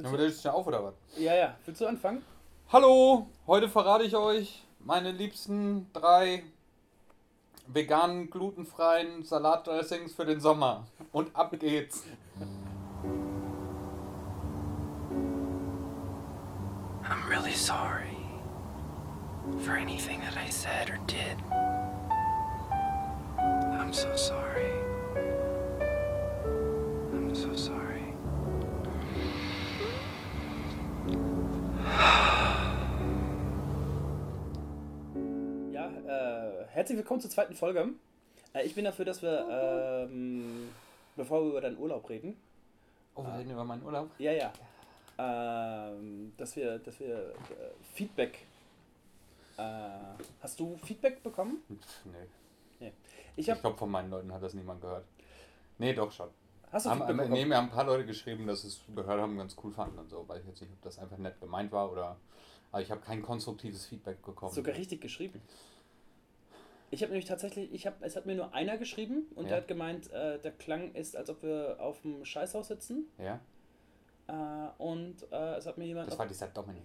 Willst 0.00 0.44
du, 0.44 0.48
schon 0.48 0.56
auf 0.56 0.66
oder 0.66 0.84
was? 0.84 0.94
Ja, 1.16 1.34
ja. 1.34 1.56
Willst 1.64 1.80
du 1.80 1.86
anfangen? 1.86 2.22
Hallo, 2.70 3.26
heute 3.48 3.68
verrate 3.68 4.04
ich 4.04 4.14
euch 4.14 4.62
meine 4.78 5.10
liebsten 5.10 5.90
drei 5.92 6.44
veganen, 7.66 8.30
glutenfreien 8.30 9.24
Salatdressings 9.24 10.14
für 10.14 10.24
den 10.24 10.40
Sommer. 10.40 10.86
Und 11.10 11.34
ab 11.34 11.52
geht's. 11.58 12.04
I'm 17.02 17.28
really 17.28 17.54
sorry 17.54 18.16
for 19.64 19.74
anything 19.74 20.20
that 20.20 20.36
I 20.36 20.48
said 20.48 20.90
or 20.90 20.98
did. 21.06 21.36
I'm 23.40 23.92
so 23.92 24.14
sorry. 24.14 24.70
I'm 27.12 27.34
so 27.34 27.52
sorry. 27.56 27.87
Herzlich 36.78 36.96
willkommen 36.96 37.20
zur 37.20 37.28
zweiten 37.30 37.54
Folge. 37.54 37.88
Äh, 38.54 38.64
ich 38.64 38.76
bin 38.76 38.84
dafür, 38.84 39.04
dass 39.04 39.20
wir, 39.20 40.06
ähm, 40.08 40.68
bevor 41.16 41.42
wir 41.42 41.50
über 41.50 41.60
deinen 41.60 41.76
Urlaub 41.76 42.08
reden, 42.08 42.36
Oh, 43.16 43.24
wir 43.24 43.36
reden 43.36 43.50
über 43.50 43.64
meinen 43.64 43.82
Urlaub. 43.82 44.10
ja, 44.18 44.30
ja, 44.30 44.52
ähm, 45.18 46.32
dass 46.36 46.54
wir, 46.54 46.78
dass 46.78 47.00
wir 47.00 47.16
äh, 47.16 47.34
Feedback, 47.94 48.46
äh, 49.56 49.62
hast 50.40 50.60
du 50.60 50.76
Feedback 50.84 51.20
bekommen? 51.20 51.64
Pff, 51.68 52.04
nee. 52.04 52.12
Nee. 52.78 52.92
Ich, 53.34 53.48
Ich 53.48 53.60
glaube, 53.60 53.76
von 53.76 53.90
meinen 53.90 54.10
Leuten 54.10 54.32
hat 54.32 54.40
das 54.40 54.54
niemand 54.54 54.80
gehört. 54.80 55.04
Nee, 55.78 55.94
doch 55.94 56.12
schon. 56.12 56.28
hast 56.70 56.86
du 56.86 56.90
Haben, 56.90 56.98
Feedback 56.98 57.16
nee, 57.16 57.22
bekommen? 57.24 57.48
mir 57.48 57.56
haben 57.56 57.64
ein 57.64 57.70
paar 57.72 57.86
Leute 57.86 58.06
geschrieben, 58.06 58.46
dass 58.46 58.62
sie 58.62 58.68
es 58.68 58.80
gehört 58.94 59.20
haben, 59.20 59.36
ganz 59.36 59.56
cool 59.64 59.72
fanden 59.72 59.98
und 59.98 60.08
so. 60.10 60.28
Weiß 60.28 60.42
ich 60.42 60.48
jetzt 60.48 60.60
nicht, 60.60 60.72
ob 60.72 60.82
das 60.82 61.00
einfach 61.00 61.18
nett 61.18 61.40
gemeint 61.40 61.72
war 61.72 61.90
oder. 61.90 62.16
Aber 62.70 62.82
ich 62.82 62.90
habe 62.92 63.00
kein 63.00 63.20
konstruktives 63.20 63.86
Feedback 63.86 64.22
bekommen. 64.24 64.52
Sogar 64.54 64.76
richtig 64.76 65.00
geschrieben. 65.00 65.42
Ich 66.90 67.02
habe 67.02 67.12
nämlich 67.12 67.28
tatsächlich, 67.28 67.72
ich 67.72 67.86
hab, 67.86 68.02
es 68.02 68.16
hat 68.16 68.24
mir 68.26 68.34
nur 68.34 68.54
einer 68.54 68.78
geschrieben 68.78 69.26
und 69.34 69.44
Ja. 69.44 69.48
der 69.50 69.56
hat 69.58 69.68
gemeint, 69.68 70.10
äh, 70.12 70.38
der 70.38 70.52
Klang 70.52 70.94
ist, 70.94 71.16
als 71.16 71.28
ob 71.28 71.42
wir 71.42 71.76
auf 71.80 72.00
dem 72.02 72.24
Scheißhaus 72.24 72.68
sitzen. 72.68 73.06
Ja, 73.18 73.40
Äh, 74.28 74.82
und 74.82 75.16
äh, 75.32 75.56
es 75.56 75.66
hat 75.66 75.78
mir 75.78 75.86
jemand. 75.86 76.10
das 76.10 76.18
war 76.18 76.26
dieser 76.26 76.48
Dominik. 76.48 76.82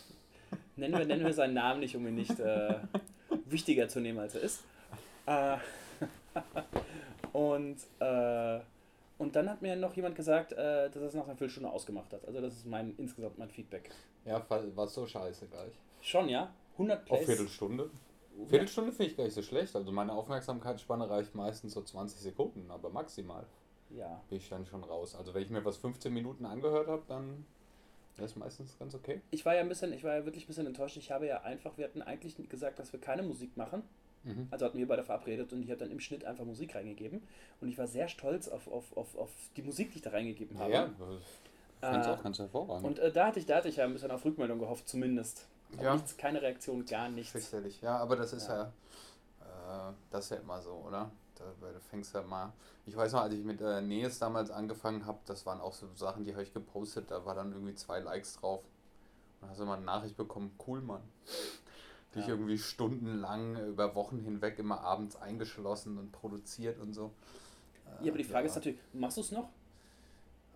Nennen 0.76 0.96
wir, 0.96 1.04
nennen 1.06 1.24
wir 1.24 1.32
seinen 1.32 1.54
Namen 1.54 1.80
nicht, 1.80 1.96
um 1.96 2.06
ihn 2.06 2.14
nicht 2.14 2.38
äh, 2.38 2.74
wichtiger 3.46 3.88
zu 3.88 3.98
nehmen, 4.00 4.18
als 4.20 4.36
er 4.36 4.42
ist. 4.42 4.62
Äh, 5.26 5.56
und, 7.32 7.76
äh, 8.00 8.60
und 9.18 9.34
dann 9.36 9.50
hat 9.50 9.60
mir 9.62 9.74
noch 9.76 9.94
jemand 9.94 10.14
gesagt, 10.14 10.52
äh, 10.52 10.88
dass 10.88 10.96
er 10.96 11.02
es 11.08 11.14
nach 11.14 11.24
einer 11.24 11.34
Viertelstunde 11.36 11.70
ausgemacht 11.70 12.12
hat. 12.12 12.24
Also 12.26 12.40
das 12.40 12.54
ist 12.54 12.66
mein 12.66 12.94
insgesamt 12.96 13.38
mein 13.38 13.50
Feedback. 13.50 13.90
Ja, 14.24 14.44
war, 14.48 14.86
so 14.86 15.06
scheiße 15.06 15.46
gleich. 15.48 15.72
Schon, 16.00 16.28
ja? 16.28 16.52
100 16.74 17.00
Auf 17.00 17.04
Plays. 17.06 17.26
Viertelstunde. 17.26 17.90
Viertelstunde 18.46 18.92
finde 18.92 19.10
ich 19.10 19.16
gar 19.16 19.24
nicht 19.24 19.34
so 19.34 19.42
schlecht. 19.42 19.74
Also 19.74 19.90
meine 19.92 20.12
Aufmerksamkeitsspanne 20.12 21.08
reicht 21.08 21.34
meistens 21.34 21.72
so 21.74 21.82
20 21.82 22.20
Sekunden, 22.20 22.70
aber 22.70 22.90
maximal 22.90 23.44
Ja. 23.90 24.20
bin 24.28 24.38
ich 24.38 24.48
dann 24.48 24.66
schon 24.66 24.84
raus. 24.84 25.14
Also 25.14 25.34
wenn 25.34 25.42
ich 25.42 25.50
mir 25.50 25.64
was 25.64 25.76
15 25.78 26.12
Minuten 26.12 26.44
angehört 26.46 26.88
habe, 26.88 27.02
dann 27.08 27.44
ist 28.18 28.36
meistens 28.36 28.76
ganz 28.78 28.94
okay. 28.94 29.20
Ich 29.30 29.44
war 29.46 29.54
ja 29.54 29.60
ein 29.60 29.68
bisschen, 29.68 29.92
ich 29.92 30.02
war 30.04 30.14
ja 30.16 30.24
wirklich 30.24 30.44
ein 30.44 30.48
bisschen 30.48 30.66
enttäuscht. 30.66 30.96
Ich 30.96 31.10
habe 31.10 31.26
ja 31.26 31.42
einfach, 31.42 31.76
wir 31.78 31.84
hatten 31.84 32.02
eigentlich 32.02 32.36
gesagt, 32.48 32.78
dass 32.78 32.92
wir 32.92 33.00
keine 33.00 33.22
Musik 33.22 33.56
machen. 33.56 33.82
Mhm. 34.24 34.48
Also 34.50 34.66
hatten 34.66 34.78
wir 34.78 34.88
beide 34.88 35.04
verabredet 35.04 35.52
und 35.52 35.62
ich 35.62 35.70
habe 35.70 35.78
dann 35.78 35.90
im 35.92 36.00
Schnitt 36.00 36.24
einfach 36.24 36.44
Musik 36.44 36.74
reingegeben. 36.74 37.22
Und 37.60 37.68
ich 37.68 37.78
war 37.78 37.86
sehr 37.86 38.08
stolz 38.08 38.48
auf, 38.48 38.66
auf, 38.66 38.96
auf, 38.96 39.16
auf 39.16 39.30
die 39.56 39.62
Musik, 39.62 39.90
die 39.92 39.96
ich 39.98 40.02
da 40.02 40.10
reingegeben 40.10 40.58
habe. 40.58 40.72
Ja, 40.72 40.90
es 41.80 42.06
Äh, 42.06 42.10
auch 42.10 42.22
ganz 42.24 42.38
hervorragend. 42.40 42.84
Und 42.84 42.98
äh, 42.98 43.12
da, 43.12 43.28
hatte 43.28 43.38
ich, 43.38 43.46
da 43.46 43.56
hatte 43.56 43.68
ich 43.68 43.76
ja 43.76 43.84
ein 43.84 43.92
bisschen 43.92 44.10
auf 44.10 44.24
Rückmeldung 44.24 44.58
gehofft, 44.58 44.88
zumindest. 44.88 45.46
Ja. 45.80 45.94
Nichts, 45.94 46.16
keine 46.16 46.40
Reaktion, 46.42 46.84
gar 46.84 47.08
nichts. 47.08 47.32
Fürchterlich. 47.32 47.80
Ja, 47.82 47.98
aber 47.98 48.16
das 48.16 48.32
ist 48.32 48.48
Ja. 48.48 48.72
ja, 49.44 49.90
äh, 49.90 49.92
das 50.10 50.24
ist 50.24 50.30
ja 50.30 50.36
immer 50.38 50.60
so, 50.62 50.72
oder? 50.86 51.10
Da, 51.34 51.44
weil 51.60 51.72
du 51.72 51.80
fängst 51.80 52.14
ja 52.14 52.22
mal. 52.22 52.52
Ich 52.86 52.96
weiß 52.96 53.12
noch, 53.12 53.20
als 53.20 53.34
ich 53.34 53.44
mit 53.44 53.60
äh, 53.60 53.80
Nees 53.80 54.18
damals 54.18 54.50
angefangen 54.50 55.06
habe, 55.06 55.18
das 55.26 55.44
waren 55.46 55.60
auch 55.60 55.74
so 55.74 55.86
Sachen, 55.94 56.24
die 56.24 56.32
habe 56.32 56.42
ich 56.42 56.52
gepostet, 56.52 57.10
da 57.10 57.24
war 57.24 57.34
dann 57.34 57.52
irgendwie 57.52 57.74
zwei 57.74 58.00
Likes 58.00 58.36
drauf. 58.36 58.60
Und 58.62 59.42
dann 59.42 59.50
hast 59.50 59.60
du 59.60 59.66
mal 59.66 59.76
eine 59.76 59.84
Nachricht 59.84 60.16
bekommen, 60.16 60.58
cool 60.66 60.80
Mann. 60.80 61.02
Dich 62.14 62.24
Ja. 62.24 62.30
irgendwie 62.30 62.58
stundenlang 62.58 63.56
über 63.68 63.94
Wochen 63.94 64.18
hinweg 64.18 64.58
immer 64.58 64.80
abends 64.80 65.14
eingeschlossen 65.16 65.98
und 65.98 66.10
produziert 66.10 66.80
und 66.80 66.94
so. 66.94 67.12
Äh, 68.00 68.06
Ja, 68.06 68.10
aber 68.10 68.18
die 68.18 68.24
Frage 68.24 68.46
ja. 68.46 68.50
ist 68.50 68.56
natürlich, 68.56 68.78
machst 68.94 69.18
du 69.18 69.20
es 69.20 69.30
noch? 69.30 69.50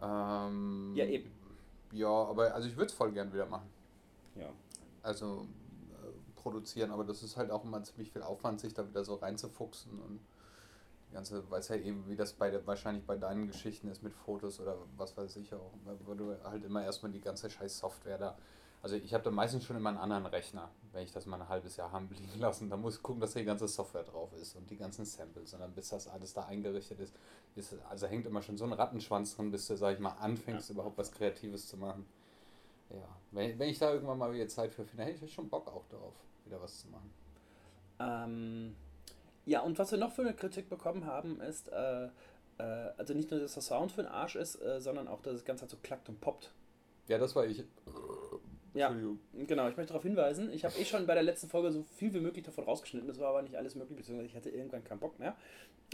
Ähm, 0.01 0.93
Ja, 0.97 1.05
eben. 1.05 1.31
Ja, 1.93 2.09
aber 2.09 2.55
also 2.55 2.67
ich 2.69 2.77
würde 2.77 2.87
es 2.87 2.95
voll 2.95 3.13
gern 3.13 3.33
wieder 3.33 3.47
machen. 3.47 3.69
Ja. 4.35 4.49
Also 5.03 5.47
äh, 5.91 6.41
produzieren, 6.41 6.91
aber 6.91 7.05
das 7.05 7.23
ist 7.23 7.37
halt 7.37 7.51
auch 7.51 7.65
immer 7.65 7.83
ziemlich 7.83 8.13
viel 8.13 8.23
Aufwand, 8.23 8.61
sich 8.61 8.75
da 8.75 8.89
wieder 8.89 9.05
so 9.05 9.15
reinzufuchsen 9.15 9.99
und 10.01 10.21
die 11.09 11.15
ganze, 11.15 11.49
weiß 11.51 11.69
ja 11.69 11.77
eben, 11.77 12.09
wie 12.09 12.17
das 12.17 12.33
bei 12.33 12.51
der, 12.51 12.67
wahrscheinlich 12.67 13.05
bei 13.05 13.17
deinen 13.17 13.47
Geschichten 13.47 13.89
ist 13.89 14.03
mit 14.03 14.15
Fotos 14.15 14.61
oder 14.61 14.77
was 14.97 15.17
weiß 15.17 15.37
ich 15.37 15.53
auch, 15.55 15.73
wo 16.07 16.15
du 16.15 16.35
halt 16.45 16.65
immer 16.65 16.83
erstmal 16.83 17.13
die 17.13 17.21
ganze 17.21 17.51
scheiß 17.51 17.79
Software 17.79 18.19
da, 18.19 18.37
also 18.83 18.97
ich 18.97 19.13
habe 19.15 19.23
da 19.23 19.31
meistens 19.31 19.65
schon 19.65 19.77
immer 19.77 19.91
einen 19.91 19.99
anderen 19.99 20.27
Rechner, 20.27 20.71
wenn 20.93 21.05
ich 21.05 21.13
das 21.13 21.27
mal 21.27 21.41
ein 21.41 21.49
halbes 21.49 21.77
Jahr 21.77 21.93
haben 21.93 22.09
liegen 22.19 22.41
lassen, 22.41 22.71
da 22.71 22.77
muss 22.77 22.97
ich 22.97 23.03
gucken, 23.03 23.21
dass 23.21 23.35
da 23.35 23.41
die 23.41 23.47
ganze 23.47 23.69
Software 23.69 24.05
drauf 24.05 24.33
ist 24.41 24.57
und 24.57 24.71
die 24.71 24.77
ganzen 24.77 25.05
Samples 25.05 25.53
und 25.53 25.61
dann 25.61 25.73
bis 25.73 25.91
das 25.91 26.09
alles 26.09 26.33
da 26.33 26.47
eingerichtet 26.47 26.99
ist, 26.99 27.15
ist 27.55 27.77
also 27.91 28.07
hängt 28.07 28.27
immer 28.27 28.43
schon 28.43 28.57
so 28.57 28.65
ein 28.65 28.73
Rattenschwanz 28.73 29.37
drin, 29.37 29.51
bis 29.51 29.67
du, 29.67 29.77
sag 29.77 29.95
ich 29.95 30.01
mal, 30.01 30.17
anfängst 30.19 30.71
überhaupt 30.71 30.97
was 30.97 31.13
Kreatives 31.13 31.69
zu 31.69 31.77
machen. 31.77 32.07
Ja, 32.93 33.09
wenn, 33.31 33.59
wenn 33.59 33.69
ich 33.69 33.79
da 33.79 33.93
irgendwann 33.93 34.19
mal 34.19 34.33
wieder 34.33 34.49
Zeit 34.49 34.75
für 34.75 34.85
finde, 34.85 35.05
hätte 35.05 35.25
ich 35.25 35.33
schon 35.33 35.49
Bock 35.49 35.69
auch 35.69 35.87
darauf, 35.89 36.15
wieder 36.45 36.61
was 36.61 36.81
zu 36.81 36.89
machen. 36.89 37.13
Ähm, 37.99 38.77
ja, 39.47 39.61
und 39.61 39.79
was 39.79 39.91
wir 39.91 39.99
noch 39.99 40.13
für 40.13 40.23
eine 40.23 40.35
Kritik 40.35 40.69
bekommen 40.69 41.07
haben, 41.07 41.41
ist, 41.41 41.69
äh, 41.69 42.09
äh, 42.59 42.63
also 42.97 43.15
nicht 43.15 43.31
nur, 43.31 43.41
dass 43.41 43.55
der 43.55 43.63
Sound 43.63 43.93
für 43.93 44.03
den 44.03 44.11
Arsch 44.11 44.37
ist, 44.37 44.61
äh, 44.63 44.81
sondern 44.81 45.09
auch, 45.09 45.23
dass 45.23 45.35
das 45.35 45.45
Ganze 45.45 45.63
halt 45.63 45.71
so 45.71 45.77
klackt 45.83 46.09
und 46.09 46.21
poppt. 46.21 46.53
Ja, 47.09 47.19
das 47.19 47.35
war 47.35 47.47
ich. 47.47 47.65
Ja, 48.75 48.95
genau, 49.35 49.69
ich 49.69 49.77
möchte 49.77 49.93
darauf 49.93 50.03
hinweisen, 50.03 50.51
ich 50.51 50.65
habe 50.65 50.75
eh 50.79 50.85
schon 50.87 51.07
bei 51.07 51.13
der 51.13 51.23
letzten 51.23 51.49
Folge 51.49 51.71
so 51.71 51.83
viel 51.83 52.15
wie 52.15 52.21
möglich 52.21 52.43
davon 52.45 52.65
rausgeschnitten, 52.65 53.07
das 53.07 53.19
war 53.19 53.29
aber 53.29 53.43
nicht 53.43 53.55
alles 53.55 53.75
möglich, 53.75 53.99
beziehungsweise 53.99 54.29
ich 54.31 54.35
hatte 54.35 54.49
irgendwann 54.49 54.83
keinen 54.83 54.99
Bock 55.01 55.19
mehr. 55.19 55.37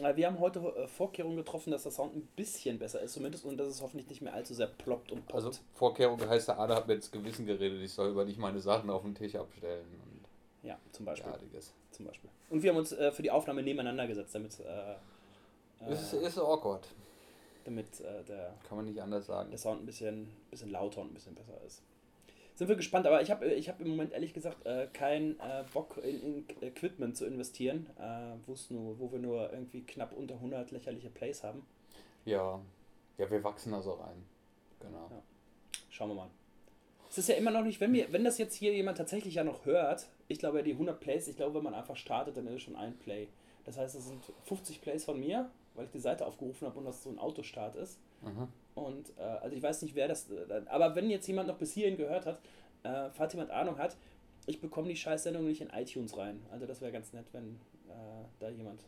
Äh, 0.00 0.15
Wir 0.15 0.28
haben 0.28 0.39
heute 0.39 0.61
äh, 0.61 0.87
Vorkehrungen 0.87 1.37
getroffen, 1.37 1.72
dass 1.72 1.83
der 1.83 1.91
Sound 1.91 2.15
ein 2.15 2.28
bisschen 2.37 2.78
besser 2.78 3.00
ist, 3.00 3.15
zumindest, 3.15 3.44
und 3.44 3.56
dass 3.56 3.67
es 3.67 3.83
hoffentlich 3.83 4.09
nicht 4.09 4.22
mehr 4.22 4.33
allzu 4.33 4.55
sehr 4.55 4.69
ploppt 4.69 5.11
und 5.11 5.27
poppt. 5.27 5.34
Also 5.34 5.50
Vorkehrung 5.75 6.21
heißt, 6.21 6.47
der 6.49 6.61
Ader 6.61 6.77
hat 6.77 6.87
mir 6.87 6.94
ins 6.94 7.11
Gewissen 7.11 7.47
geredet, 7.47 7.83
ich 7.83 7.93
soll 7.93 8.11
über 8.11 8.25
nicht 8.25 8.38
meine 8.38 8.61
Sachen 8.61 8.91
auf 8.91 9.03
den 9.03 9.15
Tisch 9.17 9.34
abstellen 9.34 9.87
und 10.05 10.69
ja, 10.69 10.78
zum 10.93 11.05
Beispiel. 11.05 11.33
derartiges. 11.33 11.75
Zum 11.91 12.06
Beispiel. 12.06 12.31
Und 12.50 12.62
wir 12.62 12.71
haben 12.71 12.78
uns 12.78 12.93
äh, 12.93 13.11
für 13.11 13.22
die 13.22 13.33
Aufnahme 13.33 13.62
nebeneinander 13.65 14.06
gesetzt, 14.06 14.37
damit, 14.37 14.61
äh, 14.61 15.93
Ist, 15.93 16.12
äh, 16.12 16.25
ist 16.25 16.38
awkward, 16.38 16.87
damit 17.65 17.99
der, 17.99 18.55
kann 18.69 18.77
man 18.77 18.84
nicht 18.84 19.03
anders 19.03 19.27
sagen. 19.27 19.50
der 19.50 19.59
Sound 19.59 19.83
ein 19.83 19.87
bisschen, 19.87 20.28
bisschen 20.50 20.71
lauter 20.71 21.00
und 21.00 21.11
ein 21.11 21.15
bisschen 21.15 21.34
besser 21.34 21.61
ist. 21.67 21.83
Sind 22.58 22.66
wir 22.66 22.74
gespannt, 22.74 23.06
aber 23.06 23.22
ich 23.22 23.30
habe 23.30 23.46
ich 23.46 23.69
hab 23.69 23.80
im 23.80 23.86
Moment 23.86 24.12
ehrlich 24.12 24.34
gesagt 24.34 24.66
äh, 24.66 24.88
keinen 24.92 25.38
äh, 25.38 25.62
Bock 25.72 25.96
in, 25.98 26.44
in 26.44 26.44
Equipment 26.60 27.16
zu 27.16 27.24
investieren, 27.24 27.86
äh, 28.00 28.34
nur, 28.70 28.98
wo 28.98 29.12
wir 29.12 29.20
nur 29.20 29.52
irgendwie 29.52 29.82
knapp 29.82 30.12
unter 30.12 30.34
100 30.34 30.72
lächerliche 30.72 31.08
Plays 31.08 31.44
haben. 31.44 31.64
Ja, 32.24 32.60
ja, 33.16 33.30
wir 33.30 33.44
wachsen 33.44 33.70
da 33.70 33.80
so 33.80 33.92
rein. 33.92 34.24
Genau. 34.80 35.08
Ja. 35.08 35.22
Schauen 35.88 36.08
wir 36.08 36.14
mal. 36.16 36.30
Es 37.08 37.19
ist 37.19 37.28
ja 37.28 37.36
immer 37.36 37.52
noch 37.52 37.62
nicht, 37.62 37.80
wenn, 37.80 37.92
wir, 37.92 38.12
wenn 38.12 38.24
das 38.24 38.38
jetzt 38.38 38.56
hier 38.56 38.75
jemand 38.75 38.98
tatsächlich 38.98 39.36
ja 39.36 39.44
noch 39.44 39.64
hört, 39.64 40.08
ich 40.26 40.40
glaube, 40.40 40.64
die 40.64 40.72
100 40.72 40.98
Plays, 40.98 41.28
ich 41.28 41.36
glaube, 41.36 41.54
wenn 41.54 41.62
man 41.62 41.75
einfach 41.75 41.96
startet, 41.96 42.36
dann 42.36 42.48
ist 42.48 42.54
es 42.54 42.62
schon 42.62 42.75
ein 42.75 42.98
Play. 42.98 43.28
Das 43.66 43.78
heißt, 43.78 43.94
es 43.94 44.08
sind 44.08 44.20
50 44.46 44.80
Plays 44.80 45.04
von 45.04 45.20
mir, 45.20 45.48
weil 45.76 45.84
ich 45.84 45.92
die 45.92 46.00
Seite 46.00 46.26
aufgerufen 46.26 46.66
habe 46.66 46.80
und 46.80 46.86
das 46.86 47.04
so 47.04 47.10
ein 47.10 47.20
Autostart 47.20 47.76
ist. 47.76 48.00
Mhm. 48.23 48.49
Und 48.75 49.12
äh, 49.19 49.23
also 49.23 49.56
ich 49.56 49.62
weiß 49.62 49.83
nicht, 49.83 49.95
wer 49.95 50.09
das. 50.09 50.31
Äh, 50.31 50.62
aber 50.67 50.95
wenn 50.95 51.11
jetzt 51.11 51.27
jemand 51.27 51.49
noch 51.49 51.59
bis 51.59 51.73
hierhin 51.73 51.97
gehört 51.97 52.26
hat, 52.26 52.41
äh, 52.82 53.11
falls 53.11 53.32
jemand 53.32 53.50
Ahnung 53.50 53.79
hat, 53.79 53.97
ich 54.47 54.61
bekomme 54.61 54.88
die 54.88 54.97
Scheißsendung 54.97 55.44
nicht 55.44 55.61
in 55.61 55.69
iTunes 55.70 56.17
rein. 56.17 56.41
Also 56.50 56.67
das 56.67 56.81
wäre 56.81 56.93
ganz 56.93 57.12
nett, 57.12 57.26
wenn 57.32 57.61
äh, 57.88 58.25
da 58.38 58.49
jemand. 58.49 58.81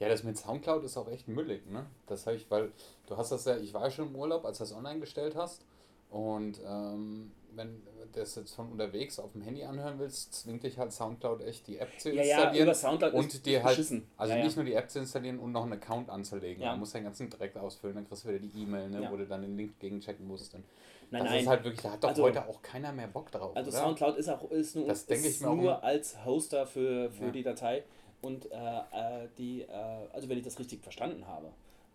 Ja, 0.00 0.08
das 0.08 0.24
mit 0.24 0.36
Soundcloud 0.36 0.82
ist 0.84 0.96
auch 0.96 1.08
echt 1.08 1.28
müllig, 1.28 1.68
ne? 1.70 1.86
Das 2.06 2.26
habe 2.26 2.36
ich, 2.36 2.50
weil 2.50 2.72
du 3.06 3.16
hast 3.16 3.30
das 3.30 3.44
ja, 3.44 3.56
ich 3.56 3.72
war 3.74 3.82
ja 3.84 3.90
schon 3.90 4.08
im 4.08 4.16
Urlaub, 4.16 4.44
als 4.44 4.58
du 4.58 4.64
das 4.64 4.72
online 4.72 5.00
gestellt 5.00 5.36
hast. 5.36 5.64
Und 6.10 6.60
ähm, 6.66 7.32
wenn 7.56 7.84
du 7.84 7.90
das 8.12 8.34
jetzt 8.36 8.54
von 8.54 8.70
unterwegs 8.70 9.18
auf 9.18 9.32
dem 9.32 9.42
Handy 9.42 9.64
anhören 9.64 9.98
willst, 9.98 10.34
zwingt 10.34 10.62
dich 10.62 10.78
halt 10.78 10.92
Soundcloud 10.92 11.42
echt 11.42 11.66
die 11.66 11.78
App 11.78 11.88
zu 11.98 12.10
Ja, 12.12 12.22
installieren. 12.22 12.54
ja, 12.56 12.62
über 12.62 12.74
Soundcloud 12.74 13.14
und 13.14 13.26
ist, 13.34 13.44
dir 13.46 13.62
halt, 13.62 13.76
beschissen. 13.76 14.06
also 14.16 14.32
ja, 14.34 14.42
nicht 14.44 14.52
ja. 14.56 14.62
nur 14.62 14.64
die 14.64 14.74
App 14.74 14.90
zu 14.90 14.98
installieren 15.00 15.38
und 15.38 15.52
noch 15.52 15.64
einen 15.64 15.72
Account 15.74 16.10
anzulegen. 16.10 16.62
Ja. 16.62 16.72
Du 16.74 16.78
musst 16.78 16.94
den 16.94 17.04
ganzen 17.04 17.28
direkt 17.30 17.56
ausfüllen, 17.56 17.96
dann 17.96 18.06
kriegst 18.08 18.24
du 18.24 18.28
wieder 18.28 18.38
die 18.38 18.62
E-Mail, 18.62 18.88
ne, 18.90 19.02
Ja. 19.02 19.10
wo 19.10 19.16
du 19.16 19.26
dann 19.26 19.42
den 19.42 19.56
Link 19.56 19.78
gegenchecken 19.80 20.26
musst. 20.26 20.54
Und 20.54 20.64
Nein, 21.10 21.22
das 21.22 21.30
nein. 21.32 21.40
ist 21.42 21.46
halt 21.48 21.64
wirklich, 21.64 21.80
da 21.82 21.92
hat 21.92 22.02
doch 22.04 22.08
Also- 22.10 22.22
heute 22.22 22.46
auch 22.48 22.62
keiner 22.62 22.92
mehr 22.92 23.08
Bock 23.08 23.30
drauf, 23.30 23.56
Also 23.56 23.70
oder? 23.70 23.78
Soundcloud 23.80 24.16
ist 24.16 24.28
auch 24.28 24.50
ist 24.50 24.76
nur, 24.76 24.86
Das 24.86 25.02
ist 25.04 25.42
nur 25.42 25.82
als 25.82 26.24
Hoster 26.24 26.66
für, 26.66 27.10
für 27.10 27.26
Ja. 27.26 27.30
die 27.30 27.42
Datei 27.42 27.84
und 28.22 28.50
äh, 28.50 28.56
äh, 28.56 29.28
die, 29.38 29.62
äh, 29.62 29.68
also 30.12 30.28
wenn 30.28 30.38
ich 30.38 30.44
das 30.44 30.58
richtig 30.58 30.82
verstanden 30.82 31.26
habe, 31.26 31.50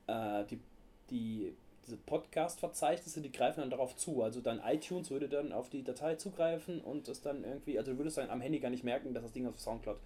äh, 0.07 0.45
die, 0.45 0.59
die, 1.09 1.55
diese 1.89 1.97
Podcast-Verzeichnisse, 1.97 3.21
die 3.21 3.31
greifen 3.31 3.61
dann 3.61 3.71
darauf 3.71 3.95
zu. 3.95 4.21
Also 4.21 4.41
dein 4.41 4.59
iTunes 4.59 5.09
würde 5.09 5.27
dann 5.27 5.51
auf 5.51 5.69
die 5.69 5.83
Datei 5.83 6.15
zugreifen 6.15 6.81
und 6.81 7.07
es 7.07 7.21
dann 7.21 7.43
irgendwie, 7.43 7.79
also 7.79 7.91
du 7.91 7.97
würdest 7.97 8.17
dann 8.17 8.29
am 8.29 8.41
Handy 8.41 8.59
gar 8.59 8.69
nicht 8.69 8.83
merken, 8.83 9.13
dass 9.13 9.23
das 9.23 9.31
Ding 9.31 9.47
auf 9.47 9.59
Soundcloud. 9.59 9.97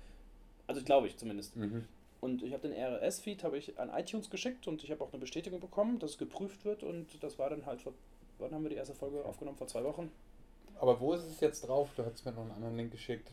Also 0.68 0.82
glaube 0.82 1.08
ich 1.08 1.18
zumindest. 1.18 1.58
Mhm. 1.58 1.86
Und 2.22 2.42
ich 2.42 2.54
habe 2.54 2.70
den 2.70 2.78
RSS-Feed 2.78 3.44
habe 3.44 3.58
ich 3.58 3.78
an 3.78 3.90
iTunes 3.90 4.30
geschickt 4.30 4.66
und 4.68 4.82
ich 4.84 4.92
habe 4.92 5.04
auch 5.04 5.12
eine 5.12 5.20
Bestätigung 5.20 5.60
bekommen, 5.60 6.00
dass 6.00 6.12
es 6.12 6.18
geprüft 6.18 6.64
wird 6.64 6.84
und 6.84 7.22
das 7.22 7.38
war 7.38 7.50
dann 7.50 7.66
halt 7.66 7.82
vor, 7.82 7.94
wann 8.40 8.54
haben 8.54 8.64
wir 8.64 8.70
die 8.70 8.78
erste 8.78 8.96
Folge 8.96 9.26
aufgenommen? 9.26 9.58
Vor 9.58 9.68
zwei 9.68 9.84
Wochen. 9.84 10.10
Aber 10.80 11.00
wo 11.02 11.14
ist 11.14 11.24
es 11.24 11.42
jetzt 11.42 11.68
drauf? 11.68 11.90
Du 11.98 12.06
hast 12.06 12.26
mir 12.26 12.32
noch 12.32 12.44
einen 12.44 12.52
anderen 12.52 12.78
Link 12.78 12.92
geschickt. 12.92 13.30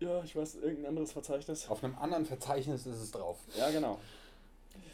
Ja, 0.00 0.22
ich 0.24 0.34
weiß, 0.34 0.56
irgendein 0.56 0.86
anderes 0.86 1.12
Verzeichnis. 1.12 1.68
Auf 1.70 1.84
einem 1.84 1.96
anderen 1.96 2.26
Verzeichnis 2.26 2.86
ist 2.86 3.00
es 3.00 3.12
drauf. 3.12 3.38
Ja, 3.56 3.70
genau. 3.70 3.98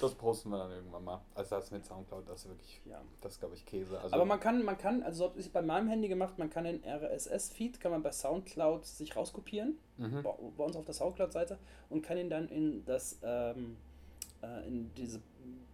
Das 0.00 0.14
posten 0.14 0.48
wir 0.50 0.58
dann 0.58 0.70
irgendwann 0.70 1.04
mal. 1.04 1.20
Also 1.34 1.56
das 1.56 1.70
mit 1.70 1.84
Soundcloud, 1.84 2.28
das 2.28 2.40
ist 2.42 2.48
wirklich, 2.48 2.80
Ja. 2.86 3.00
das 3.20 3.38
glaube 3.38 3.54
ich 3.54 3.64
Käse. 3.66 4.00
Also 4.00 4.14
Aber 4.16 4.24
man 4.24 4.40
kann, 4.40 4.64
man 4.64 4.78
kann, 4.78 5.02
also 5.02 5.18
so 5.24 5.30
habe 5.30 5.38
ich 5.40 5.52
bei 5.52 5.62
meinem 5.62 5.88
Handy 5.88 6.08
gemacht, 6.08 6.38
man 6.38 6.48
kann 6.50 6.64
den 6.64 6.82
RSS-Feed, 6.84 7.80
kann 7.80 7.92
man 7.92 8.02
bei 8.02 8.10
Soundcloud 8.12 8.84
sich 8.86 9.14
rauskopieren, 9.14 9.78
Mhm. 9.98 10.22
bei, 10.22 10.32
bei 10.56 10.64
uns 10.64 10.76
auf 10.76 10.84
der 10.86 10.94
Soundcloud-Seite 10.94 11.58
und 11.90 12.02
kann 12.02 12.16
ihn 12.18 12.30
dann 12.30 12.48
in 12.48 12.84
das, 12.86 13.18
ähm, 13.22 13.76
äh, 14.42 14.66
in 14.66 14.90
diese 14.94 15.20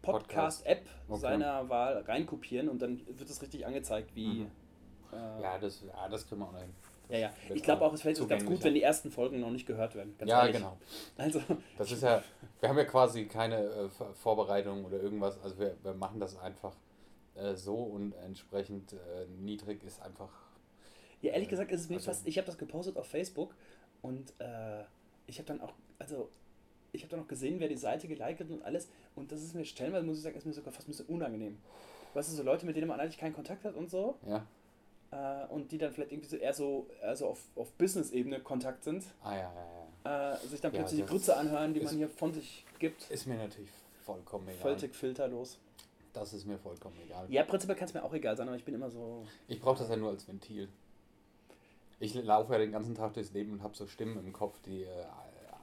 Podcast-App 0.02 0.82
Okay. 1.08 1.20
seiner 1.20 1.68
Wahl 1.68 1.98
reinkopieren 2.02 2.68
und 2.68 2.80
dann 2.82 3.00
wird 3.06 3.28
es 3.30 3.40
richtig 3.42 3.66
angezeigt, 3.66 4.14
wie. 4.14 4.26
Mhm. 4.44 4.50
Äh, 5.12 5.42
Ja, 5.42 5.58
das, 5.58 5.82
ja, 5.82 6.08
das 6.08 6.26
kriegen 6.26 6.40
wir 6.40 6.48
auch 6.48 6.52
noch 6.52 6.60
hin. 6.60 6.74
Ja, 7.08 7.18
ja. 7.18 7.32
Ich 7.54 7.62
glaube 7.62 7.84
auch 7.84 7.92
es 7.92 8.02
fällt 8.02 8.18
uns 8.20 8.28
ganz 8.28 8.44
gut, 8.44 8.62
wenn 8.64 8.74
die 8.74 8.82
ersten 8.82 9.10
Folgen 9.10 9.40
noch 9.40 9.50
nicht 9.50 9.66
gehört 9.66 9.94
werden. 9.94 10.14
Ganz 10.18 10.30
Ja, 10.30 10.40
ehrlich. 10.40 10.56
genau. 10.56 10.76
Also, 11.16 11.40
Das 11.78 11.90
ist 11.92 12.02
ja, 12.02 12.22
wir 12.60 12.68
haben 12.68 12.78
ja 12.78 12.84
quasi 12.84 13.26
keine 13.26 13.58
äh, 13.62 13.88
Vor- 13.88 14.14
Vorbereitung 14.14 14.84
oder 14.84 15.00
irgendwas. 15.00 15.40
Also 15.42 15.58
wir, 15.58 15.76
wir 15.82 15.94
machen 15.94 16.20
das 16.20 16.36
einfach 16.38 16.74
äh, 17.34 17.54
so 17.54 17.74
und 17.76 18.12
entsprechend 18.24 18.92
äh, 18.94 19.26
niedrig 19.40 19.82
ist 19.84 20.00
einfach. 20.02 20.30
Ja, 21.22 21.32
ehrlich 21.32 21.48
gesagt 21.48 21.70
ist 21.72 21.80
es 21.82 21.88
mir 21.88 21.96
Also- 21.96 22.06
fast. 22.10 22.26
Ich 22.26 22.36
habe 22.38 22.46
das 22.46 22.58
gepostet 22.58 22.96
auf 22.96 23.06
Facebook 23.06 23.54
und 24.02 24.32
äh, 24.40 24.82
ich 25.26 25.38
habe 25.38 25.46
dann 25.46 25.60
auch, 25.60 25.72
also 25.98 26.28
ich 26.92 27.02
habe 27.02 27.10
dann 27.10 27.20
auch 27.24 27.28
gesehen, 27.28 27.60
wer 27.60 27.68
die 27.68 27.76
Seite 27.76 28.08
geliked 28.08 28.50
und 28.50 28.62
alles. 28.62 28.88
Und 29.14 29.30
das 29.32 29.42
ist 29.42 29.54
mir 29.54 29.64
stellenweise, 29.64 30.06
muss 30.06 30.16
ich 30.18 30.22
sagen, 30.22 30.36
ist 30.36 30.46
mir 30.46 30.52
sogar 30.52 30.72
fast 30.72 30.88
ein 30.88 30.92
bisschen 30.92 31.06
unangenehm. 31.06 31.58
Weißt 32.14 32.30
du, 32.30 32.36
so 32.36 32.42
Leute, 32.42 32.64
mit 32.64 32.74
denen 32.76 32.88
man 32.88 32.98
eigentlich 33.00 33.18
keinen 33.18 33.34
Kontakt 33.34 33.64
hat 33.64 33.74
und 33.74 33.90
so. 33.90 34.16
Ja. 34.26 34.46
Äh, 35.10 35.46
und 35.46 35.70
die 35.70 35.78
dann 35.78 35.92
vielleicht 35.92 36.12
irgendwie 36.12 36.28
so 36.28 36.36
eher 36.36 36.52
so, 36.52 36.88
eher 37.00 37.16
so 37.16 37.28
auf, 37.28 37.40
auf 37.54 37.72
Business-Ebene 37.72 38.40
Kontakt 38.40 38.84
sind. 38.84 39.04
Ah 39.22 39.34
ja, 39.34 39.38
ja, 39.38 39.52
ja. 40.04 40.34
Äh, 40.34 40.36
sich 40.46 40.60
dann 40.60 40.72
plötzlich 40.72 40.96
die 40.96 41.02
das 41.02 41.10
Grütze 41.10 41.36
anhören, 41.36 41.74
die 41.74 41.80
man 41.80 41.94
hier 41.94 42.08
von 42.08 42.32
sich 42.32 42.64
gibt. 42.78 43.10
Ist 43.10 43.26
mir 43.26 43.36
natürlich 43.36 43.70
vollkommen 44.04 44.48
egal. 44.48 44.76
Völlig 44.76 44.94
filterlos. 44.94 45.58
Das 46.12 46.32
ist 46.32 46.46
mir 46.46 46.58
vollkommen 46.58 46.96
egal. 47.04 47.26
Ja, 47.28 47.44
prinzipiell 47.44 47.76
kann 47.76 47.88
es 47.88 47.94
mir 47.94 48.02
auch 48.02 48.14
egal 48.14 48.36
sein, 48.36 48.48
aber 48.48 48.56
ich 48.56 48.64
bin 48.64 48.74
immer 48.74 48.90
so. 48.90 49.26
Ich 49.48 49.60
brauche 49.60 49.78
das 49.78 49.88
ja 49.88 49.96
nur 49.96 50.10
als 50.10 50.26
Ventil. 50.26 50.68
Ich 51.98 52.14
laufe 52.14 52.52
ja 52.52 52.58
den 52.58 52.72
ganzen 52.72 52.94
Tag 52.94 53.14
durchs 53.14 53.32
Leben 53.32 53.52
und 53.52 53.62
habe 53.62 53.76
so 53.76 53.86
Stimmen 53.86 54.18
im 54.18 54.32
Kopf, 54.32 54.58
die 54.62 54.82
äh, 54.82 54.88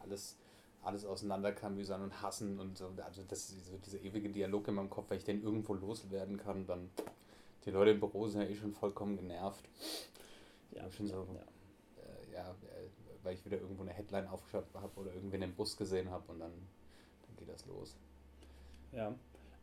alles, 0.04 0.38
alles 0.84 1.06
auseinanderklamüsern 1.06 2.02
und 2.02 2.22
hassen 2.22 2.60
und 2.60 2.78
so. 2.78 2.92
Also 3.04 3.24
das 3.28 3.50
ist 3.50 3.68
so 3.68 3.78
dieser 3.78 4.02
ewige 4.02 4.30
Dialog 4.30 4.68
in 4.68 4.76
meinem 4.76 4.90
Kopf, 4.90 5.10
wenn 5.10 5.18
ich 5.18 5.24
den 5.24 5.44
irgendwo 5.44 5.74
loswerden 5.74 6.38
kann, 6.38 6.66
dann 6.66 6.90
die 7.66 7.72
Leute 7.72 7.92
im 7.92 8.00
Büro 8.00 8.28
sind 8.28 8.42
ja 8.42 8.48
eh 8.48 8.56
schon 8.56 8.74
vollkommen 8.74 9.16
genervt. 9.18 9.64
Ja, 10.72 10.90
schon 10.92 11.08
so. 11.08 11.28
ja. 11.34 12.04
Äh, 12.04 12.34
ja, 12.34 12.50
äh, 12.50 12.90
weil 13.24 13.36
ich 13.36 13.46
wieder 13.46 13.58
irgendwo 13.58 13.84
eine 13.84 13.94
Headline 13.94 14.28
aufgeschaut 14.28 14.66
habe 14.74 15.00
oder 15.00 15.14
irgendwen 15.14 15.42
im 15.42 15.54
Bus 15.54 15.78
gesehen 15.78 16.10
habe 16.10 16.32
und 16.32 16.40
dann, 16.40 16.52
dann 16.52 17.36
geht 17.38 17.50
das 17.50 17.66
los. 17.66 17.96
ja. 18.92 19.14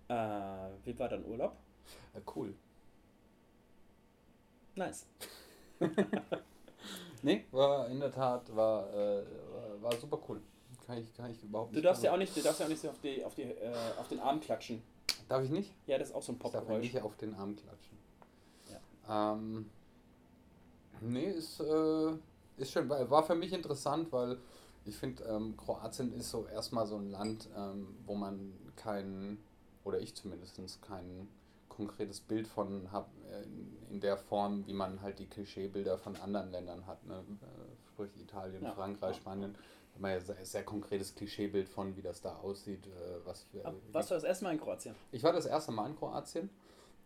Äh, 0.08 0.70
wie 0.84 0.98
war 0.98 1.08
dein 1.08 1.24
Urlaub? 1.24 1.56
Äh, 2.14 2.20
cool. 2.34 2.54
Nice. 4.74 5.06
Nee, 7.22 7.44
war 7.50 7.86
in 7.88 8.00
der 8.00 8.10
Tat, 8.10 8.54
war, 8.56 8.88
äh, 8.94 9.22
war, 9.52 9.82
war 9.82 9.92
super 9.96 10.18
cool. 10.28 10.40
Kann 10.86 10.98
ich, 10.98 11.12
kann 11.14 11.30
ich 11.30 11.42
überhaupt 11.44 11.70
Du 11.72 11.76
nicht 11.76 11.84
darfst 11.84 12.02
ja 12.02 12.12
auch 12.12 12.16
nicht, 12.16 12.34
du 12.34 12.40
darfst 12.40 12.60
ja 12.60 12.66
auch 12.66 12.70
nicht 12.70 12.80
so 12.80 12.88
auf, 12.88 12.98
die, 13.00 13.22
auf, 13.24 13.34
die, 13.34 13.42
äh, 13.42 13.72
auf 13.98 14.08
den 14.08 14.20
Arm 14.20 14.40
klatschen. 14.40 14.82
Darf 15.30 15.44
ich 15.44 15.50
nicht? 15.50 15.72
Ja, 15.86 15.96
das 15.96 16.08
ist 16.08 16.14
auch 16.16 16.22
so 16.22 16.32
ein 16.32 16.36
Ich 16.36 16.42
darf 16.42 16.52
Popgeräusch. 16.64 16.82
nicht 16.82 17.00
auf 17.02 17.16
den 17.16 17.34
Arm 17.34 17.54
klatschen. 17.54 17.96
Ähm, 19.08 19.70
nee, 21.00 21.30
ist, 21.30 21.60
äh, 21.60 22.10
ist 22.56 22.72
schön. 22.72 22.88
War 22.88 23.08
war 23.10 23.22
für 23.22 23.36
mich 23.36 23.52
interessant, 23.52 24.10
weil 24.12 24.38
ich 24.84 24.96
finde, 24.96 25.22
ähm, 25.24 25.56
Kroatien 25.56 26.12
ist 26.14 26.30
so 26.32 26.46
erstmal 26.46 26.84
so 26.86 26.96
ein 26.96 27.10
Land, 27.10 27.48
ähm, 27.56 27.94
wo 28.06 28.16
man 28.16 28.52
kein, 28.74 29.38
oder 29.84 30.00
ich 30.00 30.16
zumindest 30.16 30.82
kein 30.82 31.28
konkretes 31.68 32.20
Bild 32.20 32.48
von 32.48 32.90
habe, 32.90 33.08
in, 33.44 33.76
in 33.94 34.00
der 34.00 34.16
Form, 34.16 34.66
wie 34.66 34.72
man 34.74 35.00
halt 35.00 35.20
die 35.20 35.26
Klischeebilder 35.26 35.96
von 35.96 36.16
anderen 36.16 36.50
Ländern 36.50 36.86
hat. 36.88 37.06
Ne? 37.06 37.14
Äh, 37.40 37.86
sprich 37.92 38.10
Italien, 38.20 38.64
Ja. 38.64 38.72
Frankreich, 38.72 39.16
Spanien. 39.16 39.54
Da 39.54 39.60
man 40.00 40.12
ja 40.12 40.20
sehr, 40.20 40.44
sehr 40.44 40.62
konkretes 40.64 41.14
Klischeebild 41.14 41.68
von, 41.68 41.96
wie 41.96 42.02
das 42.02 42.20
da 42.20 42.36
aussieht. 42.36 42.86
Äh, 42.86 42.90
was 43.24 43.42
für, 43.44 43.64
Ab- 43.64 43.74
Warst 43.92 44.10
du 44.10 44.14
das 44.14 44.24
erste 44.24 44.44
Mal 44.44 44.52
in 44.52 44.60
Kroatien? 44.60 44.94
ich 45.12 45.22
war 45.22 45.32
das 45.32 45.46
erste 45.46 45.72
Mal 45.72 45.88
in 45.90 45.96
Kroatien. 45.96 46.50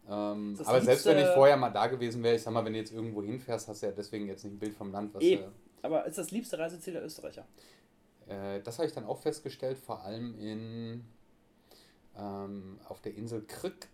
Ähm, 0.06 0.58
aber 0.64 0.80
selbst 0.82 1.06
wenn 1.06 1.16
ich 1.16 1.24
liebste- 1.24 1.34
vorher 1.34 1.56
mal 1.56 1.70
da 1.70 1.86
gewesen 1.86 2.22
wäre, 2.22 2.36
ich 2.36 2.42
sag 2.42 2.52
mal, 2.52 2.64
wenn 2.64 2.74
du 2.74 2.78
jetzt 2.78 2.92
irgendwo 2.92 3.22
hinfährst, 3.22 3.68
hast 3.68 3.82
du 3.82 3.86
ja 3.86 3.92
deswegen 3.92 4.26
jetzt 4.26 4.44
nicht 4.44 4.52
ein 4.54 4.58
Bild 4.58 4.74
vom 4.74 4.92
Land. 4.92 5.14
Was, 5.14 5.22
Eben. 5.22 5.50
Aber 5.82 6.04
ist 6.06 6.18
das 6.18 6.30
liebste 6.30 6.58
Reiseziel 6.58 6.92
der 6.94 7.04
Österreicher? 7.04 7.46
äh, 8.28 8.56
äh, 8.58 8.62
das 8.62 8.78
habe 8.78 8.86
ich 8.88 8.94
dann 8.94 9.04
auch 9.06 9.18
festgestellt, 9.18 9.78
vor 9.78 10.02
allem 10.02 10.38
in 10.38 11.04
ähm, 12.16 12.78
auf 12.88 13.00
der 13.00 13.14
Insel 13.14 13.42
Krk. 13.46 13.88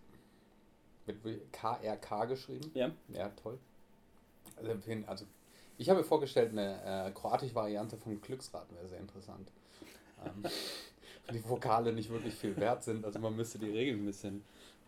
Mit 1.07 1.17
KRK 1.51 2.25
geschrieben. 2.25 2.69
Ja. 2.75 2.91
Ja, 3.09 3.29
toll. 3.29 3.57
Also, 4.55 4.71
also 5.07 5.25
ich 5.81 5.89
habe 5.89 5.99
mir 5.99 6.05
vorgestellt, 6.05 6.51
eine 6.51 7.07
äh, 7.07 7.11
kroatische 7.11 7.55
Variante 7.55 7.97
vom 7.97 8.21
Glücksrad 8.21 8.71
wäre 8.73 8.87
sehr 8.87 8.99
interessant. 8.99 9.51
Ähm, 10.23 10.43
die 11.33 11.49
Vokale 11.49 11.91
nicht 11.91 12.09
wirklich 12.11 12.35
viel 12.35 12.55
wert 12.57 12.83
sind, 12.83 13.03
also 13.03 13.17
man 13.17 13.35
müsste 13.35 13.57
die 13.57 13.69
Regeln 13.69 14.03
ein 14.03 14.05
bisschen 14.05 14.43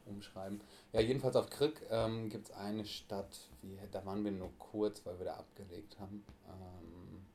umschreiben. 0.05 0.61
Ja, 0.91 1.01
jedenfalls 1.01 1.35
auf 1.35 1.49
Krk 1.49 1.81
ähm, 1.89 2.29
gibt 2.29 2.49
es 2.49 2.55
eine 2.55 2.85
Stadt, 2.85 3.39
wie, 3.61 3.75
da 3.91 4.05
waren 4.05 4.23
wir 4.23 4.31
nur 4.31 4.51
kurz, 4.59 5.03
weil 5.05 5.17
wir 5.17 5.25
da 5.25 5.35
abgelegt 5.35 5.97
haben. 5.99 6.23
Ähm, 6.47 7.25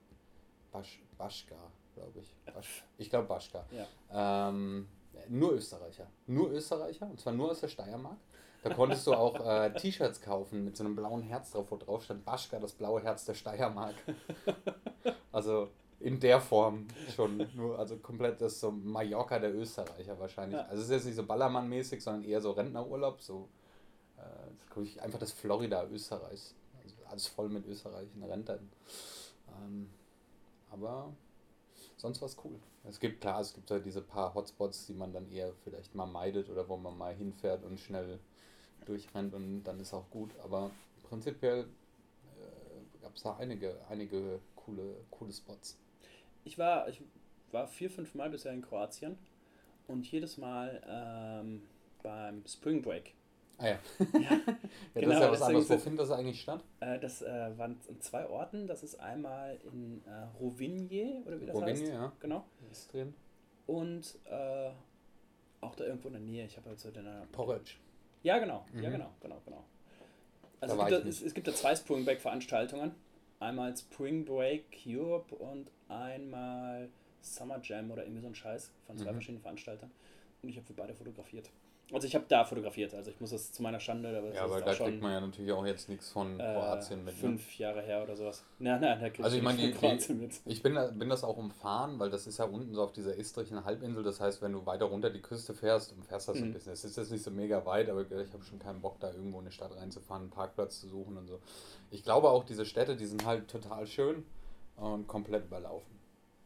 Basch, 0.70 1.02
Baschka, 1.16 1.56
glaube 1.94 2.20
ich. 2.20 2.36
Basch, 2.54 2.84
ich 2.98 3.10
glaube 3.10 3.26
Baschka. 3.26 3.64
Ja. 3.72 4.50
Ähm, 4.50 4.86
nur 5.28 5.54
Österreicher. 5.54 6.06
Nur 6.26 6.50
Österreicher, 6.52 7.06
und 7.10 7.18
zwar 7.18 7.32
nur 7.32 7.50
aus 7.50 7.60
der 7.60 7.68
Steiermark. 7.68 8.18
Da 8.62 8.74
konntest 8.74 9.06
du 9.06 9.14
auch 9.14 9.44
äh, 9.46 9.72
T-Shirts 9.72 10.20
kaufen 10.20 10.64
mit 10.64 10.76
so 10.76 10.84
einem 10.84 10.96
blauen 10.96 11.22
Herz 11.22 11.52
drauf, 11.52 11.70
wo 11.70 11.76
drauf 11.76 12.04
stand 12.04 12.24
Baschka, 12.24 12.58
das 12.58 12.72
blaue 12.72 13.00
Herz 13.02 13.24
der 13.24 13.34
Steiermark. 13.34 13.94
Also 15.30 15.68
in 16.00 16.20
der 16.20 16.40
Form 16.40 16.86
schon. 17.14 17.48
Nur, 17.54 17.78
also 17.78 17.96
komplett 17.96 18.40
das 18.40 18.60
so 18.60 18.70
Mallorca 18.70 19.38
der 19.38 19.54
Österreicher 19.54 20.18
wahrscheinlich. 20.18 20.58
Ja. 20.58 20.66
Also 20.66 20.82
es 20.82 20.84
ist 20.84 20.90
jetzt 20.90 21.04
nicht 21.06 21.16
so 21.16 21.22
Ballermann-mäßig, 21.22 22.00
sondern 22.00 22.24
eher 22.24 22.40
so 22.40 22.52
Rentnerurlaub, 22.52 23.20
so 23.20 23.48
äh, 24.16 25.00
einfach 25.00 25.18
das 25.18 25.32
Florida 25.32 25.86
Österreichs. 25.86 26.54
Also 26.82 26.96
alles 27.10 27.26
voll 27.26 27.48
mit 27.48 27.66
österreichischen 27.66 28.22
Rentern. 28.22 28.70
Ähm, 29.48 29.90
aber 30.70 31.12
sonst 31.96 32.20
war 32.20 32.28
es 32.28 32.36
cool. 32.44 32.58
Es 32.84 33.00
gibt 33.00 33.20
klar, 33.20 33.40
es 33.40 33.52
gibt 33.52 33.70
halt 33.70 33.84
diese 33.84 34.00
paar 34.00 34.34
Hotspots, 34.34 34.86
die 34.86 34.94
man 34.94 35.12
dann 35.12 35.30
eher 35.30 35.52
vielleicht 35.64 35.94
mal 35.94 36.06
meidet 36.06 36.48
oder 36.48 36.68
wo 36.68 36.76
man 36.76 36.96
mal 36.96 37.14
hinfährt 37.14 37.64
und 37.64 37.80
schnell 37.80 38.20
durchrennt 38.88 39.34
und 39.34 39.62
dann 39.64 39.78
ist 39.80 39.92
auch 39.94 40.08
gut. 40.10 40.30
Aber 40.42 40.70
prinzipiell 41.08 41.60
äh, 41.64 43.02
gab 43.02 43.14
es 43.14 43.22
da 43.22 43.36
einige, 43.36 43.76
einige 43.88 44.40
coole, 44.56 44.96
coole 45.10 45.32
Spots. 45.32 45.78
Ich 46.44 46.58
war, 46.58 46.88
ich 46.88 47.02
war 47.52 47.66
vier, 47.68 47.90
fünf 47.90 48.14
Mal 48.14 48.30
bisher 48.30 48.52
in 48.52 48.62
Kroatien 48.62 49.18
und 49.86 50.10
jedes 50.10 50.38
Mal 50.38 50.82
ähm, 50.88 51.62
beim 52.02 52.44
Spring 52.46 52.82
Break. 52.82 53.14
Ah 53.60 53.66
ja. 53.70 53.78
Ja, 53.98 54.20
Ja, 54.20 54.40
das 54.94 55.02
Genau, 55.02 55.12
ist 55.14 55.20
ja 55.20 55.30
was 55.30 55.38
deswegen 55.40 55.44
anderes. 55.56 55.70
Wo 55.70 55.78
findet 55.78 56.00
das 56.00 56.10
eigentlich 56.12 56.40
statt? 56.40 56.64
äh, 56.80 56.98
das 57.00 57.22
äh, 57.22 57.58
waren 57.58 57.76
in 57.88 58.00
zwei 58.00 58.28
Orten. 58.28 58.66
Das 58.68 58.82
ist 58.84 58.94
einmal 59.00 59.58
in 59.72 60.02
äh, 60.06 60.10
Rovinje 60.38 61.22
oder 61.26 61.40
wie 61.40 61.46
das 61.46 61.54
Rovinje, 61.56 61.82
heißt. 61.82 61.92
ja. 61.92 62.12
Genau. 62.20 62.44
Ist 62.70 62.92
drin. 62.92 63.14
Und 63.66 64.16
äh, 64.30 64.70
auch 65.60 65.74
da 65.74 65.84
irgendwo 65.84 66.06
in 66.08 66.14
der 66.14 66.22
Nähe. 66.22 66.46
Ich 66.46 66.56
habe 66.56 66.68
halt 66.68 66.78
so 66.78 66.90
den. 66.92 67.04
Porridge. 67.32 67.72
Ja, 68.22 68.38
genau. 68.38 68.66
Ja, 68.74 68.88
Mhm. 68.88 68.92
genau, 68.92 69.10
genau, 69.20 69.40
genau. 69.44 69.64
Also 70.60 70.76
Da 70.76 70.82
es 70.82 70.88
gibt, 70.88 71.04
da, 71.04 71.08
es, 71.08 71.22
es 71.22 71.34
gibt 71.34 71.46
da 71.48 71.54
zwei 71.54 71.74
Spring 71.76 72.04
Break 72.04 72.20
Veranstaltungen. 72.20 72.94
Einmal 73.40 73.76
Spring 73.76 74.24
Break 74.24 74.64
Europe 74.86 75.34
und 75.36 75.70
einmal 75.88 76.88
Summer 77.22 77.60
Jam 77.62 77.90
oder 77.90 78.02
irgendwie 78.02 78.20
so 78.22 78.26
ein 78.26 78.34
Scheiß 78.34 78.70
von 78.86 78.98
zwei 78.98 79.10
Mhm. 79.10 79.14
verschiedenen 79.14 79.42
Veranstaltern. 79.42 79.90
Und 80.42 80.48
ich 80.48 80.56
habe 80.56 80.66
für 80.66 80.72
beide 80.72 80.94
fotografiert. 80.94 81.50
Also 81.90 82.06
ich 82.06 82.14
habe 82.14 82.26
da 82.28 82.44
fotografiert, 82.44 82.92
also 82.92 83.10
ich 83.10 83.18
muss 83.18 83.30
das 83.30 83.50
zu 83.50 83.62
meiner 83.62 83.80
Schande, 83.80 84.10
aber 84.18 84.26
das 84.26 84.36
Ja, 84.36 84.44
aber 84.44 84.60
da 84.60 84.74
schon 84.74 84.88
kriegt 84.88 85.02
man 85.02 85.10
ja 85.12 85.20
natürlich 85.22 85.52
auch 85.52 85.64
jetzt 85.64 85.88
nichts 85.88 86.10
von 86.10 86.38
äh, 86.38 86.42
Kroatien 86.42 87.02
mit. 87.02 87.14
Ne? 87.14 87.20
fünf 87.20 87.56
Jahre 87.58 87.80
her 87.80 88.02
oder 88.02 88.14
sowas. 88.14 88.44
Nein, 88.58 88.78
nein, 88.82 89.00
da 89.00 89.08
kriegt 89.08 89.24
Also 89.24 89.38
ich 89.38 89.42
meine, 89.42 89.56
die, 89.58 89.72
Kroatien 89.72 90.18
mit. 90.18 90.38
ich 90.44 90.62
bin, 90.62 90.74
da- 90.74 90.88
bin 90.90 91.08
das 91.08 91.24
auch 91.24 91.38
umfahren, 91.38 91.98
weil 91.98 92.10
das 92.10 92.26
ist 92.26 92.38
ja 92.38 92.44
unten 92.44 92.74
so 92.74 92.82
auf 92.82 92.92
dieser 92.92 93.16
istrischen 93.16 93.64
Halbinsel. 93.64 94.02
Das 94.02 94.20
heißt, 94.20 94.42
wenn 94.42 94.52
du 94.52 94.66
weiter 94.66 94.84
runter 94.84 95.08
die 95.08 95.22
Küste 95.22 95.54
fährst 95.54 95.92
und 95.92 96.04
fährst 96.04 96.28
das 96.28 96.36
so 96.36 96.42
ein 96.44 96.50
Mhm. 96.50 96.52
bisschen. 96.52 96.72
Es 96.74 96.84
ist 96.84 96.98
jetzt 96.98 97.10
nicht 97.10 97.24
so 97.24 97.30
mega 97.30 97.64
weit, 97.64 97.88
aber 97.88 98.02
ich 98.02 98.32
habe 98.34 98.44
schon 98.44 98.58
keinen 98.58 98.82
Bock, 98.82 99.00
da 99.00 99.10
irgendwo 99.10 99.38
in 99.38 99.44
eine 99.46 99.52
Stadt 99.52 99.74
reinzufahren, 99.74 100.24
einen 100.24 100.30
Parkplatz 100.30 100.80
zu 100.80 100.88
suchen 100.88 101.16
und 101.16 101.26
so. 101.26 101.40
Ich 101.90 102.04
glaube 102.04 102.28
auch, 102.28 102.44
diese 102.44 102.66
Städte, 102.66 102.96
die 102.96 103.06
sind 103.06 103.24
halt 103.24 103.48
total 103.48 103.86
schön 103.86 104.26
und 104.76 105.06
komplett 105.06 105.46
überlaufen. 105.46 105.98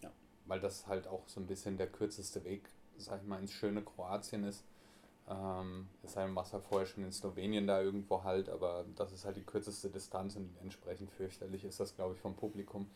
Ja. 0.03 0.13
Weil 0.47 0.61
das 0.61 0.87
halt 0.87 1.09
auch 1.09 1.27
so 1.27 1.41
ein 1.41 1.47
bisschen 1.49 1.79
der 1.79 1.89
kürzeste 1.89 2.45
Weg, 2.45 2.69
sag 2.97 3.23
ich 3.23 3.27
mal, 3.27 3.41
ins 3.41 3.51
schöne 3.53 3.83
Kroatien 3.83 4.45
ist. 4.45 4.63
Ähm, 5.33 5.89
es 6.03 6.13
sei 6.13 6.27
denn, 6.27 6.35
warst 6.35 6.53
ja 6.53 6.61
vorher 6.61 6.87
schon 6.87 7.05
in 7.05 7.13
Slowenien 7.13 7.67
da 7.67 7.81
irgendwo 7.81 8.23
halt, 8.23 8.49
aber 8.49 8.85
das 8.97 9.13
ist 9.13 9.25
halt 9.25 9.37
die 9.37 9.43
kürzeste 9.43 9.89
Distanz 9.89 10.37
und 10.37 10.51
entsprechend 10.63 11.11
fürchterlich 11.11 11.65
ist 11.65 11.81
das, 11.81 11.95
glaube 11.95 12.15
ich, 12.15 12.21
vom 12.21 12.35
Publikum. 12.35 12.87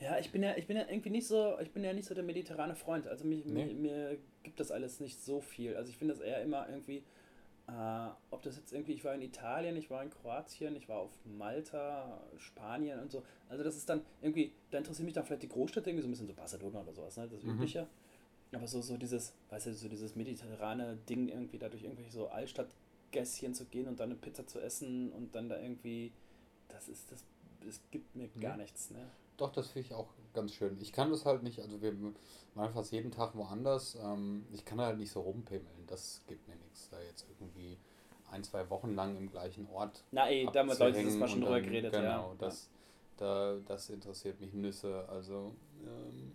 Ja, 0.00 0.18
ich 0.18 0.32
bin 0.32 0.42
ja, 0.42 0.56
ich 0.56 0.66
bin 0.66 0.76
ja 0.76 0.84
irgendwie 0.88 1.10
nicht 1.10 1.26
so, 1.26 1.58
ich 1.60 1.72
bin 1.72 1.84
ja 1.84 1.92
nicht 1.92 2.06
so 2.08 2.14
der 2.14 2.24
mediterrane 2.24 2.74
Freund. 2.74 3.06
Also 3.06 3.26
mich, 3.26 3.44
Nee. 3.44 3.66
mir, 3.66 3.74
mir 3.74 4.18
gibt 4.42 4.58
das 4.58 4.70
alles 4.70 5.00
nicht 5.00 5.20
so 5.22 5.40
viel. 5.40 5.76
Also 5.76 5.90
ich 5.90 5.98
finde 5.98 6.14
das 6.14 6.22
eher 6.22 6.42
immer 6.42 6.66
irgendwie, 6.70 7.04
äh, 7.68 8.08
ob 8.30 8.40
das 8.42 8.56
jetzt 8.56 8.72
irgendwie, 8.72 8.94
ich 8.94 9.04
war 9.04 9.14
in 9.14 9.20
Italien, 9.20 9.76
ich 9.76 9.90
war 9.90 10.02
in 10.02 10.08
Kroatien, 10.08 10.74
ich 10.74 10.88
war 10.88 11.00
auf 11.00 11.12
Malta, 11.26 12.22
Spanien 12.38 12.98
und 13.00 13.10
so. 13.10 13.22
Also 13.50 13.62
das 13.62 13.76
ist 13.76 13.90
dann 13.90 14.00
irgendwie, 14.22 14.52
da 14.70 14.78
interessiert 14.78 15.04
mich 15.04 15.14
dann 15.14 15.24
vielleicht 15.24 15.42
die 15.42 15.48
Großstädte 15.48 15.90
irgendwie 15.90 16.02
so 16.02 16.08
ein 16.08 16.12
bisschen 16.12 16.28
so 16.28 16.34
Barcelona 16.34 16.80
oder 16.80 16.94
sowas, 16.94 17.16
ne? 17.18 17.28
Das 17.28 17.42
Mhm. 17.42 17.60
Aber 18.52 18.66
so, 18.66 18.80
so 18.82 18.96
dieses, 18.96 19.32
weißt 19.50 19.66
du, 19.66 19.74
so 19.74 19.88
dieses 19.88 20.16
mediterrane 20.16 20.96
Ding 21.08 21.28
irgendwie, 21.28 21.58
da 21.58 21.68
durch 21.68 21.84
irgendwelche 21.84 22.10
so 22.10 22.28
Altstadtgässchen 22.28 23.54
zu 23.54 23.64
gehen 23.66 23.86
und 23.88 24.00
dann 24.00 24.10
eine 24.10 24.18
Pizza 24.18 24.46
zu 24.46 24.60
essen 24.60 25.12
und 25.12 25.34
dann 25.34 25.48
da 25.48 25.58
irgendwie, 25.60 26.12
das 26.68 26.88
ist, 26.88 27.10
das, 27.12 27.24
das 27.64 27.80
gibt 27.90 28.14
mir 28.16 28.28
gar 28.40 28.56
Nee. 28.56 28.62
nichts, 28.64 28.90
ne? 28.90 29.06
Doch, 29.36 29.52
das 29.52 29.68
finde 29.68 29.86
ich 29.88 29.94
auch 29.94 30.08
ganz 30.34 30.52
schön. 30.52 30.76
Ich 30.80 30.92
kann 30.92 31.10
das 31.10 31.24
halt 31.24 31.42
nicht, 31.42 31.60
also 31.60 31.80
wir 31.80 31.94
waren 32.54 32.72
fast 32.72 32.92
jeden 32.92 33.10
Tag 33.10 33.34
woanders. 33.36 33.96
Ähm, 34.02 34.44
ich 34.52 34.64
kann 34.64 34.80
halt 34.80 34.98
nicht 34.98 35.10
so 35.12 35.20
rumpimmeln. 35.20 35.86
Das 35.86 36.20
gibt 36.26 36.46
mir 36.46 36.56
nichts. 36.56 36.88
Da 36.90 37.00
jetzt 37.00 37.24
irgendwie 37.38 37.78
ein, 38.30 38.44
zwei 38.44 38.68
Wochen 38.68 38.94
lang 38.94 39.16
im 39.16 39.30
gleichen 39.30 39.66
Ort. 39.70 40.04
Na 40.10 40.28
ey, 40.28 40.46
damals 40.52 40.78
Leute, 40.78 41.02
das 41.02 41.14
mal 41.14 41.26
schon 41.28 41.40
drüber 41.40 41.60
geredet, 41.60 41.92
Genau, 41.92 42.30
ja. 42.32 42.34
das, 42.38 42.68
da, 43.16 43.56
das 43.66 43.88
interessiert 43.90 44.40
mich 44.40 44.52
Nüsse. 44.52 45.08
Also 45.08 45.54
ähm, 45.86 46.32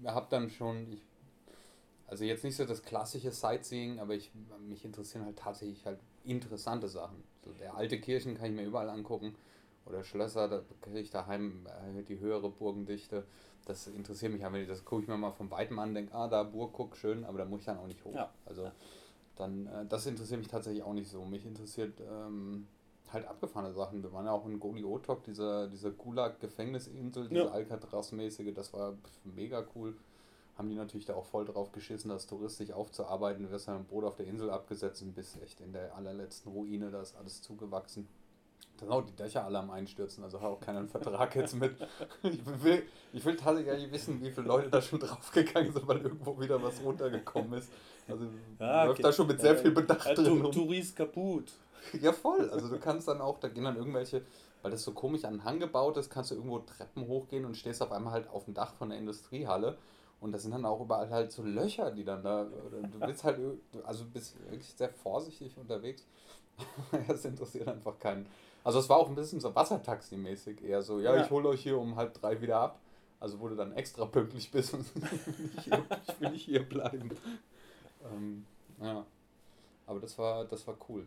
ich 0.00 0.06
habe 0.08 0.26
dann 0.30 0.48
schon, 0.48 0.92
ich, 0.92 1.02
also 2.12 2.24
jetzt 2.24 2.44
nicht 2.44 2.56
so 2.56 2.66
das 2.66 2.82
klassische 2.82 3.30
Sightseeing, 3.30 3.98
aber 3.98 4.12
ich, 4.12 4.30
mich 4.68 4.84
interessieren 4.84 5.24
halt 5.24 5.38
tatsächlich 5.38 5.86
halt 5.86 5.98
interessante 6.24 6.86
Sachen. 6.86 7.24
So 7.42 7.52
der 7.52 7.74
alte 7.74 7.98
Kirchen 7.98 8.36
kann 8.36 8.50
ich 8.50 8.52
mir 8.52 8.66
überall 8.66 8.90
angucken. 8.90 9.34
Oder 9.86 10.04
Schlösser, 10.04 10.46
da 10.46 10.60
kriege 10.82 11.00
ich 11.00 11.08
daheim 11.08 11.66
äh, 11.66 12.02
die 12.02 12.18
höhere 12.18 12.50
Burgendichte. 12.50 13.24
Das 13.64 13.86
interessiert 13.86 14.30
mich 14.30 14.46
nicht. 14.46 14.68
Das 14.68 14.84
gucke 14.84 15.00
ich 15.00 15.08
mir 15.08 15.16
mal 15.16 15.30
von 15.30 15.50
weitem 15.50 15.78
an, 15.78 15.94
denke, 15.94 16.14
ah, 16.14 16.28
da 16.28 16.42
Burg, 16.42 16.74
guck, 16.74 16.98
schön, 16.98 17.24
aber 17.24 17.38
da 17.38 17.46
muss 17.46 17.60
ich 17.60 17.66
dann 17.66 17.78
auch 17.78 17.86
nicht 17.86 18.04
hoch. 18.04 18.14
Ja. 18.14 18.30
Also 18.44 18.70
dann, 19.36 19.66
äh, 19.68 19.86
das 19.88 20.04
interessiert 20.04 20.38
mich 20.38 20.48
tatsächlich 20.48 20.82
auch 20.82 20.92
nicht 20.92 21.10
so. 21.10 21.24
Mich 21.24 21.46
interessiert 21.46 21.98
ähm, 22.02 22.66
halt 23.10 23.26
abgefahrene 23.26 23.72
Sachen. 23.72 24.02
Wir 24.02 24.12
waren 24.12 24.26
ja 24.26 24.32
auch 24.32 24.44
in 24.44 24.60
Goliotok, 24.60 25.24
dieser, 25.24 25.66
dieser 25.66 25.90
Gulag-Gefängnisinsel, 25.90 27.30
diese 27.30 27.40
Ja. 27.40 27.52
Alcatraz-mäßige, 27.52 28.52
das 28.52 28.74
war 28.74 28.98
mega 29.24 29.64
cool. 29.74 29.96
Haben 30.58 30.68
die 30.68 30.74
natürlich 30.76 31.06
da 31.06 31.14
auch 31.14 31.24
voll 31.24 31.46
drauf 31.46 31.72
geschissen, 31.72 32.10
das 32.10 32.26
touristisch 32.26 32.72
aufzuarbeiten. 32.72 33.44
Du 33.44 33.50
wirst 33.50 33.68
dann 33.68 33.76
im 33.78 33.84
Boot 33.84 34.04
auf 34.04 34.16
der 34.16 34.26
Insel 34.26 34.50
abgesetzt 34.50 35.00
und 35.02 35.14
bist 35.14 35.40
echt 35.42 35.60
in 35.60 35.72
der 35.72 35.94
allerletzten 35.96 36.52
Ruine, 36.52 36.90
da 36.90 37.00
ist 37.00 37.16
alles 37.16 37.40
zugewachsen. 37.40 38.06
Da 38.76 38.84
sind 38.86 38.92
auch 38.92 39.02
die 39.02 39.12
Dächer 39.16 39.44
alle 39.44 39.58
am 39.60 39.70
Einstürzen, 39.70 40.22
also 40.24 40.40
hat 40.40 40.48
auch 40.48 40.60
keiner 40.60 40.80
einen 40.80 40.88
Vertrag 40.88 41.34
jetzt 41.36 41.54
mit. 41.54 41.74
Ich 42.22 42.40
will, 42.62 42.82
ich 43.12 43.24
will 43.24 43.36
tatsächlich 43.36 43.90
wissen, 43.92 44.20
wie 44.22 44.30
viele 44.30 44.46
Leute 44.46 44.68
da 44.70 44.82
schon 44.82 44.98
draufgegangen 45.00 45.72
sind, 45.72 45.86
weil 45.88 46.02
irgendwo 46.02 46.38
wieder 46.38 46.62
was 46.62 46.82
runtergekommen 46.82 47.54
ist. 47.54 47.70
Also 48.08 48.24
läuft 48.58 48.90
okay. 48.90 49.02
da 49.02 49.12
schon 49.12 49.26
mit 49.28 49.40
sehr 49.40 49.56
viel 49.56 49.70
Bedacht 49.70 50.06
Äh, 50.06 50.14
drin 50.14 50.24
Tu- 50.38 50.42
rum. 50.42 50.52
Touris 50.52 50.94
kaputt. 50.94 51.52
Ja, 52.00 52.12
voll. 52.12 52.50
Also 52.50 52.68
du 52.68 52.78
kannst 52.78 53.08
dann 53.08 53.20
auch, 53.20 53.38
da 53.40 53.48
gehen 53.48 53.64
dann 53.64 53.76
irgendwelche, 53.76 54.22
weil 54.62 54.70
das 54.70 54.82
so 54.84 54.92
komisch 54.92 55.24
an 55.24 55.34
den 55.34 55.44
Hang 55.44 55.60
gebaut 55.60 55.96
ist, 55.96 56.10
kannst 56.10 56.30
du 56.30 56.34
irgendwo 56.34 56.58
Treppen 56.60 57.06
hochgehen 57.06 57.44
und 57.44 57.56
stehst 57.56 57.82
auf 57.82 57.90
einmal 57.92 58.12
halt 58.12 58.28
auf 58.28 58.44
dem 58.44 58.54
Dach 58.54 58.74
von 58.74 58.90
der 58.90 58.98
Industriehalle. 58.98 59.78
Und 60.22 60.30
da 60.32 60.38
sind 60.38 60.52
dann 60.52 60.64
auch 60.64 60.80
überall 60.80 61.10
halt 61.10 61.32
so 61.32 61.42
Löcher, 61.42 61.90
die 61.90 62.04
dann 62.04 62.22
da. 62.22 62.44
Du 62.44 62.98
bist 63.00 63.24
halt, 63.24 63.38
du- 63.38 63.82
also 63.84 64.04
bist 64.04 64.36
wirklich 64.50 64.72
sehr 64.74 64.88
vorsichtig 64.88 65.58
unterwegs. 65.58 66.06
Das 67.08 67.24
interessiert 67.24 67.66
einfach 67.68 67.98
keinen. 67.98 68.26
Also 68.62 68.78
es 68.78 68.88
war 68.88 68.98
auch 68.98 69.08
ein 69.08 69.14
bisschen 69.16 69.40
so 69.40 69.48
Wassertaxi-mäßig 69.54 70.62
eher 70.62 70.82
so, 70.82 71.00
ja, 71.00 71.16
Ja. 71.16 71.24
ich 71.24 71.30
hole 71.30 71.48
euch 71.48 71.62
hier 71.62 71.76
um 71.78 71.96
halb 71.96 72.14
drei 72.14 72.40
wieder 72.40 72.58
ab. 72.58 72.78
Also 73.18 73.40
wo 73.40 73.48
du 73.48 73.56
dann 73.56 73.72
extra 73.72 74.04
pünktlich 74.06 74.50
bist 74.50 74.74
und 74.74 74.86
ich, 74.86 74.94
will 75.26 75.46
nicht 75.46 75.60
hier, 75.64 75.84
ich 76.06 76.20
will 76.20 76.30
nicht 76.30 76.44
hier 76.44 76.68
bleiben. 76.68 77.10
Ähm, 78.12 78.46
ja. 78.80 79.04
Aber 79.86 79.98
das 80.00 80.16
war, 80.18 80.44
das 80.44 80.66
war 80.68 80.76
cool. 80.88 81.04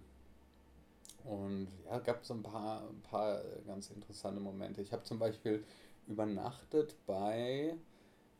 Und 1.23 1.67
ja, 1.89 1.99
gab 1.99 2.23
so 2.25 2.33
ein 2.33 2.43
paar, 2.43 2.81
ein 2.81 3.01
paar 3.09 3.41
ganz 3.65 3.89
interessante 3.91 4.39
Momente. 4.41 4.81
Ich 4.81 4.91
habe 4.93 5.03
zum 5.03 5.19
Beispiel 5.19 5.63
übernachtet 6.07 6.95
bei 7.07 7.75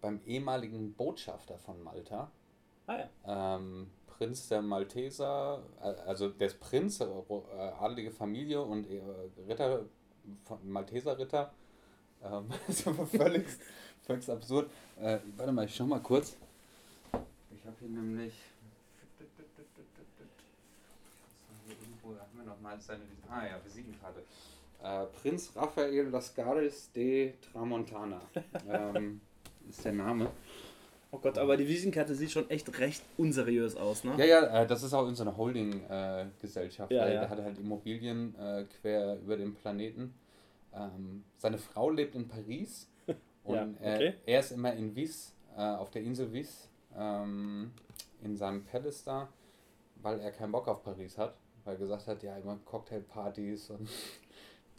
beim 0.05 0.21
ehemaligen 0.27 0.93
Botschafter 0.93 1.57
von 1.57 1.81
Malta, 1.81 2.29
Ah 2.85 2.97
ja. 3.25 3.55
ähm, 3.57 3.89
Prinz 4.05 4.47
der 4.49 4.61
Malteser, 4.61 5.63
äh, 5.81 5.87
also 6.05 6.29
der 6.29 6.45
ist 6.45 6.59
Prinz, 6.59 6.99
äh, 6.99 7.05
äh, 7.05 7.71
adelige 7.79 8.11
Familie 8.11 8.61
und 8.61 8.87
äh, 8.87 9.01
Ritter, 9.47 9.85
von 10.43 10.59
Malteser 10.69 11.17
Ritter. 11.17 11.51
Ähm, 12.23 12.45
das 12.67 12.81
ist 12.81 12.87
aber 12.87 13.07
völlig, 13.07 13.47
völlig 14.05 14.29
absurd. 14.29 14.69
Äh, 15.01 15.17
warte 15.37 15.51
mal, 15.51 15.65
ich 15.65 15.75
schau 15.75 15.85
mal 15.85 15.99
kurz. 16.01 16.37
Ich 17.49 17.65
habe 17.65 17.75
hier 17.79 17.89
nämlich. 17.89 18.35
Irgendwo 21.67 22.09
haben 22.09 22.37
wir 22.37 22.43
noch 22.43 22.61
mal 22.61 22.79
seine 22.79 23.01
ah, 23.27 23.43
ja, 23.43 23.59
Visitenkarte. 23.65 24.21
Äh, 24.83 25.05
Prinz 25.19 25.51
Raphael 25.55 26.09
Lascaris 26.09 26.91
de 26.91 27.33
Tramontana 27.51 28.21
ähm, 28.69 29.19
ist 29.69 29.83
der 29.85 29.93
Name. 29.93 30.29
Oh 31.11 31.19
Gott, 31.19 31.37
aber 31.37 31.55
die 31.55 31.67
Visitenkarte 31.67 32.13
sieht 32.13 32.31
schon 32.31 32.49
echt 32.49 32.77
recht 32.77 33.01
unseriös 33.17 33.77
aus, 33.77 34.03
ne? 34.03 34.15
Ja, 34.17 34.25
ja, 34.25 34.61
äh, 34.63 34.67
das 34.67 34.83
ist 34.83 34.93
auch 34.93 35.07
in 35.07 35.15
so 35.15 35.23
einer 35.23 35.37
Holding-Gesellschaft. 35.37 36.91
Ja, 36.91 37.05
der, 37.05 37.13
ja. 37.13 37.19
der 37.21 37.29
hat 37.29 37.41
halt 37.41 37.57
Immobilien 37.57 38.35
äh, 38.35 38.65
quer 38.65 39.17
über 39.21 39.37
den 39.37 39.55
Planeten. 39.55 40.13
Ähm, 40.73 41.23
seine 41.37 41.57
Frau 41.57 41.89
lebt 41.89 42.15
in 42.15 42.27
Paris 42.27 42.89
und 43.45 43.55
Ja, 43.55 43.69
er, 43.79 43.95
okay. 43.95 44.13
er 44.25 44.39
ist 44.41 44.51
immer 44.51 44.73
in 44.73 44.93
Vis, 44.93 45.33
äh, 45.55 45.61
auf 45.61 45.89
der 45.89 46.01
Insel 46.01 46.33
Vis, 46.33 46.69
ähm, 46.97 47.71
in 48.21 48.35
seinem 48.35 48.65
Palace 48.65 49.03
da, 49.05 49.29
weil 50.01 50.19
er 50.19 50.31
keinen 50.31 50.51
Bock 50.51 50.67
auf 50.67 50.83
Paris 50.83 51.17
hat. 51.17 51.35
Weil 51.63 51.75
er 51.75 51.79
gesagt 51.79 52.07
hat, 52.07 52.21
ja, 52.23 52.37
immer 52.37 52.59
Cocktailpartys 52.65 53.69
und 53.69 53.89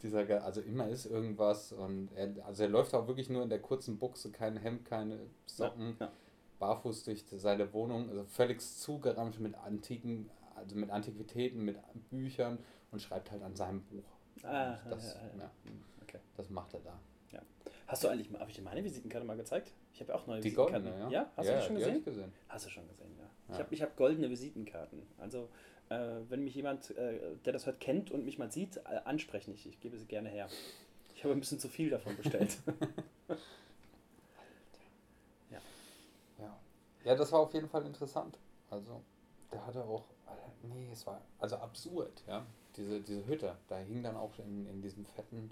dieser, 0.03 0.43
also 0.43 0.61
immer 0.61 0.87
ist 0.89 1.05
irgendwas 1.05 1.71
und 1.71 2.09
er, 2.15 2.33
also 2.45 2.63
er 2.63 2.69
läuft 2.69 2.93
auch 2.93 3.07
wirklich 3.07 3.29
nur 3.29 3.43
in 3.43 3.49
der 3.49 3.59
kurzen 3.61 3.97
Buchse, 3.97 4.31
kein 4.31 4.57
Hemd, 4.57 4.85
keine 4.85 5.19
Socken 5.45 5.95
Ja, 5.99 6.05
ja. 6.07 6.11
barfuß 6.59 7.03
durch 7.03 7.25
seine 7.29 7.71
Wohnung, 7.73 8.09
also 8.09 8.23
völlig 8.25 8.61
zugerammt 8.61 9.39
mit 9.39 9.55
antiken, 9.55 10.29
also 10.55 10.75
mit 10.75 10.89
Antiquitäten, 10.89 11.61
mit 11.63 11.77
Büchern 12.09 12.59
und 12.91 13.01
schreibt 13.01 13.31
halt 13.31 13.41
an 13.43 13.55
seinem 13.55 13.81
Buch. 13.83 14.03
Ah, 14.43 14.77
das, 14.89 15.15
ja, 15.15 15.21
ja, 15.39 15.51
Okay. 16.03 16.19
das 16.35 16.49
macht 16.49 16.73
er 16.73 16.79
da. 16.81 16.99
Hast 17.87 18.03
du 18.03 18.09
eigentlich 18.09 18.29
mal, 18.29 18.39
habe 18.41 18.49
ich 18.49 18.57
dir 18.57 18.63
meine 18.63 18.83
Visitenkarte 18.83 19.25
mal 19.25 19.37
gezeigt? 19.37 19.71
Ich 19.93 20.01
habe 20.01 20.13
auch 20.13 20.27
neue 20.27 20.41
Die 20.41 20.49
Visitenkarten. 20.49 20.89
goldene, 20.91 21.03
ja? 21.05 21.21
Ja, 21.21 21.31
hast 21.37 21.49
du 21.49 21.53
die 21.55 21.61
schon 21.61 21.75
gesehen? 21.75 21.95
ich 21.99 22.03
gesehen. 22.05 22.33
Hast 22.49 22.65
du 22.65 22.69
schon 22.69 22.85
gesehen, 22.89 23.15
ja. 23.17 23.29
Ich 23.53 23.59
habe 23.59 23.73
ich 23.73 23.81
hab 23.81 23.95
goldene 23.95 24.29
Visitenkarten. 24.29 25.03
Also, 25.17 25.47
wenn 25.89 26.43
mich 26.43 26.55
jemand, 26.55 26.91
äh, 26.97 27.19
der 27.45 27.53
das 27.53 27.65
hört, 27.65 27.79
kennt 27.79 28.11
und 28.11 28.25
mich 28.25 28.37
mal 28.37 28.51
sieht, 28.51 28.77
äh, 28.77 29.01
ansprechen. 29.05 29.53
Ich, 29.53 29.67
ich 29.67 29.79
gebe 29.79 29.97
sie 29.97 30.05
gerne 30.05 30.29
her. 30.29 30.47
Ich 31.15 31.23
habe 31.23 31.33
ein 31.33 31.39
bisschen 31.39 31.59
zu 31.59 31.69
viel 31.69 31.89
davon 31.89 32.15
bestellt. 32.15 32.57
Ja. 36.39 36.55
ja, 37.03 37.15
das 37.15 37.31
war 37.31 37.39
auf 37.39 37.53
jeden 37.53 37.67
Fall 37.67 37.85
interessant. 37.85 38.37
Also, 38.69 39.01
der 39.51 39.65
hatte 39.65 39.83
auch, 39.83 40.05
nee, 40.63 40.89
es 40.91 41.05
war 41.07 41.21
also 41.39 41.57
absurd, 41.57 42.23
ja. 42.27 42.45
Diese, 42.75 43.01
diese 43.01 43.25
Hütte, 43.25 43.55
da 43.67 43.77
hing 43.79 44.03
dann 44.03 44.15
auch 44.15 44.37
in, 44.37 44.67
in 44.67 44.81
diesem 44.81 45.05
fetten 45.05 45.49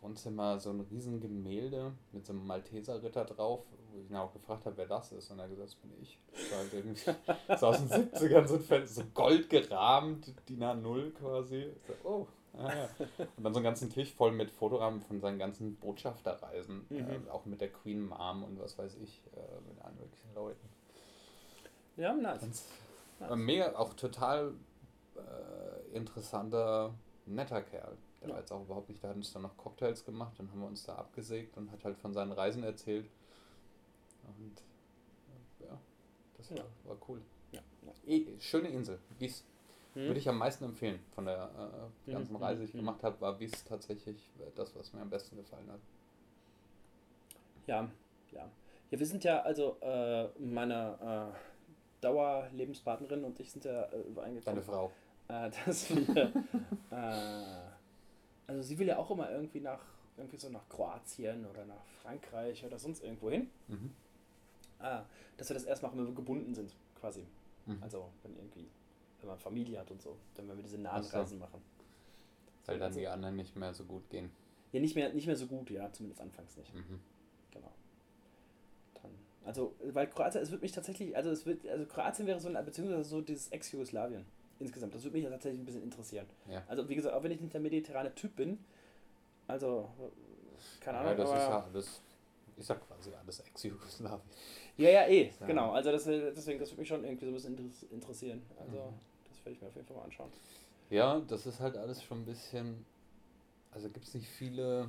Wohnzimmer 0.00 0.58
so 0.58 0.70
ein 0.70 0.80
riesen 0.80 1.20
Gemälde 1.20 1.92
mit 2.12 2.24
so 2.24 2.32
einem 2.32 2.46
Malteser-Ritter 2.46 3.24
drauf, 3.24 3.64
wo 3.94 4.00
ich 4.00 4.10
ihn 4.10 4.16
auch 4.16 4.32
gefragt 4.32 4.66
habe, 4.66 4.76
wer 4.76 4.86
das 4.86 5.12
ist. 5.12 5.30
Und 5.30 5.38
er 5.38 5.44
hat 5.44 5.50
gesagt, 5.50 5.68
das 5.68 5.74
bin 5.76 5.92
ich. 6.02 6.18
Das 6.32 6.50
war 6.50 6.58
halt 6.58 6.72
irgendwie 6.74 7.06
war 7.48 7.62
aus 7.70 7.78
den 7.78 7.88
70ern 7.88 8.46
so, 8.46 8.74
ein 8.74 8.86
so 8.86 9.02
gold 9.14 9.48
gerahmt, 9.50 10.32
DIN 10.48 10.62
A0 10.62 11.12
quasi. 11.12 11.72
So, 11.86 12.08
oh, 12.08 12.26
ah, 12.58 12.74
ja. 12.74 12.88
Und 13.36 13.44
dann 13.44 13.52
so 13.54 13.58
einen 13.58 13.64
ganzen 13.64 13.90
Tisch 13.90 14.12
voll 14.12 14.32
mit 14.32 14.50
Fotorahmen 14.50 15.00
von 15.00 15.20
seinen 15.20 15.38
ganzen 15.38 15.76
Botschafterreisen, 15.76 16.86
Mhm. 16.88 16.98
äh, 16.98 17.30
auch 17.30 17.44
mit 17.46 17.60
der 17.60 17.72
Queen 17.72 18.06
Mom 18.06 18.44
und 18.44 18.60
was 18.60 18.76
weiß 18.78 18.96
ich, 19.02 19.22
äh, 19.36 19.60
mit 19.68 19.80
allen 19.82 19.96
möglichen 19.98 20.34
Leuten. 20.34 20.68
ja, 21.96 22.12
nice. 22.12 22.40
Ganz, 22.40 22.64
Ein 23.20 23.38
mega, 23.40 23.74
auch 23.76 23.94
total 23.94 24.52
äh, 25.16 25.96
interessanter, 25.96 26.92
netter 27.26 27.62
Kerl. 27.62 27.96
Der 28.20 28.30
war 28.30 28.38
jetzt 28.40 28.52
auch 28.52 28.62
überhaupt 28.62 28.88
nicht, 28.88 29.02
der 29.02 29.10
hat 29.10 29.16
uns 29.16 29.32
dann 29.32 29.42
noch 29.42 29.56
Cocktails 29.56 30.04
gemacht, 30.04 30.32
dann 30.38 30.50
haben 30.50 30.60
wir 30.60 30.66
uns 30.66 30.84
da 30.84 30.94
abgesägt 30.96 31.56
und 31.56 31.70
hat 31.70 31.84
halt 31.84 31.98
von 31.98 32.12
seinen 32.14 32.32
Reisen 32.32 32.64
erzählt. 32.64 33.06
Und 34.26 34.62
äh, 35.60 35.66
ja, 35.66 35.78
das 36.36 36.50
war, 36.50 36.58
Ja. 36.58 36.64
war 36.84 36.96
cool. 37.08 37.20
Ja. 37.52 37.60
Eh, 38.06 38.26
schöne 38.40 38.68
Insel. 38.68 38.98
Wies 39.18 39.44
Hm? 39.94 40.02
würde 40.08 40.18
ich 40.20 40.28
am 40.28 40.38
meisten 40.38 40.64
empfehlen 40.64 40.98
von 41.14 41.24
der 41.26 41.50
äh, 42.06 42.10
Mhm, 42.10 42.12
ganzen 42.12 42.36
Reise, 42.36 42.60
die 42.60 42.66
ich 42.68 42.74
mhm, 42.74 42.78
gemacht 42.78 43.02
habe, 43.02 43.20
war 43.20 43.38
Wies 43.40 43.64
tatsächlich 43.64 44.30
äh, 44.40 44.50
das, 44.54 44.74
was 44.76 44.92
mir 44.92 45.00
am 45.02 45.10
besten 45.10 45.36
gefallen 45.36 45.70
hat. 45.70 45.80
Ja, 47.66 47.90
ja. 48.32 48.50
Ja, 48.90 48.98
wir 48.98 49.06
sind 49.06 49.24
ja, 49.24 49.40
also 49.42 49.78
äh, 49.80 50.28
meine 50.38 51.32
äh, 51.34 51.38
Dauerlebenspartnerin 52.02 53.24
und 53.24 53.40
ich 53.40 53.50
sind 53.50 53.64
ja 53.64 53.84
äh, 53.84 54.00
übereingekommen. 54.02 54.56
Deine 54.56 54.62
Frau. 54.62 54.92
Äh, 55.28 55.50
dass 55.66 55.90
wir, 55.90 56.32
äh, 56.90 57.70
also 58.46 58.62
sie 58.62 58.78
will 58.78 58.86
ja 58.88 58.98
auch 58.98 59.10
immer 59.10 59.30
irgendwie 59.30 59.60
nach, 59.60 59.80
irgendwie 60.16 60.36
so 60.36 60.50
nach 60.50 60.68
Kroatien 60.68 61.46
oder 61.46 61.64
nach 61.64 61.84
Frankreich 62.02 62.64
oder 62.64 62.78
sonst 62.78 63.02
irgendwo 63.02 63.30
hin. 63.30 63.50
Mhm. 63.68 63.94
Ah, 64.84 65.04
dass 65.38 65.48
wir 65.48 65.54
das 65.54 65.64
erst 65.64 65.82
machen, 65.82 65.98
wenn 65.98 66.06
wir 66.06 66.14
gebunden 66.14 66.54
sind, 66.54 66.74
quasi. 67.00 67.24
Mhm. 67.66 67.78
Also 67.82 68.10
wenn 68.22 68.36
irgendwie, 68.36 68.68
wenn 69.20 69.28
man 69.28 69.38
Familie 69.38 69.80
hat 69.80 69.90
und 69.90 70.02
so, 70.02 70.16
dann 70.34 70.48
wenn 70.48 70.56
wir 70.56 70.62
diese 70.62 70.78
nahen 70.78 71.02
so. 71.02 71.16
Reisen 71.16 71.38
machen. 71.38 71.62
Weil 72.66 72.78
dann 72.78 72.88
also- 72.88 72.98
die 73.00 73.08
anderen 73.08 73.36
nicht 73.36 73.56
mehr 73.56 73.72
so 73.74 73.84
gut 73.84 74.08
gehen. 74.10 74.30
Ja, 74.72 74.80
nicht 74.80 74.94
mehr, 74.96 75.12
nicht 75.12 75.26
mehr 75.26 75.36
so 75.36 75.46
gut, 75.46 75.70
ja, 75.70 75.90
zumindest 75.92 76.20
anfangs 76.20 76.56
nicht. 76.56 76.74
Mhm. 76.74 77.00
Genau. 77.52 77.72
Dann, 79.00 79.12
also, 79.44 79.74
weil 79.92 80.08
Kroatien, 80.08 80.42
es 80.42 80.50
wird 80.50 80.62
mich 80.62 80.72
tatsächlich, 80.72 81.16
also 81.16 81.30
es 81.30 81.46
wird, 81.46 81.66
also 81.68 81.86
Kroatien 81.86 82.26
wäre 82.26 82.40
so 82.40 82.48
ein, 82.48 82.64
beziehungsweise 82.64 83.04
so 83.04 83.20
dieses 83.20 83.48
Ex-Jugoslawien 83.48 84.24
insgesamt. 84.58 84.94
Das 84.94 85.02
würde 85.04 85.16
mich 85.16 85.24
ja 85.24 85.30
tatsächlich 85.30 85.60
ein 85.60 85.64
bisschen 85.64 85.82
interessieren. 85.82 86.26
Ja. 86.48 86.62
Also 86.66 86.88
wie 86.88 86.94
gesagt, 86.96 87.14
auch 87.14 87.22
wenn 87.22 87.30
ich 87.32 87.40
nicht 87.40 87.54
der 87.54 87.60
mediterrane 87.60 88.14
Typ 88.14 88.34
bin, 88.36 88.58
also 89.46 89.88
keine 90.80 90.98
Ja, 90.98 91.04
Ahnung, 91.04 91.16
das 91.18 91.30
aber, 91.30 91.38
ist 91.38 91.48
ja 91.48 91.64
alles, 91.64 92.02
ist 92.56 92.68
ja 92.68 92.74
quasi 92.76 93.10
alles 93.14 93.40
Ex-Jugoslawien. 93.40 94.20
Ja, 94.76 94.90
ja, 94.90 95.06
eh, 95.06 95.30
Ja. 95.40 95.46
genau. 95.46 95.72
Also 95.72 95.90
das, 95.92 96.04
deswegen, 96.04 96.58
das 96.60 96.70
würde 96.70 96.80
mich 96.80 96.88
schon 96.88 97.04
irgendwie 97.04 97.24
so 97.26 97.30
ein 97.30 97.34
bisschen 97.34 97.56
interess- 97.58 97.90
interessieren. 97.92 98.42
Also 98.58 98.76
Mhm. 98.76 98.94
das 99.28 99.38
werde 99.44 99.50
ich 99.52 99.60
mir 99.62 99.68
auf 99.68 99.74
jeden 99.74 99.86
Fall 99.86 99.96
mal 99.96 100.02
anschauen. 100.04 100.30
Ja, 100.90 101.20
das 101.20 101.46
ist 101.46 101.60
halt 101.60 101.76
alles 101.76 102.02
schon 102.02 102.22
ein 102.22 102.24
bisschen. 102.26 102.84
Also 103.72 103.88
gibt 103.88 104.06
es 104.06 104.14
nicht 104.14 104.28
viele, 104.28 104.88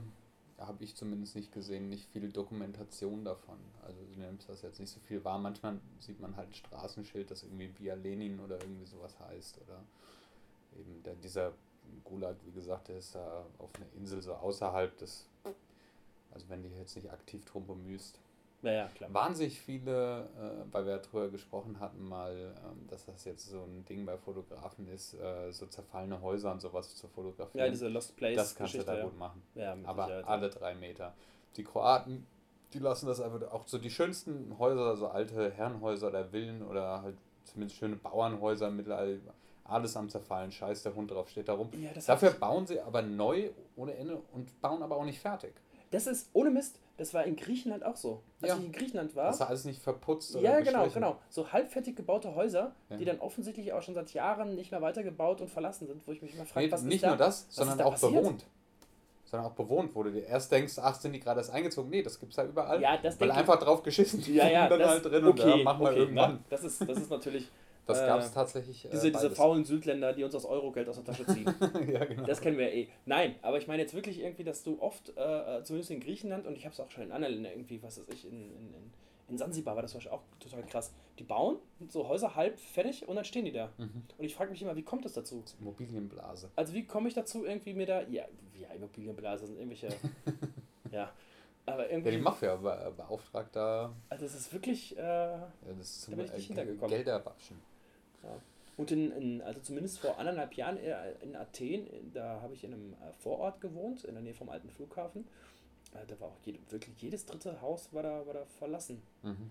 habe 0.60 0.84
ich 0.84 0.96
zumindest 0.96 1.36
nicht 1.36 1.52
gesehen, 1.52 1.90
nicht 1.90 2.08
viel 2.12 2.32
Dokumentation 2.32 3.26
davon. 3.26 3.58
Also 3.86 4.00
du 4.14 4.20
nimmst 4.20 4.48
das 4.50 4.62
jetzt 4.62 4.80
nicht 4.80 4.92
so 4.92 5.00
viel 5.00 5.24
wahr. 5.24 5.38
Manchmal 5.40 5.80
sieht 6.00 6.20
man 6.20 6.36
halt 6.36 6.50
ein 6.50 6.54
Straßenschild, 6.54 7.32
das 7.32 7.44
irgendwie 7.44 7.72
Via 7.80 7.96
Lenin 7.96 8.40
oder 8.40 8.60
irgendwie 8.62 8.86
sowas 8.86 9.20
heißt. 9.20 9.60
Oder 9.62 9.84
eben 10.80 11.02
der, 11.04 11.16
dieser 11.16 11.54
Gulag, 12.04 12.36
wie 12.46 12.52
gesagt, 12.52 12.88
der 12.90 12.98
ist 12.98 13.16
da 13.16 13.46
auf 13.58 13.74
einer 13.76 13.86
Insel 13.98 14.22
so 14.22 14.34
außerhalb 14.34 14.96
des. 14.98 15.28
Also 16.32 16.50
wenn 16.50 16.62
du 16.64 16.70
jetzt 16.70 16.96
nicht 16.96 17.10
aktiv 17.12 17.44
drum 17.46 17.66
bemühst. 17.66 18.20
Ja, 18.62 18.72
ja, 18.72 18.88
klar. 18.88 19.14
Wahnsinnig 19.14 19.60
viele, 19.60 20.22
äh, 20.22 20.74
weil 20.74 20.86
wir 20.86 20.94
ja 20.94 20.98
drüber 20.98 21.30
gesprochen 21.30 21.80
hatten, 21.80 22.08
mal, 22.08 22.34
ähm, 22.36 22.88
dass 22.88 23.06
das 23.06 23.24
jetzt 23.26 23.50
so 23.50 23.62
ein 23.62 23.86
Ding 23.86 24.06
bei 24.06 24.18
Fotografen 24.18 24.88
ist, 24.88 25.14
äh, 25.14 25.52
so 25.52 25.68
zerfallene 25.68 26.22
Häuser 26.22 26.52
und 26.52 26.62
sowas 26.62 26.96
zu 26.96 27.08
fotografieren. 27.08 27.66
Ja, 27.66 27.70
diese 27.70 27.90
Lost 27.90 28.16
Place 28.16 28.36
das 28.36 28.56
kannst 28.56 28.74
du 28.74 28.78
Geschichte. 28.80 28.92
da 28.92 28.98
ja. 28.98 29.04
gut 29.06 29.18
machen. 29.20 29.44
Ja, 29.54 29.78
Aber 29.84 30.06
Sicherheit. 30.06 30.28
alle 30.28 30.50
drei 30.50 30.74
Meter. 30.76 31.14
Die 31.58 31.64
Kroaten, 31.64 32.26
die 32.74 32.80
lassen 32.80 33.08
das 33.08 33.22
einfach 33.22 33.52
auch 33.52 33.68
so 33.68 33.78
die 33.78 33.92
schönsten 33.92 34.58
Häuser, 34.58 34.98
so 34.98 35.08
alte 35.08 35.52
Herrenhäuser 35.52 36.08
oder 36.08 36.26
Villen 36.26 36.64
oder 36.64 37.02
halt 37.02 37.18
zumindest 37.44 37.78
schöne 37.78 37.96
Bauernhäuser 37.96 38.70
mittlerweile. 38.72 39.22
Alles 39.64 39.98
am 39.98 40.10
Zerfallen, 40.10 40.52
scheiß 40.52 40.84
der 40.84 40.94
Hund 40.94 41.10
drauf, 41.10 41.30
steht 41.30 41.48
da 41.48 41.54
rum. 41.54 41.70
Ja, 41.74 41.92
das 41.94 42.06
Dafür 42.06 42.32
bauen 42.32 42.68
sie 42.68 42.80
aber 42.80 43.02
neu 43.02 43.50
ohne 43.76 43.96
Ende 43.96 44.22
und 44.32 44.62
bauen 44.62 44.84
aber 44.84 44.98
auch 44.98 45.06
nicht 45.06 45.20
fertig. 45.20 45.54
Das 45.90 46.06
ist 46.06 46.30
ohne 46.34 46.52
Mist, 46.52 46.80
das 46.98 47.14
war 47.14 47.24
in 47.26 47.36
Griechenland 47.36 47.84
auch 47.86 47.96
so. 47.98 48.22
Als 48.42 48.52
Ja. 48.52 48.58
ich 48.58 48.66
in 48.66 48.72
Griechenland 48.72 49.16
war. 49.16 49.28
Das 49.28 49.36
ist 49.36 49.42
alles 49.42 49.66
nicht 49.66 49.82
verputzt 49.82 50.36
oder 50.36 50.44
Ja, 50.44 50.60
genau, 50.62 50.88
genau. 50.88 51.18
So 51.30 51.52
halbfertig 51.52 51.96
gebaute 51.96 52.36
Häuser, 52.36 52.74
Ja. 52.90 52.98
die 52.98 53.06
dann 53.06 53.20
offensichtlich 53.20 53.74
auch 53.74 53.82
schon 53.82 53.94
seit 53.96 54.14
Jahren 54.14 54.56
nicht 54.56 54.72
mehr 54.72 54.82
weitergebaut 54.82 55.42
und 55.42 55.50
verlassen 55.50 55.88
sind, 55.88 56.08
wo 56.08 56.12
ich 56.12 56.22
mich 56.22 56.34
immer 56.36 56.46
frage, 56.46 56.68
Nee, 56.68 56.72
was 56.72 56.84
nicht 56.84 56.96
ist 56.96 57.04
da? 57.04 57.08
nur 57.10 57.18
das, 57.18 57.46
was 57.50 57.56
sondern 57.56 57.78
da 57.80 57.86
auch 57.86 57.92
passiert? 57.92 58.14
bewohnt. 58.14 58.46
Sondern 59.26 59.50
auch 59.52 59.56
bewohnt, 59.56 59.96
wo 59.96 60.04
du 60.04 60.12
dir 60.12 60.26
erst 60.26 60.52
denkst, 60.52 60.76
ach, 60.80 60.96
sind 61.00 61.14
die 61.14 61.20
gerade 61.20 61.40
erst 61.40 61.50
eingezogen? 61.52 61.90
Nee, 61.90 62.04
das 62.04 62.20
gibt's 62.20 62.36
ja 62.38 62.46
überall. 62.46 62.80
Ja, 62.82 62.96
das 62.98 63.20
weil 63.20 63.32
einfach 63.32 63.60
drauf 63.60 63.82
geschissen, 63.84 64.22
die 64.22 64.36
Ja, 64.36 64.48
ja, 64.48 64.68
dann 64.70 64.80
das, 64.80 64.90
halt 64.90 65.06
drin 65.06 65.26
okay, 65.26 65.44
und 65.52 65.58
ja, 65.58 65.64
machen 65.64 65.82
wir 65.82 65.90
okay, 65.90 66.00
irgendwann. 66.00 66.34
Na, 66.34 66.40
das, 66.50 66.64
ist, 66.64 66.82
das 66.88 66.98
ist 67.00 67.10
natürlich 67.10 67.50
Das 67.86 68.02
äh, 68.02 68.08
gab 68.08 68.20
es 68.20 68.32
tatsächlich. 68.32 68.86
Äh, 68.86 68.90
diese, 68.90 69.12
diese 69.12 69.30
faulen 69.30 69.64
Südländer, 69.64 70.14
die 70.14 70.24
uns 70.24 70.34
das 70.34 70.46
Eurogeld 70.46 70.90
aus 70.90 70.96
der 70.96 71.06
Tasche 71.06 71.26
ziehen. 71.26 71.46
ja, 71.88 72.06
genau. 72.06 72.26
Das 72.26 72.42
kennen 72.42 72.58
wir 72.58 72.68
ja 72.70 72.74
eh. 72.74 72.88
Nein, 73.06 73.36
aber 73.42 73.58
ich 73.58 73.68
meine 73.68 73.82
jetzt 73.82 73.94
wirklich 73.94 74.20
irgendwie, 74.20 74.44
dass 74.44 74.64
du 74.64 74.82
oft, 74.82 75.10
äh, 75.18 75.64
zumindest 75.64 75.92
in 75.92 76.00
Griechenland, 76.00 76.48
und 76.48 76.58
ich 76.58 76.66
habe 76.66 76.74
es 76.74 76.80
auch 76.80 76.90
schon 76.90 77.04
in 77.04 77.12
anderen 77.12 77.36
Ländern 77.36 77.54
irgendwie, 77.54 77.82
was 77.84 78.00
weiß 78.00 78.08
ich, 78.10 78.26
in, 78.26 78.32
in, 78.34 78.74
in, 78.74 78.92
in 79.28 79.38
Sansibar 79.38 79.76
war 79.76 79.82
das 79.82 79.92
zum 79.92 80.00
Beispiel 80.00 80.14
auch 80.14 80.24
total 80.40 80.64
krass. 80.64 80.94
Die 81.20 81.24
bauen 81.24 81.58
so 81.88 82.08
Häuser 82.08 82.36
halb 82.36 82.60
fertig 82.60 83.08
und 83.08 83.16
dann 83.16 83.26
stehen 83.26 83.46
die 83.46 83.52
da. 83.52 83.72
Mhm. 83.78 84.04
Und 84.18 84.26
ich 84.26 84.36
frage 84.36 84.52
mich 84.52 84.62
immer, 84.62 84.76
wie 84.76 84.84
kommt 84.84 85.06
das 85.06 85.14
dazu? 85.14 85.44
Immobilienblase. 85.60 86.52
Also 86.56 86.74
wie 86.74 86.86
komme 86.86 87.08
ich 87.08 87.14
dazu, 87.14 87.46
irgendwie 87.46 87.74
mir 87.74 87.86
da, 87.86 88.02
ja, 88.02 88.26
ja 88.60 88.70
Immobilienblase 88.76 89.48
sind 89.48 89.58
irgendwelche, 89.58 89.90
ja, 90.92 91.12
aber 91.66 91.86
Ja, 91.86 91.92
irgendwie, 91.92 92.12
die 92.12 92.18
Mafia 92.18 92.56
be 92.56 92.94
beauftragt 92.96 93.56
da, 93.56 93.94
also 94.10 94.26
es 94.26 94.36
ist 94.36 94.54
wirklich, 94.54 94.96
äh, 94.98 95.02
ja, 95.02 95.52
das 95.78 95.98
ist 95.98 96.12
Da 96.12 96.16
bin 96.16 96.26
ich 96.26 96.32
nicht 96.32 96.44
äh, 96.44 96.48
hintergekommen. 96.48 96.90
Gelder 96.90 97.26
waschen. 97.26 97.60
Und 98.78 98.92
in, 98.92 99.12
in, 99.14 99.42
also 99.42 99.62
zumindest 99.62 100.00
vor 100.00 100.18
anderthalb 100.20 100.54
Jahren 100.56 100.78
äh, 100.78 101.14
in 101.22 101.36
Athen, 101.36 101.88
in- 101.88 102.12
da 102.14 102.42
habe 102.42 102.54
ich 102.54 102.64
in 102.64 102.74
einem 102.74 102.94
äh, 102.94 103.14
Vorort 103.22 103.62
gewohnt, 103.62 104.04
in 104.04 104.14
der 104.16 104.22
Nähe 104.24 104.34
vom 104.34 104.50
alten 104.50 104.70
Flughafen. 104.70 105.26
Äh, 105.94 106.06
Da 106.08 106.20
war 106.20 106.28
auch 106.28 106.38
jede, 106.44 106.60
wirklich 106.70 107.02
jedes 107.02 107.26
dritte 107.26 107.62
Haus 107.62 107.94
war 107.94 108.04
da, 108.04 108.26
war 108.28 108.34
da 108.34 108.46
verlassen. 108.60 109.02
Mhm. 109.24 109.50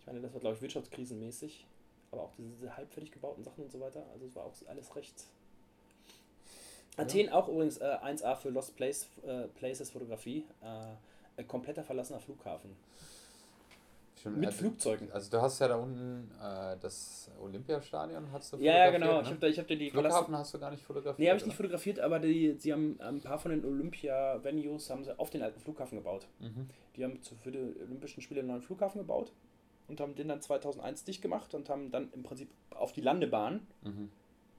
Ich 0.00 0.06
meine, 0.06 0.20
das 0.20 0.32
war, 0.32 0.40
glaube 0.40 0.56
ich, 0.56 0.62
wirtschaftskrisenmäßig. 0.62 1.66
Aber 2.12 2.22
auch 2.22 2.32
diese, 2.38 2.48
diese 2.50 2.76
halbfertig 2.76 3.10
gebauten 3.12 3.42
Sachen 3.44 3.64
und 3.64 3.72
so 3.72 3.80
weiter. 3.80 4.04
Also 4.12 4.26
es 4.26 4.34
war 4.36 4.44
auch 4.44 4.52
alles 4.68 4.94
recht. 4.96 5.14
Athen 6.96 7.28
auch 7.30 7.48
übrigens 7.48 7.78
äh, 7.78 7.84
1A 7.84 8.36
für 8.36 8.50
Lost 8.50 8.76
Place, 8.76 9.06
äh, 9.26 9.48
Places 9.58 9.90
Fotografie. 9.90 10.44
Äh, 10.62 11.44
kompletter 11.44 11.82
verlassener 11.82 12.20
Flughafen. 12.20 12.76
Schon, 14.22 14.38
Mit 14.38 14.46
also, 14.46 14.58
Flugzeugen. 14.60 15.10
Also 15.10 15.30
du 15.30 15.42
hast 15.42 15.58
ja 15.58 15.66
da 15.66 15.74
unten 15.76 16.30
äh, 16.40 16.76
das 16.78 17.28
Olympiastadion, 17.40 18.30
hast 18.30 18.52
du 18.52 18.56
Ja, 18.58 18.84
ja, 18.84 18.90
genau. 18.90 19.16
Ne? 19.16 19.22
Ich 19.22 19.26
habe 19.28 19.38
da, 19.40 19.46
ich 19.48 19.58
hab 19.58 19.66
dir 19.66 19.76
die 19.76 19.90
Flughafen 19.90 20.36
hast 20.36 20.54
du 20.54 20.60
gar 20.60 20.70
nicht 20.70 20.82
fotografiert. 20.82 21.18
Nee, 21.18 21.28
habe 21.28 21.38
ich 21.38 21.44
nicht 21.46 21.56
fotografiert, 21.56 21.98
aber 21.98 22.20
die, 22.20 22.54
sie 22.56 22.72
haben 22.72 23.00
ein 23.00 23.20
paar 23.20 23.40
von 23.40 23.50
den 23.50 23.64
Olympia-Venues 23.64 24.90
haben 24.90 25.02
sie 25.02 25.18
auf 25.18 25.30
den 25.30 25.42
alten 25.42 25.58
Flughafen 25.58 25.98
gebaut. 25.98 26.28
Mhm. 26.38 26.68
Die 26.96 27.04
haben 27.04 27.18
für 27.42 27.50
die 27.50 27.58
Olympischen 27.58 28.20
Spiele 28.22 28.40
einen 28.40 28.48
neuen 28.50 28.62
Flughafen 28.62 29.00
gebaut 29.00 29.32
und 29.88 30.00
haben 30.00 30.14
den 30.14 30.28
dann 30.28 30.40
2001 30.40 31.02
dicht 31.04 31.20
gemacht 31.20 31.52
und 31.54 31.68
haben 31.68 31.90
dann 31.90 32.12
im 32.12 32.22
Prinzip 32.22 32.48
auf 32.70 32.92
die 32.92 33.00
Landebahn, 33.00 33.66
Mhm. 33.82 34.10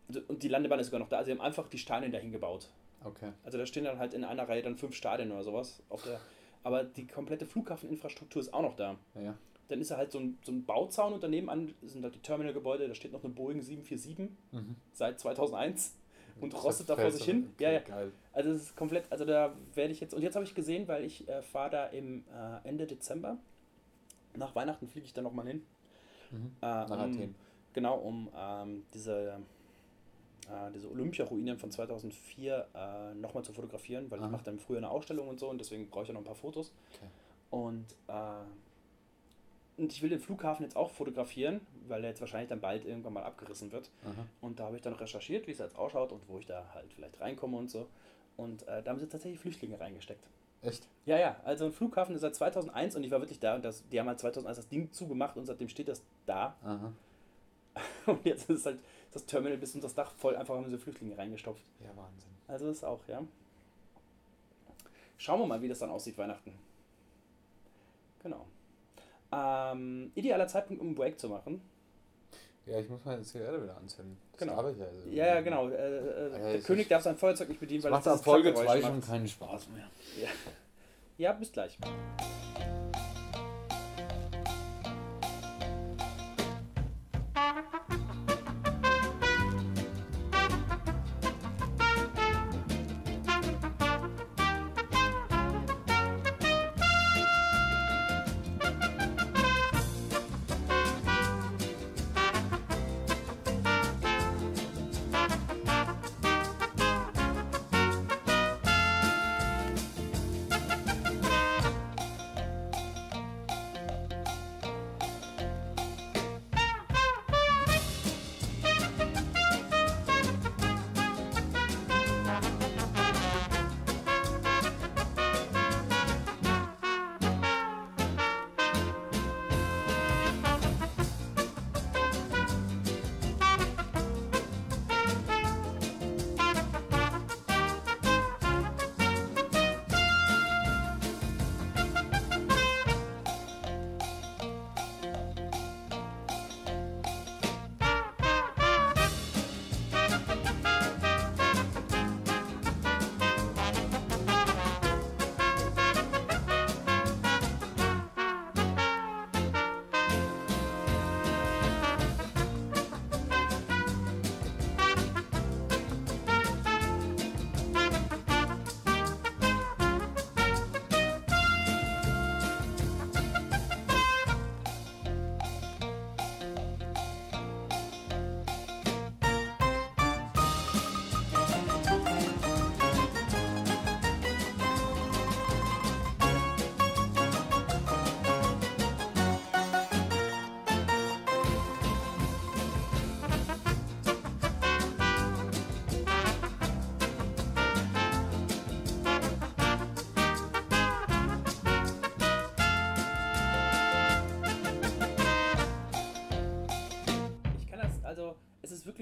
also- 0.10 0.22
und 0.28 0.44
die 0.44 0.50
Landebahn 0.50 0.80
ist 0.80 0.88
sogar 0.88 1.00
noch 1.00 1.10
da, 1.10 1.24
sie 1.24 1.32
haben 1.32 1.42
einfach 1.42 1.70
die 1.70 1.78
Steine 1.78 2.10
dahin 2.10 2.34
gebaut. 2.34 2.70
Okay. 3.06 3.32
Also 3.44 3.58
da 3.58 3.66
stehen 3.66 3.86
dann 3.86 3.98
halt 3.98 4.14
in 4.14 4.26
einer 4.26 4.48
Reihe 4.48 4.62
dann 4.62 4.76
fünf 4.78 4.94
Stadien 4.96 5.32
oder 5.32 5.44
sowas. 5.44 5.82
Auf 5.90 6.04
der, 6.04 6.20
aber 6.64 6.84
die 6.84 7.08
komplette 7.08 7.46
Flughafeninfrastruktur 7.46 8.42
ist 8.42 8.54
auch 8.54 8.62
noch 8.62 8.76
da. 8.76 8.98
Ja, 9.16 9.22
ja. 9.22 9.38
Dann 9.74 9.82
ist 9.82 9.90
da 9.90 9.98
halt 9.98 10.12
so 10.12 10.20
ein, 10.20 10.38
so 10.44 10.52
ein 10.52 10.64
Bauzaun 10.66 11.14
und 11.14 11.24
daneben 11.24 11.50
an 11.50 11.74
sind 11.82 12.04
halt 12.04 12.14
die 12.14 12.20
Terminalgebäude, 12.20 12.88
da 12.88 12.94
steht 12.94 13.12
noch 13.12 13.24
eine 13.24 13.34
Boeing 13.34 13.60
747 13.60 14.30
Mhm. 14.52 14.76
seit 14.94 15.20
2001 15.20 15.96
und 16.40 16.54
Das 16.54 16.64
rostet 16.64 16.90
da 16.90 16.96
vor 16.96 17.10
sich 17.10 17.24
hin. 17.26 17.52
Ja, 17.60 17.72
ja. 17.72 17.80
Geil. 17.80 18.12
Also 18.34 18.52
es 18.52 18.62
ist 18.62 18.76
komplett, 18.76 19.12
also 19.12 19.26
da 19.26 19.56
werde 19.74 19.92
ich 19.92 20.00
jetzt, 20.00 20.14
und 20.14 20.22
jetzt 20.22 20.36
habe 20.36 20.46
ich 20.46 20.54
gesehen, 20.54 20.88
weil 20.88 21.04
ich 21.06 21.28
äh, 21.28 21.42
fahre 21.42 21.72
da 21.72 21.86
im 21.88 22.24
äh, 22.32 22.68
Ende 22.70 22.86
Dezember, 22.86 23.38
nach 24.36 24.54
Weihnachten 24.54 24.88
fliege 24.88 25.08
ich 25.08 25.14
da 25.14 25.24
nochmal 25.24 25.48
hin. 25.48 25.64
Mhm. 26.30 26.52
Äh, 26.62 26.66
Nach 26.66 26.92
Athen. 26.92 27.34
Genau, 27.74 27.98
um 27.98 28.30
ähm, 28.38 28.84
diese, 28.94 29.40
äh, 30.52 30.72
diese 30.72 30.92
Olympia-Ruinen 30.92 31.58
von 31.58 31.72
2004 31.72 32.68
äh, 32.76 33.14
nochmal 33.16 33.44
zu 33.44 33.54
fotografieren, 33.54 34.12
weil 34.12 34.20
Aha. 34.20 34.28
ich 34.28 34.32
mache 34.32 34.44
dann 34.44 34.60
früher 34.60 34.78
eine 34.78 34.92
Ausstellung 34.92 35.28
und 35.30 35.40
so 35.40 35.50
und 35.50 35.58
deswegen 35.60 35.90
brauche 35.90 36.04
ich 36.04 36.10
ja 36.10 36.14
noch 36.14 36.22
ein 36.22 36.26
paar 36.26 36.36
Fotos. 36.36 36.72
Okay. 36.94 37.08
Und, 37.50 37.86
äh, 38.08 38.14
und 39.78 39.92
ich 39.92 40.02
will 40.02 40.10
den 40.10 40.20
Flughafen 40.20 40.64
jetzt 40.64 40.76
auch 40.76 40.92
fotografieren, 40.92 41.62
weil 41.88 42.02
der 42.02 42.12
jetzt 42.12 42.22
wahrscheinlich 42.22 42.50
dann 42.50 42.62
bald 42.62 42.86
irgendwann 42.86 43.14
mal 43.14 43.24
abgerissen 43.24 43.72
wird. 43.72 43.90
Aha. 44.04 44.26
Und 44.42 44.60
da 44.60 44.66
habe 44.66 44.76
ich 44.76 44.82
dann 44.82 44.94
recherchiert, 44.94 45.48
wie 45.48 45.52
es 45.52 45.60
jetzt 45.60 45.78
ausschaut 45.78 46.12
und 46.12 46.28
wo 46.28 46.38
ich 46.38 46.46
da 46.46 46.66
halt 46.74 46.94
vielleicht 46.94 47.20
reinkomme 47.20 47.58
und 47.58 47.70
so. 47.70 47.88
Und 48.38 48.68
äh, 48.68 48.84
da 48.84 48.92
haben 48.92 49.00
sie 49.00 49.08
tatsächlich 49.08 49.40
Flüchtlinge 49.40 49.80
reingesteckt. 49.80 50.28
Echt? 50.62 50.88
Ja, 51.06 51.18
ja, 51.18 51.42
also 51.44 51.66
ein 51.66 51.74
Flughafen 51.74 52.16
ist 52.16 52.22
seit 52.22 52.36
2001 52.36 52.96
und 52.96 53.04
ich 53.04 53.12
war 53.12 53.20
wirklich 53.20 53.40
da 53.40 53.56
und 53.56 53.66
das, 53.66 53.84
die 53.90 54.00
haben 54.00 54.08
halt 54.08 54.20
2001 54.20 54.58
das 54.58 54.70
Ding 54.70 54.92
zugemacht 54.92 55.38
und 55.38 55.46
seitdem 55.46 55.68
steht 55.68 55.90
das 55.90 56.02
da. 56.26 56.56
Aha. 56.64 56.94
Und 58.06 58.24
jetzt 58.24 58.52
ist 58.52 58.68
halt 58.68 58.78
das 59.12 59.26
Terminal 59.26 59.58
bis 59.58 59.74
unter 59.74 59.88
das 59.88 59.96
Dach 59.96 60.12
voll, 60.12 60.36
einfach 60.36 60.54
haben 60.54 60.70
sie 60.70 60.78
Flüchtlinge 60.78 61.18
reingestopft. 61.18 61.64
Ja, 61.80 61.88
Wahnsinn. 61.96 62.30
Also 62.48 62.68
das 62.68 62.84
auch, 62.84 63.00
ja. 63.08 63.24
Schauen 65.18 65.40
wir 65.40 65.48
mal, 65.48 65.60
wie 65.60 65.70
das 65.70 65.80
dann 65.80 65.90
aussieht, 65.90 66.16
Weihnachten. 66.20 66.54
Genau. 68.22 68.46
Ähm, 69.36 70.12
idealer 70.16 70.48
Zeitpunkt, 70.48 70.82
um 70.82 70.88
einen 70.90 70.96
Break 70.96 71.20
zu 71.20 71.30
machen. 71.30 71.62
Ja, 72.66 72.80
ich 72.80 72.88
muss 72.90 73.04
meine 73.04 73.22
Zigarette 73.24 73.62
wieder 73.64 73.76
anzünden. 73.76 74.18
Das 74.32 74.40
Genau. 74.40 74.62
darf 74.62 74.72
ich 74.72 74.78
ja. 74.80 74.86
Also. 74.86 75.10
Ja, 75.10 75.26
ja, 75.28 75.42
genau. 75.42 75.68
Äh, 75.70 75.74
äh, 75.76 76.32
Ja, 76.32 76.52
der 76.54 76.62
König 76.62 76.88
darf 76.88 77.04
sein 77.04 77.18
Feuerzeug 77.18 77.50
nicht 77.50 77.60
bedienen, 77.60 77.82
Das 77.82 77.86
weil 77.86 77.92
macht 77.92 78.02
es 78.02 78.08
ab 78.08 78.14
dieses 78.14 78.24
Folge 78.26 78.52
Klappgeräusch 78.54 78.80
2 78.82 78.88
schon 78.88 79.00
macht. 79.00 79.08
keinen 79.10 79.28
Spaß 79.28 79.68
mehr. 79.70 79.88
Ja, 81.18 81.34
bis 81.34 81.52
gleich. 81.52 81.78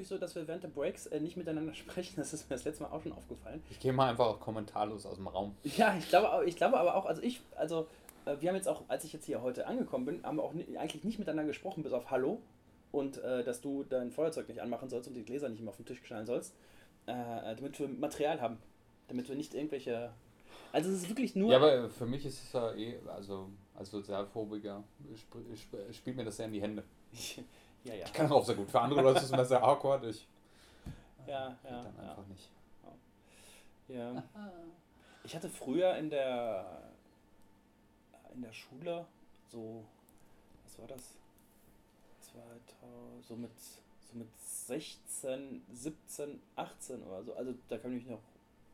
Wirklich 0.02 0.08
so, 0.08 0.18
dass 0.18 0.36
wir 0.36 0.48
während 0.48 0.64
der 0.64 0.70
Breaks 0.70 1.06
äh, 1.08 1.20
nicht 1.20 1.38
miteinander 1.38 1.74
sprechen. 1.76 2.16
Das 2.18 2.34
ist 2.34 2.50
mir 2.50 2.56
das 2.56 2.66
letzte 2.66 2.84
Mal 2.84 2.90
auch 2.92 3.02
schon 3.04 3.14
aufgefallen. 3.14 3.62
Ich 3.70 3.80
gehe 3.80 3.94
mal 3.94 4.10
einfach 4.10 4.26
auch 4.26 4.40
kommentarlos 4.40 5.06
aus 5.06 5.16
dem 5.18 5.28
Raum. 5.28 5.56
Ja, 5.64 5.96
ich 5.98 6.10
glaube, 6.10 6.32
au- 6.34 6.42
ich 6.42 6.56
glaube 6.56 6.78
aber 6.80 6.96
auch, 6.96 7.06
also 7.06 7.22
ich, 7.22 7.42
also 7.56 7.88
äh, 8.26 8.36
wir 8.40 8.50
haben 8.50 8.56
jetzt 8.56 8.68
auch, 8.68 8.84
als 8.88 9.04
ich 9.04 9.14
jetzt 9.14 9.26
hier 9.26 9.42
heute 9.42 9.68
angekommen 9.68 10.06
bin, 10.06 10.24
haben 10.24 10.38
wir 10.38 10.44
auch 10.44 10.54
eigentlich 10.54 11.04
nicht 11.04 11.20
miteinander 11.20 11.46
gesprochen, 11.48 11.84
bis 11.84 11.94
auf 11.94 12.10
Hallo 12.12 12.42
und 12.92 13.18
äh, 13.24 13.44
dass 13.44 13.62
du 13.62 13.84
dein 13.84 14.12
Feuerzeug 14.12 14.48
nicht 14.50 14.62
anmachen 14.62 14.90
sollst 14.90 15.08
und 15.08 15.14
die 15.14 15.24
Gläser 15.24 15.50
nicht 15.50 15.62
mehr 15.62 15.70
auf 15.70 15.78
den 15.78 15.86
Tisch 15.86 16.02
knallen 16.02 16.26
sollst, 16.26 16.54
äh, 17.06 17.14
damit 17.56 17.80
wir 17.80 17.88
Material 17.88 18.42
haben, 18.42 18.58
damit 19.08 19.30
wir 19.30 19.36
nicht 19.36 19.54
irgendwelche, 19.54 20.12
also 20.74 20.90
es 20.90 21.04
ist 21.04 21.10
wirklich 21.10 21.36
nur, 21.36 21.52
Ja, 21.52 21.58
aber 21.58 21.90
für 21.90 22.06
mich 22.06 22.26
ist 22.26 22.44
es 22.44 22.54
ja 22.54 22.74
eh, 22.74 22.98
also 23.08 23.50
als 23.76 23.92
Sozialphobiker 23.92 24.84
sp 25.16 25.40
sp 25.56 25.72
spielt 25.94 26.18
mir 26.18 26.26
das 26.26 26.38
sehr 26.38 26.48
in 26.48 26.54
die 26.54 26.62
Hände. 26.62 26.84
ja, 27.84 27.94
ja, 27.94 28.06
Ich 28.06 28.14
kann 28.14 28.32
auch 28.32 28.46
sehr 28.46 28.56
gut. 28.56 28.70
Für 28.70 28.82
andere 28.82 29.02
Leute 29.02 29.20
ist 29.20 29.26
es 29.26 29.32
immer 29.32 29.46
sehr 29.46 29.64
awkward. 29.64 30.06
Ich 30.06 30.28
ja, 31.28 31.50
geht 31.50 31.72
ja, 31.72 31.84
dann 31.84 31.96
ja, 31.98 32.10
einfach 32.10 32.28
nicht. 32.28 32.50
ja. 33.88 34.24
Ich 35.24 35.36
hatte 35.36 35.50
früher 35.50 35.96
in 35.98 36.10
der 36.10 36.92
in 38.34 38.42
der 38.42 38.54
Schule 38.54 39.06
so, 39.50 39.84
was 40.64 40.80
war 40.80 40.88
das? 40.88 41.18
2000, 42.22 43.26
so 43.26 43.36
mit, 43.36 43.52
so 43.60 44.18
mit 44.18 44.28
16, 44.38 45.62
17, 45.74 46.42
18 46.56 47.04
oder 47.04 47.24
so, 47.24 47.34
also 47.34 47.54
da 47.68 47.78
kann 47.78 47.92
ich 47.92 48.04
mich 48.04 48.12
noch, 48.12 48.22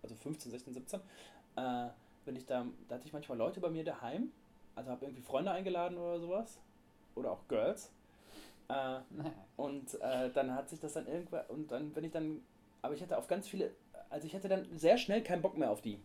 also 0.04 0.16
15, 0.16 0.52
16, 0.52 0.74
17, 0.74 1.00
äh, 1.56 1.90
wenn 2.26 2.36
ich 2.36 2.46
da, 2.46 2.66
da 2.88 2.96
hatte 2.96 3.06
ich 3.06 3.14
manchmal 3.14 3.38
Leute 3.38 3.60
bei 3.60 3.70
mir 3.70 3.84
daheim, 3.84 4.32
also 4.76 4.92
habe 4.92 5.06
irgendwie 5.06 5.24
Freunde 5.24 5.52
eingeladen 5.52 5.98
oder 5.98 6.20
sowas, 6.20 6.60
oder 7.16 7.32
auch 7.32 7.48
Girls, 7.48 7.92
äh, 8.70 9.00
und 9.56 9.94
äh, 10.02 10.30
dann 10.34 10.54
hat 10.54 10.70
sich 10.70 10.80
das 10.80 10.94
dann 10.94 11.08
irgendwann, 11.08 11.46
und 11.48 11.72
dann, 11.72 11.96
wenn 11.96 12.04
ich 12.04 12.12
dann, 12.12 12.42
aber 12.82 12.94
ich 12.94 13.02
hatte 13.02 13.18
auf 13.18 13.28
ganz 13.28 13.48
viele, 13.48 13.72
also 14.10 14.28
ich 14.28 14.36
hatte 14.36 14.48
dann 14.48 14.68
sehr 14.76 14.98
schnell 14.98 15.22
keinen 15.22 15.42
Bock 15.42 15.58
mehr 15.58 15.72
auf 15.72 15.82
die. 15.82 16.00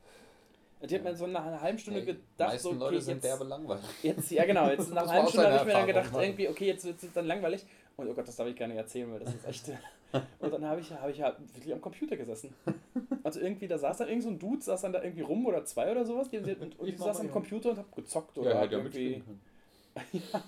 Und 0.80 0.90
die 0.90 0.96
hat 0.96 1.04
mir 1.04 1.14
so 1.14 1.28
nach 1.28 1.46
einer 1.46 1.60
halben 1.60 1.78
Stunde 1.78 2.00
Die 2.00 2.06
gedacht, 2.06 2.58
so, 2.58 2.70
okay, 2.70 2.78
Leute 2.78 3.00
sind 3.00 3.14
jetzt, 3.14 3.24
derbe 3.24 3.44
langweilig. 3.44 3.84
Jetzt, 4.02 4.30
ja 4.32 4.44
genau, 4.44 4.68
jetzt 4.68 4.90
nach 4.92 5.02
einer 5.02 5.12
halben 5.12 5.28
Stunde 5.28 5.52
habe 5.52 5.58
ich 5.58 5.64
mir 5.66 5.72
dann 5.72 5.86
gedacht, 5.86 6.12
Mann. 6.12 6.22
irgendwie, 6.22 6.48
okay, 6.48 6.66
jetzt 6.66 6.84
wird 6.84 7.00
es 7.00 7.12
dann 7.12 7.26
langweilig. 7.26 7.64
Und 7.96 8.08
oh 8.08 8.14
Gott, 8.14 8.26
das 8.26 8.34
darf 8.34 8.48
ich 8.48 8.56
gar 8.56 8.66
nicht 8.66 8.78
erzählen, 8.78 9.12
weil 9.12 9.20
das 9.20 9.32
ist 9.32 9.46
echt. 9.46 9.70
Und 10.40 10.52
dann 10.52 10.64
habe 10.64 10.80
ich, 10.80 10.90
hab 10.90 11.08
ich 11.08 11.18
ja 11.18 11.36
wirklich 11.54 11.72
am 11.72 11.80
Computer 11.80 12.16
gesessen. 12.16 12.54
Also 13.22 13.40
irgendwie, 13.40 13.68
da 13.68 13.78
saß 13.78 13.98
dann 13.98 14.08
irgend 14.08 14.24
so 14.24 14.28
ein 14.30 14.38
Dude, 14.38 14.60
saß 14.60 14.82
dann 14.82 14.92
da 14.92 15.02
irgendwie 15.02 15.22
rum 15.22 15.46
oder 15.46 15.64
zwei 15.64 15.90
oder 15.90 16.04
sowas. 16.04 16.28
Und, 16.32 16.78
und 16.78 16.88
Ich 16.88 16.94
ich 16.94 16.98
saß 16.98 17.20
am 17.20 17.26
ja. 17.26 17.32
Computer 17.32 17.70
und 17.70 17.78
hab 17.78 17.94
gezockt 17.94 18.36
oder 18.36 18.50
Ja, 18.50 18.56
hab 18.56 18.64
hätte 18.64 18.74
ja 18.74 18.78
irgendwie. 18.80 19.16
mitspielen 19.16 19.40
können. 20.12 20.24
ja. 20.32 20.42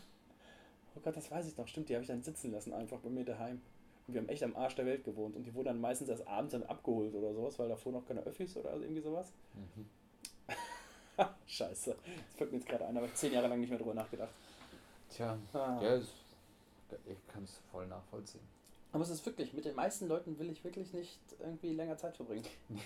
Oh 0.93 0.93
Gott, 1.04 1.16
das 1.16 1.30
weiß 1.30 1.46
ich 1.46 1.56
noch. 1.56 1.68
Stimmt, 1.68 1.88
die 1.88 1.94
habe 1.94 2.02
ich 2.02 2.08
dann 2.08 2.22
sitzen 2.22 2.50
lassen, 2.52 2.72
einfach 2.72 2.98
bei 2.98 3.10
mir 3.10 3.24
daheim. 3.24 3.60
Und 4.06 4.14
wir 4.14 4.20
haben 4.20 4.28
echt 4.28 4.42
am 4.42 4.56
Arsch 4.56 4.74
der 4.74 4.86
Welt 4.86 5.04
gewohnt. 5.04 5.36
Und 5.36 5.44
die 5.44 5.54
wurden 5.54 5.66
dann 5.66 5.80
meistens 5.80 6.08
erst 6.08 6.26
abends 6.26 6.52
dann 6.52 6.62
abgeholt 6.64 7.14
oder 7.14 7.32
sowas, 7.32 7.58
weil 7.58 7.68
davor 7.68 7.92
noch 7.92 8.06
keine 8.06 8.20
Öffis 8.22 8.56
oder 8.56 8.72
irgendwie 8.74 9.00
sowas. 9.00 9.32
Mhm. 9.54 9.86
Scheiße. 11.46 11.90
Das 11.94 12.36
fällt 12.36 12.50
mir 12.52 12.58
jetzt 12.58 12.68
gerade 12.68 12.86
ein, 12.86 12.96
aber 12.96 13.06
ich 13.06 13.14
zehn 13.14 13.32
Jahre 13.32 13.48
lang 13.48 13.60
nicht 13.60 13.70
mehr 13.70 13.78
drüber 13.78 13.94
nachgedacht. 13.94 14.32
Tja, 15.10 15.38
Ah. 15.52 15.78
ja, 15.82 15.94
ist, 15.94 16.12
ich 17.06 17.26
kann 17.28 17.44
es 17.44 17.60
voll 17.70 17.86
nachvollziehen. 17.86 18.42
Aber 18.92 19.02
es 19.04 19.10
ist 19.10 19.24
wirklich, 19.26 19.52
mit 19.52 19.64
den 19.64 19.74
meisten 19.74 20.06
Leuten 20.08 20.38
will 20.38 20.50
ich 20.50 20.62
wirklich 20.64 20.92
nicht 20.92 21.18
irgendwie 21.40 21.72
länger 21.72 21.96
Zeit 21.96 22.16
verbringen. 22.16 22.44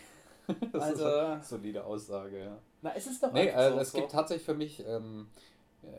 Das 0.73 0.83
Also- 0.83 1.07
ist 1.07 1.15
eine 1.15 1.43
solide 1.45 1.85
Aussage, 1.85 2.39
ja. 2.45 2.59
Na, 2.81 2.95
es 2.97 3.07
ist 3.07 3.23
doch 3.23 3.31
Nee, 3.35 3.51
also 3.51 3.77
so, 3.77 3.83
es 3.83 3.93
gibt 3.93 4.11
so. 4.11 4.17
tatsächlich 4.17 4.47
für 4.47 4.55
mich 4.55 4.83
ähm, 4.87 5.29
äh, 5.37 5.41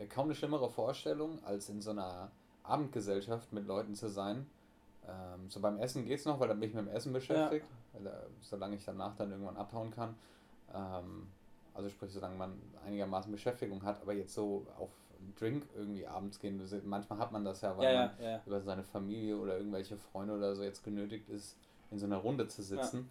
kaum 0.09 0.25
eine 0.25 0.35
schlimmere 0.35 0.69
Vorstellung, 0.69 1.43
als 1.43 1.69
in 1.69 1.81
so 1.81 1.91
einer 1.91 2.31
Abendgesellschaft 2.63 3.51
mit 3.53 3.65
Leuten 3.65 3.95
zu 3.95 4.09
sein. 4.09 4.49
Ähm, 5.07 5.49
so 5.49 5.59
beim 5.59 5.79
Essen 5.79 6.05
geht's 6.05 6.25
noch, 6.25 6.39
weil 6.39 6.47
dann 6.49 6.59
bin 6.59 6.69
ich 6.69 6.75
mit 6.75 6.85
dem 6.85 6.93
Essen 6.93 7.13
beschäftigt, 7.13 7.65
äh, 7.93 8.09
solange 8.41 8.75
ich 8.75 8.85
danach 8.85 9.15
dann 9.15 9.31
irgendwann 9.31 9.57
abhauen 9.57 9.91
kann. 9.91 10.15
Ähm, 10.73 11.27
also 11.73 11.89
sprich, 11.89 12.11
solange 12.11 12.35
man 12.35 12.59
einigermaßen 12.85 13.31
Beschäftigung 13.31 13.83
hat, 13.83 14.01
aber 14.01 14.13
jetzt 14.13 14.33
so 14.33 14.65
auf 14.77 14.89
einen 15.19 15.33
Drink 15.35 15.67
irgendwie 15.75 16.05
abends 16.05 16.39
gehen, 16.39 16.61
manchmal 16.85 17.19
hat 17.19 17.31
man 17.31 17.43
das 17.43 17.61
ja, 17.61 17.77
weil 17.77 17.93
Ja, 17.93 18.05
man 18.07 18.11
ja, 18.25 18.31
ja. 18.31 18.41
über 18.45 18.61
seine 18.61 18.83
Familie 18.83 19.37
oder 19.37 19.57
irgendwelche 19.57 19.97
Freunde 19.97 20.35
oder 20.35 20.55
so 20.55 20.63
jetzt 20.63 20.83
genötigt 20.83 21.29
ist, 21.29 21.55
in 21.91 21.99
so 21.99 22.05
einer 22.05 22.17
Runde 22.17 22.47
zu 22.47 22.61
sitzen, 22.61 23.09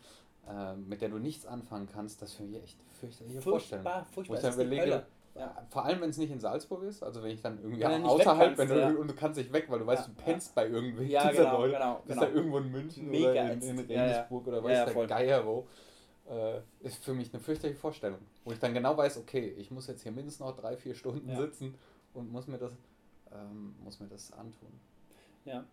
äh, 0.49 0.75
mit 0.75 1.01
der 1.01 1.09
du 1.09 1.19
nichts 1.19 1.47
anfangen 1.47 1.89
kannst, 1.93 2.23
das 2.23 2.35
für 2.35 2.45
mich 2.45 2.63
echt 2.63 2.79
fürchterliche 3.01 3.41
Vorstellung. 3.41 3.85
Furchtbar, 3.85 4.07
Wo 4.09 4.13
furchtbar. 4.15 4.37
ich 4.37 4.43
dann 4.43 4.55
überlege. 4.55 5.07
Ja, 5.39 5.67
vor 5.71 5.85
allem 5.85 6.01
wenn 6.01 6.11
es 6.11 6.19
nicht 6.19 6.31
in 6.31 6.41
Salzburg 6.41 6.83
ist, 6.83 7.03
also 7.03 7.23
wenn 7.23 7.31
ich 7.31 7.41
dann 7.43 7.59
irgendwie 7.63 7.83
Wenn 7.83 8.03
nicht 8.03 8.11
außerhalb, 8.11 8.59
wenn 8.59 8.69
du 8.69 8.79
ja. 8.81 8.89
und 8.89 9.09
du 9.09 9.15
kannst 9.15 9.39
nicht 9.39 9.53
weg, 9.53 9.67
weil 9.69 9.79
du 9.79 9.87
weißt, 9.87 10.09
Ja, 10.09 10.15
du 10.15 10.23
pennst 10.23 10.55
bei 10.55 10.67
irgendwelchen 10.69 11.13
Ja, 11.13 11.31
dieser 11.31 11.45
genau, 11.45 11.59
Leute. 11.59 11.73
genau, 11.75 11.97
Ist 11.99 12.07
genau. 12.09 12.21
da 12.23 12.29
irgendwo 12.29 12.59
in 12.59 12.73
München 12.73 13.11
Mega 13.11 13.31
oder 13.31 13.53
in, 13.53 13.63
in. 13.63 13.79
Ja, 13.89 13.95
ja. 13.95 14.03
Regensburg 14.05 14.47
oder 14.49 14.57
Ja, 14.59 14.65
weiß 14.65 14.73
ja, 14.79 14.85
der 14.85 14.95
voll. 14.95 15.07
Geier 15.07 15.47
wo. 15.47 15.67
Äh, 16.29 16.61
ist 16.81 17.03
für 17.03 17.15
mich 17.15 17.33
eine 17.33 17.43
fürchterliche 17.43 17.81
Vorstellung. 17.81 18.19
Wo 18.45 18.53
ich 18.53 18.59
dann 18.59 18.75
genau 18.75 18.97
weiß, 18.97 19.17
okay, 19.19 19.55
ich 19.57 19.71
muss 19.71 19.87
jetzt 19.87 20.03
hier 20.03 20.13
mindestens 20.13 20.45
noch 20.45 20.55
drei, 20.57 20.77
vier 20.77 20.95
Stunden 20.95 21.31
Ja. 21.31 21.37
sitzen 21.37 21.75
und 22.13 22.31
muss 22.31 22.47
mir 22.49 22.59
das, 22.59 22.73
ähm, 23.33 23.75
muss 23.83 23.99
mir 24.01 24.09
das 24.09 24.33
antun. 24.33 24.69
Ja. 25.45 25.65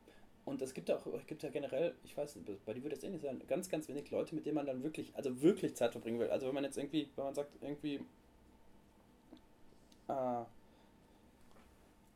Und 0.45 0.61
es 0.61 0.73
gibt 0.75 0.87
ja 0.89 0.95
auch, 0.95 1.07
es 1.07 1.25
gibt 1.25 1.41
ja 1.41 1.49
generell, 1.49 1.95
ich 2.03 2.15
weiß, 2.15 2.37
bei 2.65 2.73
dir 2.73 2.83
wird 2.83 2.93
das 2.93 3.03
ähnlich 3.03 3.23
sein, 3.23 3.41
ganz, 3.47 3.67
ganz 3.67 3.87
wenig 3.89 4.11
Leute, 4.11 4.35
mit 4.35 4.45
denen 4.45 4.55
man 4.55 4.67
dann 4.67 4.83
wirklich, 4.83 5.11
also 5.15 5.41
wirklich 5.41 5.75
Zeit 5.75 5.91
verbringen 5.91 6.19
will. 6.19 6.29
Also 6.29 6.45
wenn 6.47 6.53
man 6.53 6.63
jetzt 6.63 6.77
irgendwie, 6.77 7.09
wenn 7.15 7.25
man 7.25 7.33
sagt, 7.33 7.49
irgendwie, 7.61 7.99
äh, 10.07 10.43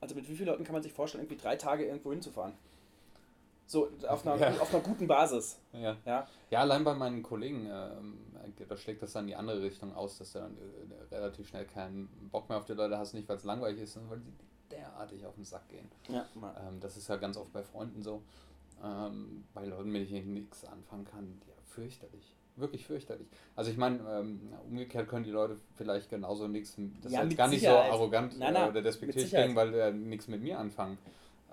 also 0.01 0.15
mit 0.15 0.27
wie 0.29 0.35
vielen 0.35 0.47
Leuten 0.47 0.63
kann 0.63 0.73
man 0.73 0.83
sich 0.83 0.93
vorstellen, 0.93 1.23
irgendwie 1.25 1.41
drei 1.41 1.55
Tage 1.55 1.85
irgendwo 1.85 2.11
hinzufahren? 2.11 2.53
So, 3.67 3.87
auf 4.07 4.25
einer, 4.25 4.37
Ja. 4.37 4.59
auf 4.61 4.73
einer 4.73 4.81
guten 4.83 5.05
Basis. 5.07 5.59
Ja. 5.73 5.95
Ja, 6.05 6.27
Ja, 6.49 6.59
allein 6.61 6.83
bei 6.83 6.95
meinen 6.95 7.21
Kollegen, 7.21 7.67
ähm, 7.71 8.17
da 8.67 8.75
schlägt 8.75 9.03
das 9.03 9.13
dann 9.13 9.25
in 9.25 9.27
die 9.27 9.35
andere 9.35 9.61
Richtung 9.61 9.93
aus, 9.95 10.17
dass 10.17 10.33
du 10.33 10.39
dann 10.39 10.57
äh, 10.57 11.13
relativ 11.15 11.49
schnell 11.49 11.65
keinen 11.65 12.07
Bock 12.31 12.49
mehr 12.49 12.57
auf 12.57 12.65
die 12.65 12.73
Leute 12.73 12.97
hast, 12.97 13.13
nicht 13.13 13.29
weil 13.29 13.37
es 13.37 13.43
langweilig 13.43 13.81
ist, 13.81 13.93
sondern 13.93 14.11
weil 14.11 14.19
die 14.21 14.33
derartig 14.71 15.23
auf 15.25 15.35
den 15.35 15.43
Sack 15.43 15.67
gehen. 15.69 15.87
ja, 16.07 16.25
Ähm, 16.67 16.79
das 16.79 16.97
ist 16.97 17.07
ja 17.09 17.17
ganz 17.17 17.37
oft 17.37 17.53
bei 17.53 17.61
Freunden 17.63 18.01
so. 18.01 18.23
Ähm, 18.83 19.43
bei 19.53 19.65
Leuten, 19.65 19.91
mit 19.91 20.09
denen 20.09 20.17
ich 20.19 20.25
nichts 20.25 20.65
anfangen 20.65 21.05
kann, 21.05 21.39
ja, 21.47 21.53
fürchterlich. 21.65 22.33
Wirklich 22.59 22.85
fürchterlich. 22.85 23.27
Also 23.55 23.71
ich 23.71 23.77
meine, 23.77 23.99
ähm, 24.09 24.41
umgekehrt 24.69 25.07
können 25.07 25.23
die 25.23 25.31
Leute 25.31 25.57
vielleicht 25.75 26.09
genauso 26.09 26.47
nichts, 26.47 26.75
das 27.01 27.11
Ja, 27.11 27.21
ist 27.21 27.29
jetzt 27.29 27.37
gar 27.37 27.47
nicht 27.47 27.59
Sicherheit. 27.61 27.87
so 27.87 27.93
arrogant 27.97 28.37
Nein, 28.37 28.49
äh, 28.49 28.59
nein, 28.59 28.63
oder 28.69 28.73
mit 28.79 28.85
despektierlich 28.85 29.31
klingen, 29.31 29.55
weil 29.55 29.73
äh, 29.73 29.91
nichts 29.91 30.27
mit 30.27 30.41
mir 30.41 30.59
anfangen. 30.59 30.97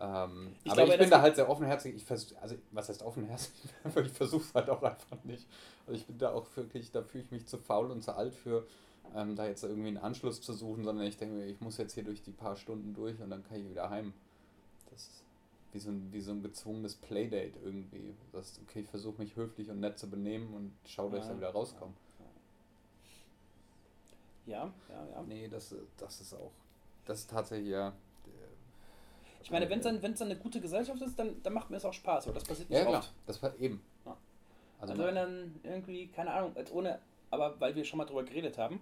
Ähm, 0.00 0.52
Ich 0.64 0.70
aber 0.72 0.82
glaube, 0.82 0.92
ich 0.94 0.98
bin 1.00 1.10
da 1.10 1.22
halt 1.22 1.36
sehr 1.36 1.48
offenherzig. 1.48 1.94
Ich 1.96 2.04
vers 2.04 2.34
also 2.40 2.56
was 2.72 2.88
heißt 2.88 3.02
offenherzig? 3.02 3.52
ich 4.04 4.12
versuche 4.12 4.42
es 4.42 4.54
halt 4.54 4.68
auch 4.68 4.82
einfach 4.82 5.22
nicht. 5.24 5.46
Also 5.86 5.98
ich 5.98 6.06
bin 6.06 6.18
da 6.18 6.32
auch 6.32 6.46
wirklich, 6.56 6.90
da 6.90 7.02
fühle 7.02 7.24
ich 7.24 7.30
mich 7.30 7.46
zu 7.46 7.56
faul 7.58 7.90
und 7.90 8.02
zu 8.02 8.14
alt 8.14 8.34
für, 8.34 8.66
ähm, 9.14 9.36
da 9.36 9.46
jetzt 9.46 9.62
irgendwie 9.64 9.88
einen 9.88 9.96
Anschluss 9.98 10.42
zu 10.42 10.52
suchen, 10.52 10.84
sondern 10.84 11.06
ich 11.06 11.16
denke 11.16 11.36
mir, 11.36 11.46
ich 11.46 11.60
muss 11.60 11.78
jetzt 11.78 11.94
hier 11.94 12.04
durch 12.04 12.22
die 12.22 12.32
paar 12.32 12.56
Stunden 12.56 12.92
durch 12.94 13.20
und 13.22 13.30
dann 13.30 13.42
kann 13.44 13.58
ich 13.58 13.68
wieder 13.70 13.88
heim. 13.88 14.12
Wie 15.72 15.78
so 15.78 15.90
ein, 15.90 16.10
wie 16.12 16.20
so 16.20 16.30
ein 16.32 16.42
gezwungenes 16.42 16.94
Playdate 16.94 17.58
irgendwie. 17.62 18.14
Das 18.32 18.50
ist, 18.52 18.60
okay, 18.62 18.80
ich 18.80 18.88
versuche 18.88 19.20
mich 19.20 19.36
höflich 19.36 19.68
und 19.70 19.80
nett 19.80 19.98
zu 19.98 20.08
benehmen 20.08 20.54
und 20.54 20.72
schau, 20.86 21.08
dass 21.10 21.20
ich 21.20 21.26
Ja. 21.26 21.32
da 21.32 21.36
wieder 21.38 21.50
rauskomme. 21.50 21.92
ja, 24.46 24.72
ja, 24.88 25.06
ja. 25.12 25.22
Nee, 25.26 25.48
das, 25.48 25.74
das 25.98 26.20
ist 26.20 26.32
auch, 26.34 26.52
das 27.04 27.20
ist 27.20 27.30
tatsächlich 27.30 27.68
ja. 27.70 27.92
Ich 29.42 29.50
meine, 29.50 29.68
wenn 29.70 29.78
es 29.78 29.84
dann, 29.84 30.02
wenn's 30.02 30.18
dann 30.18 30.28
eine 30.30 30.38
gute 30.40 30.60
Gesellschaft 30.60 31.00
ist, 31.02 31.16
dann, 31.18 31.40
dann 31.42 31.52
macht 31.52 31.70
mir 31.70 31.76
es 31.76 31.84
auch 31.84 31.92
Spaß. 31.92 32.24
So, 32.24 32.32
das 32.32 32.42
passiert 32.44 32.68
nicht 32.68 32.80
Ja, 32.80 32.98
oft. 32.98 33.12
das 33.26 33.40
war 33.42 33.56
eben. 33.60 33.80
Ja. 34.04 34.16
Also, 34.80 34.92
Also, 34.94 35.04
wenn 35.04 35.14
dann 35.14 35.60
irgendwie, 35.62 36.08
keine 36.08 36.32
Ahnung, 36.32 36.56
als 36.56 36.72
ohne, 36.72 36.98
aber 37.30 37.60
weil 37.60 37.74
wir 37.76 37.84
schon 37.84 37.98
mal 37.98 38.06
drüber 38.06 38.24
geredet 38.24 38.58
haben, 38.58 38.80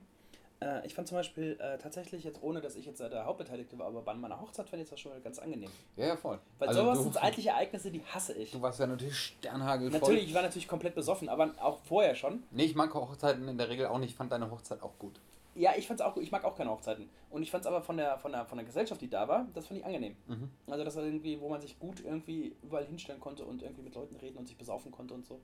äh, 0.65 0.87
ich 0.87 0.95
fand 0.95 1.07
zum 1.09 1.19
Beispiel 1.19 1.59
äh, 1.61 1.79
tatsächlich 1.79 2.25
jetzt, 2.25 2.43
ohne 2.43 2.61
dass 2.61 2.77
ich 2.77 2.87
jetzt 2.87 3.01
äh, 3.01 3.11
der 3.11 3.27
Hauptbeteiligte 3.27 3.79
war, 3.79 3.87
aber 3.87 4.03
bei 4.03 4.15
meiner 4.15 4.41
Hochzeit 4.41 4.69
fand 4.69 4.83
ich 4.83 4.89
das 4.89 4.99
schon 4.99 5.13
mal 5.13 5.21
ganz 5.21 5.39
angenehm. 5.39 5.71
ja, 5.97 6.07
ja, 6.07 6.17
voll. 6.17 6.39
Weil 6.59 6.69
Also 6.69 6.83
sowas 6.83 7.03
sind 7.03 7.23
alltägliche 7.23 7.51
Ereignisse, 7.51 7.91
die 7.91 8.03
hasse 8.03 8.33
ich. 8.35 8.51
Du 8.51 8.63
warst 8.63 8.81
ja 8.81 8.87
natürlich 8.87 9.17
sternhagelvoll. 9.17 10.01
Natürlich, 10.01 10.25
ich 10.29 10.35
war 10.35 10.43
natürlich 10.43 10.69
komplett 10.69 10.95
besoffen, 10.95 11.29
aber 11.29 11.53
auch 11.61 11.79
vorher 11.85 12.15
schon. 12.15 12.43
Nee, 12.51 12.65
ich 12.65 12.75
mag 12.75 12.93
Hochzeiten 12.95 13.47
in 13.49 13.59
der 13.59 13.69
Regel 13.69 13.87
auch 13.87 13.99
nicht. 13.99 14.11
Ich 14.11 14.17
fand 14.17 14.33
deine 14.33 14.51
Hochzeit 14.51 14.83
auch 14.83 14.99
gut. 14.99 15.21
Ja, 15.57 15.73
ich 15.77 15.87
fand's 15.87 16.03
auch 16.03 16.15
gut. 16.15 16.23
Ich 16.23 16.33
mag 16.33 16.45
auch 16.45 16.57
keine 16.57 16.71
Hochzeiten. 16.71 17.09
Und 17.31 17.43
ich 17.43 17.51
fand's 17.51 17.67
aber 17.67 17.81
von 17.81 17.97
der, 17.97 18.19
von 18.19 18.33
der, 18.33 18.45
von 18.45 18.59
der 18.59 18.65
Gesellschaft, 18.65 19.01
die 19.01 19.09
da 19.09 19.29
war, 19.29 19.47
das 19.55 19.67
fand 19.67 19.79
ich 19.79 19.87
angenehm. 19.87 20.17
Mhm. 20.27 20.51
Also 20.67 20.85
das 20.85 20.97
war 20.97 21.05
irgendwie, 21.05 21.41
wo 21.41 21.49
man 21.49 21.61
sich 21.61 21.79
gut 21.79 22.01
irgendwie 22.05 22.57
überall 22.63 22.85
hinstellen 22.85 23.21
konnte 23.21 23.45
und 23.45 23.63
irgendwie 23.63 23.83
mit 23.83 23.95
Leuten 23.95 24.17
reden 24.17 24.37
und 24.37 24.49
sich 24.49 24.57
besaufen 24.57 24.91
konnte 24.91 25.15
und 25.15 25.25
so. 25.25 25.41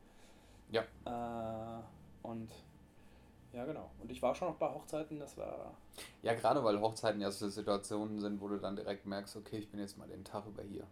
Ja. 0.73 0.83
Äh, 1.05 1.83
und 2.23 2.51
ja, 3.53 3.65
genau. 3.65 3.91
Und 4.01 4.11
ich 4.11 4.21
war 4.23 4.35
schon 4.35 4.49
noch 4.49 4.57
bei 4.57 4.69
Hochzeiten, 4.69 5.19
das 5.19 5.37
war. 5.37 5.75
Ja, 6.23 6.35
gerade 6.35 6.63
weil 6.65 6.81
Hochzeiten 6.81 7.21
ja 7.21 7.31
so 7.31 7.49
Situationen 7.49 8.19
sind, 8.21 8.41
wo 8.41 8.49
du 8.49 8.57
dann 8.59 8.77
direkt 8.77 9.07
merkst, 9.07 9.37
okay, 9.37 9.59
ich 9.59 9.71
bin 9.71 9.81
jetzt 9.81 9.99
mal 9.99 10.09
den 10.09 10.25
Tag 10.25 10.47
über 10.47 10.63
hier. 10.63 10.85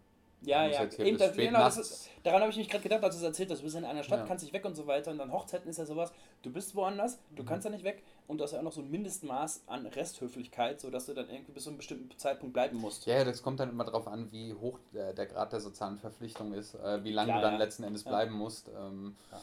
Ja, 0.42 0.64
ja, 0.68 0.84
eben, 0.98 1.18
das, 1.18 1.32
genau, 1.34 1.58
das 1.58 1.78
ist, 1.78 2.10
daran 2.22 2.42
habe 2.42 2.52
ich 2.52 2.56
mich 2.58 2.68
gerade 2.68 2.84
gedacht, 2.84 3.02
als 3.02 3.16
du 3.16 3.18
es 3.22 3.24
erzählt 3.26 3.50
hast. 3.50 3.58
Du 3.58 3.64
bist 3.64 3.74
in 3.74 3.84
einer 3.84 4.04
Stadt, 4.04 4.20
Ja. 4.20 4.24
kannst 4.24 4.44
nicht 4.44 4.52
weg 4.54 4.64
und 4.64 4.76
so 4.76 4.86
weiter. 4.86 5.10
Und 5.10 5.18
dann 5.18 5.32
Hochzeiten 5.32 5.68
ist 5.68 5.78
ja 5.78 5.84
sowas, 5.84 6.12
du 6.42 6.52
bist 6.52 6.76
woanders, 6.76 7.18
du 7.34 7.42
Mhm. 7.42 7.46
kannst 7.46 7.66
da 7.66 7.70
nicht 7.70 7.82
weg 7.82 8.04
und 8.28 8.38
du 8.38 8.44
hast 8.44 8.52
ja 8.52 8.60
auch 8.60 8.62
noch 8.62 8.70
so 8.70 8.80
ein 8.80 8.88
Mindestmaß 8.88 9.64
an 9.66 9.86
Resthöflichkeit, 9.86 10.80
sodass 10.80 11.06
du 11.06 11.14
dann 11.14 11.28
irgendwie 11.28 11.50
bis 11.50 11.64
zu 11.64 11.70
einem 11.70 11.78
bestimmten 11.78 12.16
Zeitpunkt 12.16 12.52
bleiben 12.52 12.78
musst. 12.78 13.04
Ja, 13.06 13.16
ja, 13.18 13.24
das 13.24 13.42
kommt 13.42 13.58
dann 13.58 13.70
immer 13.70 13.84
darauf 13.84 14.06
an, 14.06 14.30
wie 14.30 14.54
hoch 14.54 14.78
der, 14.92 15.12
der 15.12 15.26
Grad 15.26 15.52
der 15.52 15.58
sozialen 15.60 15.98
Verpflichtung 15.98 16.52
ist, 16.52 16.74
äh, 16.76 17.02
wie 17.02 17.10
lange 17.12 17.30
Klar, 17.32 17.40
du 17.40 17.46
dann 17.46 17.52
ja. 17.54 17.58
letzten 17.58 17.82
Endes 17.82 18.04
bleiben 18.04 18.32
musst. 18.34 18.68
Ähm, 18.68 19.16
Ja. 19.32 19.40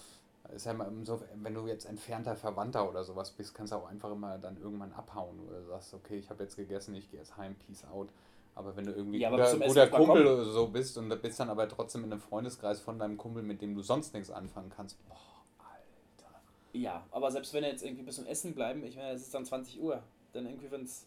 Ist 0.54 0.66
ja 0.66 0.72
immer 0.74 0.90
so, 1.04 1.22
wenn 1.36 1.54
du 1.54 1.68
jetzt 1.68 1.86
entfernter 1.86 2.36
Verwandter 2.36 2.88
oder 2.90 3.04
sowas 3.04 3.32
bist, 3.32 3.54
kannst 3.56 3.74
du 3.74 3.78
auch 3.78 3.88
einfach 3.88 4.12
immer 4.12 4.38
dann 4.38 4.58
irgendwann 4.58 4.94
abhauen 4.94 5.40
oder 5.48 5.64
sagst, 5.66 5.94
okay, 5.94 6.18
ich 6.18 6.30
habe 6.30 6.44
jetzt 6.44 6.56
gegessen, 6.56 6.94
ich 6.96 7.10
gehe 7.10 7.20
jetzt 7.20 7.36
heim, 7.38 7.56
peace 7.56 7.84
out. 7.86 8.10
Aber 8.54 8.76
wenn 8.78 8.86
du 8.86 8.94
irgendwie 8.94 9.20
Ja, 9.20 9.32
guter, 9.32 9.58
guter 9.60 9.88
Kumpel 9.88 10.24
kommen. 10.24 10.34
oder 10.40 10.46
so 10.46 10.68
bist 10.68 10.98
und 10.98 11.10
da 11.10 11.16
bist 11.16 11.40
dann 11.40 11.50
aber 11.50 11.68
trotzdem 11.68 12.04
in 12.06 12.12
einem 12.12 12.22
Freundeskreis 12.22 12.80
von 12.80 12.98
deinem 13.00 13.18
Kumpel, 13.18 13.44
mit 13.44 13.62
dem 13.62 13.76
du 13.76 13.82
sonst 13.82 14.14
nichts 14.14 14.30
anfangen 14.32 14.70
kannst, 14.70 14.98
boah, 15.10 15.18
Alter. 15.60 16.40
Ja, 16.74 17.06
aber 17.12 17.32
selbst 17.32 17.54
wenn 17.54 17.64
jetzt 17.64 17.84
irgendwie 17.84 18.04
bis 18.04 18.16
zum 18.16 18.26
Essen 18.28 18.54
bleiben, 18.56 18.84
ich 18.86 18.96
meine, 18.96 19.12
es 19.12 19.24
ist 19.24 19.34
dann 19.34 19.46
20 19.46 19.82
Uhr. 19.82 20.02
Dann 20.32 20.46
irgendwie, 20.46 20.72
wenn 20.72 20.84
es 20.84 21.06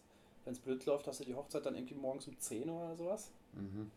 blöd 0.63 0.85
läuft, 0.85 1.07
hast 1.07 1.21
du 1.21 1.23
die 1.23 1.33
Hochzeit 1.35 1.65
dann 1.65 1.75
irgendwie 1.75 1.95
morgens 1.95 2.27
um 2.27 2.37
10 2.37 2.69
Uhr 2.69 2.83
oder 2.83 2.95
sowas. 2.95 3.31
Mhm. 3.53 3.89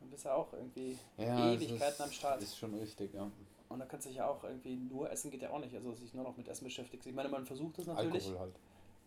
Dann 0.00 0.10
bist 0.10 0.24
du 0.24 0.28
auch 0.32 0.52
irgendwie 0.52 0.96
Ja, 1.16 1.52
Ewigkeiten 1.52 2.02
am 2.04 2.12
Start. 2.12 2.42
Ist 2.42 2.56
schon 2.58 2.74
richtig, 2.74 3.12
ja. 3.14 3.28
Und 3.68 3.80
da 3.80 3.86
kannst 3.86 4.06
du 4.06 4.10
dich 4.10 4.18
ja 4.18 4.28
auch 4.28 4.42
irgendwie 4.44 4.76
nur 4.76 5.10
essen 5.10 5.30
geht 5.30 5.42
ja 5.42 5.50
auch 5.50 5.58
nicht. 5.58 5.74
Also 5.74 5.92
sich 5.94 6.14
nur 6.14 6.24
noch 6.24 6.36
mit 6.36 6.48
Essen 6.48 6.64
beschäftigst. 6.64 7.06
Ich 7.06 7.14
meine, 7.14 7.28
man 7.28 7.44
versucht 7.44 7.78
es 7.78 7.86
natürlich. 7.86 8.26
Alkohol 8.26 8.40
halt. 8.40 8.54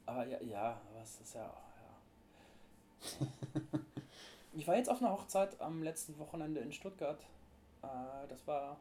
Aber 0.05 0.25
ja, 0.27 0.41
ja, 0.41 0.81
aber 0.89 1.01
es 1.01 1.19
ist 1.19 1.33
ja. 1.33 1.51
ja. 3.21 3.27
ich 4.53 4.67
war 4.67 4.75
jetzt 4.75 4.89
auf 4.89 5.01
einer 5.01 5.11
Hochzeit 5.11 5.59
am 5.59 5.81
letzten 5.81 6.17
Wochenende 6.19 6.59
in 6.61 6.71
Stuttgart. 6.71 7.19
Äh, 7.81 8.27
das 8.27 8.45
war. 8.45 8.77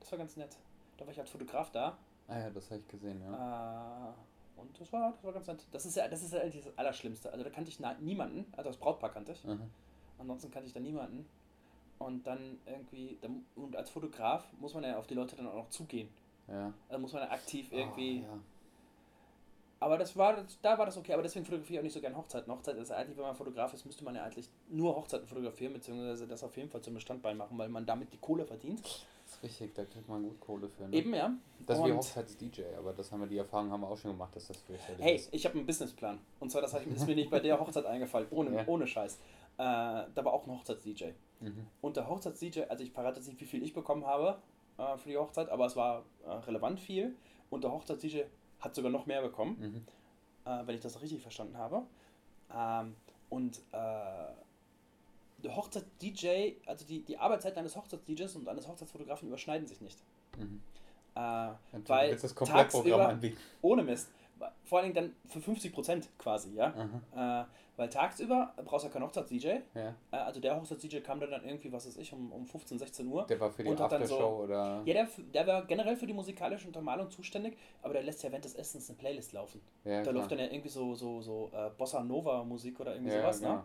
Das 0.00 0.10
war 0.12 0.18
ganz 0.18 0.36
nett. 0.36 0.56
Da 0.96 1.04
war 1.04 1.12
ich 1.12 1.20
als 1.20 1.30
Fotograf 1.30 1.70
da. 1.70 1.98
Ah 2.28 2.38
ja, 2.38 2.50
das 2.50 2.70
habe 2.70 2.80
ich 2.80 2.88
gesehen, 2.88 3.20
ja. 3.20 4.08
Äh, 4.08 4.60
und 4.60 4.80
das 4.80 4.92
war, 4.92 5.12
das 5.12 5.24
war 5.24 5.32
ganz 5.32 5.46
nett. 5.46 5.66
Das 5.72 5.84
ist 5.84 5.96
ja, 5.96 6.08
das 6.08 6.22
ist 6.22 6.32
ja 6.32 6.40
eigentlich 6.40 6.64
das 6.64 6.78
Allerschlimmste. 6.78 7.30
Also 7.32 7.44
da 7.44 7.50
kannte 7.50 7.70
ich 7.70 7.80
niemanden, 8.00 8.46
also 8.56 8.70
das 8.70 8.76
Brautpaar 8.78 9.10
kannte 9.10 9.32
ich. 9.32 9.44
Mhm. 9.44 9.70
Ansonsten 10.18 10.50
kannte 10.50 10.68
ich 10.68 10.72
da 10.72 10.80
niemanden. 10.80 11.26
Und 12.00 12.26
dann 12.26 12.58
irgendwie, 12.66 13.18
dann, 13.20 13.44
und 13.56 13.76
als 13.76 13.90
Fotograf 13.90 14.44
muss 14.58 14.72
man 14.74 14.82
ja 14.84 14.96
auf 14.98 15.06
die 15.06 15.14
Leute 15.14 15.36
dann 15.36 15.46
auch 15.46 15.54
noch 15.54 15.68
zugehen. 15.68 16.08
Ja. 16.48 16.72
Also 16.88 16.98
muss 17.00 17.12
man 17.12 17.22
ja 17.22 17.30
aktiv 17.30 17.68
irgendwie. 17.70 18.24
Oh, 18.26 18.32
ja. 18.32 18.38
Aber 19.82 19.96
das 19.96 20.16
war, 20.16 20.34
das, 20.36 20.58
da 20.60 20.76
war 20.78 20.86
das 20.86 20.96
okay. 20.96 21.12
Aber 21.12 21.22
deswegen 21.22 21.44
fotografiere 21.44 21.74
ich 21.74 21.78
auch 21.80 21.84
nicht 21.84 21.92
so 21.92 22.00
gerne 22.00 22.16
Hochzeiten. 22.16 22.52
Hochzeit 22.52 22.76
ist 22.76 22.90
eigentlich, 22.90 23.16
wenn 23.16 23.24
man 23.24 23.34
Fotograf 23.34 23.72
ist, 23.74 23.84
müsste 23.86 24.02
man 24.04 24.14
ja 24.14 24.24
eigentlich 24.24 24.48
nur 24.68 24.96
Hochzeiten 24.96 25.26
fotografieren, 25.26 25.72
beziehungsweise 25.74 26.26
das 26.26 26.42
auf 26.42 26.56
jeden 26.56 26.68
Fall 26.70 26.80
zum 26.82 26.94
Bestandbein 26.94 27.36
machen, 27.36 27.56
weil 27.58 27.68
man 27.68 27.84
damit 27.86 28.12
die 28.12 28.18
Kohle 28.18 28.44
verdient. 28.46 28.80
Das 28.82 29.34
ist 29.36 29.42
richtig, 29.42 29.74
da 29.74 29.84
kriegt 29.84 30.08
man 30.08 30.22
gut 30.22 30.40
Kohle 30.40 30.68
für. 30.68 30.88
Ne? 30.88 30.96
Eben, 30.96 31.14
ja. 31.14 31.30
Das 31.66 31.78
ist 31.78 31.84
wie 31.84 31.92
Hochzeits-DJ, 31.92 32.62
aber 32.78 32.92
das 32.94 33.12
haben 33.12 33.20
wir, 33.20 33.26
die 33.26 33.38
Erfahrung 33.38 33.70
haben 33.70 33.82
wir 33.82 33.88
auch 33.88 33.96
schon 33.98 34.10
gemacht, 34.12 34.34
dass 34.34 34.48
das 34.48 34.56
fürchterlich 34.58 35.02
Hey, 35.04 35.16
ist. 35.16 35.28
ich 35.32 35.44
habe 35.46 35.56
einen 35.56 35.66
Businessplan. 35.66 36.18
Und 36.40 36.50
zwar, 36.50 36.62
das 36.62 36.74
ist 36.74 37.06
mir 37.06 37.14
nicht 37.14 37.30
bei 37.30 37.40
der 37.40 37.58
Hochzeit 37.60 37.84
eingefallen, 37.86 38.26
ohne, 38.30 38.54
Ja. 38.56 38.64
ohne 38.66 38.86
Scheiß. 38.86 39.14
Äh, 39.14 39.18
da 39.58 40.10
war 40.16 40.32
auch 40.32 40.46
ein 40.46 40.52
Hochzeits-DJ. 40.58 41.12
Mhm. 41.40 41.66
Und 41.80 41.96
der 41.96 42.08
Hochzeits-DJ, 42.08 42.62
also 42.68 42.84
ich 42.84 42.92
verrate 42.92 43.16
jetzt 43.18 43.26
nicht, 43.28 43.40
wie 43.40 43.46
viel 43.46 43.62
ich 43.62 43.72
bekommen 43.74 44.06
habe 44.06 44.38
äh, 44.78 44.96
für 44.98 45.08
die 45.08 45.16
Hochzeit, 45.16 45.48
aber 45.48 45.66
es 45.66 45.76
war 45.76 46.04
äh, 46.24 46.30
relevant 46.30 46.80
viel. 46.80 47.14
Und 47.50 47.64
der 47.64 47.72
Hochzeits-DJ 47.72 48.22
hat 48.60 48.74
sogar 48.74 48.90
noch 48.90 49.06
mehr 49.06 49.22
bekommen, 49.22 49.56
Mhm. 49.58 50.50
äh, 50.50 50.66
wenn 50.66 50.74
ich 50.74 50.80
das 50.82 51.00
richtig 51.00 51.22
verstanden 51.22 51.56
habe. 51.56 51.82
Ähm, 52.54 52.94
und 53.30 53.58
äh, 53.72 54.32
der 55.42 55.56
Hochzeits-DJ, 55.56 56.52
also 56.66 56.84
die, 56.86 57.02
die 57.02 57.16
Arbeitszeiten 57.16 57.58
eines 57.58 57.76
Hochzeits-DJs 57.76 58.36
und 58.36 58.48
eines 58.48 58.68
Hochzeitsfotografen 58.68 59.28
überschneiden 59.28 59.66
sich 59.66 59.80
nicht. 59.80 59.98
Mhm. 60.38 60.60
Äh, 61.14 61.50
weil 61.86 62.16
das 62.16 62.34
Komplettprogramm 62.34 63.00
anbieten. 63.00 63.36
ohne 63.62 63.82
Mist. 63.82 64.10
Vor 64.64 64.78
allen 64.78 64.92
Dingen 64.92 65.06
dann 65.24 65.30
für 65.30 65.40
50 65.40 65.72
Prozent 65.72 66.08
quasi, 66.18 66.54
ja. 66.54 66.68
Äh, 67.14 67.44
weil 67.76 67.88
tagsüber 67.88 68.52
brauchst 68.64 68.84
du 68.84 68.88
ja 68.88 68.92
keinen 68.92 69.04
Hochzeits-DJ. 69.04 69.46
Ja. 69.74 69.94
Äh, 70.12 70.16
also 70.16 70.38
der 70.40 70.56
Hochzeits-DJ 70.60 70.98
kam 71.00 71.18
dann, 71.20 71.30
dann 71.30 71.44
irgendwie, 71.44 71.72
was 71.72 71.86
weiß 71.86 71.96
ich, 71.96 72.12
um, 72.12 72.30
um 72.32 72.44
15, 72.46 72.78
16 72.78 73.06
Uhr. 73.08 73.26
Der 73.26 73.40
war 73.40 73.50
für 73.50 73.62
die 73.62 73.68
dann 73.70 73.78
so- 73.78 73.84
Aftershow 73.84 74.44
oder. 74.44 74.82
Ja, 74.84 74.94
der, 74.94 75.08
der 75.34 75.46
war 75.46 75.64
generell 75.64 75.96
für 75.96 76.06
die 76.06 76.12
musikalische 76.12 76.66
Untermalung 76.66 77.10
zuständig, 77.10 77.56
aber 77.82 77.94
der 77.94 78.02
lässt 78.02 78.22
ja 78.22 78.30
während 78.30 78.44
des 78.44 78.54
Essens 78.54 78.88
eine 78.90 78.98
Playlist 78.98 79.32
laufen. 79.32 79.60
Ja, 79.84 79.96
da 79.96 80.02
klar. 80.02 80.14
läuft 80.14 80.30
dann 80.32 80.38
ja 80.40 80.46
irgendwie 80.46 80.68
so, 80.68 80.94
so, 80.94 81.20
so 81.22 81.50
äh, 81.54 81.70
Bossa 81.76 82.02
Nova 82.02 82.44
Musik 82.44 82.78
oder 82.80 82.92
irgendwie 82.94 83.12
Ja, 83.14 83.20
sowas, 83.22 83.40
genau. 83.40 83.54
ne? 83.54 83.62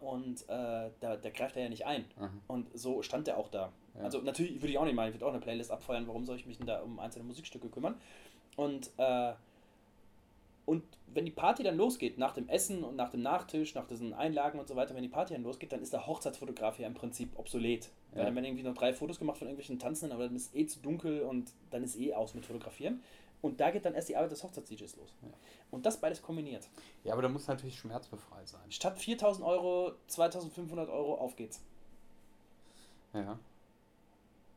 Und 0.00 0.42
äh, 0.48 0.90
da, 1.00 1.16
der 1.16 1.30
greift 1.32 1.56
er 1.56 1.64
ja 1.64 1.68
nicht 1.68 1.84
ein. 1.84 2.04
Aha. 2.18 2.30
Und 2.46 2.68
so 2.78 3.02
stand 3.02 3.26
der 3.26 3.36
auch 3.36 3.48
da. 3.48 3.72
Also 4.00 4.20
natürlich 4.20 4.54
würde 4.62 4.68
ich 4.68 4.78
auch 4.78 4.84
nicht 4.84 4.94
machen, 4.94 5.08
ich 5.08 5.14
würde 5.16 5.26
auch 5.26 5.30
eine 5.32 5.40
Playlist 5.40 5.72
abfeuern, 5.72 6.06
warum 6.06 6.24
soll 6.24 6.36
ich 6.36 6.46
mich 6.46 6.56
denn 6.58 6.68
da 6.68 6.80
um 6.80 7.00
einzelne 7.00 7.24
Musikstücke 7.24 7.68
kümmern? 7.68 7.96
Und, 8.56 8.90
äh, 8.96 9.32
und 10.68 10.84
wenn 11.06 11.24
die 11.24 11.30
Party 11.30 11.62
dann 11.62 11.78
losgeht, 11.78 12.18
nach 12.18 12.34
dem 12.34 12.46
Essen 12.50 12.84
und 12.84 12.94
nach 12.94 13.08
dem 13.08 13.22
Nachtisch, 13.22 13.74
nach 13.74 13.86
diesen 13.86 14.12
Einlagen 14.12 14.58
und 14.58 14.68
so 14.68 14.76
weiter, 14.76 14.94
wenn 14.94 15.02
die 15.02 15.08
Party 15.08 15.32
dann 15.32 15.42
losgeht, 15.42 15.72
dann 15.72 15.80
ist 15.80 15.94
der 15.94 16.06
Hochzeitsfotograf 16.06 16.78
ja 16.78 16.86
im 16.86 16.92
Prinzip 16.92 17.30
obsolet. 17.38 17.88
Weil 18.10 18.18
Ja. 18.18 18.24
dann 18.26 18.34
werden 18.34 18.44
irgendwie 18.44 18.64
noch 18.64 18.74
drei 18.74 18.92
Fotos 18.92 19.18
gemacht 19.18 19.38
von 19.38 19.46
irgendwelchen 19.48 19.78
Tanzenden, 19.78 20.14
aber 20.14 20.26
dann 20.26 20.36
ist 20.36 20.54
eh 20.54 20.66
zu 20.66 20.80
dunkel 20.80 21.22
und 21.22 21.50
dann 21.70 21.82
ist 21.84 21.96
eh 21.96 22.12
aus 22.12 22.34
mit 22.34 22.44
Fotografieren. 22.44 23.02
Und 23.40 23.60
da 23.60 23.70
geht 23.70 23.86
dann 23.86 23.94
erst 23.94 24.10
die 24.10 24.16
Arbeit 24.16 24.32
des 24.32 24.44
Hochzeits-DJs 24.44 24.96
los. 24.96 25.14
Ja. 25.22 25.28
Und 25.70 25.86
das 25.86 25.98
beides 25.98 26.20
kombiniert. 26.20 26.68
Ja, 27.02 27.14
aber 27.14 27.22
da 27.22 27.30
muss 27.30 27.46
natürlich 27.48 27.78
schmerzbefreit 27.78 28.46
sein. 28.46 28.70
Statt 28.70 28.98
4000 28.98 29.46
Euro, 29.46 29.92
2500 30.08 30.90
Euro, 30.90 31.14
auf 31.14 31.34
geht's. 31.36 31.62
Ja. 33.14 33.38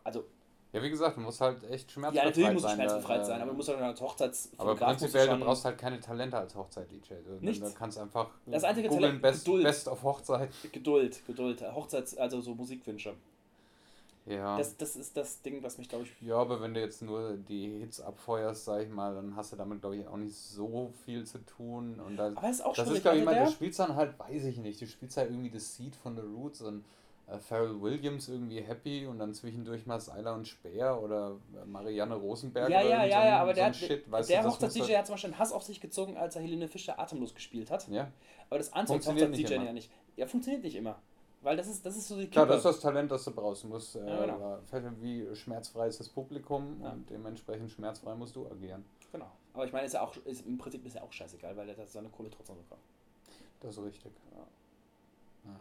Also, 0.04 0.26
Ja, 0.74 0.82
wie 0.82 0.90
gesagt, 0.90 1.18
du 1.18 1.22
musst 1.22 1.42
halt 1.42 1.64
echt 1.70 1.92
schmerzbefreit 1.92 2.24
ja, 2.24 2.30
natürlich 2.30 2.54
muss 2.54 2.62
sein. 2.64 2.76
schmerzbefreit 2.76 3.20
da, 3.20 3.26
sein, 3.26 3.40
äh, 3.40 3.42
aber 3.44 3.52
du 3.52 3.58
musst 3.58 3.70
dann 3.70 3.84
als 3.84 4.00
Aber 4.02 4.10
Hochzeitsfotograf 4.10 4.70
musst 4.80 5.00
prinzipiell, 5.00 5.26
du 5.26 5.32
schon- 5.34 5.40
brauchst 5.42 5.66
halt 5.66 5.78
keine 5.78 6.00
Talente 6.00 6.38
als 6.38 6.56
Hochzeit-DJ. 6.56 7.14
Du, 7.26 7.46
Nichts. 7.46 7.68
du 7.74 7.78
kannst 7.78 7.98
einfach 7.98 8.30
Das 8.46 8.64
einzige 8.64 8.88
Talent- 8.90 9.22
Best, 9.22 9.44
Geduld. 9.46 9.64
Best 9.64 9.88
of 9.90 10.02
Hochzeit. 10.04 10.50
Geduld, 10.72 11.26
Geduld, 11.28 11.62
Hochzeits-, 11.62 12.16
also 12.18 12.40
so 12.40 12.56
Musikwünsche. 12.56 13.14
Ja. 14.28 14.56
Das, 14.58 14.78
das 14.78 14.96
ist 14.96 15.18
das 15.18 15.42
Ding, 15.42 15.64
was 15.64 15.78
mich, 15.80 15.90
glaube 15.90 16.04
ich, 16.06 16.12
ja, 16.22 16.36
aber 16.36 16.62
wenn 16.62 16.76
du 16.76 16.80
jetzt 16.80 17.02
nur 17.02 17.34
die 17.36 17.80
Hits 17.80 18.00
abfeuerst, 18.00 18.66
sag 18.66 18.84
ich 18.84 18.90
mal, 18.90 19.16
dann 19.16 19.36
hast 19.36 19.52
du 19.52 19.56
damit, 19.56 19.82
glaube 19.82 19.98
ich, 19.98 20.08
auch 20.08 20.16
nicht 20.18 20.36
so 20.36 20.94
viel 21.04 21.26
zu 21.26 21.40
tun. 21.40 22.00
Und 22.00 22.18
da, 22.18 22.28
aber 22.28 22.44
es 22.48 22.58
ist 22.60 22.62
auch 22.66 22.76
das 22.76 22.88
ist, 22.92 23.02
glaube 23.02 23.18
ich, 23.18 23.26
mal, 23.26 23.34
der- 23.34 23.46
du 23.46 23.52
spielst 23.52 23.80
dann 23.80 23.96
halt, 23.96 24.18
weiß 24.20 24.44
ich 24.46 24.58
nicht, 24.58 24.80
du 24.80 24.86
spielst 24.88 25.18
halt 25.18 25.32
irgendwie 25.32 25.50
das 25.50 25.76
Seed 25.76 25.96
von 25.96 26.16
The 26.16 26.22
Roots 26.22 26.62
und 26.62 26.86
äh, 27.32 27.40
Pharrell 27.40 27.82
Williams 27.82 28.28
irgendwie 28.30 28.62
happy 28.62 29.06
und 29.08 29.20
dann 29.20 29.34
zwischendurch 29.34 29.86
mal 29.86 30.00
Seiler 30.00 30.34
und 30.34 30.48
Speer 30.48 31.02
oder 31.02 31.38
äh, 31.62 31.66
Marianne 31.66 32.16
Rosenberg 32.16 32.70
Ja, 32.70 32.80
oder 32.82 32.90
ja, 32.90 33.06
ja, 33.06 33.22
so 33.22 33.28
ja, 33.28 33.40
aber 33.42 33.52
so 33.52 33.56
der, 33.56 33.66
hat- 33.68 33.76
Shit, 33.76 34.06
der 34.08 34.44
muss 34.44 34.54
Hochzeits-DJ 34.54 34.82
halt- 34.82 34.98
hat 34.98 35.06
zum 35.08 35.14
Beispiel 35.14 35.30
einen 35.32 35.40
Hass 35.40 35.52
auf 35.52 35.64
sich 35.64 35.80
gezogen, 35.82 36.18
als 36.18 36.36
er 36.36 36.42
Helene 36.42 36.68
Fischer 36.68 37.00
atemlos 37.00 37.34
gespielt 37.34 37.72
hat. 37.72 37.88
Ja, 37.88 38.12
Aber 38.50 38.58
das 38.58 38.72
Anzug 38.74 38.96
Funktioniert 38.96 39.30
nicht 39.32 39.40
Hochzeits-DJ 39.46 39.56
immer. 39.56 39.66
ja 39.66 39.74
nicht. 39.74 39.92
Ja, 40.18 40.28
funktioniert 40.28 40.64
nicht 40.64 40.76
immer. 40.76 41.00
Weil 41.44 41.58
das 41.58 41.68
ist, 41.68 41.84
das 41.86 41.98
ist 41.98 42.08
so 42.08 42.18
die 42.18 42.28
klar, 42.28 42.46
Kippe. 42.46 42.56
das 42.58 42.66
ist 42.66 42.76
das 42.76 42.80
Talent, 42.82 43.12
das 43.12 43.24
du 43.24 43.32
brauchst. 43.32 43.64
Du 43.64 43.68
musst, 43.70 43.96
äh, 43.96 44.08
Ja, 44.08 44.26
genau. 44.26 44.58
äh, 44.72 44.92
wie 45.02 45.36
schmerzfrei 45.36 45.88
ist 45.88 46.00
das 46.00 46.08
Publikum 46.10 46.80
Ja. 46.84 46.92
und 46.92 47.10
dementsprechend 47.10 47.72
schmerzfrei 47.72 48.14
musst 48.14 48.36
du 48.36 48.46
agieren. 48.46 48.86
Genau. 49.12 49.26
Aber 49.54 49.66
ich 49.66 49.74
meine, 49.74 49.86
ist 49.88 49.94
ja 49.94 50.02
auch, 50.04 50.16
ist, 50.26 50.46
im 50.46 50.58
Prinzip 50.60 50.86
ist 50.86 50.96
ja 50.96 51.02
auch 51.02 51.12
scheißegal, 51.12 51.58
weil 51.58 51.66
der 51.66 51.76
hat 51.78 51.90
seine 51.90 52.10
Kohle 52.10 52.30
trotzdem 52.30 52.58
bekommen. 52.58 52.82
Das 53.60 53.76
ist 53.76 53.84
richtig. 53.84 54.12
Ja. 55.46 55.52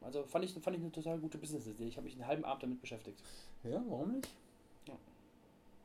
Also 0.00 0.22
fand 0.24 0.44
ich, 0.44 0.52
fand 0.52 0.76
ich 0.76 0.82
eine 0.82 0.92
total 0.92 1.18
gute 1.18 1.38
Business-Idee. 1.38 1.86
Ich 1.86 1.96
habe 1.96 2.04
mich 2.04 2.14
einen 2.14 2.26
halben 2.26 2.44
Abend 2.44 2.62
damit 2.62 2.80
beschäftigt. 2.80 3.18
Ja, 3.64 3.82
warum 3.88 4.12
nicht? 4.12 4.28
Ja. 4.86 4.94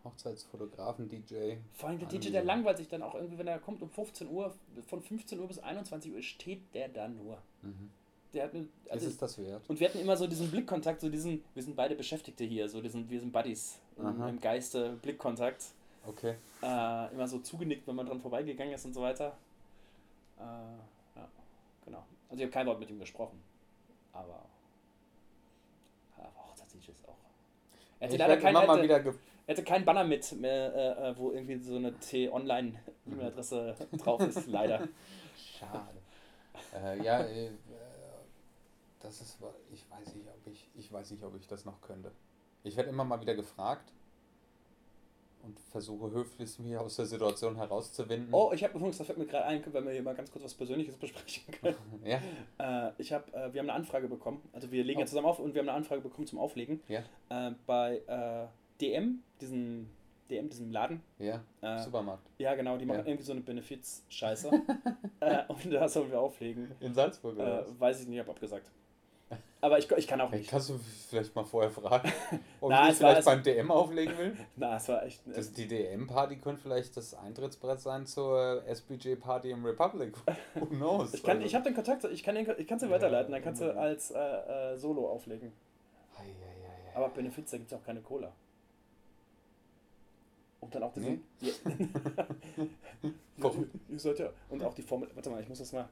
Hochzeitsfotografen, 0.03 1.09
DJ. 1.09 1.55
Vor 1.73 1.89
allem 1.89 1.99
der 1.99 2.07
Irgendwie 2.07 2.29
DJ, 2.29 2.31
der 2.31 2.43
langweilt 2.43 2.77
sich 2.77 2.87
dann 2.87 3.01
auch 3.01 3.15
irgendwie, 3.15 3.37
wenn 3.37 3.47
er 3.47 3.59
kommt 3.59 3.81
um 3.81 3.89
15 3.89 4.29
Uhr, 4.29 4.53
von 4.87 5.01
15 5.01 5.39
Uhr 5.39 5.47
bis 5.47 5.59
21 5.59 6.13
Uhr 6.13 6.21
steht 6.21 6.61
der 6.73 6.89
da 6.89 7.07
nur. 7.07 7.37
Mhm. 7.61 7.89
Der 8.33 8.45
hat 8.45 8.53
eine, 8.53 8.67
also 8.89 9.05
ist 9.07 9.13
es 9.13 9.17
das 9.17 9.37
wert? 9.37 9.61
Und 9.67 9.79
wir 9.79 9.89
hatten 9.89 9.99
immer 9.99 10.15
so 10.15 10.25
diesen 10.25 10.49
Blickkontakt, 10.49 11.01
so 11.01 11.09
diesen, 11.09 11.43
wir 11.53 11.63
sind 11.63 11.75
beide 11.75 11.95
Beschäftigte 11.95 12.45
hier, 12.45 12.69
so 12.69 12.81
diesen, 12.81 13.09
wir 13.09 13.19
sind 13.19 13.33
Buddies 13.33 13.79
im, 13.97 14.21
im 14.21 14.39
Geiste, 14.39 14.97
Blickkontakt. 15.01 15.65
Okay. 16.05 16.35
Äh, 16.63 17.13
immer 17.13 17.27
so 17.27 17.39
zugenickt, 17.39 17.85
wenn 17.87 17.95
man 17.95 18.05
dran 18.05 18.21
vorbeigegangen 18.21 18.73
ist 18.73 18.85
und 18.85 18.93
so 18.93 19.01
weiter. 19.01 19.37
Äh, 20.39 20.41
ja, 21.15 21.27
genau. 21.85 22.05
Also 22.29 22.41
ich 22.41 22.43
habe 22.43 22.51
kein 22.51 22.67
Wort 22.67 22.79
mit 22.79 22.89
ihm 22.89 22.99
gesprochen. 22.99 23.39
Aber, 24.13 24.45
aber 26.17 26.47
Hochzeits-DJ 26.47 26.91
ist 26.91 27.07
auch. 27.07 27.17
Er 27.99 28.07
hatte 28.07 28.15
Ich 28.15 28.19
leider 28.19 28.37
kein, 28.37 28.55
hätte, 28.55 28.83
wieder 28.83 29.15
er 29.47 29.53
hatte 29.53 29.63
keinen 29.63 29.85
Banner 29.85 30.03
mit, 30.03 30.31
mehr, 30.33 30.73
äh, 30.75 31.09
äh, 31.09 31.17
wo 31.17 31.31
irgendwie 31.31 31.57
so 31.57 31.75
eine 31.75 31.97
T-Online-E-Mail-Adresse 31.99 33.75
drauf 33.97 34.21
ist, 34.21 34.47
leider. 34.47 34.87
Schade. 35.35 35.97
äh, 36.73 37.03
ja, 37.03 37.21
äh, 37.21 37.47
äh, 37.47 37.51
das 38.99 39.21
ist, 39.21 39.37
ich 39.71 39.89
weiß 39.89 40.15
nicht, 40.15 40.27
ob 40.27 40.47
ich, 40.47 40.69
ich 40.75 40.91
weiß 40.91 41.11
nicht, 41.11 41.23
ob 41.23 41.35
ich 41.35 41.47
das 41.47 41.65
noch 41.65 41.81
könnte. 41.81 42.11
Ich 42.63 42.75
werde 42.77 42.89
immer 42.89 43.03
mal 43.03 43.19
wieder 43.21 43.35
gefragt 43.35 43.91
und 45.43 45.59
versuche 45.71 46.11
höflich 46.11 46.57
mich 46.59 46.75
aus 46.77 46.95
der 46.95 47.05
Situation 47.05 47.55
herauszuwinden. 47.55 48.33
Oh, 48.33 48.51
ich 48.53 48.63
habe 48.63 48.75
übrigens, 48.77 48.97
das 48.97 49.07
fällt 49.07 49.17
mir 49.19 49.25
gerade 49.25 49.45
ein, 49.45 49.63
wenn 49.73 49.85
wir 49.85 49.91
hier 49.91 50.03
mal 50.03 50.15
ganz 50.15 50.31
kurz 50.31 50.43
was 50.43 50.53
Persönliches 50.53 50.95
besprechen 50.97 51.43
können. 51.61 51.75
Ja, 52.05 52.19
Äh, 52.89 52.91
ich 52.97 53.11
hab, 53.13 53.27
äh, 53.29 53.53
wir 53.53 53.59
haben 53.61 53.69
eine 53.69 53.73
Anfrage 53.73 54.07
bekommen. 54.07 54.41
Also 54.53 54.71
wir 54.71 54.83
legen 54.83 54.97
Oh. 54.99 55.01
ja 55.01 55.07
zusammen 55.07 55.27
auf 55.27 55.39
und 55.39 55.53
wir 55.53 55.61
haben 55.61 55.69
eine 55.69 55.77
Anfrage 55.77 56.01
bekommen 56.01 56.27
zum 56.27 56.39
Auflegen. 56.39 56.81
ja, 56.87 57.01
Äh, 57.29 57.51
bei 57.65 58.01
äh, 58.07 58.47
DM, 58.79 59.21
diesen 59.39 59.89
DM, 60.29 60.49
diesem 60.49 60.71
Laden. 60.71 61.01
ja, 61.19 61.43
Äh, 61.61 61.79
Supermarkt. 61.83 62.29
ja, 62.37 62.55
genau, 62.55 62.77
die 62.77 62.85
machen 62.85 62.99
Ja. 63.01 63.05
irgendwie 63.05 63.23
so 63.25 63.33
eine 63.33 63.41
Benefiz-Scheiße. 63.41 64.49
äh, 65.19 65.43
und 65.47 65.71
da 65.73 65.89
sollen 65.89 66.09
wir 66.11 66.21
auflegen. 66.21 66.71
In 66.79 66.93
Salzburg 66.93 67.35
oder 67.37 67.65
weiß 67.79 68.01
ich 68.01 68.07
nicht, 68.07 68.15
ich 68.15 68.21
habe 68.21 68.31
abgesagt. 68.31 68.71
Aber 69.63 69.77
ich, 69.77 69.89
ich 69.91 70.07
kann 70.07 70.19
auch 70.21 70.31
Hey, 70.31 70.39
nicht. 70.39 70.49
Kannst 70.49 70.69
du 70.69 70.79
vielleicht 71.07 71.35
mal 71.35 71.43
vorher 71.43 71.69
fragen, 71.69 72.11
ob 72.61 72.71
Na, 72.71 72.89
ich 72.89 72.95
vielleicht 72.95 73.23
beim 73.25 73.43
DM 73.43 73.69
auflegen 73.69 74.17
will? 74.17 74.35
Na, 74.55 74.77
es 74.77 74.89
war 74.89 75.03
echt. 75.05 75.21
Das, 75.27 75.53
die 75.53 75.67
DM-Party 75.67 76.37
könnte 76.37 76.61
vielleicht 76.63 76.97
das 76.97 77.13
Eintrittsbrett 77.13 77.79
sein 77.79 78.07
zur 78.07 78.63
SBJ-Party 78.67 79.51
im 79.51 79.63
Republic. 79.63 80.15
Who 80.55 80.65
knows? 80.65 81.13
ich 81.13 81.21
kann, 81.21 81.37
Also- 81.37 81.45
ich 81.47 81.53
habe 81.53 81.63
den 81.65 81.75
Kontakt, 81.75 82.03
ich 82.05 82.23
kann 82.23 82.33
den, 82.35 82.47
ich 82.57 82.67
kann 82.67 82.79
sie 82.79 82.87
Ja, 82.87 82.91
weiterleiten, 82.91 83.31
dann 83.31 83.43
kannst 83.43 83.61
du 83.61 83.71
als 83.77 84.09
äh, 84.11 84.17
äh, 84.73 84.77
Solo 84.77 85.07
auflegen. 85.07 85.51
Ei, 86.17 86.21
ei, 86.23 86.23
ei. 86.23 86.95
Aber 86.95 87.09
Benefiz, 87.09 87.51
da 87.51 87.57
gibt 87.57 87.71
es 87.71 87.77
auch 87.77 87.83
keine 87.83 88.01
Cola. 88.01 88.31
Und 90.59 90.73
dann 90.75 90.83
auch 90.83 90.93
diesen. 90.93 91.23
Nee? 91.39 91.51
Die, 93.03 93.13
Warum? 93.37 93.69
Ihr 93.89 93.99
seid 93.99 94.19
ja. 94.19 94.29
Und 94.49 94.63
auch 94.63 94.73
die 94.75 94.83
Formel. 94.83 95.09
Warte 95.15 95.29
mal, 95.31 95.41
ich 95.41 95.49
muss 95.49 95.57
das 95.57 95.73
mal. 95.73 95.87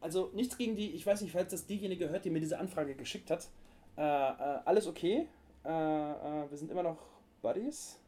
Also 0.00 0.30
nichts 0.32 0.56
gegen 0.56 0.76
die. 0.76 0.90
Ich 0.92 1.06
weiß 1.06 1.20
nicht, 1.22 1.32
falls 1.32 1.50
das 1.50 1.66
diejenige 1.66 2.08
hört, 2.08 2.24
die 2.24 2.30
mir 2.30 2.40
diese 2.40 2.58
Anfrage 2.58 2.94
geschickt 2.94 3.30
hat. 3.30 3.48
Äh, 3.96 4.02
äh, 4.02 4.60
alles 4.64 4.86
okay. 4.86 5.28
Äh, 5.64 5.68
äh, 5.68 6.50
wir 6.50 6.56
sind 6.56 6.70
immer 6.70 6.82
noch 6.84 6.98
Buddies. 7.42 7.98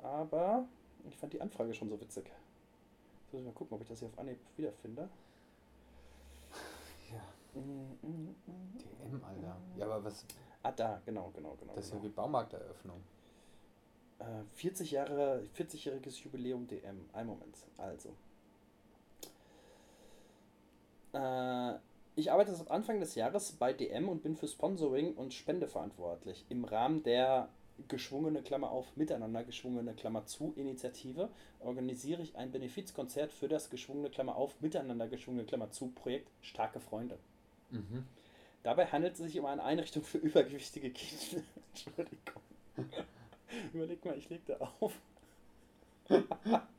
Aber 0.00 0.66
ich 1.08 1.16
fand 1.16 1.32
die 1.32 1.40
Anfrage 1.40 1.72
schon 1.74 1.88
so 1.88 2.00
witzig. 2.00 2.24
Jetzt 2.24 3.32
muss 3.32 3.40
ich 3.40 3.46
mal 3.46 3.54
gucken, 3.54 3.76
ob 3.76 3.82
ich 3.82 3.88
das 3.88 4.00
hier 4.00 4.08
auf 4.08 4.18
Anhieb 4.18 4.38
wiederfinde. 4.56 5.08
Ja, 7.12 7.22
Mm, 7.54 7.96
mm, 8.02 8.34
mm. 8.46 8.78
DM, 8.78 9.24
Alter. 9.24 9.56
Ja, 9.76 9.84
aber 9.84 10.04
was? 10.04 10.24
Ah, 10.62 10.72
da, 10.72 11.02
genau, 11.04 11.30
genau, 11.34 11.56
genau. 11.60 11.74
Das 11.74 11.86
ist 11.86 11.90
ja 11.92 11.98
genau. 11.98 12.08
wie 12.08 12.14
Baumarkteröffnung. 12.14 13.02
Äh, 14.18 14.24
40 14.54 14.90
Jahre, 14.90 15.44
40-jähriges 15.56 16.22
Jubiläum 16.22 16.66
DM. 16.66 17.08
Ein 17.12 17.26
Moment. 17.26 17.56
Also. 17.76 18.14
Äh, 21.12 21.74
ich 22.14 22.30
arbeite 22.30 22.54
seit 22.54 22.70
Anfang 22.70 23.00
des 23.00 23.14
Jahres 23.14 23.52
bei 23.52 23.72
DM 23.72 24.08
und 24.08 24.22
bin 24.22 24.36
für 24.36 24.48
Sponsoring 24.48 25.14
und 25.14 25.32
Spende 25.32 25.66
verantwortlich. 25.66 26.44
Im 26.48 26.64
Rahmen 26.64 27.02
der 27.02 27.48
geschwungene 27.88 28.42
Klammer 28.42 28.70
auf 28.70 28.96
Miteinander 28.96 29.44
geschwungene 29.44 29.94
Klammer 29.94 30.26
zu 30.26 30.52
Initiative 30.56 31.30
organisiere 31.60 32.22
ich 32.22 32.36
ein 32.36 32.52
Benefizkonzert 32.52 33.32
für 33.32 33.48
das 33.48 33.70
geschwungene 33.70 34.10
Klammer 34.10 34.36
auf 34.36 34.60
Miteinander 34.60 35.08
geschwungene 35.08 35.44
Klammer 35.44 35.70
zu 35.70 35.88
Projekt 35.88 36.28
Starke 36.42 36.80
Freunde. 36.80 37.18
Mhm. 37.70 38.04
Dabei 38.62 38.86
handelt 38.86 39.14
es 39.14 39.18
sich 39.18 39.38
um 39.38 39.46
eine 39.46 39.64
Einrichtung 39.64 40.04
für 40.04 40.18
übergewichtige 40.18 40.90
Kinder. 40.90 41.44
Entschuldigung. 41.74 42.42
Überleg 43.72 44.04
mal, 44.04 44.16
ich 44.16 44.28
leg 44.28 44.44
da 44.46 44.56
auf. 44.80 44.92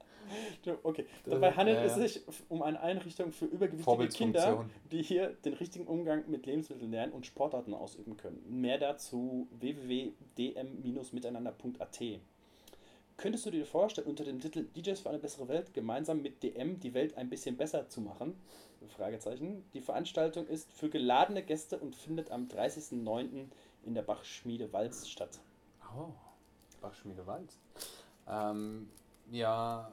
okay, 0.83 1.05
dabei 1.25 1.47
Das- 1.49 1.57
handelt 1.57 1.77
ja, 1.77 1.83
es 1.85 1.95
sich 1.95 2.21
um 2.49 2.61
eine 2.61 2.79
Einrichtung 2.81 3.31
für 3.31 3.45
übergewichtige 3.45 4.07
Kinder, 4.09 4.65
die 4.91 5.01
hier 5.03 5.29
den 5.45 5.53
richtigen 5.53 5.87
Umgang 5.87 6.29
mit 6.29 6.45
Lebensmitteln 6.45 6.91
lernen 6.91 7.13
und 7.13 7.25
Sportarten 7.25 7.73
ausüben 7.73 8.17
können. 8.17 8.43
Mehr 8.49 8.77
dazu 8.77 9.47
www.dm-miteinander.at. 9.59 11.99
Könntest 13.15 13.45
du 13.45 13.51
dir 13.51 13.65
vorstellen, 13.65 14.07
unter 14.07 14.23
dem 14.23 14.39
Titel 14.39 14.65
DJs 14.75 14.99
für 14.99 15.09
eine 15.09 15.19
bessere 15.19 15.47
Welt 15.47 15.71
gemeinsam 15.73 16.21
mit 16.21 16.41
DM 16.41 16.79
die 16.79 16.93
Welt 16.95 17.15
ein 17.17 17.29
bisschen 17.29 17.57
besser 17.57 17.87
zu 17.87 18.01
machen? 18.01 18.35
Fragezeichen. 18.87 19.63
Die 19.73 19.81
Veranstaltung 19.81 20.47
ist 20.47 20.71
für 20.73 20.89
geladene 20.89 21.43
Gäste 21.43 21.77
und 21.77 21.95
findet 21.95 22.31
am 22.31 22.47
30.09. 22.47 23.45
in 23.85 23.93
der 23.93 24.01
Bachschmiede 24.01 24.73
Walz 24.73 25.07
statt. 25.07 25.39
Oh, 25.95 26.09
Bachschmiede 26.81 27.25
Walz. 27.25 27.59
Ähm, 28.27 28.89
ja, 29.31 29.91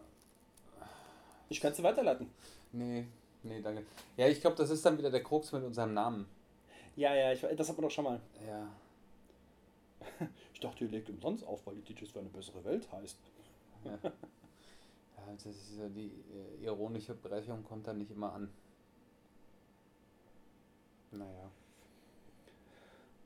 Ich 1.51 1.61
kann 1.61 1.75
sie 1.75 1.83
weiterleiten. 1.83 2.31
nee, 2.73 3.07
nee, 3.43 3.61
danke. 3.61 3.85
Ja, 4.17 4.29
ich 4.29 4.41
glaube, 4.41 4.57
das 4.57 4.71
ist 4.71 4.87
dann 4.87 4.97
wieder 4.97 5.11
der 5.11 5.23
Krux 5.23 5.51
mit 5.53 5.65
unserem 5.65 5.93
Namen. 5.93 6.27
Ja, 6.95 7.15
ja, 7.15 7.33
ich, 7.33 7.41
das 7.41 7.69
hat 7.69 7.77
man 7.77 7.83
doch 7.83 7.91
schon 7.91 8.05
mal. 8.05 8.21
Ja. 8.47 8.69
Ich 10.53 10.61
dachte, 10.61 10.85
ihr 10.85 10.91
legt 10.91 11.09
umsonst 11.09 11.43
auf, 11.45 11.67
weil 11.67 11.75
die 11.77 11.95
DJs 11.95 12.11
für 12.11 12.19
eine 12.19 12.29
bessere 12.29 12.63
Welt 12.65 12.87
heißt. 12.93 13.17
Ja, 13.85 13.99
ja 14.03 15.33
das 15.33 15.47
ist 15.47 15.79
ja 15.79 15.89
die 15.89 16.13
äh, 16.61 16.65
ironische 16.65 17.15
Brechung 17.15 17.65
kommt 17.65 17.87
dann 17.87 17.97
nicht 17.97 18.11
immer 18.11 18.35
an. 18.35 18.53
Naja. 21.11 21.51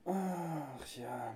Ach 0.04 0.96
ja. 0.96 1.34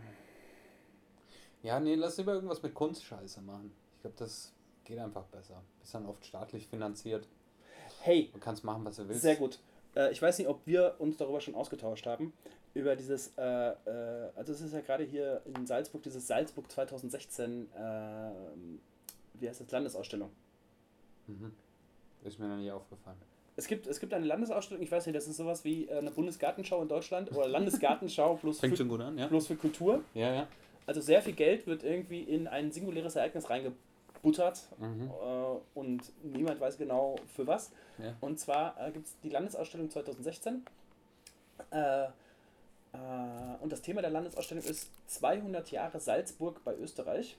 Ja, 1.65 1.81
nee, 1.81 1.97
lass 1.97 2.17
lieber 2.17 2.35
irgendwas 2.35 2.63
mit 2.63 2.75
Kunstscheiße 2.75 3.43
machen. 3.43 3.73
Ich 3.97 4.03
glaube, 4.03 4.17
das 4.19 4.53
geht 4.89 4.99
einfach 4.99 5.25
besser. 5.25 5.63
Ist 5.83 5.95
dann 5.95 6.07
oft 6.07 6.25
staatlich 6.25 6.67
finanziert. 6.67 7.29
Hey, 8.01 8.31
Du 8.33 8.41
kannst 8.41 8.65
machen, 8.65 8.85
was 8.85 8.97
du 8.97 9.07
willst. 9.09 9.23
Sehr 9.23 9.37
gut. 9.37 9.59
Äh, 9.95 10.11
ich 10.13 10.21
weiß 10.21 10.39
nicht, 10.39 10.49
ob 10.49 10.67
wir 10.67 10.95
uns 10.99 11.17
darüber 11.19 11.41
schon 11.41 11.55
ausgetauscht 11.55 12.07
haben. 12.07 12.33
Über 12.75 12.97
dieses, 12.97 13.33
äh, 13.37 13.43
äh, 13.43 14.31
also 14.35 14.53
es 14.53 14.61
ist 14.61 14.73
ja 14.73 14.81
gerade 14.81 15.05
hier 15.05 15.43
in 15.55 15.67
Salzburg, 15.67 16.03
dieses 16.03 16.27
Salzburg 16.27 16.71
2016, 16.71 17.69
äh, 17.75 18.31
wie 19.35 19.49
heißt 19.49 19.61
das, 19.61 19.71
Landesausstellung. 19.71 20.31
Mhm. 21.27 21.53
Ist 22.25 22.39
mir 22.39 22.49
noch 22.49 22.57
nie 22.57 22.71
aufgefallen. 22.71 23.19
es 23.57 23.67
gibt, 23.67 23.87
es 23.87 24.01
gibt 24.01 24.13
eine 24.15 24.25
Landesausstellung, 24.27 24.83
ich 24.83 24.91
weiß 24.91 25.07
nicht, 25.07 25.17
das 25.17 25.27
ist 25.29 25.37
sowas 25.37 25.65
wie 25.65 25.87
äh, 25.89 25.99
eine 25.99 26.11
Bundesgartenschau 26.11 26.81
in 26.83 26.89
Deutschland 26.89 27.31
oder 27.33 27.47
Landesgartenschau 27.49 28.37
plus, 28.41 28.61
Fängt 28.61 28.73
für, 28.73 28.79
schon 28.79 28.89
gut 28.89 29.01
an, 29.01 29.19
ja? 29.19 29.27
plus 29.27 29.47
für 29.49 29.57
Kultur. 29.57 30.03
Ja, 30.15 30.33
ja. 30.33 30.49
Also 30.87 31.01
sehr 31.03 31.21
viel 31.21 31.35
Geld 31.35 31.67
wird 31.67 31.83
irgendwie 31.83 32.23
in 32.23 32.47
ein 32.49 32.73
singuläres 32.73 33.17
Ereignis 33.17 33.51
reingebuttert 34.23 34.69
Mhm. 34.79 35.11
äh, 35.11 35.79
und 35.79 36.03
niemand 36.23 36.61
weiß 36.61 36.79
genau 36.79 37.17
für 37.35 37.47
was. 37.47 37.71
Ja. 37.99 38.15
Und 38.21 38.39
zwar 38.39 38.77
äh, 38.81 38.91
gibt 38.93 39.07
es 39.07 39.19
die 39.23 39.29
Landesausstellung 39.31 39.91
2016. 39.91 40.65
Äh, 41.71 42.05
äh, 42.05 42.09
und 43.61 43.73
das 43.73 43.83
Thema 43.83 44.01
der 44.01 44.11
Landesausstellung 44.11 44.65
ist 44.65 44.91
200 45.09 45.71
Jahre 45.71 46.01
Salzburg 46.01 46.63
bei 46.65 46.75
Österreich, 46.77 47.37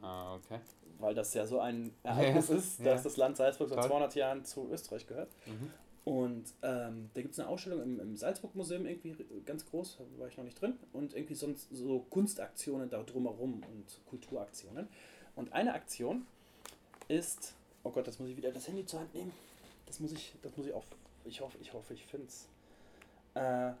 Ah, 0.00 0.34
okay. 0.34 0.58
weil 0.98 1.14
das 1.14 1.32
ja 1.34 1.46
so 1.46 1.60
ein 1.60 1.94
Ereignis 2.02 2.48
Ja, 2.48 2.54
ist, 2.56 2.78
ja. 2.80 2.84
dass 2.86 3.02
das 3.04 3.16
Land 3.16 3.36
Salzburg 3.36 3.68
seit 3.68 3.78
Toll. 3.78 3.88
200 3.88 4.14
Jahren 4.14 4.44
zu 4.44 4.68
Österreich 4.70 5.06
gehört. 5.06 5.30
Mhm. 5.46 5.70
Und 6.04 6.44
ähm, 6.62 7.10
da 7.14 7.20
gibt 7.22 7.32
es 7.34 7.38
eine 7.38 7.48
Ausstellung 7.48 7.80
im, 7.80 8.00
im 8.00 8.16
Salzburg-Museum, 8.16 8.86
irgendwie 8.86 9.24
ganz 9.46 9.64
groß, 9.70 9.98
da 9.98 10.20
war 10.20 10.26
ich 10.26 10.36
noch 10.36 10.42
nicht 10.42 10.60
drin. 10.60 10.76
Und 10.92 11.14
irgendwie 11.14 11.36
sonst 11.36 11.68
so 11.70 12.00
Kunstaktionen 12.10 12.90
da 12.90 13.04
drumherum 13.04 13.62
und 13.72 14.00
Kulturaktionen. 14.06 14.88
Und 15.36 15.52
eine 15.52 15.74
Aktion 15.74 16.26
ist, 17.08 17.54
oh 17.82 17.90
Gott, 17.90 18.06
das 18.06 18.18
muss 18.18 18.28
ich 18.28 18.36
wieder 18.36 18.52
das 18.52 18.68
Handy 18.68 18.84
zur 18.84 19.00
Hand 19.00 19.14
nehmen. 19.14 19.32
Das 19.86 20.00
muss 20.00 20.12
ich, 20.12 20.34
das 20.42 20.56
muss 20.56 20.66
ich 20.66 20.72
auch, 20.72 20.84
ich 21.24 21.40
hoffe, 21.40 21.58
ich 21.60 21.72
hoffe, 21.72 21.94
ich 21.94 22.04
finde 22.06 22.26
es. 22.26 22.48
Äh, 23.34 23.72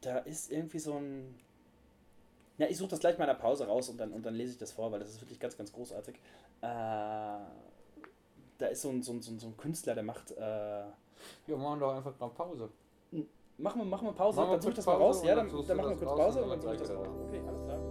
da 0.00 0.18
ist 0.18 0.50
irgendwie 0.50 0.78
so 0.78 0.94
ein, 0.94 1.34
ja, 2.58 2.68
ich 2.68 2.76
suche 2.76 2.90
das 2.90 3.00
gleich 3.00 3.18
mal 3.18 3.24
in 3.24 3.30
der 3.30 3.34
Pause 3.34 3.66
raus 3.66 3.88
und 3.88 3.98
dann, 3.98 4.12
und 4.12 4.24
dann 4.24 4.34
lese 4.34 4.52
ich 4.52 4.58
das 4.58 4.72
vor, 4.72 4.92
weil 4.92 5.00
das 5.00 5.10
ist 5.10 5.20
wirklich 5.20 5.40
ganz, 5.40 5.56
ganz 5.56 5.72
großartig. 5.72 6.14
Äh, 6.60 6.66
da 8.58 8.66
ist 8.70 8.82
so 8.82 8.90
ein, 8.90 9.02
so 9.02 9.12
ein, 9.12 9.20
so 9.20 9.46
ein, 9.46 9.56
Künstler, 9.56 9.94
der 9.94 10.04
macht, 10.04 10.30
äh, 10.32 10.40
Ja, 10.40 11.56
machen 11.56 11.80
doch 11.80 11.94
einfach 11.94 12.16
gerade 12.16 12.34
Pause. 12.34 12.70
Machen 13.56 13.80
wir, 13.80 13.84
machen 13.84 14.08
wir 14.08 14.12
Pause, 14.12 14.40
Machen 14.40 14.50
wir 14.50 14.52
dann 14.54 14.62
suche 14.62 14.70
ich 14.70 14.76
das 14.76 14.86
mal 14.86 14.96
raus. 14.96 15.22
Ja, 15.24 15.34
dann 15.36 15.48
dann, 15.48 15.76
machen 15.76 16.00
wir 16.00 16.06
kurz 16.06 16.18
Pause 16.18 16.42
und 16.42 16.50
dann 16.50 16.60
suche 16.60 16.74
ich 16.74 16.80
das 16.80 16.90
raus. 16.90 17.08
Okay, 17.24 17.40
alles 17.46 17.62
klar. 17.64 17.83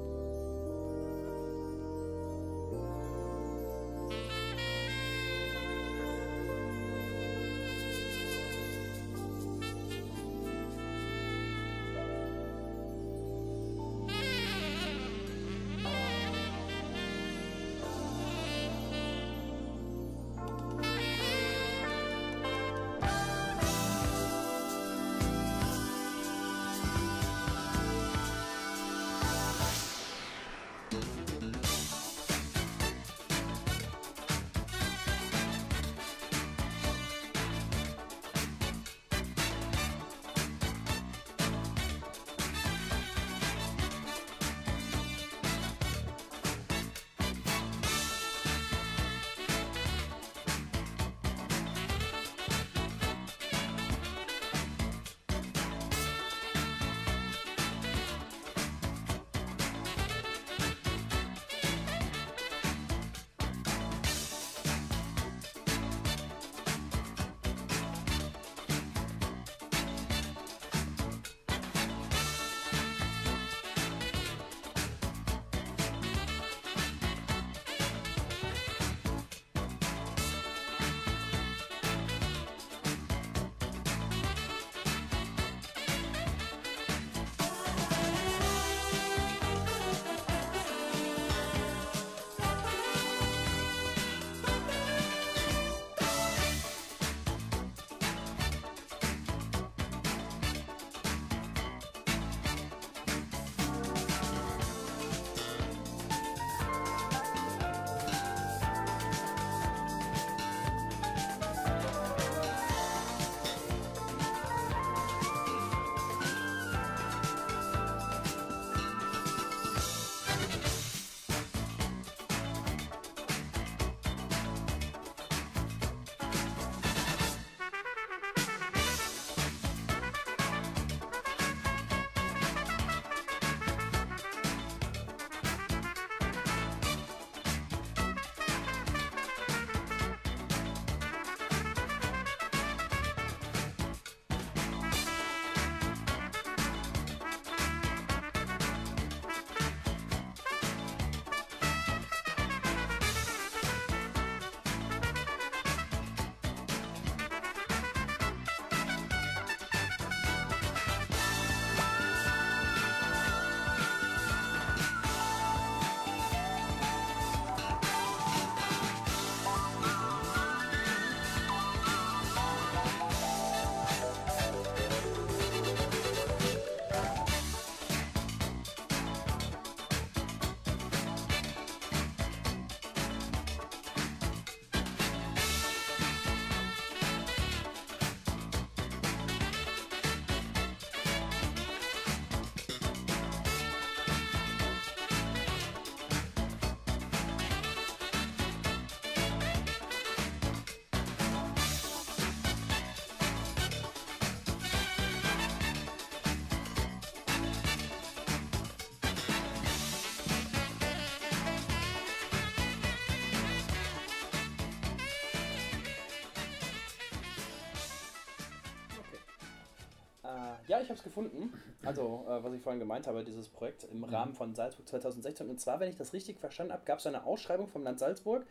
Ja, 220.68 220.80
ich 220.82 220.90
habe 220.90 220.98
es 220.98 221.04
gefunden. 221.04 221.54
Also, 221.84 222.26
äh, 222.28 222.44
was 222.44 222.54
ich 222.54 222.62
vorhin 222.62 222.80
gemeint 222.80 223.08
habe, 223.08 223.24
dieses 223.24 223.50
Projekt 223.50 223.86
im 223.92 224.04
Rahmen 224.04 224.34
von 224.34 224.56
Salzburg 224.56 224.88
2016. 224.88 225.50
Und 225.50 225.60
zwar, 225.60 225.80
wenn 225.80 225.90
ich 225.90 225.98
das 225.98 226.14
richtig 226.14 226.40
verstanden 226.40 226.74
habe, 226.74 226.84
gab 226.86 227.00
es 227.00 227.08
eine 227.08 227.26
Ausschreibung 227.26 227.68
vom 227.68 227.84
Land 227.84 228.00
Salzburg, 228.00 228.46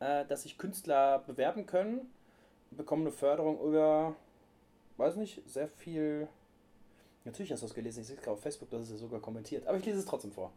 äh, 0.00 0.24
dass 0.26 0.42
sich 0.42 0.58
Künstler 0.58 1.20
bewerben 1.20 1.66
können, 1.66 2.12
bekommen 2.70 3.02
eine 3.02 3.12
Förderung 3.12 3.60
über, 3.60 4.16
weiß 4.96 5.16
nicht, 5.16 5.42
sehr 5.48 5.68
viel. 5.68 6.28
Natürlich 7.24 7.52
hast 7.52 7.62
du 7.62 7.66
es 7.66 7.74
gelesen, 7.74 8.00
ich 8.00 8.06
sehe 8.08 8.16
es 8.16 8.22
gerade 8.22 8.36
auf 8.36 8.42
Facebook, 8.42 8.70
das 8.70 8.82
ist 8.82 8.90
ja 8.90 8.96
sogar 8.96 9.20
kommentiert, 9.20 9.66
aber 9.66 9.78
ich 9.78 9.86
lese 9.86 9.98
es 9.98 10.04
trotzdem 10.04 10.32
vor. 10.32 10.52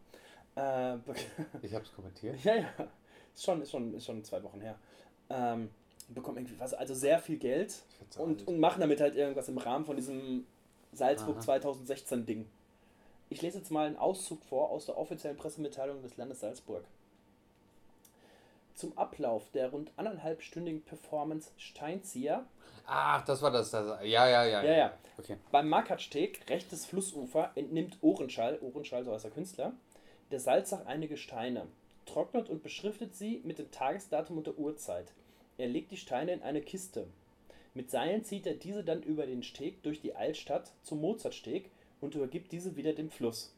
Äh, 0.54 0.96
Ich 1.62 1.72
habe 1.72 1.84
es 1.84 1.92
kommentiert. 1.92 2.42
ja, 2.44 2.56
ja, 2.56 2.68
ist 3.34 3.44
schon, 3.44 3.62
ist 3.62 3.70
schon, 3.70 3.94
ist 3.94 4.04
schon 4.04 4.22
zwei 4.24 4.42
Wochen 4.42 4.60
her. 4.60 4.78
Ähm, 5.30 5.70
bekommen 6.08 6.38
irgendwie 6.38 6.58
was, 6.58 6.74
also 6.74 6.94
sehr 6.94 7.18
viel 7.18 7.38
Geld 7.38 7.82
und, 8.00 8.18
alt. 8.18 8.48
und 8.48 8.58
machen 8.58 8.80
damit 8.80 9.00
halt 9.00 9.14
irgendwas 9.14 9.48
im 9.48 9.58
Rahmen 9.58 9.84
von 9.84 9.96
diesem 9.96 10.46
Salzburg 10.92 11.36
Aha. 11.36 11.44
2016 11.44 12.26
Ding. 12.26 12.48
Ich 13.30 13.42
lese 13.42 13.58
jetzt 13.58 13.70
mal 13.70 13.86
einen 13.86 13.96
Auszug 13.96 14.42
vor 14.44 14.70
aus 14.70 14.86
der 14.86 14.96
offiziellen 14.96 15.36
Pressemitteilung 15.36 16.02
des 16.02 16.16
Landes 16.16 16.40
Salzburg. 16.40 16.84
Zum 18.74 18.96
Ablauf 18.96 19.50
der 19.50 19.70
rund 19.70 19.90
anderthalbstündigen 19.96 20.82
Performance 20.82 21.50
Steinzieher 21.56 22.46
Ach, 22.90 23.22
das 23.24 23.42
war 23.42 23.50
das. 23.50 23.70
das 23.70 24.02
ja, 24.02 24.26
ja, 24.26 24.44
ja, 24.44 24.62
Ja, 24.62 24.76
ja. 24.76 24.92
Okay. 25.18 25.36
beim 25.52 25.68
Markatsteg, 25.68 26.48
rechtes 26.48 26.86
Flussufer, 26.86 27.50
entnimmt 27.54 27.98
Ohrenschall, 28.00 28.58
Ohrenschall 28.62 29.04
so 29.04 29.12
heißt 29.12 29.24
der 29.24 29.30
Künstler, 29.30 29.72
der 30.30 30.40
Salzach 30.40 30.86
einige 30.86 31.18
Steine, 31.18 31.66
trocknet 32.06 32.48
und 32.48 32.62
beschriftet 32.62 33.14
sie 33.14 33.42
mit 33.44 33.58
dem 33.58 33.70
Tagesdatum 33.70 34.38
und 34.38 34.46
der 34.46 34.58
Uhrzeit. 34.58 35.12
Er 35.58 35.68
legt 35.68 35.90
die 35.90 35.98
Steine 35.98 36.32
in 36.32 36.42
eine 36.42 36.62
Kiste. 36.62 37.06
Mit 37.78 37.92
Seilen 37.92 38.24
zieht 38.24 38.44
er 38.44 38.54
diese 38.54 38.82
dann 38.82 39.04
über 39.04 39.24
den 39.24 39.44
Steg 39.44 39.84
durch 39.84 40.00
die 40.00 40.16
Altstadt 40.16 40.72
zum 40.82 41.00
Mozartsteg 41.00 41.70
und 42.00 42.16
übergibt 42.16 42.50
diese 42.50 42.74
wieder 42.74 42.92
dem 42.92 43.08
Fluss. 43.08 43.54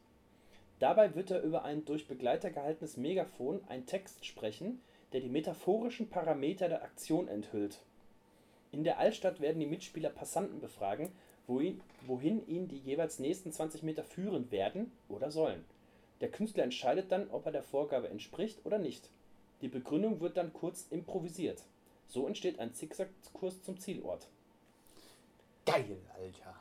Dabei 0.79 1.15
wird 1.15 1.31
er 1.31 1.41
über 1.41 1.65
ein 1.65 1.87
durch 1.87 2.07
Begleiter 2.07 2.51
gehaltenes 2.51 2.99
Megafon 2.99 3.65
einen 3.69 3.87
Text 3.87 4.27
sprechen, 4.27 4.83
der 5.15 5.23
die 5.23 5.31
metaphorischen 5.31 6.11
Parameter 6.11 6.69
der 6.69 6.83
Aktion 6.83 7.29
enthüllt. 7.29 7.81
In 8.73 8.85
der 8.85 8.99
Altstadt 8.99 9.41
werden 9.41 9.59
die 9.59 9.67
Mitspieler 9.67 10.11
Passanten 10.11 10.61
befragen, 10.61 11.13
wohin, 11.47 11.81
wohin 12.03 12.47
ihn 12.47 12.69
die 12.69 12.77
jeweils 12.77 13.21
nächsten 13.21 13.53
20 13.53 13.83
Meter 13.85 14.05
führen 14.05 14.51
werden 14.51 14.93
oder 15.09 15.31
sollen. 15.31 15.65
Der 16.21 16.31
Künstler 16.31 16.65
entscheidet 16.65 17.11
dann, 17.11 17.31
ob 17.31 17.47
er 17.47 17.53
der 17.53 17.63
Vorgabe 17.63 18.11
entspricht 18.11 18.67
oder 18.67 18.79
nicht. 18.79 19.09
Die 19.63 19.69
Begründung 19.69 20.21
wird 20.21 20.37
dann 20.37 20.53
kurz 20.53 20.87
improvisiert. 20.91 21.65
So 22.11 22.27
entsteht 22.27 22.59
ein 22.59 22.75
Zickzackkurs 22.75 23.63
zum 23.63 23.79
Zielort. 23.79 24.27
Geil, 25.65 25.97
Alter. 26.19 26.57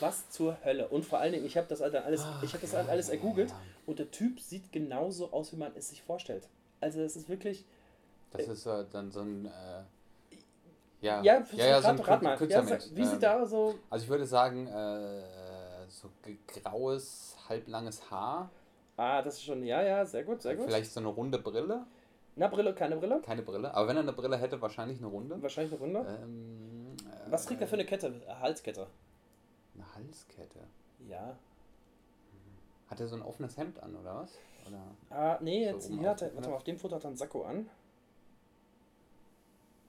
Was 0.00 0.30
zur 0.30 0.56
Hölle? 0.64 0.88
Und 0.88 1.04
vor 1.04 1.18
allen 1.18 1.34
Dingen, 1.34 1.44
ich 1.44 1.58
habe 1.58 1.66
das 1.68 1.80
dann 1.80 1.94
alles, 1.96 2.22
Ach, 2.24 2.42
ich 2.42 2.52
habe 2.52 2.62
das 2.62 2.70
dann 2.70 2.88
alles 2.88 3.10
ergoogelt 3.10 3.50
ja. 3.50 3.60
und 3.86 3.98
der 3.98 4.10
Typ 4.10 4.40
sieht 4.40 4.72
genauso 4.72 5.30
aus, 5.30 5.52
wie 5.52 5.56
man 5.56 5.72
es 5.76 5.90
sich 5.90 6.02
vorstellt. 6.02 6.48
Also 6.80 7.00
es 7.02 7.16
ist 7.16 7.28
wirklich, 7.28 7.66
Das 8.30 8.48
ist 8.48 8.64
äh, 8.64 8.84
dann 8.90 9.10
so 9.12 9.20
ein. 9.20 9.44
Äh, 9.44 9.50
ja, 11.02 11.22
ja, 11.22 11.44
ja, 11.52 11.66
ja, 11.66 11.82
so 11.82 11.88
ein 11.88 11.98
rat, 11.98 12.24
rat. 12.24 12.50
Ja, 12.50 12.62
sag- 12.64 12.96
wie 12.96 13.02
Ähm, 13.02 13.06
sieht 13.10 13.22
da 13.22 13.44
so, 13.44 13.74
Also 13.90 14.04
ich 14.04 14.10
würde 14.10 14.24
sagen, 14.24 14.66
äh, 14.68 15.86
so 15.90 16.08
graues, 16.46 17.36
halblanges 17.46 18.10
Haar. 18.10 18.48
ah, 18.96 19.20
das 19.20 19.34
ist 19.34 19.44
schon, 19.44 19.62
ja, 19.64 19.82
ja, 19.82 20.06
sehr 20.06 20.24
gut, 20.24 20.40
sehr 20.40 20.56
gut. 20.56 20.64
Vielleicht 20.64 20.90
so 20.90 21.00
eine 21.00 21.10
runde 21.10 21.38
Brille. 21.38 21.84
Na, 22.36 22.48
Brille, 22.48 22.74
keine 22.74 22.96
Brille? 22.96 23.20
Keine 23.22 23.42
Brille. 23.42 23.72
Aber 23.74 23.86
wenn 23.88 23.96
er 23.96 24.02
eine 24.02 24.12
Brille 24.12 24.36
hätte, 24.36 24.60
wahrscheinlich 24.60 24.98
eine 24.98 25.06
runde. 25.06 25.40
Wahrscheinlich 25.40 25.72
eine 25.72 25.80
Runde. 25.80 26.18
Ähm, 26.22 26.96
äh, 27.08 27.30
Was 27.30 27.46
trägt 27.46 27.60
er 27.60 27.68
für 27.68 27.74
eine 27.76 27.84
Kette? 27.86 28.08
Äh, 28.26 28.34
Halskette. 28.34 28.86
Eine 29.74 29.94
Halskette. 29.94 30.58
Ja. 31.08 31.36
Hat 32.88 33.00
er 33.00 33.08
so 33.08 33.16
ein 33.16 33.22
offenes 33.22 33.56
Hemd 33.56 33.80
an, 33.82 33.94
oder 33.96 34.16
was? 34.16 34.32
Oder? 34.68 34.82
Ah, 35.10 35.38
nee, 35.42 35.66
So 35.70 35.74
jetzt, 35.76 35.88
hier 35.90 36.10
hat 36.10 36.22
er, 36.22 36.28
auf- 36.28 36.34
warte 36.36 36.48
mal, 36.50 36.56
auf 36.56 36.64
dem 36.64 36.78
Foto 36.78 36.96
hat 36.96 37.04
er 37.04 37.08
einen 37.08 37.16
Sakko 37.16 37.44
an. 37.44 37.68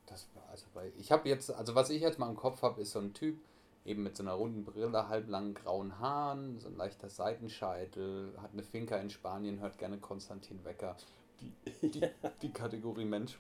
Das 0.06 0.28
war 0.36 0.44
also 0.52 0.66
bei. 0.74 0.92
Ich 1.00 1.12
habe 1.12 1.28
jetzt, 1.30 1.52
also 1.52 1.74
was 1.76 1.90
ich 1.90 2.02
jetzt 2.02 2.20
mal 2.20 2.30
im 2.30 2.36
Kopf 2.36 2.62
habe, 2.62 2.82
ist 2.82 2.92
so 2.92 3.00
ein 3.00 3.14
Typ, 3.14 3.38
eben 3.86 4.04
mit 4.04 4.16
so 4.16 4.24
einer 4.24 4.34
runden 4.34 4.64
Brille, 4.64 5.08
halblangen 5.10 5.54
grauen 5.56 6.00
Haaren, 6.00 6.60
so 6.60 6.68
ein 6.68 6.78
leichter 6.78 7.10
Seitenscheitel, 7.10 8.34
hat 8.42 8.52
eine 8.54 8.64
Finca 8.64 8.98
in 8.98 9.10
Spanien, 9.10 9.60
hört 9.60 9.78
gerne 9.78 9.98
Konstantin 9.98 10.64
Wecker. 10.64 10.96
Die, 11.42 11.90
die, 11.90 12.02
die 12.42 12.52
Kategorie 12.52 13.06
Mensch. 13.06 13.38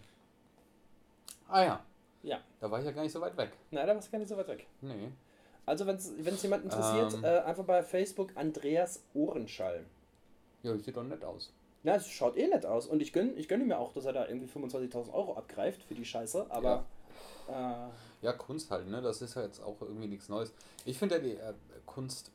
Ah 1.47 1.63
ja. 1.63 1.85
Ja. 2.23 2.39
Da 2.59 2.71
war 2.71 2.79
ich 2.79 2.85
ja 2.85 2.91
gar 2.91 3.03
nicht 3.03 3.11
so 3.11 3.21
weit 3.21 3.37
weg. 3.37 3.51
Na, 3.71 3.85
da 3.85 3.93
warst 3.93 4.07
du 4.07 4.11
gar 4.11 4.19
nicht 4.19 4.29
so 4.29 4.37
weit 4.37 4.47
weg. 4.47 4.65
Nee. 4.81 5.09
Also, 5.67 5.85
wenn 5.87 5.95
es 5.97 6.43
jemand 6.43 6.63
interessiert, 6.63 7.13
Ähm. 7.15 7.23
äh, 7.23 7.39
einfach 7.39 7.63
bei 7.65 7.81
Facebook 7.83 8.31
Andreas 8.35 9.03
Ohrenschall. 9.13 9.85
Ja, 10.63 10.73
das 10.73 10.83
sieht 10.85 10.95
doch 10.97 11.03
nett 11.03 11.23
aus. 11.23 11.51
Na, 11.83 11.95
es 11.95 12.07
schaut 12.07 12.35
eh 12.37 12.47
nett 12.47 12.65
aus. 12.65 12.87
Und 12.87 13.01
ich 13.01 13.13
gönne 13.13 13.33
ich 13.33 13.47
gönn 13.47 13.65
mir 13.67 13.77
auch, 13.77 13.93
dass 13.93 14.05
er 14.05 14.13
da 14.13 14.27
irgendwie 14.27 14.47
25.000 14.47 15.13
Euro 15.13 15.35
abgreift 15.37 15.83
für 15.83 15.93
die 15.93 16.05
Scheiße. 16.05 16.47
Aber, 16.49 16.85
äh, 17.47 18.25
Ja, 18.25 18.33
Kunst 18.33 18.71
halt, 18.71 18.87
ne? 18.87 19.01
Das 19.03 19.21
ist 19.21 19.35
ja 19.35 19.43
jetzt 19.43 19.59
auch 19.61 19.79
irgendwie 19.81 20.07
nichts 20.07 20.29
Neues. 20.29 20.51
Ich 20.83 20.97
finde 20.97 21.15
ja 21.15 21.21
die 21.21 21.33
äh, 21.33 21.53
Kunst, 21.85 22.31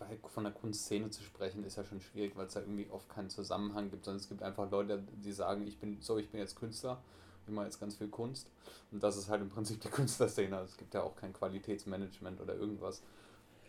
weiß, 0.00 0.18
von 0.28 0.44
der 0.44 0.52
Kunstszene 0.52 1.10
zu 1.10 1.22
sprechen, 1.22 1.64
ist 1.64 1.76
ja 1.76 1.84
schon 1.84 2.00
schwierig, 2.00 2.36
weil 2.36 2.46
es 2.46 2.54
da 2.54 2.60
irgendwie 2.60 2.88
oft 2.90 3.08
keinen 3.08 3.30
Zusammenhang 3.30 3.90
gibt, 3.90 4.04
sondern 4.04 4.20
es 4.20 4.28
gibt 4.28 4.42
einfach 4.42 4.70
Leute, 4.70 5.02
die 5.24 5.32
sagen, 5.32 5.66
ich 5.66 5.78
bin 5.78 6.00
so, 6.00 6.18
ich 6.18 6.30
bin 6.30 6.40
jetzt 6.40 6.56
Künstler, 6.56 7.02
ich 7.46 7.52
mache 7.52 7.66
jetzt 7.66 7.80
ganz 7.80 7.96
viel 7.96 8.08
Kunst. 8.08 8.48
Und 8.90 9.02
das 9.02 9.16
ist 9.16 9.28
halt 9.28 9.40
im 9.42 9.48
Prinzip 9.50 9.80
die 9.80 9.88
Künstlerszene. 9.90 10.56
Also 10.56 10.72
es 10.72 10.76
gibt 10.76 10.94
ja 10.94 11.02
auch 11.02 11.16
kein 11.16 11.32
Qualitätsmanagement 11.32 12.40
oder 12.40 12.54
irgendwas. 12.54 13.02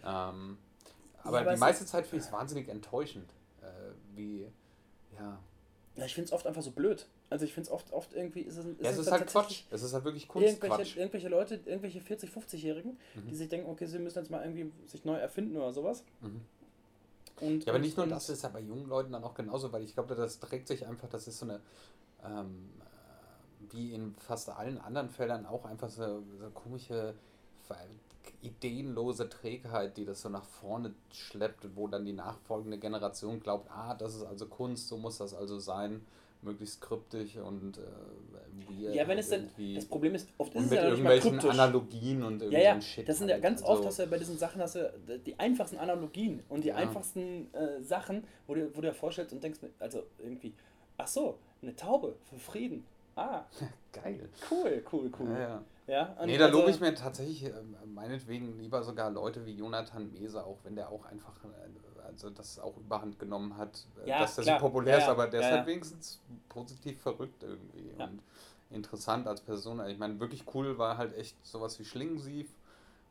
Ähm, 0.03 0.57
aber 1.23 1.43
die 1.43 1.59
meiste 1.59 1.83
ist- 1.83 1.89
Zeit 1.91 2.05
finde 2.07 2.21
ich 2.23 2.27
es 2.27 2.31
wahnsinnig 2.33 2.69
enttäuschend, 2.69 3.29
äh, 3.61 3.65
wie, 4.15 4.47
ja. 5.17 5.37
ja, 5.95 6.05
ich 6.05 6.13
finde 6.13 6.25
es 6.27 6.31
oft 6.31 6.47
einfach 6.47 6.61
so 6.61 6.71
blöd. 6.71 7.07
Also, 7.29 7.45
ich 7.45 7.53
finde 7.53 7.67
es 7.67 7.71
oft, 7.73 7.91
oft 7.93 8.13
irgendwie, 8.13 8.41
ist 8.41 8.57
es, 8.57 8.65
ist 8.65 8.81
ja, 8.81 8.89
es 8.89 8.97
es 8.97 9.05
ist 9.05 9.11
halt 9.11 9.27
Quatsch. 9.27 9.63
Es 9.69 9.83
ist 9.83 9.93
halt 9.93 10.03
wirklich 10.03 10.23
Irgendwelche, 10.23 10.57
Kunstquatsch. 10.59 10.97
irgendwelche 10.97 11.29
Leute, 11.29 11.59
irgendwelche 11.65 11.99
40-, 11.99 12.27
50-Jährigen, 12.31 12.97
Mhm. 13.15 13.27
die 13.29 13.35
sich 13.35 13.49
denken, 13.49 13.69
okay, 13.69 13.85
sie 13.85 13.99
müssen 13.99 14.17
jetzt 14.17 14.31
mal 14.31 14.41
irgendwie 14.43 14.71
sich 14.87 15.05
neu 15.05 15.15
erfinden 15.15 15.55
oder 15.57 15.71
sowas. 15.71 16.03
Mhm. 16.21 16.41
Und, 17.41 17.65
Ja, 17.65 17.71
aber 17.73 17.79
nicht 17.79 17.95
nur 17.97 18.05
und- 18.05 18.09
das, 18.09 18.29
ist 18.29 18.43
ja 18.43 18.49
bei 18.49 18.59
jungen 18.61 18.87
Leuten 18.87 19.11
dann 19.13 19.23
auch 19.23 19.33
genauso, 19.35 19.71
weil 19.71 19.83
ich 19.83 19.93
glaube, 19.93 20.15
das 20.15 20.39
trägt 20.39 20.67
sich 20.67 20.85
einfach, 20.87 21.07
das 21.07 21.27
ist 21.27 21.37
so 21.39 21.45
eine, 21.45 21.61
ähm, 22.25 22.69
äh, 22.79 23.73
wie 23.73 23.93
in 23.93 24.15
fast 24.15 24.49
allen 24.49 24.77
anderen 24.79 25.09
Feldern 25.09 25.45
auch 25.45 25.65
einfach 25.65 25.89
so, 25.89 26.23
so 26.39 26.49
komische, 26.53 27.13
ideenlose 28.41 29.29
Trägheit, 29.29 29.97
die 29.97 30.05
das 30.05 30.21
so 30.21 30.29
nach 30.29 30.43
vorne 30.45 30.93
schleppt, 31.11 31.75
wo 31.75 31.87
dann 31.87 32.05
die 32.05 32.13
nachfolgende 32.13 32.77
Generation 32.77 33.39
glaubt, 33.39 33.69
ah, 33.71 33.93
das 33.95 34.15
ist 34.15 34.23
also 34.23 34.47
Kunst, 34.47 34.87
so 34.87 34.97
muss 34.97 35.17
das 35.17 35.33
also 35.33 35.59
sein, 35.59 36.05
möglichst 36.41 36.79
kryptisch 36.81 37.35
und 37.37 37.77
äh, 37.77 37.81
weird 38.81 38.95
Ja, 38.95 39.01
wenn 39.03 39.17
halt 39.17 39.19
es 39.19 39.31
irgendwie. 39.31 39.75
das 39.75 39.85
Problem 39.85 40.15
ist, 40.15 40.29
oft 40.37 40.51
ist 40.53 40.57
und 40.57 40.63
es 40.65 40.69
mit 40.71 40.79
ja 40.79 40.87
irgendwelchen 40.89 41.31
kryptisch. 41.31 41.49
Analogien 41.51 42.23
und 42.23 42.41
irgendwie 42.41 42.53
Ja, 42.63 42.75
ja, 42.75 42.81
Shit. 42.81 43.09
das 43.09 43.17
sind 43.17 43.27
ja 43.27 43.33
halt. 43.33 43.43
ganz 43.43 43.61
Also- 43.61 43.73
oft, 43.73 43.85
hast 43.85 43.99
du 43.99 44.03
ja 44.03 44.09
bei 44.09 44.17
diesen 44.17 44.37
Sachen, 44.37 44.61
hast 44.61 44.75
du 44.75 45.19
die 45.25 45.37
einfachsten 45.37 45.77
Analogien 45.77 46.41
und 46.49 46.63
die 46.63 46.69
Ja. 46.69 46.75
einfachsten 46.75 47.53
äh, 47.53 47.81
Sachen, 47.81 48.23
wo 48.47 48.55
du, 48.55 48.69
wo 48.75 48.81
du 48.81 48.87
dir 48.87 48.93
vorstellst 48.93 49.33
und 49.33 49.43
denkst, 49.43 49.59
also 49.79 50.03
irgendwie, 50.19 50.53
ach 50.97 51.07
so, 51.07 51.37
eine 51.61 51.75
Taube 51.75 52.15
für 52.29 52.37
Frieden. 52.39 52.85
Ah, 53.15 53.43
Geil. 53.91 54.29
cool, 54.49 54.81
cool, 54.93 55.11
cool. 55.19 55.29
Ja, 55.31 55.39
ja. 55.39 55.63
Ja, 55.89 56.15
Nee, 56.25 56.37
da 56.37 56.45
also- 56.45 56.59
lobe 56.59 56.71
ich 56.71 56.79
mir 56.79 56.93
tatsächlich 56.93 57.45
ähm, 57.45 57.75
meinetwegen 57.93 58.59
lieber 58.59 58.83
sogar 58.83 59.09
Leute 59.09 59.45
wie 59.45 59.53
Jonathan 59.55 60.11
Mese, 60.11 60.45
auch 60.45 60.57
wenn 60.63 60.75
der 60.75 60.89
auch 60.89 61.03
einfach, 61.05 61.33
äh, 61.43 62.07
also 62.07 62.29
das 62.29 62.59
auch 62.59 62.77
überhand 62.77 63.17
genommen 63.17 63.57
hat, 63.57 63.85
äh, 64.05 64.09
Ja, 64.09 64.19
dass 64.19 64.35
der 64.35 64.43
klar. 64.43 64.59
so 64.59 64.65
populär 64.67 64.97
Ja, 64.97 65.03
ist, 65.03 65.09
aber 65.09 65.27
der 65.27 65.41
ist 65.41 65.51
halt 65.51 65.65
wenigstens 65.65 66.21
positiv 66.47 67.01
verrückt 67.01 67.41
irgendwie 67.43 67.91
und 67.97 68.21
interessant 68.69 69.27
als 69.27 69.41
Person. 69.41 69.83
Ich 69.87 69.97
meine, 69.97 70.19
wirklich 70.19 70.43
cool 70.53 70.77
war 70.77 70.97
halt 70.97 71.17
echt 71.17 71.35
sowas 71.45 71.79
wie 71.79 71.85
Schlingensief. 71.85 72.47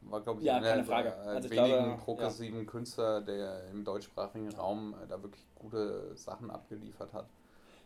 War, 0.03 0.21
glaube 0.21 0.39
ich, 0.41 0.47
Ja, 0.47 0.59
einer 0.59 0.83
der 0.83 0.87
äh, 0.87 1.29
Also 1.29 1.51
wenigen 1.51 1.67
glaube, 1.85 2.01
progressiven 2.05 2.67
Künstler, 2.67 3.21
der 3.21 3.69
im 3.73 3.85
deutschsprachigen 3.85 4.55
Raum 4.55 4.95
äh, 4.95 5.09
da 5.09 5.21
wirklich 5.21 5.45
gute 5.57 6.17
Sachen 6.17 6.53
abgeliefert 6.53 7.13
hat. 7.13 7.27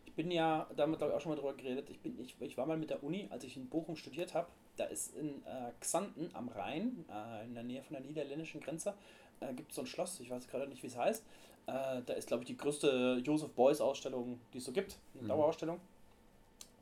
Ich 0.04 0.12
bin 0.12 0.30
ja, 0.30 0.66
damit 0.76 0.98
glaube 0.98 1.12
ich 1.12 1.16
auch 1.16 1.22
schon 1.22 1.32
mal 1.32 1.36
drüber 1.36 1.54
geredet, 1.54 1.88
ich, 1.88 1.98
bin, 2.00 2.20
ich, 2.20 2.36
ich 2.38 2.58
war 2.58 2.66
mal 2.66 2.76
mit 2.76 2.90
der 2.90 3.02
Uni, 3.02 3.28
als 3.30 3.44
ich 3.44 3.56
in 3.56 3.70
Bochum 3.70 3.96
studiert 3.96 4.34
habe, 4.34 4.46
da 4.76 4.84
ist 4.84 5.14
in 5.16 5.44
äh, 5.46 5.70
Xanten 5.80 6.30
am 6.34 6.48
Rhein, 6.48 7.04
äh, 7.10 7.44
in 7.44 7.54
der 7.54 7.62
Nähe 7.62 7.82
von 7.82 7.94
der 7.94 8.02
niederländischen 8.04 8.60
Grenze, 8.60 8.94
äh, 9.40 9.52
gibt 9.54 9.70
es 9.70 9.76
so 9.76 9.82
ein 9.82 9.86
Schloss, 9.86 10.20
ich 10.20 10.30
weiß 10.30 10.48
gerade 10.48 10.66
nicht, 10.68 10.82
wie 10.82 10.86
es 10.86 10.96
heißt. 10.96 11.22
Äh, 11.66 12.02
da 12.06 12.12
ist, 12.14 12.26
glaube 12.28 12.42
ich, 12.42 12.46
die 12.48 12.56
größte 12.56 13.20
Joseph 13.24 13.50
Beuys 13.52 13.80
Ausstellung, 13.80 14.40
die 14.52 14.58
es 14.58 14.64
so 14.64 14.72
gibt, 14.72 14.98
eine 15.14 15.22
Mhm. 15.24 15.28
Dauerausstellung. 15.28 15.80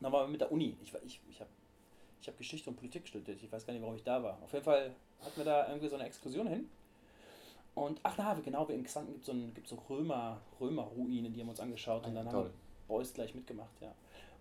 Dann 0.01 0.13
waren 0.13 0.27
wir 0.29 0.33
mit 0.33 0.41
der 0.41 0.51
Uni. 0.53 0.77
Ich, 0.83 0.95
ich, 1.05 1.21
ich 1.29 1.41
habe 1.41 1.51
ich 2.23 2.29
hab 2.29 2.39
Geschichte 2.39 2.71
und 2.71 2.77
Politik 2.77 3.07
studiert, 3.07 3.43
ich 3.43 3.51
weiß 3.53 3.67
gar 3.67 3.73
nicht, 3.75 3.83
warum 3.83 3.97
ich 3.97 4.05
da 4.05 4.23
war. 4.23 4.39
Auf 4.43 4.53
jeden 4.53 4.65
Fall 4.65 4.95
hatten 5.23 5.37
wir 5.37 5.45
da 5.45 5.69
irgendwie 5.69 5.89
so 5.89 5.97
eine 5.97 6.07
Exkursion 6.07 6.47
hin. 6.47 6.69
Und, 7.75 8.01
ach 8.03 8.15
na, 8.19 8.35
genau, 8.35 8.69
wie 8.69 8.73
in 8.75 8.85
Xanten 8.85 9.13
gibt 9.13 9.21
es 9.23 9.27
so, 9.27 9.33
ein- 9.33 9.53
so 9.65 9.95
Römer, 9.95 10.41
Römer-Ruinen, 10.61 11.33
die 11.33 11.41
haben 11.41 11.47
wir 11.47 11.51
uns 11.53 11.61
angeschaut. 11.61 12.07
Und 12.07 12.15
dann 12.15 12.27
haben 12.27 12.35
wir 12.37 12.43
Toll. 12.45 12.53
Boys 12.89 13.13
gleich 13.15 13.35
mitgemacht, 13.35 13.81
ja. 13.81 13.95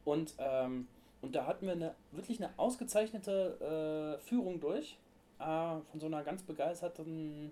Und, 0.06 0.34
ähm, 0.40 0.88
und 1.22 1.36
da 1.36 1.46
hatten 1.46 1.66
wir 1.66 1.74
eine, 1.74 1.96
wirklich 2.12 2.42
eine 2.42 2.52
ausgezeichnete 2.58 4.18
äh, 4.20 4.24
Führung 4.24 4.60
durch 4.60 4.98
äh, 5.40 5.44
von 5.44 6.00
so 6.00 6.06
einer 6.06 6.24
ganz 6.24 6.44
begeisterten 6.44 7.52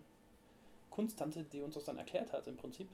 Kunsttante, 0.89 1.43
die 1.43 1.61
uns 1.61 1.76
das 1.76 1.84
dann 1.86 1.97
erklärt 1.97 2.34
hat 2.34 2.47
im 2.47 2.57
Prinzip. 2.57 2.88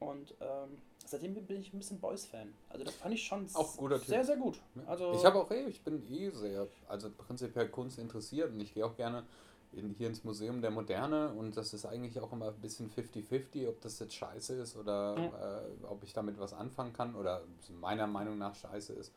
Und 0.00 0.34
ähm, 0.40 0.78
seitdem 1.04 1.34
bin 1.34 1.60
ich 1.60 1.72
ein 1.72 1.78
bisschen 1.78 1.98
Boys-Fan. 1.98 2.54
Also 2.68 2.84
das 2.84 2.94
fand 2.94 3.14
ich 3.14 3.24
schon 3.24 3.46
Auch 3.54 3.76
guter 3.76 3.98
sehr, 3.98 4.18
Typ. 4.20 4.26
sehr 4.26 4.36
gut. 4.36 4.60
Also 4.86 5.12
ich 5.12 5.24
habe 5.24 5.38
auch 5.38 5.50
eh, 5.50 5.66
ich 5.66 5.82
bin 5.82 6.02
eh 6.10 6.30
sehr, 6.30 6.68
also 6.88 7.10
prinzipiell 7.10 7.68
Kunst 7.68 7.98
interessiert 7.98 8.52
und 8.52 8.60
ich 8.60 8.72
gehe 8.74 8.86
auch 8.86 8.96
gerne 8.96 9.24
in, 9.72 9.90
hier 9.90 10.08
ins 10.08 10.24
Museum 10.24 10.62
der 10.62 10.70
Moderne 10.70 11.30
und 11.30 11.56
das 11.56 11.74
ist 11.74 11.84
eigentlich 11.84 12.18
auch 12.20 12.32
immer 12.32 12.48
ein 12.48 12.60
bisschen 12.60 12.90
50-50, 12.90 13.68
ob 13.68 13.80
das 13.80 13.98
jetzt 13.98 14.14
scheiße 14.14 14.54
ist 14.54 14.76
oder 14.76 15.16
äh, 15.16 15.84
ob 15.86 16.02
ich 16.04 16.12
damit 16.12 16.38
was 16.38 16.54
anfangen 16.54 16.92
kann 16.92 17.14
oder 17.14 17.42
meiner 17.80 18.06
Meinung 18.06 18.38
nach 18.38 18.54
scheiße 18.54 18.92
ist. 18.94 19.12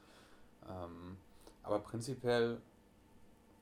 Ähm, 0.69 1.17
aber 1.63 1.79
prinzipiell, 1.79 2.59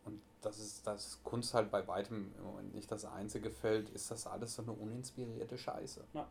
und 0.06 0.22
das 0.41 0.60
ist 0.60 0.86
das 0.88 1.20
Kunst 1.24 1.54
halt 1.54 1.72
bei 1.72 1.88
weitem 1.88 2.32
im 2.38 2.43
Moment 2.43 2.74
nicht 2.76 2.91
das 2.91 3.06
einzige 3.06 3.50
Feld, 3.52 3.89
ist 3.89 4.12
das 4.12 4.28
alles 4.28 4.56
so 4.56 4.62
eine 4.62 4.72
uninspirierte 4.72 5.58
Scheiße. 5.58 6.04
Ja, 6.14 6.28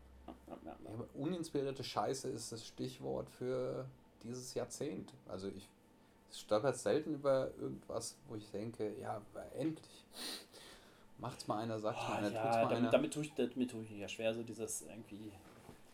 ja, 0.47 0.57
ja. 0.65 0.77
Uninspirierte 1.15 1.85
Scheiße 1.85 2.29
ist 2.29 2.53
das 2.53 2.67
Stichwort 2.67 3.29
für 3.31 3.87
dieses 4.23 4.55
Jahrzehnt. 4.55 5.13
Also 5.29 5.49
ich 5.49 5.69
stolper 6.33 6.73
selten 6.73 7.15
über 7.15 7.51
irgendwas, 7.59 8.17
wo 8.29 8.37
ich 8.37 8.51
denke, 8.51 8.95
ja, 9.01 9.21
endlich. 9.57 10.05
Macht's 11.19 11.49
mal 11.49 11.59
einer, 11.63 11.79
sagt's 11.81 12.03
mal 12.03 12.15
Ah, 12.15 12.17
einer, 12.19 12.27
tut's 12.29 12.35
ja, 12.37 12.45
mal 12.45 12.59
einer. 12.59 12.69
damit, 12.69 12.93
damit, 12.93 13.15
tue 13.15 13.23
ich, 13.25 13.35
damit 13.35 13.71
tue 13.71 13.83
ich 13.83 13.91
mir 13.91 13.99
ja 13.99 14.09
schwer, 14.09 14.35
so 14.35 14.43
dieses 14.43 14.83
irgendwie, 14.83 15.33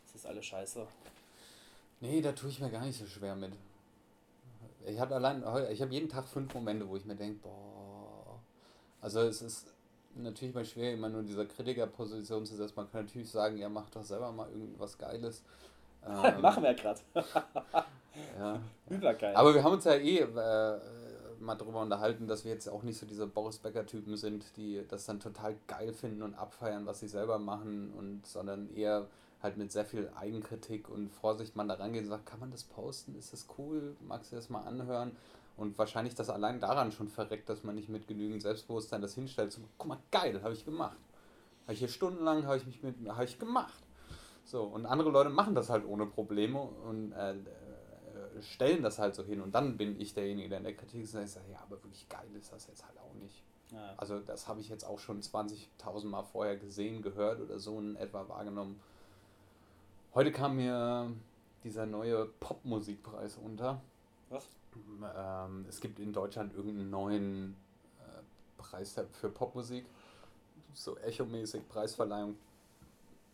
das 0.07 0.16
ist 0.16 0.27
alles 0.27 0.45
scheiße. 0.45 0.87
Nee, 2.01 2.20
da 2.20 2.33
tue 2.33 2.51
ich 2.51 2.61
mir 2.61 2.70
gar 2.70 2.85
nicht 2.85 2.99
so 2.99 3.07
schwer 3.07 3.35
mit. 3.35 3.53
Ich 4.87 4.99
habe 5.01 5.14
allein, 5.14 5.43
ich 5.70 5.80
habe 5.80 5.93
jeden 5.93 6.09
Tag 6.09 6.28
fünf 6.28 6.53
Momente, 6.55 6.89
wo 6.89 6.97
ich 6.97 7.05
mir 7.05 7.16
denke, 7.16 7.41
boah. 7.43 8.41
Also 9.01 9.20
es 9.20 9.43
ist 9.43 9.66
natürlich 10.14 10.55
mal 10.55 10.64
schwer, 10.64 10.93
immer 10.93 11.09
nur 11.09 11.20
in 11.20 11.26
dieser 11.26 11.47
Kritikerposition 11.47 12.47
zu 12.47 12.57
setzen. 12.57 12.74
Man 12.76 12.91
kann 12.91 13.05
natürlich 13.05 13.30
sagen, 13.30 13.59
ja, 13.59 13.68
mach 13.68 13.91
doch 13.91 14.03
selber 14.03 14.32
mal 14.32 14.51
irgendwas 14.51 14.99
Geiles. 14.99 15.43
Ähm, 16.07 16.43
Machen 16.43 16.62
wir 16.62 16.72
ja 16.72 16.76
gerade. 16.76 17.01
Ja. 18.39 18.61
Übergeil. 18.91 19.35
Aber 19.35 19.55
wir 19.55 19.64
haben 19.64 19.72
uns 19.72 19.85
ja 19.85 19.95
eh 19.95 20.18
äh, 20.18 20.80
mal 21.41 21.55
drüber 21.55 21.80
unterhalten, 21.80 22.26
dass 22.26 22.45
wir 22.45 22.53
jetzt 22.53 22.68
auch 22.68 22.82
nicht 22.82 22.99
so 22.99 23.07
diese 23.07 23.26
Boris 23.26 23.59
Becker-Typen 23.59 24.16
sind, 24.16 24.45
die 24.57 24.85
das 24.89 25.07
dann 25.07 25.20
total 25.20 25.57
geil 25.66 25.93
finden 25.93 26.22
und 26.22 26.35
abfeiern, 26.35 26.87
was 26.87 27.01
sie 27.01 27.09
selber 27.09 27.39
machen, 27.39 27.93
und 27.97 28.26
sondern 28.26 28.68
eher 28.74 29.07
halt 29.45 29.59
mit 29.59 29.70
sehr 29.70 29.84
viel 29.84 30.11
Eigenkritik 30.16 30.88
und 30.88 31.11
Vorsicht 31.11 31.55
man 31.55 31.68
da 31.68 31.74
rangeht 31.74 32.03
und 32.03 32.09
sagt, 32.09 32.26
kann 32.26 32.40
man 32.40 32.51
das 32.51 32.64
posten? 32.64 33.14
Ist 33.14 33.32
das 33.32 33.47
cool? 33.59 33.95
Magst 34.01 34.32
du 34.32 34.36
das 34.36 34.49
mal 34.49 34.62
anhören? 34.62 35.12
Und 35.57 35.78
wahrscheinlich 35.78 36.14
das 36.16 36.30
allein 36.30 36.59
daran 36.59 36.90
schon 36.90 37.09
verreckt, 37.09 37.49
dass 37.49 37.62
man 37.62 37.76
nicht 37.76 37.88
mit 37.88 38.09
genügend 38.09 38.42
Selbstbewusstsein 38.42 39.03
das 39.03 39.14
hinstellt. 39.14 39.53
So, 39.53 39.61
guck 39.78 39.86
mal, 39.86 39.99
geil, 40.11 40.42
habe 40.42 40.55
ich 40.55 40.64
gemacht. 40.64 40.97
Habe 41.64 41.74
ich 41.74 41.78
hier 41.78 41.88
stundenlang, 41.88 42.45
habe 42.47 42.57
ich 42.57 42.66
mich 42.66 42.82
mit, 42.82 42.97
habe 43.07 43.24
ich 43.24 43.38
gemacht. 43.38 43.84
So, 44.47 44.64
und 44.64 44.86
andere 44.86 45.11
Leute 45.11 45.30
machen 45.30 45.55
das 45.55 45.70
halt 45.70 45.86
ohne 45.86 46.07
Probleme 46.07 46.61
und 46.61 47.12
äh, 47.12 47.34
äh, 47.34 48.42
stellen 48.42 48.82
das 48.82 48.99
halt 48.99 49.14
so 49.14 49.22
hin. 49.22 49.42
Und 49.42 49.55
dann 49.55 49.76
bin 49.76 50.01
ich 50.01 50.14
derjenige, 50.14 50.49
der 50.49 50.59
in 50.59 50.64
der 50.64 50.74
Kritik 50.74 51.05
ist 51.05 51.14
und 51.14 51.28
sagt, 51.28 51.49
ja, 51.51 51.59
aber 51.62 51.82
wirklich 51.82 52.09
geil 52.09 52.26
ist 52.38 52.51
das 52.53 52.66
jetzt 52.66 52.84
halt 52.84 52.99
auch 52.99 53.14
nicht. 53.22 53.42
ja. 53.70 53.95
Also 53.99 54.18
das 54.20 54.49
habe 54.49 54.61
ich 54.61 54.68
jetzt 54.70 54.84
auch 54.84 54.99
schon 54.99 55.20
20.000 55.20 56.07
Mal 56.07 56.22
vorher 56.22 56.57
gesehen, 56.57 57.03
gehört 57.03 57.40
oder 57.40 57.59
so 57.59 57.78
in 57.78 57.97
etwa 57.97 58.28
wahrgenommen. 58.28 58.80
Heute 60.14 60.30
kam 60.30 60.56
mir 60.56 61.10
dieser 61.64 61.86
neue 61.86 62.26
Popmusikpreis 62.38 63.36
unter. 63.36 63.80
Was? 64.30 64.46
Ähm, 65.16 65.66
es 65.68 65.80
gibt 65.80 65.98
in 65.98 66.12
Deutschland 66.12 66.54
irgendeinen 66.54 66.90
neuen 66.90 67.56
äh, 67.98 68.22
Preis 68.56 68.94
für 69.12 69.28
Popmusik. 69.28 69.86
So 70.72 70.96
Echo-mäßig 70.98 71.68
Preisverleihung. 71.68 72.36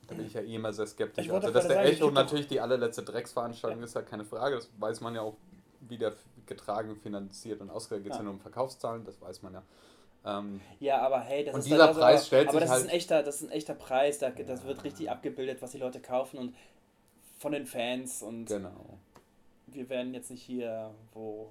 Da 0.08 0.14
bin 0.14 0.26
ich 0.26 0.32
ja 0.32 0.40
eh 0.40 0.54
immer 0.54 0.72
sehr 0.72 0.86
skeptisch. 0.86 1.28
Also, 1.30 1.50
dass 1.50 1.68
der 1.68 1.76
sagen, 1.76 1.88
Echo 1.88 2.10
natürlich 2.10 2.48
die 2.48 2.60
allerletzte 2.60 3.02
Drecksveranstaltung 3.02 3.82
ist, 3.82 3.94
ja 3.94 4.02
keine 4.02 4.24
Frage. 4.24 4.56
Das 4.56 4.68
weiß 4.78 5.02
man 5.02 5.14
ja 5.14 5.20
auch, 5.20 5.36
wie 5.80 5.98
der 5.98 6.14
getragen, 6.46 6.96
finanziert 6.96 7.60
und 7.60 7.70
ausgegangen 7.70 8.04
geht 8.04 8.12
es 8.12 8.16
Ja. 8.16 8.22
ja 8.22 8.24
nur 8.24 8.34
um 8.34 8.40
Verkaufszahlen, 8.40 9.04
das 9.04 9.20
weiß 9.20 9.42
man 9.42 9.52
ja. 9.52 9.62
Ähm, 10.24 10.60
Ja, 10.80 11.00
aber 11.00 11.20
hey, 11.20 11.44
das 11.44 11.54
Und 11.54 11.60
ist 11.60 11.66
dieser 11.70 11.88
also, 11.88 12.00
Preis 12.00 12.20
aber, 12.20 12.26
stellt 12.26 12.48
aber 12.48 12.60
sich 12.60 12.68
das 12.68 12.76
ist 12.76 12.82
halt- 12.82 12.90
ein 12.90 12.96
echter, 12.96 13.22
das 13.22 13.34
ist 13.36 13.42
ein 13.48 13.52
echter 13.52 13.74
Preis, 13.74 14.18
da, 14.18 14.30
das 14.30 14.64
wird 14.64 14.84
richtig 14.84 15.10
abgebildet, 15.10 15.62
was 15.62 15.70
die 15.72 15.78
Leute 15.78 16.00
kaufen 16.00 16.38
und 16.38 16.54
von 17.38 17.52
den 17.52 17.64
Fans 17.66 18.22
und 18.22 18.46
genau. 18.46 18.98
wir 19.68 19.88
werden 19.88 20.12
jetzt 20.12 20.30
nicht 20.30 20.42
hier, 20.42 20.90
wo 21.14 21.50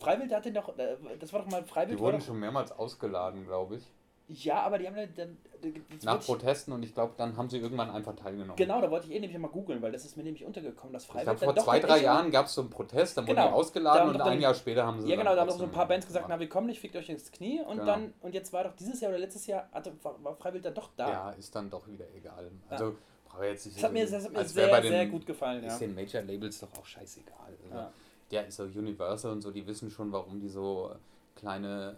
Freiwild 0.00 0.30
der 0.30 0.38
hat 0.38 0.44
den 0.44 0.54
doch, 0.54 0.76
äh, 0.78 0.96
das 1.20 1.32
war 1.32 1.42
doch 1.42 1.50
mal 1.50 1.62
Freiwild. 1.62 1.98
Die 1.98 2.02
wurden 2.02 2.20
schon 2.20 2.40
mehrmals 2.40 2.72
ausgeladen, 2.72 3.46
glaube 3.46 3.76
ich. 3.76 3.84
Ja, 4.32 4.60
aber 4.62 4.78
die 4.78 4.86
haben 4.86 4.96
dann, 4.96 5.36
dann 5.60 5.74
Nach 6.02 6.18
ich- 6.20 6.26
Protesten 6.26 6.72
und 6.72 6.82
ich 6.82 6.92
glaube, 6.94 7.14
dann 7.16 7.36
haben 7.36 7.48
sie 7.48 7.58
irgendwann 7.58 7.90
einfach 7.90 8.14
teilgenommen. 8.16 8.56
Genau, 8.56 8.80
da 8.80 8.90
wollte 8.90 9.06
ich 9.06 9.12
eh 9.12 9.20
nämlich 9.20 9.38
mal 9.38 9.48
googeln, 9.48 9.80
weil 9.82 9.92
das 9.92 10.04
ist 10.04 10.16
mir 10.16 10.22
nämlich 10.24 10.44
untergekommen, 10.44 10.92
dass 10.92 11.04
Ich 11.04 11.08
Freiwild 11.10 11.24
glaube, 11.26 11.40
dann 11.40 11.46
vor 11.46 11.54
doch 11.54 11.64
zwei, 11.64 11.78
drei 11.80 12.02
Jahren 12.02 12.30
gab 12.30 12.46
es 12.46 12.54
so 12.54 12.62
einen 12.62 12.70
Protest, 12.70 13.16
dann 13.16 13.26
wurden 13.26 13.36
Genau. 13.36 13.48
die 13.48 13.52
ausgeladen 13.54 14.08
und 14.08 14.18
doch 14.18 14.24
ein 14.26 14.32
dann- 14.32 14.40
Jahr 14.40 14.54
später 14.54 14.86
haben 14.86 15.00
sie 15.00 15.08
Ja, 15.08 15.16
dann 15.16 15.24
genau, 15.24 15.34
da 15.34 15.40
haben 15.42 15.48
noch 15.48 15.58
so 15.58 15.64
ein 15.64 15.70
paar 15.72 15.86
Bands 15.86 16.06
gesagt, 16.06 16.26
na, 16.28 16.38
wir 16.40 16.48
kommen 16.48 16.66
nicht, 16.66 16.80
fickt 16.80 16.96
euch 16.96 17.08
ins 17.08 17.30
Knie 17.30 17.60
und 17.60 17.78
Genau. 17.78 17.84
dann, 17.86 18.12
und 18.22 18.34
jetzt 18.34 18.52
war 18.52 18.64
doch 18.64 18.74
dieses 18.74 19.00
Jahr 19.00 19.10
oder 19.10 19.18
letztes 19.20 19.46
Jahr, 19.46 19.68
hatte, 19.72 19.92
war, 20.02 20.34
Freiwild 20.36 20.64
dann 20.64 20.74
doch 20.74 20.90
da. 20.96 21.08
Ja, 21.10 21.30
ist 21.30 21.54
dann 21.54 21.70
doch 21.70 21.86
wieder 21.88 22.06
egal. 22.16 22.50
Also, 22.68 22.96
brauche 23.24 23.46
jetzt 23.46 23.66
nicht 23.66 23.76
Das 23.78 23.84
hat 23.84 23.92
mir, 23.92 24.04
das 24.08 24.24
hat 24.24 24.32
mir 24.32 24.44
sehr, 24.44 24.80
den- 24.80 24.90
sehr 24.90 25.06
gut 25.06 25.26
gefallen, 25.26 25.62
ja. 25.62 25.68
Ist 25.70 25.80
den 25.80 25.94
Major 25.94 26.22
Labels 26.22 26.58
doch 26.60 26.68
auch 26.78 26.84
scheißegal. 26.86 27.36
Also, 27.62 27.74
Ja. 27.74 27.92
Ja, 28.30 28.40
ist 28.40 28.56
so 28.56 28.62
Universal 28.64 29.30
und 29.32 29.42
so, 29.42 29.50
die 29.50 29.66
wissen 29.66 29.90
schon, 29.90 30.10
warum 30.10 30.40
die 30.40 30.48
so 30.48 30.90
kleine, 31.34 31.96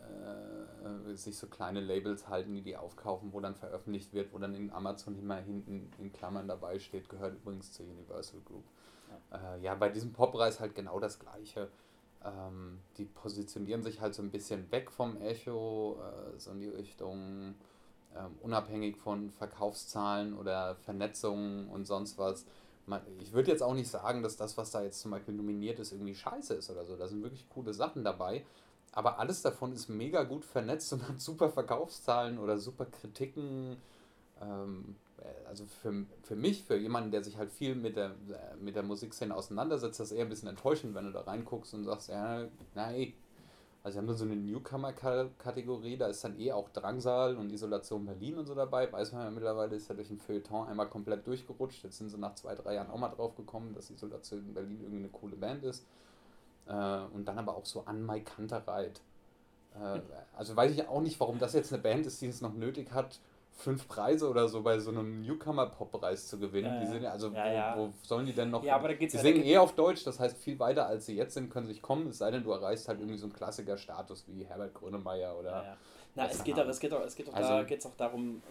äh, 0.84 1.12
äh, 1.12 1.16
sich 1.16 1.36
so 1.36 1.46
kleine 1.46 1.80
Labels 1.80 2.28
halten, 2.28 2.54
die 2.54 2.62
die 2.62 2.76
aufkaufen, 2.76 3.32
wo 3.32 3.40
dann 3.40 3.54
veröffentlicht 3.54 4.12
wird, 4.12 4.32
wo 4.32 4.38
dann 4.38 4.54
in 4.54 4.72
Amazon 4.72 5.18
immer 5.18 5.36
hinten 5.36 5.90
in 5.98 6.12
Klammern 6.12 6.48
dabei 6.48 6.78
steht, 6.78 7.08
gehört 7.08 7.34
übrigens 7.34 7.72
zur 7.72 7.86
Universal 7.86 8.40
Group. 8.44 8.64
Ja, 9.30 9.54
äh, 9.56 9.60
ja 9.60 9.74
bei 9.74 9.88
diesem 9.88 10.12
Poppreis 10.12 10.60
halt 10.60 10.74
genau 10.74 11.00
das 11.00 11.18
Gleiche. 11.18 11.68
Ähm, 12.24 12.80
die 12.96 13.04
positionieren 13.04 13.82
sich 13.82 14.00
halt 14.00 14.14
so 14.14 14.22
ein 14.22 14.30
bisschen 14.30 14.70
weg 14.72 14.90
vom 14.90 15.20
Echo, 15.20 15.98
äh, 16.00 16.38
so 16.38 16.52
in 16.52 16.60
die 16.60 16.68
Richtung 16.68 17.54
ähm, 18.16 18.36
unabhängig 18.40 18.96
von 18.96 19.30
Verkaufszahlen 19.30 20.36
oder 20.36 20.76
Vernetzungen 20.76 21.68
und 21.68 21.86
sonst 21.86 22.16
was. 22.16 22.46
Man, 22.86 23.00
ich 23.18 23.32
würde 23.32 23.50
jetzt 23.50 23.62
auch 23.62 23.74
nicht 23.74 23.90
sagen, 23.90 24.22
dass 24.22 24.36
das, 24.36 24.56
was 24.56 24.70
da 24.70 24.82
jetzt 24.82 25.00
zum 25.00 25.10
Beispiel 25.10 25.34
nominiert 25.34 25.78
ist, 25.78 25.92
irgendwie 25.92 26.14
scheiße 26.14 26.54
ist 26.54 26.70
oder 26.70 26.84
so. 26.84 26.96
Da 26.96 27.08
sind 27.08 27.22
wirklich 27.22 27.48
coole 27.48 27.72
Sachen 27.72 28.04
dabei. 28.04 28.44
Aber 28.94 29.18
alles 29.18 29.42
davon 29.42 29.72
ist 29.72 29.88
mega 29.88 30.22
gut 30.22 30.44
vernetzt 30.44 30.92
und 30.92 31.08
hat 31.08 31.20
super 31.20 31.48
Verkaufszahlen 31.48 32.38
oder 32.38 32.58
super 32.58 32.86
Kritiken. 32.86 33.76
Ähm, 34.40 34.94
äh, 35.18 35.48
also 35.48 35.66
für, 35.66 36.06
für 36.22 36.36
mich, 36.36 36.62
für 36.62 36.76
jemanden, 36.76 37.10
der 37.10 37.24
sich 37.24 37.36
halt 37.36 37.50
viel 37.50 37.74
mit 37.74 37.96
der, 37.96 38.10
äh, 38.10 38.56
mit 38.60 38.76
der 38.76 38.84
Musikszene 38.84 39.34
auseinandersetzt, 39.34 39.98
das 39.98 40.12
eher 40.12 40.24
ein 40.24 40.28
bisschen 40.28 40.48
enttäuschend, 40.48 40.94
wenn 40.94 41.06
du 41.06 41.10
da 41.10 41.22
reinguckst 41.22 41.74
und 41.74 41.84
sagst, 41.84 42.08
ja, 42.08 42.46
nein. 42.76 43.14
Also 43.82 43.96
wir 43.96 43.98
haben 43.98 44.06
nur 44.06 44.14
so 44.14 44.24
eine 44.24 44.36
Newcomer-Kategorie, 44.36 45.98
da 45.98 46.06
ist 46.06 46.22
dann 46.24 46.38
eh 46.38 46.52
auch 46.52 46.70
Drangsal 46.70 47.36
und 47.36 47.52
Isolation 47.52 48.06
Berlin 48.06 48.38
und 48.38 48.46
so 48.46 48.54
dabei. 48.54 48.90
Weiß 48.90 49.12
man 49.12 49.24
ja 49.24 49.30
mittlerweile, 49.30 49.74
ist 49.74 49.88
ja 49.88 49.94
durch 49.94 50.08
ein 50.08 50.18
Feuilleton 50.18 50.68
einmal 50.68 50.88
komplett 50.88 51.26
durchgerutscht. 51.26 51.82
Jetzt 51.82 51.98
sind 51.98 52.10
sie 52.10 52.16
nach 52.16 52.34
zwei, 52.36 52.54
drei 52.54 52.76
Jahren 52.76 52.90
auch 52.90 52.96
mal 52.96 53.10
drauf 53.10 53.34
gekommen, 53.34 53.74
dass 53.74 53.90
Isolation 53.90 54.54
Berlin 54.54 54.80
irgendwie 54.80 55.00
eine 55.00 55.08
coole 55.08 55.36
Band 55.36 55.64
ist. 55.64 55.84
Äh, 56.66 56.72
und 57.14 57.26
dann 57.26 57.38
aber 57.38 57.56
auch 57.56 57.66
so 57.66 57.82
an 57.86 58.02
Mai 58.02 58.20
Kantereit. 58.20 59.00
Äh, 59.74 60.00
also 60.36 60.56
weiß 60.56 60.72
ich 60.72 60.88
auch 60.88 61.00
nicht, 61.00 61.18
warum 61.20 61.38
das 61.38 61.52
jetzt 61.52 61.72
eine 61.72 61.82
Band 61.82 62.06
ist, 62.06 62.20
die 62.22 62.26
es 62.28 62.40
noch 62.40 62.54
nötig 62.54 62.92
hat, 62.92 63.18
fünf 63.56 63.86
Preise 63.86 64.28
oder 64.28 64.48
so 64.48 64.62
bei 64.62 64.78
so 64.80 64.90
einem 64.90 65.20
Newcomer-Pop-Preis 65.22 66.26
zu 66.26 66.38
gewinnen. 66.38 66.74
Ja, 66.74 66.80
die 66.80 66.86
sind 66.86 67.02
ja, 67.02 67.10
also 67.12 67.28
Ja, 67.28 67.44
wo, 67.44 67.52
ja. 67.54 67.74
wo 67.78 67.92
sollen 68.02 68.26
die 68.26 68.32
denn 68.32 68.50
noch? 68.50 68.64
Ja, 68.64 68.74
aber 68.76 68.88
da 68.88 68.94
geht's 68.94 69.12
die 69.12 69.18
ja- 69.18 69.22
singen 69.22 69.44
eh 69.44 69.58
auf 69.58 69.74
Deutsch, 69.74 70.02
das 70.04 70.18
heißt 70.18 70.36
viel 70.38 70.58
weiter 70.58 70.86
als 70.86 71.06
sie 71.06 71.14
jetzt 71.16 71.34
sind, 71.34 71.50
können 71.50 71.66
sie 71.66 71.72
nicht 71.72 71.82
kommen, 71.82 72.08
es 72.08 72.18
sei 72.18 72.30
denn, 72.32 72.42
du 72.42 72.50
erreichst 72.50 72.88
halt 72.88 72.98
irgendwie 72.98 73.18
so 73.18 73.26
einen 73.26 73.32
Klassiker-Status 73.34 74.24
wie 74.26 74.44
Herbert 74.44 74.74
Grönemeyer 74.74 75.38
oder. 75.38 75.76
Na, 76.16 76.26
es 76.28 76.42
geht 76.42 76.56
doch, 76.56 76.66
es 76.66 76.80
geht 76.80 76.92
doch, 76.92 77.00
es 77.04 77.14
geht 77.14 77.28
doch, 77.28 77.34
Also- 77.34 77.50
da 77.50 77.62
geht's 77.62 77.86
auch 77.86 77.94
darum, 77.96 78.42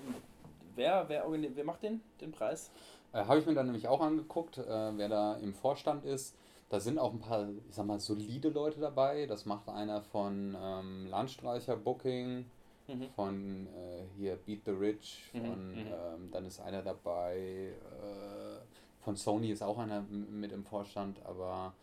wer, 0.75 1.03
wer, 1.09 1.25
wer 1.29 1.63
macht 1.65 1.83
den, 1.83 2.01
den 2.21 2.31
Preis? 2.31 2.71
Äh, 3.11 3.25
Habe 3.25 3.39
ich 3.39 3.45
mir 3.45 3.53
dann 3.53 3.65
nämlich 3.67 3.87
auch 3.89 4.01
angeguckt, 4.01 4.57
äh, 4.57 4.97
wer 4.97 5.09
da 5.09 5.35
im 5.35 5.53
Vorstand 5.53 6.03
ist. 6.05 6.35
Da 6.73 6.79
sind 6.79 6.97
auch 6.97 7.13
ein 7.13 7.19
paar, 7.19 7.47
ich 7.69 7.75
sag 7.75 7.85
mal, 7.85 7.99
solide 7.99 8.49
Leute 8.49 8.79
dabei. 8.79 9.27
Das 9.27 9.45
macht 9.45 9.69
einer 9.69 10.01
von 10.01 10.57
ähm, 10.59 11.05
Landstreicher 11.07 11.75
Booking, 11.77 12.45
Mhm. 12.87 13.09
von 13.15 13.67
äh, 13.67 14.01
hier 14.17 14.35
Beat 14.37 14.65
the 14.65 14.71
Rich, 14.71 15.29
Mhm, 15.33 15.45
von, 15.45 15.71
mhm. 15.71 15.77
ähm, 15.77 16.31
dann 16.31 16.45
ist 16.47 16.59
einer 16.59 16.81
dabei, 16.81 17.73
äh, 17.73 19.03
von 19.03 19.15
Sony 19.15 19.51
ist 19.51 19.61
auch 19.61 19.77
einer 19.77 20.01
mit 20.01 20.51
im 20.51 20.63
Vorstand, 20.65 21.19
aber 21.25 21.73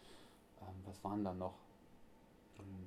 ähm, 0.61 0.75
was 0.85 1.03
waren 1.05 1.23
da 1.23 1.33
noch? 1.35 1.55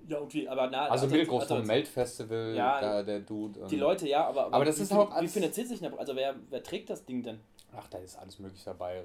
Ja, 0.10 0.18
irgendwie, 0.18 0.48
aber 0.50 0.70
na, 0.70 0.88
Also, 0.90 1.08
Mittelgroß 1.08 1.44
also- 1.44 1.56
vom 1.56 1.66
Melt-Festival, 1.68 2.54
Ja, 2.54 2.82
da 2.82 3.02
der 3.04 3.22
Dude. 3.22 3.66
Die 3.68 3.76
ähm, 3.76 3.82
Leute, 3.82 4.10
ja, 4.10 4.28
aber, 4.28 4.54
Aber 4.54 4.66
das 4.66 4.78
wie, 4.78 4.84
ist 4.84 4.92
auch 4.92 5.22
Wie 5.22 5.28
finanziert 5.30 5.70
sich 5.70 5.82
eine, 5.84 5.98
also 5.98 6.14
wer, 6.18 6.36
wer 6.50 6.62
trägt 6.62 6.90
das 6.90 7.06
Ding 7.06 7.24
denn? 7.24 7.40
Ach, 7.76 7.88
da 7.88 7.98
ist 7.98 8.18
alles 8.18 8.40
mögliche 8.40 8.66
dabei. 8.66 9.04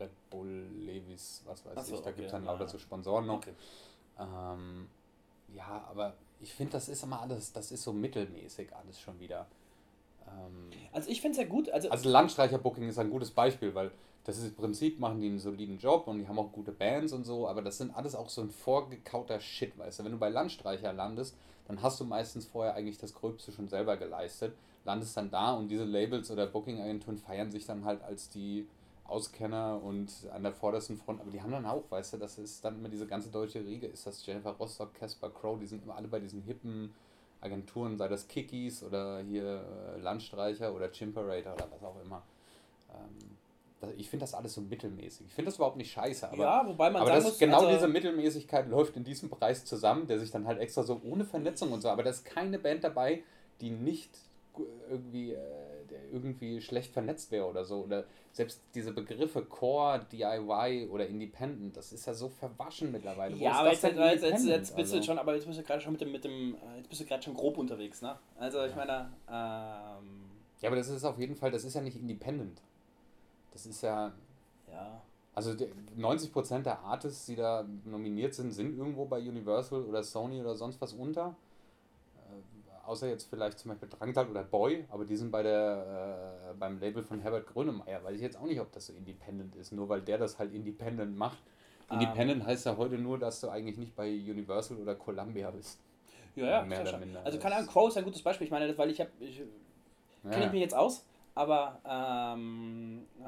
Red 0.00 0.10
Bull, 0.30 0.66
Levis, 0.80 1.42
was 1.46 1.64
weiß 1.64 1.86
so, 1.86 1.94
ich. 1.94 2.00
Da 2.00 2.10
okay, 2.10 2.16
gibt 2.16 2.26
es 2.26 2.32
dann 2.32 2.44
ja, 2.44 2.52
lauter 2.52 2.64
ja. 2.64 2.68
so 2.70 2.78
Sponsoren 2.78 3.26
noch. 3.26 3.36
Okay. 3.36 3.54
Ähm, 4.18 4.88
ja, 5.54 5.84
aber 5.90 6.14
ich 6.40 6.52
finde, 6.52 6.72
das 6.72 6.88
ist 6.88 7.02
immer 7.02 7.20
alles, 7.20 7.52
das 7.52 7.70
ist 7.72 7.82
so 7.82 7.92
mittelmäßig 7.92 8.74
alles 8.74 9.00
schon 9.00 9.18
wieder. 9.20 9.46
Ähm, 10.26 10.70
Also 10.92 11.10
ich 11.10 11.20
finde 11.20 11.38
es 11.38 11.44
ja 11.44 11.48
gut, 11.48 11.70
also, 11.70 11.90
also 11.90 12.08
Landstreicher 12.08 12.58
Booking 12.58 12.88
ist 12.88 12.98
ein 12.98 13.10
gutes 13.10 13.30
Beispiel, 13.30 13.74
weil 13.74 13.90
das 14.24 14.36
ist 14.38 14.48
im 14.48 14.54
Prinzip, 14.56 14.98
machen 15.00 15.20
die 15.20 15.26
einen 15.26 15.38
soliden 15.38 15.78
Job 15.78 16.06
und 16.06 16.18
die 16.18 16.28
haben 16.28 16.38
auch 16.38 16.52
gute 16.52 16.72
Bands 16.72 17.12
und 17.12 17.24
so, 17.24 17.48
aber 17.48 17.62
das 17.62 17.78
sind 17.78 17.96
alles 17.96 18.14
auch 18.14 18.28
so 18.28 18.42
ein 18.42 18.50
vorgekauter 18.50 19.40
Shit, 19.40 19.78
weißt 19.78 20.00
du. 20.00 20.04
Wenn 20.04 20.12
du 20.12 20.18
bei 20.18 20.28
Landstreicher 20.28 20.92
landest, 20.92 21.34
dann 21.66 21.82
hast 21.82 21.98
du 22.00 22.04
meistens 22.04 22.46
vorher 22.46 22.74
eigentlich 22.74 22.98
das 22.98 23.14
Gröbste 23.14 23.52
schon 23.52 23.68
selber 23.68 23.96
geleistet, 23.96 24.54
landest 24.88 25.16
dann 25.18 25.30
da 25.30 25.52
und 25.52 25.68
diese 25.68 25.84
Labels 25.84 26.30
oder 26.30 26.46
Booking-Agenturen 26.46 27.18
feiern 27.18 27.50
sich 27.50 27.66
dann 27.66 27.84
halt 27.84 28.02
als 28.02 28.30
die 28.30 28.66
Auskenner 29.04 29.80
und 29.82 30.10
an 30.32 30.42
der 30.42 30.52
vordersten 30.52 30.96
Front, 30.96 31.20
aber 31.20 31.30
die 31.30 31.40
haben 31.42 31.52
dann 31.52 31.66
auch, 31.66 31.84
weißt 31.90 32.14
du, 32.14 32.16
das 32.16 32.38
ist 32.38 32.64
dann 32.64 32.78
immer 32.78 32.88
diese 32.88 33.06
ganze 33.06 33.30
deutsche 33.30 33.60
Riege, 33.64 33.86
ist 33.86 34.06
das 34.06 34.24
Jennifer 34.24 34.50
Rostock, 34.52 34.94
Casper 34.94 35.30
Crow, 35.30 35.58
die 35.58 35.66
sind 35.66 35.82
immer 35.84 35.96
alle 35.96 36.08
bei 36.08 36.20
diesen 36.20 36.42
hippen 36.42 36.94
Agenturen, 37.40 37.96
sei 37.98 38.08
das 38.08 38.26
Kickies 38.28 38.82
oder 38.82 39.20
hier 39.20 39.44
äh, 39.96 40.00
Landstreicher 40.00 40.74
oder 40.74 40.90
Chimperator 40.90 41.52
oder 41.54 41.68
was 41.70 41.82
auch 41.84 42.00
immer. 42.02 42.22
Ähm, 42.90 43.92
ich 43.96 44.08
finde 44.10 44.24
das 44.24 44.34
alles 44.34 44.54
so 44.54 44.60
mittelmäßig. 44.62 45.26
Ich 45.28 45.32
finde 45.34 45.50
das 45.50 45.56
überhaupt 45.56 45.76
nicht 45.76 45.92
scheiße. 45.92 46.28
Aber, 46.28 46.36
Ja, 46.36 46.66
wobei 46.66 46.90
man 46.90 47.02
aber 47.02 47.10
sagen 47.12 47.22
das, 47.22 47.30
muss, 47.32 47.38
genau 47.38 47.58
also- 47.58 47.70
diese 47.72 47.88
Mittelmäßigkeit 47.88 48.68
läuft 48.68 48.96
in 48.96 49.04
diesem 49.04 49.30
Preis 49.30 49.64
zusammen, 49.64 50.06
der 50.06 50.18
sich 50.18 50.30
dann 50.30 50.46
halt 50.46 50.58
extra 50.58 50.82
so 50.82 51.00
ohne 51.04 51.24
Vernetzung 51.24 51.70
und 51.72 51.82
so. 51.82 51.88
Aber 51.88 52.02
da 52.02 52.10
ist 52.10 52.24
keine 52.24 52.58
Band 52.58 52.82
dabei, 52.82 53.22
die 53.60 53.70
nicht 53.70 54.10
irgendwie, 54.90 55.32
äh, 55.32 55.38
der 55.90 56.10
irgendwie 56.12 56.60
schlecht 56.60 56.92
vernetzt 56.92 57.30
wäre 57.30 57.46
oder 57.46 57.64
so. 57.64 57.82
Oder 57.84 58.04
selbst 58.32 58.60
diese 58.74 58.92
Begriffe 58.92 59.42
Core, 59.44 60.04
DIY 60.12 60.88
oder 60.90 61.06
Independent, 61.06 61.76
das 61.76 61.92
ist 61.92 62.06
ja 62.06 62.14
so 62.14 62.28
verwaschen 62.28 62.92
mittlerweile. 62.92 63.38
Wo 63.38 63.42
Ja, 63.44 63.52
aber 63.60 63.72
jetzt, 63.72 63.82
jetzt, 63.82 63.96
jetzt, 64.22 64.44
jetzt 64.46 64.76
bist 64.76 64.92
du 64.92 64.96
Also- 64.98 65.06
schon, 65.06 65.18
aber 65.18 65.34
jetzt 65.34 65.46
bist 65.46 65.58
du 65.58 65.62
gerade 65.62 65.80
schon 65.80 65.92
mit 65.92 66.00
dem, 66.00 66.12
mit 66.12 66.24
dem, 66.24 66.54
äh, 66.54 66.76
jetzt 66.78 66.88
bist 66.88 67.00
du 67.00 67.04
gerade 67.06 67.22
schon 67.22 67.34
grob 67.34 67.58
unterwegs, 67.58 68.02
ne? 68.02 68.18
Also 68.38 68.62
ich 68.64 68.74
meine, 68.76 69.10
ähm, 69.28 70.24
Ja, 70.60 70.68
aber 70.68 70.76
das 70.76 70.88
ist 70.88 71.04
auf 71.04 71.18
jeden 71.18 71.36
Fall, 71.36 71.50
das 71.50 71.64
ist 71.64 71.74
ja 71.74 71.80
nicht 71.80 71.96
Independent. 71.96 72.60
Das 73.52 73.64
ist 73.66 73.82
ja, 73.82 74.12
ja. 74.70 75.00
Also 75.34 75.54
der- 75.54 75.68
90% 75.96 76.66
der 76.66 76.80
Artists, 76.80 77.26
die 77.26 77.36
da 77.36 77.64
nominiert 77.84 78.34
sind, 78.34 78.50
sind 78.52 78.76
irgendwo 78.76 79.04
bei 79.04 79.18
Universal 79.20 79.82
oder 79.84 80.02
Sony 80.02 80.40
oder 80.40 80.54
sonst 80.56 80.80
was 80.80 80.92
unter. 80.92 81.36
Außer 82.88 83.06
jetzt 83.06 83.28
vielleicht 83.28 83.58
zum 83.58 83.70
Beispiel 83.70 83.88
Drangtal 83.90 84.28
oder 84.30 84.42
Boy, 84.44 84.86
aber 84.88 85.04
die 85.04 85.14
sind 85.14 85.30
bei 85.30 85.42
der, 85.42 86.50
äh, 86.52 86.54
beim 86.58 86.80
Label 86.80 87.02
von 87.02 87.20
Herbert 87.20 87.46
Grönemeyer. 87.46 88.02
Weiß 88.02 88.16
ich 88.16 88.22
jetzt 88.22 88.38
auch 88.38 88.46
nicht, 88.46 88.60
ob 88.60 88.72
das 88.72 88.86
so 88.86 88.94
independent 88.94 89.54
ist, 89.56 89.72
nur 89.72 89.90
weil 89.90 90.00
der 90.00 90.16
das 90.16 90.38
halt 90.38 90.54
independent 90.54 91.14
macht. 91.14 91.36
Ähm. 91.90 92.00
Independent 92.00 92.46
heißt 92.46 92.64
ja 92.64 92.76
heute 92.78 92.96
nur, 92.96 93.18
dass 93.18 93.40
du 93.42 93.50
eigentlich 93.50 93.76
nicht 93.76 93.94
bei 93.94 94.08
Universal 94.08 94.78
oder 94.78 94.94
Columbia 94.94 95.50
bist. 95.50 95.78
Ja, 96.34 96.46
ja, 96.46 96.62
Mehr 96.62 96.80
oder 96.80 96.90
schon. 96.92 97.00
minder. 97.00 97.20
Also 97.24 97.38
keine 97.38 97.56
Ahnung, 97.56 97.68
Crow 97.68 97.88
ist 97.88 97.98
ein 97.98 98.04
gutes 98.04 98.22
Beispiel. 98.22 98.46
Ich 98.46 98.50
meine, 98.50 98.66
das, 98.66 98.78
weil 98.78 98.90
ich 98.90 99.00
habe, 99.00 99.10
ich, 99.20 99.36
kenne 100.22 100.40
Ja. 100.40 100.46
ich 100.46 100.52
mich 100.52 100.60
jetzt 100.62 100.74
aus, 100.74 101.04
aber 101.34 101.80
ähm, 101.84 103.06
äh, 103.20 103.24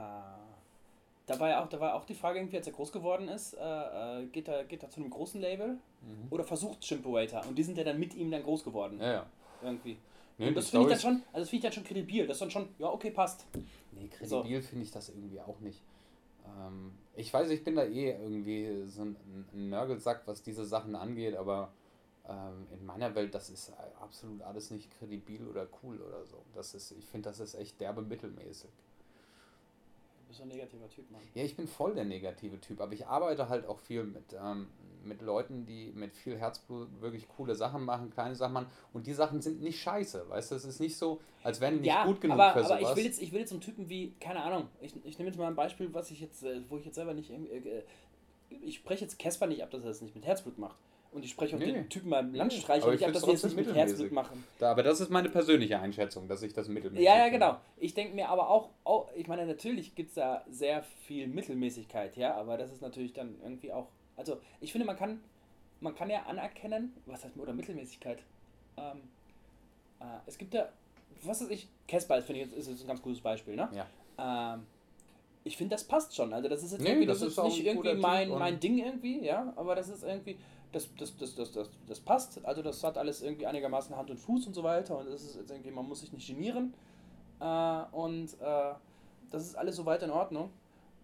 da 1.26 1.38
war 1.38 1.48
ja 1.50 1.62
auch, 1.62 1.68
da 1.68 1.78
war 1.80 1.94
auch 1.96 2.04
die 2.06 2.14
Frage 2.14 2.38
irgendwie, 2.38 2.56
als 2.56 2.66
er 2.66 2.72
groß 2.72 2.92
geworden 2.92 3.28
ist, 3.28 3.54
äh, 3.54 4.22
äh, 4.22 4.26
geht 4.26 4.48
er, 4.48 4.64
geht 4.64 4.82
er 4.82 4.88
zu 4.88 5.00
einem 5.00 5.10
großen 5.10 5.38
Label 5.38 5.76
Mhm. 6.02 6.28
oder 6.30 6.44
versucht 6.44 6.80
Chimperator 6.80 7.46
und 7.46 7.56
die 7.58 7.62
sind 7.62 7.76
ja 7.76 7.84
dann 7.84 8.00
mit 8.00 8.14
ihm 8.14 8.30
dann 8.30 8.42
groß 8.42 8.64
geworden 8.64 8.98
Ja, 8.98 9.12
ja. 9.12 9.26
Irgendwie. 9.62 9.98
Nee, 10.38 10.52
das 10.52 10.70
finde 10.70 10.86
ich 10.86 10.92
dann 10.92 11.00
schon, 11.00 11.22
also 11.32 11.40
das 11.40 11.50
finde 11.50 11.56
ich 11.56 11.62
dann 11.62 11.72
schon 11.72 11.84
kredibil. 11.84 12.26
Das 12.26 12.36
ist 12.36 12.40
dann 12.40 12.50
schon, 12.50 12.68
ja 12.78 12.88
okay, 12.88 13.10
passt. 13.10 13.44
Nee, 13.92 14.08
kredibil 14.08 14.62
finde 14.62 14.84
ich 14.84 14.90
das 14.90 15.10
irgendwie 15.10 15.40
auch 15.40 15.60
nicht. 15.60 15.82
Ähm, 16.46 16.92
ich 17.14 17.32
weiß, 17.32 17.50
ich 17.50 17.62
bin 17.64 17.76
da 17.76 17.84
eh 17.84 18.10
irgendwie 18.12 18.86
so 18.88 19.02
ein, 19.02 19.16
Nörgelsack, 19.52 20.22
was 20.26 20.42
diese 20.42 20.64
Sachen 20.64 20.94
angeht, 20.94 21.36
aber 21.36 21.72
ähm, 22.28 22.66
in 22.72 22.86
meiner 22.86 23.14
Welt, 23.14 23.34
das 23.34 23.50
ist 23.50 23.72
absolut 24.00 24.42
alles 24.42 24.70
nicht 24.70 24.90
kredibil 24.98 25.46
oder 25.46 25.66
cool 25.82 26.00
oder 26.00 26.24
so. 26.24 26.42
Das 26.54 26.74
ist, 26.74 26.92
ich 26.92 27.04
finde, 27.06 27.28
das 27.28 27.40
ist 27.40 27.54
echt 27.54 27.80
derbe 27.80 28.02
mittelmäßig. 28.02 28.70
Du 28.70 30.26
bist 30.28 30.38
so 30.38 30.44
ein 30.44 30.48
negativer 30.48 30.88
Typ, 30.88 31.10
Mann. 31.10 31.20
Ja, 31.34 31.44
ich 31.44 31.56
bin 31.56 31.66
voll 31.66 31.94
der 31.94 32.04
negative 32.04 32.60
Typ, 32.60 32.80
aber 32.80 32.92
ich 32.92 33.06
arbeite 33.06 33.48
halt 33.48 33.66
auch 33.66 33.78
viel 33.78 34.04
mit, 34.04 34.32
ähm, 34.32 34.68
mit 35.04 35.22
Leuten, 35.22 35.66
die 35.66 35.92
mit 35.94 36.16
viel 36.16 36.36
Herzblut 36.36 36.88
wirklich 37.00 37.28
coole 37.28 37.54
Sachen 37.54 37.84
machen, 37.84 38.10
kleine 38.10 38.34
Sachen 38.34 38.52
machen 38.52 38.66
und 38.92 39.06
die 39.06 39.14
Sachen 39.14 39.40
sind 39.40 39.60
nicht 39.60 39.80
scheiße, 39.80 40.28
weißt 40.28 40.50
du, 40.50 40.54
es 40.54 40.64
ist 40.64 40.80
nicht 40.80 40.96
so, 40.96 41.20
als 41.42 41.60
wären 41.60 41.74
die 41.74 41.80
nicht 41.80 41.88
ja, 41.88 42.04
gut 42.04 42.20
genug 42.20 42.38
aber, 42.38 42.52
für 42.52 42.64
aber 42.66 42.78
sowas. 42.78 42.90
ich 42.90 42.96
will 42.96 43.04
jetzt, 43.04 43.22
ich 43.22 43.32
will 43.32 43.40
jetzt 43.40 43.52
einen 43.52 43.60
Typen 43.60 43.88
wie, 43.88 44.14
keine 44.20 44.42
Ahnung, 44.42 44.68
ich, 44.80 44.94
ich 45.04 45.18
nehme 45.18 45.30
jetzt 45.30 45.38
mal 45.38 45.46
ein 45.46 45.56
Beispiel, 45.56 45.92
was 45.92 46.10
ich 46.10 46.20
jetzt, 46.20 46.42
äh, 46.42 46.60
wo 46.68 46.76
ich 46.76 46.84
jetzt 46.84 46.94
selber 46.94 47.14
nicht, 47.14 47.30
irgendwie, 47.30 47.50
äh, 47.50 47.82
ich 48.62 48.76
spreche 48.76 49.04
jetzt 49.04 49.18
Casper 49.18 49.46
nicht 49.46 49.62
ab, 49.62 49.70
dass 49.70 49.82
er 49.82 49.88
das 49.88 50.02
nicht 50.02 50.14
mit 50.14 50.26
Herzblut 50.26 50.58
macht. 50.58 50.76
Und 51.12 51.24
ich 51.24 51.30
spreche 51.32 51.56
auch 51.56 51.60
Nee. 51.60 51.72
den 51.72 51.88
Typen 51.88 52.10
beim 52.10 52.32
Landstreicher 52.32 52.84
aber 52.84 52.92
nicht 52.92 53.00
ich 53.00 53.06
ab, 53.06 53.12
dass 53.12 53.22
sie 53.24 53.32
das 53.32 53.42
nicht 53.42 53.56
mit 53.56 53.74
Herzblut 53.74 54.12
machen. 54.12 54.44
Da, 54.60 54.70
aber 54.70 54.84
das 54.84 55.00
ist 55.00 55.10
meine 55.10 55.28
persönliche 55.28 55.80
Einschätzung, 55.80 56.28
dass 56.28 56.42
ich 56.42 56.52
das 56.52 56.68
mittelmäßig 56.68 57.04
Ja, 57.04 57.18
ja, 57.18 57.28
genau. 57.30 57.56
Ich 57.78 57.94
denke 57.94 58.14
mir 58.14 58.28
aber 58.28 58.48
auch, 58.48 58.70
auch 58.84 59.08
ich 59.16 59.26
meine, 59.26 59.44
natürlich 59.44 59.96
gibt 59.96 60.10
es 60.10 60.14
da 60.14 60.44
sehr 60.48 60.84
viel 60.84 61.26
Mittelmäßigkeit, 61.26 62.16
ja, 62.16 62.36
aber 62.36 62.56
das 62.58 62.70
ist 62.70 62.80
natürlich 62.80 63.12
dann 63.12 63.40
irgendwie 63.42 63.72
auch, 63.72 63.88
also 64.20 64.38
ich 64.60 64.70
finde, 64.70 64.86
man 64.86 64.96
kann, 64.96 65.20
man 65.80 65.94
kann 65.94 66.10
ja 66.10 66.22
anerkennen, 66.24 66.94
was 67.06 67.24
heißt, 67.24 67.36
oder 67.36 67.52
Mittelmäßigkeit, 67.52 68.22
ähm, 68.76 69.00
äh, 70.00 70.04
es 70.26 70.38
gibt 70.38 70.54
ja, 70.54 70.68
was 71.22 71.40
weiß 71.40 71.50
ich, 71.50 71.68
Casper 71.88 72.18
ist, 72.18 72.26
finde 72.26 72.42
ich, 72.42 72.48
jetzt 72.48 72.56
ist 72.56 72.68
jetzt 72.68 72.82
ein 72.82 72.86
ganz 72.86 73.02
gutes 73.02 73.20
Beispiel, 73.20 73.56
ne? 73.56 73.68
Ja. 73.72 74.54
Ähm, 74.54 74.66
ich 75.42 75.56
finde, 75.56 75.74
das 75.74 75.84
passt 75.84 76.14
schon. 76.14 76.32
Also 76.32 76.48
das 76.48 76.62
ist 76.62 76.72
jetzt 76.72 76.82
Nee, 76.82 76.90
irgendwie, 76.90 77.06
das 77.06 77.20
das, 77.20 77.28
ist 77.28 77.38
ist 77.38 77.44
nicht 77.44 77.64
irgendwie 77.64 77.94
mein, 77.94 78.28
mein 78.28 78.60
Ding 78.60 78.78
irgendwie, 78.78 79.24
ja, 79.24 79.52
aber 79.56 79.74
das 79.74 79.88
ist 79.88 80.04
irgendwie, 80.04 80.38
das, 80.70 80.88
das, 80.96 81.16
das, 81.16 81.34
das, 81.34 81.52
das, 81.52 81.70
das 81.88 82.00
passt. 82.00 82.44
Also 82.44 82.62
das 82.62 82.84
hat 82.84 82.98
alles 82.98 83.22
irgendwie 83.22 83.46
einigermaßen 83.46 83.96
Hand 83.96 84.10
und 84.10 84.18
Fuß 84.18 84.46
und 84.46 84.54
so 84.54 84.62
weiter 84.62 84.98
und 84.98 85.10
das 85.10 85.22
ist 85.22 85.36
jetzt 85.36 85.50
irgendwie, 85.50 85.70
man 85.70 85.88
muss 85.88 86.00
sich 86.00 86.12
nicht 86.12 86.26
genieren. 86.26 86.74
Äh, 87.40 87.82
und 87.92 88.34
äh, 88.40 88.74
das 89.30 89.46
ist 89.46 89.56
alles 89.56 89.76
so 89.76 89.86
weit 89.86 90.02
in 90.02 90.10
Ordnung. 90.10 90.50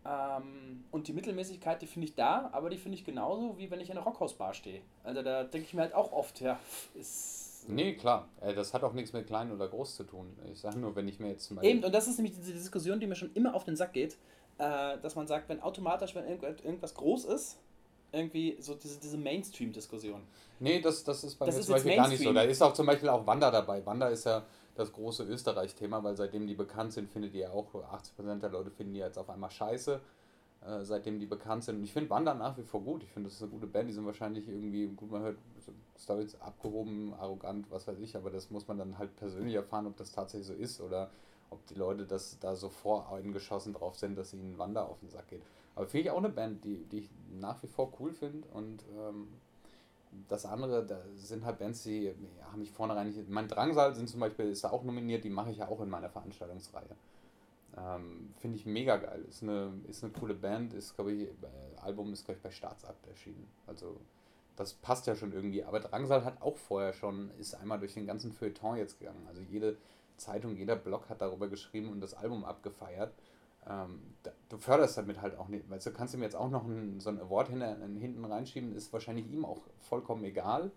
Ähm, 0.09 0.85
und 0.93 1.09
die 1.09 1.13
Mittelmäßigkeit, 1.13 1.83
die 1.83 1.87
finde 1.87 2.07
ich 2.09 2.15
da, 2.15 2.49
aber 2.53 2.71
die 2.71 2.77
finde 2.77 2.97
ich 2.97 3.05
genauso, 3.05 3.59
wie 3.59 3.71
wenn 3.71 3.81
ich 3.81 3.91
in 3.91 3.97
einer 3.97 4.07
Rockhausbar 4.07 4.55
stehe. 4.55 4.83
Also 5.03 5.23
da 5.23 5.43
denke 5.45 5.67
ich 5.67 5.75
mir 5.75 5.83
halt 5.83 5.95
auch 5.95 6.13
oft, 6.13 6.41
ja, 6.41 6.59
ist. 6.95 7.65
Nee, 7.69 7.95
klar. 7.95 8.29
Äh, 8.41 8.55
Das 8.55 8.73
hat 8.75 8.85
auch 8.85 8.93
nichts 8.93 9.13
mit 9.13 9.27
klein 9.27 9.51
oder 9.51 9.67
groß 9.67 9.97
zu 9.97 10.05
tun. 10.05 10.37
Ich 10.53 10.61
sage 10.61 10.79
nur, 10.79 10.95
wenn 10.95 11.09
ich 11.09 11.19
mir 11.19 11.29
jetzt 11.31 11.47
zum 11.47 11.57
Beispiel. 11.57 11.71
Eben, 11.77 11.85
und 11.85 11.93
das 11.93 12.07
ist 12.07 12.17
nämlich 12.19 12.37
diese 12.37 12.53
Diskussion, 12.53 13.01
die 13.01 13.07
mir 13.09 13.17
schon 13.17 13.33
immer 13.35 13.55
auf 13.55 13.65
den 13.65 13.75
Sack 13.75 13.93
geht, 13.93 14.17
äh, 14.59 14.99
dass 15.03 15.17
man 15.17 15.27
sagt, 15.27 15.49
wenn 15.49 15.61
automatisch, 15.61 16.15
wenn 16.15 16.27
irgend- 16.29 16.65
irgendwas 16.65 16.95
groß 16.95 17.25
ist, 17.25 17.59
irgendwie 18.13 18.57
so 18.61 18.75
diese, 18.75 19.01
diese 19.01 19.19
Mainstream-Diskussion. 19.19 20.23
Nee, 20.61 20.81
das, 20.81 21.03
das 21.03 21.25
ist 21.25 21.35
bei 21.35 21.47
Das 21.47 21.57
mir 21.57 21.61
ist 21.61 21.67
zum 21.67 21.75
Beispiel 21.75 21.97
gar 21.97 22.09
nicht 22.09 22.23
so. 22.23 22.33
Da 22.33 22.43
ist 22.43 22.63
auch 22.63 22.73
zum 22.73 22.87
Beispiel 22.87 23.09
auch 23.09 23.27
Wanda 23.27 23.51
dabei. 23.51 23.85
Wanda 23.85 24.09
ist 24.09 24.25
ja 24.25 24.45
das 24.77 24.93
große 24.93 25.25
Österreich-Thema, 25.25 26.05
weil 26.05 26.17
seitdem 26.17 26.47
die 26.47 26.55
bekannt 26.55 26.93
sind, 26.93 27.09
findet 27.09 27.35
ihr 27.35 27.53
auch 27.53 27.75
80% 27.75 28.41
der 28.41 28.51
Leute 28.51 28.71
finden 28.71 28.95
die 28.95 29.01
jetzt 29.01 29.19
auf 29.19 29.31
einmal 29.31 29.51
scheiße, 29.51 30.01
äh, 30.65 30.85
seitdem 30.85 31.19
die 31.19 31.27
bekannt 31.27 31.65
sind. 31.65 31.77
Und 31.77 31.85
ich 31.85 31.93
finde 31.93 32.11
Wanda 32.11 32.35
nach 32.35 32.57
wie 32.59 32.63
vor 32.63 32.83
gut. 32.83 33.03
Ich 33.03 33.11
finde, 33.11 33.29
das 33.29 33.37
ist 33.37 33.43
eine 33.43 33.51
gute 33.51 33.67
Band. 33.67 33.89
Die 33.89 33.95
sind 33.95 34.07
wahrscheinlich 34.07 34.47
irgendwie, 34.49 34.87
gut, 34.89 35.11
man 35.11 35.23
hört 35.23 35.39
so 35.59 35.73
Stories 35.99 36.41
abgehoben, 36.41 37.15
arrogant, 37.15 37.71
was 37.71 37.89
weiß 37.89 37.99
ich, 37.99 38.17
aber 38.17 38.31
das 38.31 38.51
muss 38.51 38.69
man 38.69 38.79
dann 38.79 38.99
halt 38.99 39.17
persönlich 39.17 39.55
erfahren, 39.55 39.87
ob 39.87 39.97
das 39.97 40.13
tatsächlich 40.13 40.47
so 40.47 40.55
ist 40.55 40.81
oder 40.81 41.11
ob 41.51 41.65
die 41.67 41.75
Leute 41.75 42.05
das 42.05 42.39
da 42.39 42.55
so 42.55 42.69
voreingeschossen 42.69 43.73
drauf 43.73 43.97
sind, 43.97 44.17
dass 44.17 44.35
ihnen 44.35 44.59
Wanda 44.59 44.85
auf 44.85 45.01
den 45.01 45.09
Sack 45.09 45.29
geht. 45.29 45.43
Aber 45.75 45.87
finde 45.87 46.05
ich 46.05 46.11
auch 46.11 46.19
eine 46.19 46.29
Band, 46.29 46.65
die, 46.65 46.85
die 46.85 46.99
ich 46.99 47.11
nach 47.31 47.63
wie 47.63 47.67
vor 47.67 47.93
cool 48.01 48.13
finde 48.13 48.47
und 48.49 48.85
ähm, 48.99 49.29
das 50.29 50.47
andere, 50.47 50.85
da 50.85 50.99
sind 51.15 51.45
halt 51.45 51.59
Bands, 51.59 51.83
die 51.83 52.15
haben 52.51 52.59
mich 52.59 52.71
vornherein 52.71 53.09
nicht. 53.09 53.29
Mein 53.29 53.49
Drangsal 53.49 53.95
sind 53.95 54.09
zum 54.09 54.21
Beispiel, 54.21 54.51
ist 54.51 54.65
da 54.65 54.71
auch 54.71 54.85
nominiert, 54.85 55.25
die 55.25 55.31
mache 55.31 55.51
ich 55.51 55.59
ja 55.59 55.69
auch 55.69 55.81
in 55.81 55.89
meiner 55.89 56.09
Veranstaltungsreihe. 56.09 56.97
Ähm, 57.77 58.33
Finde 58.39 58.57
ich 58.57 58.67
mega 58.67 58.97
geil. 58.97 59.25
Ist 59.29 59.43
eine, 59.43 59.73
ist 59.89 60.03
eine 60.03 60.13
coole 60.13 60.35
Band, 60.35 60.73
ist, 60.73 60.95
glaube 60.95 61.13
ich, 61.13 61.29
äh, 61.29 61.81
Album 61.83 62.13
ist, 62.13 62.25
glaube 62.25 62.39
ich, 62.39 62.43
bei 62.43 62.51
Staatsakt 62.51 63.07
erschienen. 63.07 63.47
Also 63.67 64.01
das 64.57 64.73
passt 64.75 65.07
ja 65.07 65.15
schon 65.15 65.33
irgendwie. 65.33 65.63
Aber 65.63 65.81
Drangsal 65.81 66.25
hat 66.25 66.41
auch 66.41 66.57
vorher 66.57 66.93
schon, 66.93 67.31
ist 67.39 67.55
einmal 67.55 67.79
durch 67.79 67.95
den 67.95 68.07
ganzen 68.07 68.33
Feuilleton 68.33 68.77
jetzt 68.77 68.99
gegangen. 68.99 69.27
Also 69.29 69.43
jede 69.43 69.77
Zeitung, 70.17 70.57
jeder 70.57 70.77
Blog 70.77 71.09
hat 71.11 71.21
darüber 71.21 71.49
geschrieben 71.49 71.91
und 71.91 72.01
das 72.01 72.15
Album 72.15 72.45
abgefeiert. 72.45 73.13
Ähm, 73.69 74.01
da, 74.23 74.31
du 74.49 74.59
förderst 74.59 74.97
damit 74.99 75.21
halt 75.21 75.37
auch 75.39 75.49
nicht. 75.49 75.69
Weißt 75.69 75.87
du, 75.87 75.93
kannst 75.93 76.15
ihm 76.15 76.23
jetzt 76.23 76.37
auch 76.37 76.51
noch 76.51 76.65
einen, 76.65 77.01
so 77.01 77.11
einen 77.11 77.21
Award 77.21 77.49
hinter, 77.49 77.77
hinten 77.99 78.25
reinschieben, 78.25 78.75
ist 78.75 78.93
wahrscheinlich 78.93 79.31
ihm 79.31 79.45
auch 79.45 79.61
vollkommen 79.81 80.25
egal. 80.25 80.71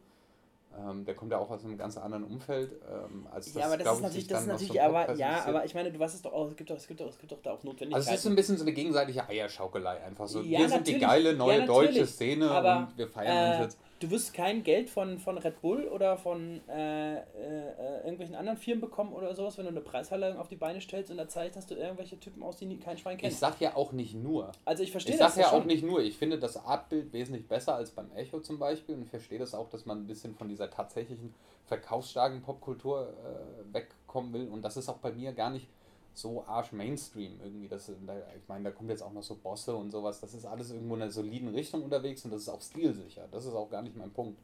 Ähm, 0.78 1.04
der 1.04 1.16
kommt 1.16 1.32
ja 1.32 1.40
auch 1.40 1.50
aus 1.50 1.66
einem 1.66 1.78
ganz 1.78 1.98
anderen 1.98 2.24
Umfeld, 2.24 2.74
ähm, 2.88 3.28
als 3.32 3.54
ja, 3.56 3.66
aber 3.66 3.78
das 3.78 3.88
ist 3.88 3.98
ich, 3.98 4.04
natürlich, 4.04 4.28
das 4.28 4.42
ist 4.42 4.48
natürlich, 4.48 4.82
aber 4.82 5.16
ja, 5.16 5.44
aber 5.46 5.66
ich 5.66 5.74
meine, 5.74 5.92
du 5.92 5.98
weißt 5.98 6.14
es 6.14 6.22
doch 6.22 6.32
auch, 6.32 6.48
es 6.48 6.56
gibt 6.56 6.70
doch, 6.70 6.78
es 6.78 6.88
gibt 6.88 7.00
doch, 7.00 7.10
es 7.10 7.18
gibt 7.18 7.32
doch 7.32 7.42
da 7.42 7.54
auch 7.54 7.64
Notwendigkeiten. 7.64 7.96
Also 7.96 8.10
es 8.12 8.18
ist 8.18 8.24
so 8.24 8.30
ein 8.30 8.36
bisschen 8.36 8.56
so 8.56 8.64
eine 8.64 8.74
gegenseitige 8.74 9.28
Eierschaukelei 9.28 10.04
einfach 10.04 10.28
so. 10.28 10.42
Ja, 10.42 10.60
wir 10.60 10.70
sind 10.70 10.88
die 10.88 11.00
geile 11.00 11.36
neue 11.36 11.62
Ja, 11.62 11.66
deutsche. 11.66 12.06
Szene 12.06 12.52
Aber, 12.52 12.88
und 12.88 12.98
wir 12.98 13.08
feiern 13.08 13.36
äh, 13.36 13.50
uns 13.52 13.64
jetzt. 13.64 13.80
Du 14.00 14.10
wirst 14.12 14.34
kein 14.34 14.64
Geld 14.64 14.90
von, 14.90 15.20
von 15.20 15.38
Red 15.38 15.62
Bull 15.62 15.86
oder 15.90 16.18
von 16.18 16.62
äh, 16.70 17.16
äh, 17.16 17.20
äh, 17.20 17.98
irgendwelchen 18.04 18.36
anderen 18.36 18.58
Firmen 18.58 18.80
bekommen 18.80 19.12
oder 19.12 19.36
sowas, 19.36 19.58
wenn 19.58 19.66
du 19.66 19.72
eine 19.72 19.82
Preisverleihung 19.82 20.38
auf 20.38 20.48
die 20.48 20.56
Beine 20.56 20.80
stellst 20.80 21.12
und 21.12 21.18
da 21.18 21.28
zeigst, 21.28 21.58
dass 21.58 21.68
du 21.68 21.76
irgendwelche 21.76 22.18
Typen 22.18 22.42
aus, 22.42 22.58
die 22.58 22.78
kein 22.78 22.98
Schwein 22.98 23.18
Ich 23.18 23.22
kennst. 23.24 23.40
sag 23.40 23.60
ja 23.60 23.76
auch 23.76 23.92
nicht 23.92 24.16
nur. 24.16 24.54
Also 24.64 24.84
ich 24.84 24.92
verstehe 24.92 25.16
Ich 25.16 25.20
das 25.20 25.36
sag 25.36 25.44
ja 25.44 25.50
schon. 25.50 25.62
auch 25.62 25.66
nicht 25.66 25.84
nur. 25.84 26.02
Ich 26.02 26.18
finde 26.18 26.40
das 26.40 26.56
Artbild 26.56 27.12
wesentlich 27.12 27.46
besser 27.48 27.76
als 27.76 27.92
beim 27.92 28.10
Echo 28.14 28.40
zum 28.40 28.58
Beispiel 28.58 28.96
und 28.96 29.06
verstehe 29.10 29.40
das 29.40 29.54
auch, 29.54 29.70
dass 29.70 29.86
man 29.86 30.00
ein 30.00 30.08
bisschen 30.08 30.34
von 30.34 30.48
dieser 30.48 30.70
tatsächlichen 30.70 31.34
verkaufsstarken 31.66 32.42
Popkultur 32.42 33.10
äh, 33.10 33.74
wegkommen 33.74 34.32
will. 34.32 34.48
Und 34.48 34.62
das 34.64 34.78
ist 34.78 34.88
auch 34.88 34.98
bei 35.00 35.12
mir 35.12 35.34
gar 35.34 35.50
nicht 35.50 35.68
so 36.14 36.44
arsch 36.46 36.72
Mainstream 36.72 37.40
irgendwie. 37.44 37.68
Das, 37.68 37.92
da, 38.06 38.18
ich 38.36 38.48
meine, 38.48 38.66
da 38.66 38.72
kommt 38.72 38.90
jetzt 38.90 39.02
auch 39.02 39.14
noch 39.14 39.24
so 39.24 39.36
Bosse 39.36 39.76
und 39.76 39.92
sowas. 39.92 40.20
Das 40.20 40.34
ist 40.34 40.46
alles 40.46 40.72
irgendwo 40.72 40.96
in 40.96 41.02
einer 41.02 41.12
soliden 41.12 41.50
Richtung 41.50 41.84
unterwegs 41.84 42.26
und 42.26 42.32
das 42.32 42.42
ist 42.42 42.50
auch 42.50 42.62
stilsicher. 42.62 43.28
Das 43.32 43.46
ist 43.46 43.54
auch 43.54 43.70
gar 43.70 43.82
nicht 43.82 43.96
mein 43.96 44.12
Punkt. 44.12 44.40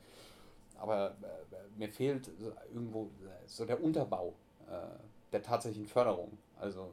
Aber 0.80 1.12
äh, 1.22 1.78
mir 1.78 1.90
fehlt 1.90 2.30
irgendwo 2.74 3.04
äh, 3.24 3.48
so 3.48 3.66
der 3.66 3.82
Unterbau 3.84 4.34
äh, 4.70 4.74
der 5.32 5.42
tatsächlichen 5.44 5.88
Förderung. 5.88 6.38
Also, 6.60 6.90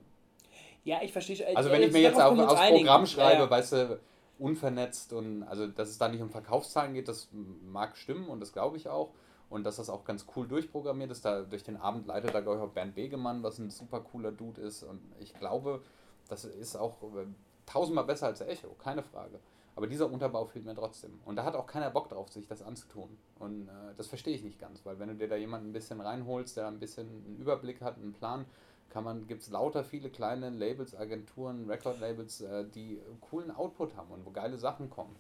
Ja, 0.85 1.01
ich 1.03 1.13
verstehe 1.13 1.37
schon. 1.37 1.47
also 1.55 1.69
Äh, 1.69 1.73
wenn 1.73 1.83
ich 1.83 1.93
mir 1.93 2.01
jetzt 2.01 2.21
auf, 2.21 2.39
aufs 2.39 2.61
einigen. 2.61 2.87
Programm 2.87 3.07
schreibe, 3.07 3.39
Ja, 3.39 3.45
ja. 3.45 3.51
weißt 3.51 3.73
du, 3.73 4.01
unvernetzt 4.39 5.13
und 5.13 5.45
also 5.45 5.67
dass 5.69 5.89
es 5.89 5.99
da 5.99 6.09
nicht 6.09 6.21
um 6.21 6.31
Verkaufszahlen 6.31 6.95
geht, 6.95 7.07
das 7.07 7.29
mag 7.71 7.97
stimmen 7.97 8.29
und 8.29 8.41
das 8.41 8.53
glaube 8.53 8.77
ich 8.77 8.89
auch. 8.89 9.11
Und 9.53 9.65
dass 9.65 9.77
das 9.77 9.91
auch 9.91 10.05
ganz 10.05 10.25
cool 10.35 10.49
durchprogrammiert 10.49 11.11
ist. 11.11 11.27
Da 11.27 11.43
durch 11.43 11.63
den 11.63 11.77
Abend 11.77 12.07
leitet 12.07 12.35
da, 12.35 12.41
glaube 12.41 12.57
ich, 12.57 12.65
auch 12.65 12.73
Bernd 12.73 12.95
Begemann, 12.95 13.43
was 13.43 13.59
ein 13.59 13.69
super 13.69 14.01
cooler 14.01 14.33
Dude 14.33 14.63
ist. 14.63 14.83
Und 14.83 15.03
ich 15.21 15.35
glaube, 15.35 15.83
das 16.29 16.47
ist 16.47 16.75
auch 16.75 17.03
äh, 17.03 17.27
tausendmal 17.67 18.05
besser 18.05 18.29
als 18.29 18.41
Echo, 18.41 18.71
keine 18.79 19.03
Frage. 19.03 19.39
Aber 19.77 19.87
dieser 19.87 20.11
Unterbau 20.11 20.47
fehlt 20.47 20.65
mir 20.65 20.75
trotzdem. 20.75 21.21
Und 21.27 21.37
da 21.37 21.45
hat 21.45 21.55
auch 21.55 21.67
keiner 21.67 21.91
Bock 21.91 22.09
drauf, 22.09 22.31
sich 22.31 22.47
das 22.47 22.63
anzutun. 22.63 23.19
Und 23.39 23.69
äh, 23.69 23.95
das 23.99 24.07
verstehe 24.07 24.35
ich 24.35 24.43
nicht 24.43 24.59
ganz, 24.59 24.87
weil 24.87 24.99
wenn 24.99 25.09
du 25.09 25.17
dir 25.17 25.29
da 25.29 25.37
jemanden 25.37 25.69
ein 25.69 25.73
bisschen 25.75 26.01
reinholst, 26.01 26.57
der 26.57 26.69
ein 26.69 26.81
bisschen 26.81 27.09
einen 27.09 27.37
Überblick 27.37 27.83
hat, 27.83 27.99
einen 27.99 28.15
Plan, 28.15 28.47
kann 28.89 29.05
man, 29.05 29.27
gibt 29.27 29.43
es 29.43 29.51
lauter 29.51 29.85
viele 29.85 30.09
kleine 30.09 30.49
Labels, 30.49 30.95
Agenturen, 30.95 31.69
Record-Labels, 31.69 32.41
äh, 32.41 32.65
die 32.67 33.01
coolen 33.21 33.51
Output 33.51 33.97
haben 33.97 34.11
und 34.13 34.25
wo 34.25 34.31
geile 34.31 34.57
Sachen 34.57 34.89
kommen. 34.89 35.15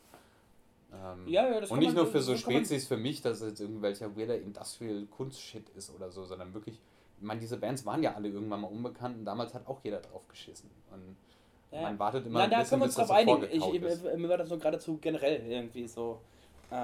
Ähm, 0.92 1.26
Ja, 1.26 1.48
ja, 1.48 1.60
das 1.60 1.70
und 1.70 1.78
nicht 1.78 1.88
man- 1.88 1.96
nur 1.96 2.06
für 2.06 2.20
so 2.20 2.32
so 2.32 2.38
Spezies 2.38 2.86
für 2.86 2.96
mich, 2.96 3.22
dass 3.22 3.40
es 3.40 3.48
jetzt 3.50 3.60
irgendwelcher 3.60 4.14
weirder 4.16 4.36
Industrial 4.38 5.06
Kunstshit 5.06 5.68
ist 5.70 5.94
oder 5.94 6.10
so, 6.10 6.24
sondern 6.24 6.52
wirklich, 6.54 6.78
ich 7.18 7.22
meine, 7.22 7.40
diese 7.40 7.56
Bands 7.56 7.86
waren 7.86 8.02
ja 8.02 8.14
alle 8.14 8.28
irgendwann 8.28 8.60
mal 8.60 8.68
unbekannt 8.68 9.16
und 9.18 9.24
damals 9.24 9.54
hat 9.54 9.66
auch 9.66 9.80
jeder 9.82 10.00
drauf 10.00 10.26
geschissen. 10.28 10.70
Und 10.90 11.16
Ja. 11.70 11.82
man 11.82 11.98
wartet 11.98 12.26
immer 12.26 12.40
Na, 12.40 12.44
ein 12.44 12.50
da 12.50 12.58
bisschen, 12.58 12.70
können 12.70 12.82
wir 12.82 12.86
uns 12.86 12.94
drauf 12.96 13.06
so 13.08 13.12
einigen. 13.14 13.42
Ich, 13.50 13.82
ist. 13.82 14.04
mir 14.04 14.28
war 14.28 14.36
das 14.36 14.48
nur 14.50 14.58
geradezu 14.58 14.98
generell 15.00 15.40
irgendwie 15.46 15.86
so. 15.88 16.20
Äh, 16.70 16.74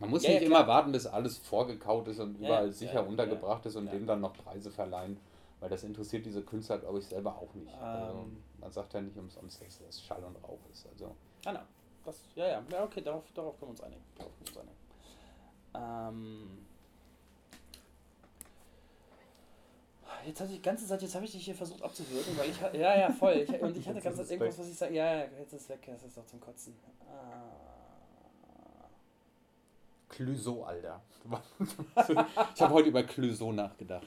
Man 0.00 0.10
muss 0.10 0.24
Ja, 0.24 0.30
nicht 0.30 0.42
ja, 0.42 0.46
immer 0.48 0.66
warten, 0.66 0.92
bis 0.92 1.06
alles 1.06 1.38
vorgekaut 1.38 2.08
ist 2.08 2.18
und 2.18 2.36
überall 2.36 2.70
sicher 2.72 3.06
untergebracht 3.06 3.64
ist 3.64 3.76
und 3.76 3.90
dem 3.92 4.06
dann 4.06 4.20
noch 4.20 4.34
Preise 4.34 4.70
verleihen, 4.70 5.16
weil 5.60 5.70
das 5.70 5.84
interessiert 5.84 6.26
diese 6.26 6.42
Künstler, 6.42 6.78
glaube 6.78 6.98
ich, 6.98 7.06
selber 7.06 7.36
auch 7.36 7.54
nicht. 7.54 7.72
also, 7.80 8.18
Ähm. 8.18 8.36
man 8.60 8.72
sagt 8.72 8.92
ja 8.92 9.00
nicht 9.00 9.16
umsonst, 9.16 9.62
dass 9.64 9.78
das 9.78 10.02
Schall 10.02 10.22
und 10.24 10.36
Rauch 10.42 10.58
ist. 10.72 10.86
Also, 10.92 11.14
na, 11.44 11.64
das, 12.04 12.20
ja, 12.34 12.46
ja, 12.46 12.62
ja, 12.70 12.84
okay, 12.84 13.00
darauf, 13.00 13.24
darauf 13.34 13.58
können 13.58 13.68
wir 13.68 13.70
uns 13.70 13.80
einigen. 13.82 14.02
Darauf 14.16 14.32
können 14.32 14.54
wir 14.54 14.60
uns 14.60 14.68
einigen. 14.68 14.84
Ähm, 15.74 16.66
jetzt 20.26 20.40
hatte 20.40 20.50
ich 20.50 20.56
die 20.56 20.62
ganze 20.62 20.86
Zeit, 20.86 21.02
jetzt 21.02 21.14
habe 21.14 21.24
ich 21.24 21.32
dich 21.32 21.44
hier 21.44 21.54
versucht 21.54 21.82
abzuwürgen, 21.82 22.36
weil 22.38 22.50
ich, 22.50 22.60
ja, 22.60 22.98
ja, 22.98 23.10
voll. 23.10 23.34
Ich, 23.34 23.48
und 23.60 23.76
ich 23.76 23.84
hatte 23.86 23.96
Jetzt 23.96 24.04
ganz 24.04 24.18
ist 24.18 24.24
es 24.24 24.30
irgendwas, 24.30 24.58
was 24.58 24.68
ich 24.68 24.76
sage, 24.76 24.94
ja, 24.94 25.14
ja, 25.16 25.24
jetzt 25.38 25.52
ist 25.52 25.62
es 25.62 25.68
weg, 25.68 25.80
das 25.86 26.02
ist 26.02 26.16
doch 26.16 26.26
zum 26.26 26.40
Kotzen. 26.40 26.74
Ah. 27.06 27.63
Clouseau, 30.16 30.62
Alter. 30.64 31.00
ich 32.54 32.60
habe 32.62 32.74
heute 32.74 32.88
über 32.88 33.02
Clouseau 33.02 33.52
nachgedacht. 33.52 34.06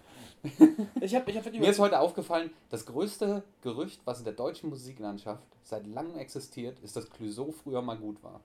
Ich 1.01 1.15
habe, 1.15 1.29
ich 1.31 1.37
habe 1.37 1.51
Mir 1.51 1.69
ist 1.69 1.79
heute 1.79 1.99
aufgefallen, 1.99 2.51
das 2.69 2.85
größte 2.85 3.43
Gerücht, 3.61 4.01
was 4.05 4.19
in 4.19 4.25
der 4.25 4.33
deutschen 4.33 4.69
Musiklandschaft 4.69 5.43
seit 5.63 5.85
langem 5.87 6.17
existiert, 6.17 6.79
ist, 6.79 6.95
dass 6.95 7.09
Clouseau 7.09 7.51
früher 7.51 7.81
mal 7.81 7.97
gut 7.97 8.23
war. 8.23 8.39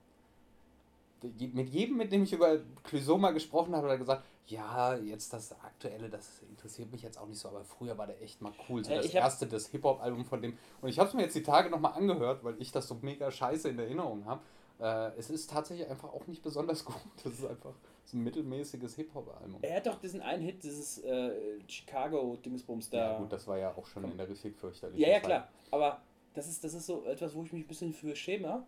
Mit 1.53 1.69
jedem, 1.69 1.99
mit 1.99 2.11
dem 2.11 2.25
ich 2.25 2.33
über 2.33 2.59
Clouseau 2.83 3.17
mal 3.19 3.33
gesprochen 3.33 3.77
habe, 3.77 3.87
hat 3.87 3.95
er 3.95 3.99
gesagt, 3.99 4.25
ja, 4.47 4.97
jetzt 4.97 5.33
das 5.33 5.53
Aktuelle, 5.63 6.09
das 6.09 6.41
interessiert 6.51 6.91
mich 6.91 7.03
jetzt 7.03 7.17
auch 7.17 7.29
nicht 7.29 7.39
so, 7.39 7.49
aber 7.49 7.63
früher 7.65 7.97
war 7.97 8.09
der 8.09 8.21
echt 8.21 8.43
mal 8.43 8.53
cool. 8.69 8.85
So 8.85 8.91
Äh, 8.91 8.97
das 8.97 9.07
ich 9.07 9.15
hab- 9.17 9.23
erste, 9.25 9.47
das 9.47 9.69
Hip-Hop-Album 9.69 10.25
von 10.25 10.43
dem. 10.43 10.59
Und 10.81 10.89
ich 10.89 10.99
habe 10.99 11.09
es 11.09 11.15
mir 11.15 11.23
jetzt 11.23 11.37
die 11.37 11.45
Tage 11.45 11.71
nochmal 11.71 11.93
angehört, 11.93 12.43
weil 12.43 12.57
ich 12.61 12.73
das 12.73 12.89
so 12.89 12.99
mega 13.03 13.31
scheiße 13.31 13.69
in 13.69 13.79
Erinnerung 13.79 14.25
habe. 14.25 14.41
Äh, 14.81 15.11
es 15.19 15.31
ist 15.31 15.51
tatsächlich 15.51 15.89
einfach 15.89 16.13
auch 16.13 16.27
nicht 16.27 16.43
besonders 16.43 16.85
gut. 16.85 16.97
Das 17.23 17.33
ist 17.35 17.45
einfach 17.47 17.75
so 18.05 18.17
ein 18.17 18.25
mittelmäßiges 18.25 18.97
Hip-Hop-Album. 18.97 19.59
Er 19.63 19.77
hat 19.77 19.87
doch 19.87 19.99
diesen 19.99 20.21
einen 20.21 20.43
Hit, 20.43 20.63
dieses 20.63 20.99
äh, 21.05 21.33
Chicago-Dingsbums 21.69 22.91
da. 22.91 23.13
Ja, 23.13 23.19
gut, 23.19 23.33
das 23.33 23.47
war 23.47 23.59
ja 23.59 23.75
auch 23.77 23.87
schon 23.87 24.05
in 24.05 24.17
der 24.17 24.29
richtig 24.29 24.57
fürchterlichen 24.57 25.01
Ja, 25.01 25.09
ja, 25.09 25.21
klar. 25.21 25.49
Aber 25.71 26.01
das 26.35 26.49
ist, 26.49 26.65
das 26.65 26.75
ist 26.75 26.87
so 26.87 27.05
etwas, 27.05 27.35
wo 27.35 27.43
ich 27.45 27.53
mich 27.53 27.65
ein 27.65 27.69
bisschen 27.69 27.93
für 27.93 28.17
schäme. 28.17 28.65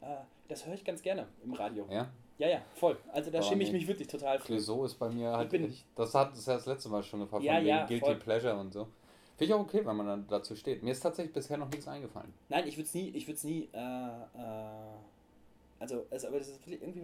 Äh, 0.00 0.16
das 0.48 0.66
höre 0.66 0.74
ich 0.74 0.84
ganz 0.84 1.02
gerne 1.02 1.26
im 1.44 1.52
Radio. 1.52 1.86
Ja, 1.90 2.08
Ja, 2.38 2.48
ja, 2.48 2.62
voll. 2.74 2.96
Also 3.12 3.30
da 3.30 3.38
Aber 3.38 3.46
schäme 3.46 3.62
ich 3.64 3.72
mich 3.72 3.86
wirklich 3.86 4.08
total 4.08 4.38
für. 4.38 4.46
Clouseau 4.46 4.84
ist 4.84 4.94
bei 4.94 5.10
mir 5.10 5.32
halt 5.32 5.52
echt, 5.52 5.84
das 5.96 6.14
hat 6.14 6.32
das, 6.32 6.46
ja 6.46 6.54
das 6.54 6.66
letzte 6.66 6.88
Mal 6.88 7.02
schon 7.02 7.20
gefragt, 7.20 7.44
Ja, 7.44 7.56
von 7.56 7.66
ja, 7.66 7.86
Guilty 7.86 8.04
voll. 8.04 8.16
Pleasure 8.16 8.56
und 8.56 8.72
so. 8.72 8.88
Finde 9.36 9.52
ich 9.52 9.54
auch 9.54 9.60
okay, 9.60 9.84
wenn 9.84 9.96
man 9.96 10.06
dann 10.06 10.26
dazu 10.28 10.56
steht. 10.56 10.82
Mir 10.82 10.90
ist 10.90 11.00
tatsächlich 11.00 11.32
bisher 11.32 11.58
noch 11.58 11.68
nichts 11.68 11.86
eingefallen. 11.86 12.32
Nein, 12.48 12.66
ich 12.66 12.76
würde 12.76 12.86
es 12.86 12.94
nie, 12.94 13.10
ich 13.10 13.26
würde 13.26 13.36
es 13.36 13.44
nie, 13.44 13.68
äh, 13.72 13.78
äh, 13.78 14.96
also, 15.80 16.06
es, 16.10 16.24
aber 16.24 16.38
das 16.38 16.48
ist 16.48 16.60
irgendwie, 16.66 17.02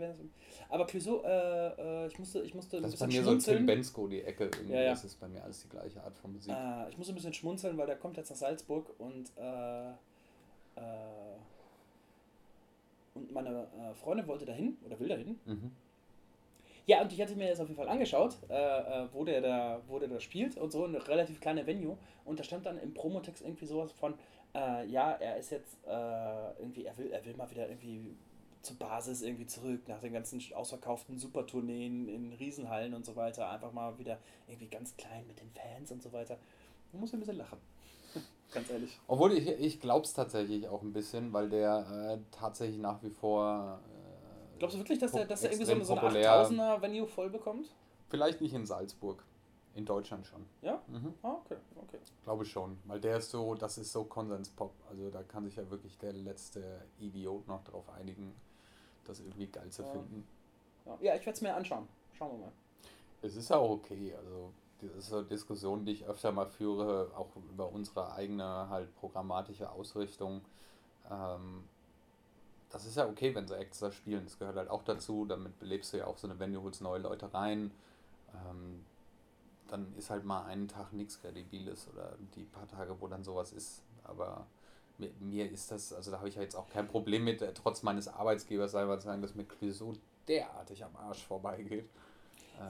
aber 0.69 0.87
Clouseau, 0.87 1.23
äh, 1.23 2.05
äh, 2.05 2.07
ich 2.09 2.19
musste, 2.19 2.43
ich 2.43 2.55
musste 2.55 2.79
ein 2.79 2.83
Das 2.83 2.95
ist 2.95 3.01
bei 3.01 3.07
mir 3.07 3.23
so 3.23 3.31
ein 3.31 3.39
Tim. 3.39 3.67
Bensko, 3.67 4.09
die 4.09 4.23
Ecke. 4.23 4.45
Irgendwie 4.45 4.73
Ja, 4.73 4.81
ja. 4.83 4.91
Das 4.91 5.05
ist 5.05 5.21
bei 5.21 5.29
mir 5.29 5.43
alles 5.45 5.63
die 5.63 5.69
gleiche 5.69 6.03
Art 6.03 6.17
von 6.17 6.33
Musik. 6.33 6.53
Äh, 6.53 6.89
ich 6.91 6.99
muss 6.99 7.09
ein 7.09 7.15
bisschen 7.15 7.33
schmunzeln, 7.35 7.79
weil 7.79 7.87
der 7.87 7.97
kommt 7.97 8.17
jetzt 8.17 8.31
nach 8.31 8.37
Salzburg 8.37 8.91
und 8.99 9.31
äh, 9.37 9.91
äh, 9.91 9.93
und 13.15 13.33
meine 13.33 13.69
äh, 13.79 13.95
Freundin 13.95 14.27
wollte 14.27 14.45
dahin 14.45 14.77
oder 14.85 14.99
will 14.99 15.09
dahin. 15.09 15.39
Mhm. 15.45 15.71
Ja, 16.87 17.01
und 17.01 17.13
ich 17.13 17.21
hatte 17.21 17.35
mir 17.35 17.49
das 17.49 17.61
auf 17.61 17.69
jeden 17.69 17.79
Fall 17.79 17.89
angeschaut, 17.89 18.37
äh, 18.51 18.55
äh, 18.55 19.09
wo, 19.13 19.25
der 19.25 19.41
da, 19.41 19.81
wo 19.87 19.99
der 19.99 20.09
da 20.09 20.21
spielt 20.21 20.59
und 20.59 20.71
so, 20.71 20.85
eine 20.85 21.07
relativ 21.09 21.41
kleine 21.41 21.67
Venue. 21.67 21.97
Und 22.25 22.39
da 22.39 22.45
stand 22.45 22.67
dann 22.67 22.79
im 22.79 22.93
Promotext 22.93 23.43
irgendwie 23.43 23.65
sowas 23.65 23.93
von, 23.93 24.15
äh, 24.55 24.87
ja, 24.87 25.13
er 25.13 25.39
ist 25.39 25.51
jetzt 25.51 25.79
äh, 25.87 26.59
irgendwie, 26.59 26.85
er 26.85 26.97
will, 26.99 27.11
er 27.11 27.25
will 27.25 27.35
mal 27.37 27.51
wieder 27.51 27.69
irgendwie 27.69 28.15
zur 28.65 28.77
Basis 28.79 29.23
irgendwie 29.23 29.47
zurück, 29.47 29.87
nach 29.89 30.01
den 30.01 30.13
ganzen 30.13 30.41
ausverkauften 30.55 31.19
Supertourneen 31.19 32.09
in 32.09 32.33
Riesenhallen 32.33 32.95
und 32.95 33.05
so 33.07 33.15
weiter. 33.17 33.49
Einfach 33.51 33.73
mal 33.73 33.97
wieder 33.99 34.19
irgendwie 34.49 34.67
ganz 34.69 34.97
klein 34.97 35.27
mit 35.27 35.41
den 35.41 35.51
Fans 35.51 35.93
und 35.93 36.03
so 36.03 36.13
weiter. 36.13 36.37
Man 36.93 37.01
muss 37.01 37.13
ein 37.13 37.21
bisschen 37.21 37.37
lachen. 37.37 37.59
ganz 38.53 38.71
ehrlich. 38.71 38.99
Obwohl 39.07 39.33
ich, 39.33 39.47
ich 39.49 39.81
glaube 39.81 40.05
es 40.07 40.13
tatsächlich 40.15 40.69
auch 40.69 40.83
ein 40.83 40.93
bisschen, 40.93 41.33
weil 41.33 41.49
der 41.49 42.19
äh, 42.19 42.37
tatsächlich 42.37 42.79
nach 42.81 43.03
wie 43.03 43.11
vor. 43.11 43.81
Äh, 44.55 44.59
Glaubst 44.59 44.77
du 44.77 44.81
wirklich, 44.81 44.99
dass 44.99 45.13
der, 45.13 45.27
dass 45.27 45.41
der 45.43 45.51
irgendwie 45.53 45.67
so, 45.67 45.73
eine- 45.75 45.85
so 45.85 45.93
eine 45.95 46.01
populär- 46.01 46.47
8000er 46.49 46.83
Venue 46.83 47.07
voll 47.07 47.31
bekommt? 47.31 47.69
Vielleicht 48.09 48.41
nicht 48.41 48.55
in 48.55 48.67
Salzburg. 48.67 49.23
In 49.77 49.85
Deutschland 49.85 50.25
schon. 50.25 50.47
Ja? 50.63 50.81
Mhm. 50.87 51.13
Ah, 51.25 51.33
okay, 51.45 51.57
okay. 51.83 51.99
Glaube 52.23 52.45
schon. 52.45 52.79
Weil 52.85 53.01
der 53.01 53.17
ist 53.17 53.31
so, 53.33 53.57
das 53.57 53.77
ist 53.77 53.91
so 53.91 54.05
Konsenspop. 54.05 54.73
Also 54.89 55.11
da 55.11 55.25
kann 55.25 55.45
sich 55.45 55.57
ja 55.57 55.69
wirklich 55.69 55.99
der 55.99 56.13
letzte 56.13 56.63
Idiot 57.01 57.49
noch 57.49 57.65
drauf 57.65 57.89
einigen, 57.99 58.33
das 59.09 59.21
irgendwie 59.21 59.47
geil 59.47 59.71
zu 59.71 59.85
finden. 59.85 60.27
Ja, 61.01 61.15
ich 61.15 61.25
werde 61.25 61.31
es 61.31 61.41
mir 61.41 61.55
anschauen. 61.55 61.89
Schauen 62.13 62.33
wir 62.33 62.47
mal. 62.47 62.53
Es 63.23 63.37
ist 63.37 63.49
ja 63.49 63.57
auch 63.57 63.71
okay. 63.71 64.15
Also, 64.15 64.53
das 64.81 65.07
ist 65.07 65.13
eine 65.13 65.25
Diskussion, 65.25 65.85
die 65.85 65.93
ich 65.93 66.05
öfter 66.05 66.31
mal 66.33 66.47
führe, 66.47 67.11
auch 67.17 67.31
über 67.51 67.71
unsere 67.73 68.13
eigene 68.13 68.69
halt 68.69 68.95
programmatische 68.97 69.71
Ausrichtung. 69.71 70.43
Ähm, 71.11 71.65
das 72.69 72.87
ist 72.87 72.97
ja 72.97 73.07
okay, 73.07 73.35
wenn 73.35 73.47
so 73.47 73.55
Acts 73.55 73.79
da 73.79 73.91
spielen. 73.91 74.25
Das 74.25 74.39
gehört 74.39 74.57
halt 74.57 74.69
auch 74.69 74.83
dazu. 74.83 75.25
Damit 75.25 75.59
belebst 75.59 75.93
du 75.93 75.99
ja 75.99 76.07
auch 76.07 76.19
so 76.19 76.27
eine 76.27 76.39
Venue, 76.39 76.63
holst 76.63 76.83
neue 76.83 77.01
Leute 77.01 77.33
rein. 77.33 77.71
Ähm, 78.35 78.85
dann 79.69 79.95
ist 79.97 80.11
halt 80.11 80.25
mal 80.25 80.45
einen 80.45 80.69
Tag 80.69 80.93
nichts 80.93 81.21
Kredibiles 81.21 81.89
oder 81.93 82.17
die 82.35 82.45
paar 82.45 82.67
Tage, 82.67 83.01
wo 83.01 83.09
dann 83.09 83.25
sowas 83.25 83.53
ist. 83.53 83.83
Aber 84.03 84.47
mir, 84.99 85.11
mir 85.21 85.51
ist 85.51 85.71
das, 85.71 85.93
also 85.93 86.11
da 86.11 86.19
habe 86.19 86.29
ich 86.29 86.37
ja 86.37 86.43
jetzt 86.43 86.55
auch 86.55 86.69
kein 86.69 86.87
Problem 86.87 87.25
mit, 87.25 87.43
äh, 87.43 87.53
trotz 87.53 87.83
meines 87.83 88.09
Arbeitgebers 88.09 88.73
selber 88.73 88.99
zu 88.99 89.07
sagen, 89.07 89.23
dass 89.23 89.35
mir 89.35 89.47
so 89.73 89.95
derartig 90.29 90.85
am 90.85 90.95
Arsch 90.97 91.25
vorbeigeht. 91.25 91.89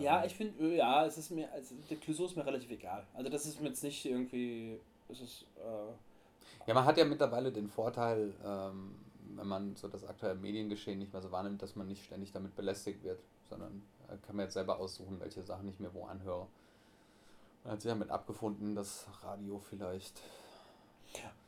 Ja, 0.00 0.20
Ähm, 0.20 0.26
ich 0.26 0.34
finde, 0.34 0.74
ja, 0.74 1.04
es 1.04 1.18
ist 1.18 1.30
mir, 1.30 1.50
also 1.52 1.74
der 1.90 1.98
Clouseau 1.98 2.26
ist 2.26 2.36
mir 2.36 2.46
relativ 2.46 2.70
egal. 2.70 3.06
Also 3.14 3.30
das 3.30 3.46
ist 3.46 3.60
mir 3.60 3.68
jetzt 3.68 3.82
nicht 3.82 4.04
irgendwie, 4.04 4.80
es 5.08 5.20
ist, 5.20 5.44
äh, 5.58 6.66
Ja, 6.66 6.74
man 6.74 6.84
hat 6.84 6.96
ja 6.96 7.04
mittlerweile 7.04 7.52
den 7.52 7.68
Vorteil, 7.68 8.32
ähm, 8.44 8.94
wenn 9.36 9.46
man 9.46 9.76
so 9.76 9.88
das 9.88 10.04
aktuelle 10.06 10.36
Mediengeschehen 10.36 10.98
nicht 10.98 11.12
mehr 11.12 11.22
so 11.22 11.30
wahrnimmt, 11.30 11.60
dass 11.62 11.76
man 11.76 11.86
nicht 11.86 12.04
ständig 12.04 12.32
damit 12.32 12.56
belästigt 12.56 13.02
wird, 13.04 13.20
sondern 13.48 13.82
äh, 14.08 14.16
kann 14.26 14.36
mir 14.36 14.44
jetzt 14.44 14.54
selber 14.54 14.78
aussuchen, 14.78 15.20
welche 15.20 15.42
Sachen 15.42 15.68
ich 15.68 15.78
mir 15.80 15.92
wo 15.92 16.04
anhöre. 16.04 16.46
Man 17.62 17.74
hat 17.74 17.82
sich 17.82 17.90
damit 17.90 18.10
abgefunden, 18.10 18.74
dass 18.74 19.06
Radio 19.22 19.58
vielleicht. 19.58 20.20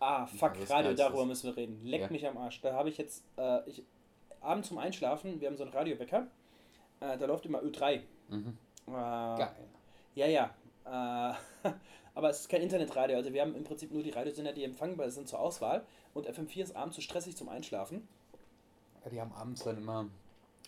Ah, 0.01 0.27
fuck, 0.27 0.53
Radio, 0.69 0.93
darüber 0.95 1.25
müssen 1.25 1.49
wir 1.49 1.57
reden. 1.57 1.81
Leck 1.85 2.03
Ja. 2.03 2.09
mich 2.11 2.27
am 2.27 2.37
Arsch. 2.39 2.61
Da 2.61 2.73
habe 2.75 2.89
ich 2.89 2.99
jetzt, 2.99 3.25
äh, 3.37 3.69
ich, 3.69 3.83
abends 4.41 4.69
zum 4.69 4.79
Einschlafen, 4.79 5.41
wir 5.41 5.49
haben 5.49 5.57
so 5.57 5.65
einen 5.65 5.73
Radiowecker, 5.73 6.27
äh, 7.01 7.19
da 7.19 7.27
läuft 7.27 7.47
immer 7.47 7.61
Ö3. 7.63 8.01
Mhm. 8.29 8.59
Äh, 8.87 8.91
Geil. 8.93 9.57
Ja, 10.15 10.27
ja. 10.27 10.51
Äh, 10.85 11.35
aber 12.15 12.31
es 12.31 12.41
ist 12.41 12.49
kein 12.49 12.63
Internetradio. 12.63 13.17
Also 13.17 13.33
wir 13.33 13.43
haben 13.43 13.55
im 13.55 13.65
Prinzip 13.65 13.91
nur 13.93 14.03
die 14.03 14.11
Radiosender, 14.11 14.53
die 14.53 14.65
empfangbar 14.65 15.11
sind 15.11 15.29
zur 15.29 15.41
Auswahl. 15.41 15.85
Und 16.15 16.29
FM4 16.29 16.63
ist 16.63 16.77
abends 16.77 16.95
zu 16.97 17.03
stressig 17.03 17.37
zum 17.37 17.49
Einschlafen. 17.49 18.07
Ja, 19.05 19.11
die 19.11 19.21
haben 19.21 19.33
abends 19.33 19.63
dann 19.65 19.77
immer 19.77 20.07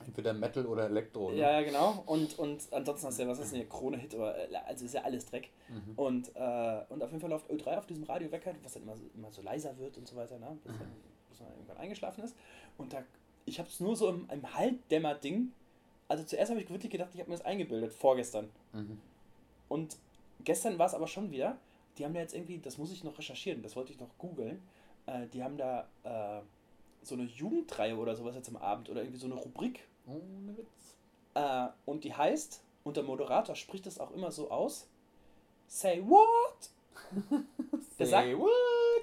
Entweder 0.07 0.33
Metal 0.33 0.65
oder 0.67 0.85
Elektro. 0.87 1.31
Ne? 1.31 1.39
Ja, 1.39 1.61
ja, 1.61 1.63
genau. 1.67 2.03
Und, 2.07 2.39
und 2.39 2.63
ansonsten 2.73 3.07
hast 3.09 3.19
du 3.19 3.23
ja, 3.25 3.29
was 3.29 3.39
ist 3.41 3.53
denn 3.53 3.61
hier, 3.61 3.69
Krone-Hit, 3.69 4.15
aber 4.15 4.37
äh, 4.39 4.55
also 4.67 4.85
ist 4.85 4.95
ja 4.95 5.03
alles 5.03 5.27
Dreck. 5.27 5.51
Mhm. 5.69 5.93
Und, 5.97 6.29
äh, 6.37 6.81
und 6.89 7.03
auf 7.03 7.11
jeden 7.11 7.21
Fall 7.21 7.31
läuft 7.31 7.51
Ö3 7.51 7.79
auf 7.79 7.87
diesem 7.87 8.05
Radiowecker, 8.05 8.55
was 8.63 8.75
dann 8.75 8.83
immer, 8.85 8.97
so- 8.97 9.11
immer 9.15 9.31
so 9.33 9.43
leiser 9.43 9.77
wird 9.79 9.97
und 9.99 10.07
so 10.07 10.17
weiter, 10.17 10.39
ne? 10.39 10.57
bis, 10.65 10.73
dann, 10.79 10.89
bis 11.29 11.41
man 11.41 11.51
irgendwann 11.51 11.77
eingeschlafen 11.79 12.25
ist. 12.25 12.37
Und 12.79 12.93
da, 12.93 13.03
ich 13.45 13.59
habe 13.59 13.69
es 13.69 13.81
nur 13.81 13.97
so 13.97 14.09
im, 14.09 14.29
im 14.31 14.55
Halbdämmer-Ding. 14.55 15.53
Also 16.09 16.25
zuerst 16.25 16.51
habe 16.51 16.61
ich 16.63 16.71
wirklich 16.71 16.91
gedacht, 16.93 17.11
ich 17.15 17.21
habe 17.21 17.31
mir 17.31 17.37
das 17.37 17.45
eingebildet, 17.45 17.93
vorgestern. 17.93 18.49
Mhm. 18.73 19.01
Und 19.69 19.97
gestern 20.45 20.79
war 20.79 20.87
es 20.87 20.95
aber 20.95 21.07
schon 21.07 21.31
wieder, 21.31 21.59
die 21.99 22.05
haben 22.05 22.15
da 22.15 22.21
jetzt 22.21 22.35
irgendwie, 22.35 22.59
das 22.59 22.79
muss 22.79 22.93
ich 22.93 23.05
noch 23.05 23.19
recherchieren, 23.19 23.63
das 23.63 23.77
wollte 23.77 23.93
ich 23.93 23.99
noch 24.01 24.17
googeln, 24.19 24.63
äh, 25.07 25.27
die 25.27 25.43
haben 25.43 25.57
da 25.59 25.89
äh, 26.05 26.41
so 27.03 27.15
eine 27.15 27.25
Jugendreihe 27.25 27.97
oder 27.97 28.15
sowas 28.17 28.35
jetzt 28.35 28.49
am 28.49 28.57
Abend 28.57 28.89
oder 28.91 29.01
irgendwie 29.03 29.19
so 29.21 29.27
eine 29.27 29.35
Rubrik 29.37 29.81
Ohne 30.07 30.57
Witz. 30.57 30.97
äh, 31.35 31.67
und 31.87 32.05
die 32.05 32.15
heißt, 32.15 32.63
und 32.85 32.97
der 32.97 33.05
Moderator 33.05 33.55
spricht 33.55 33.87
das 33.87 33.99
auch 33.99 34.11
immer 34.13 34.31
so 34.31 34.51
aus, 34.51 34.89
Say 35.67 36.03
what? 36.07 36.71
Der 37.99 38.07
sagt, 38.07 38.27
Say 38.27 38.37
what? 38.39 38.51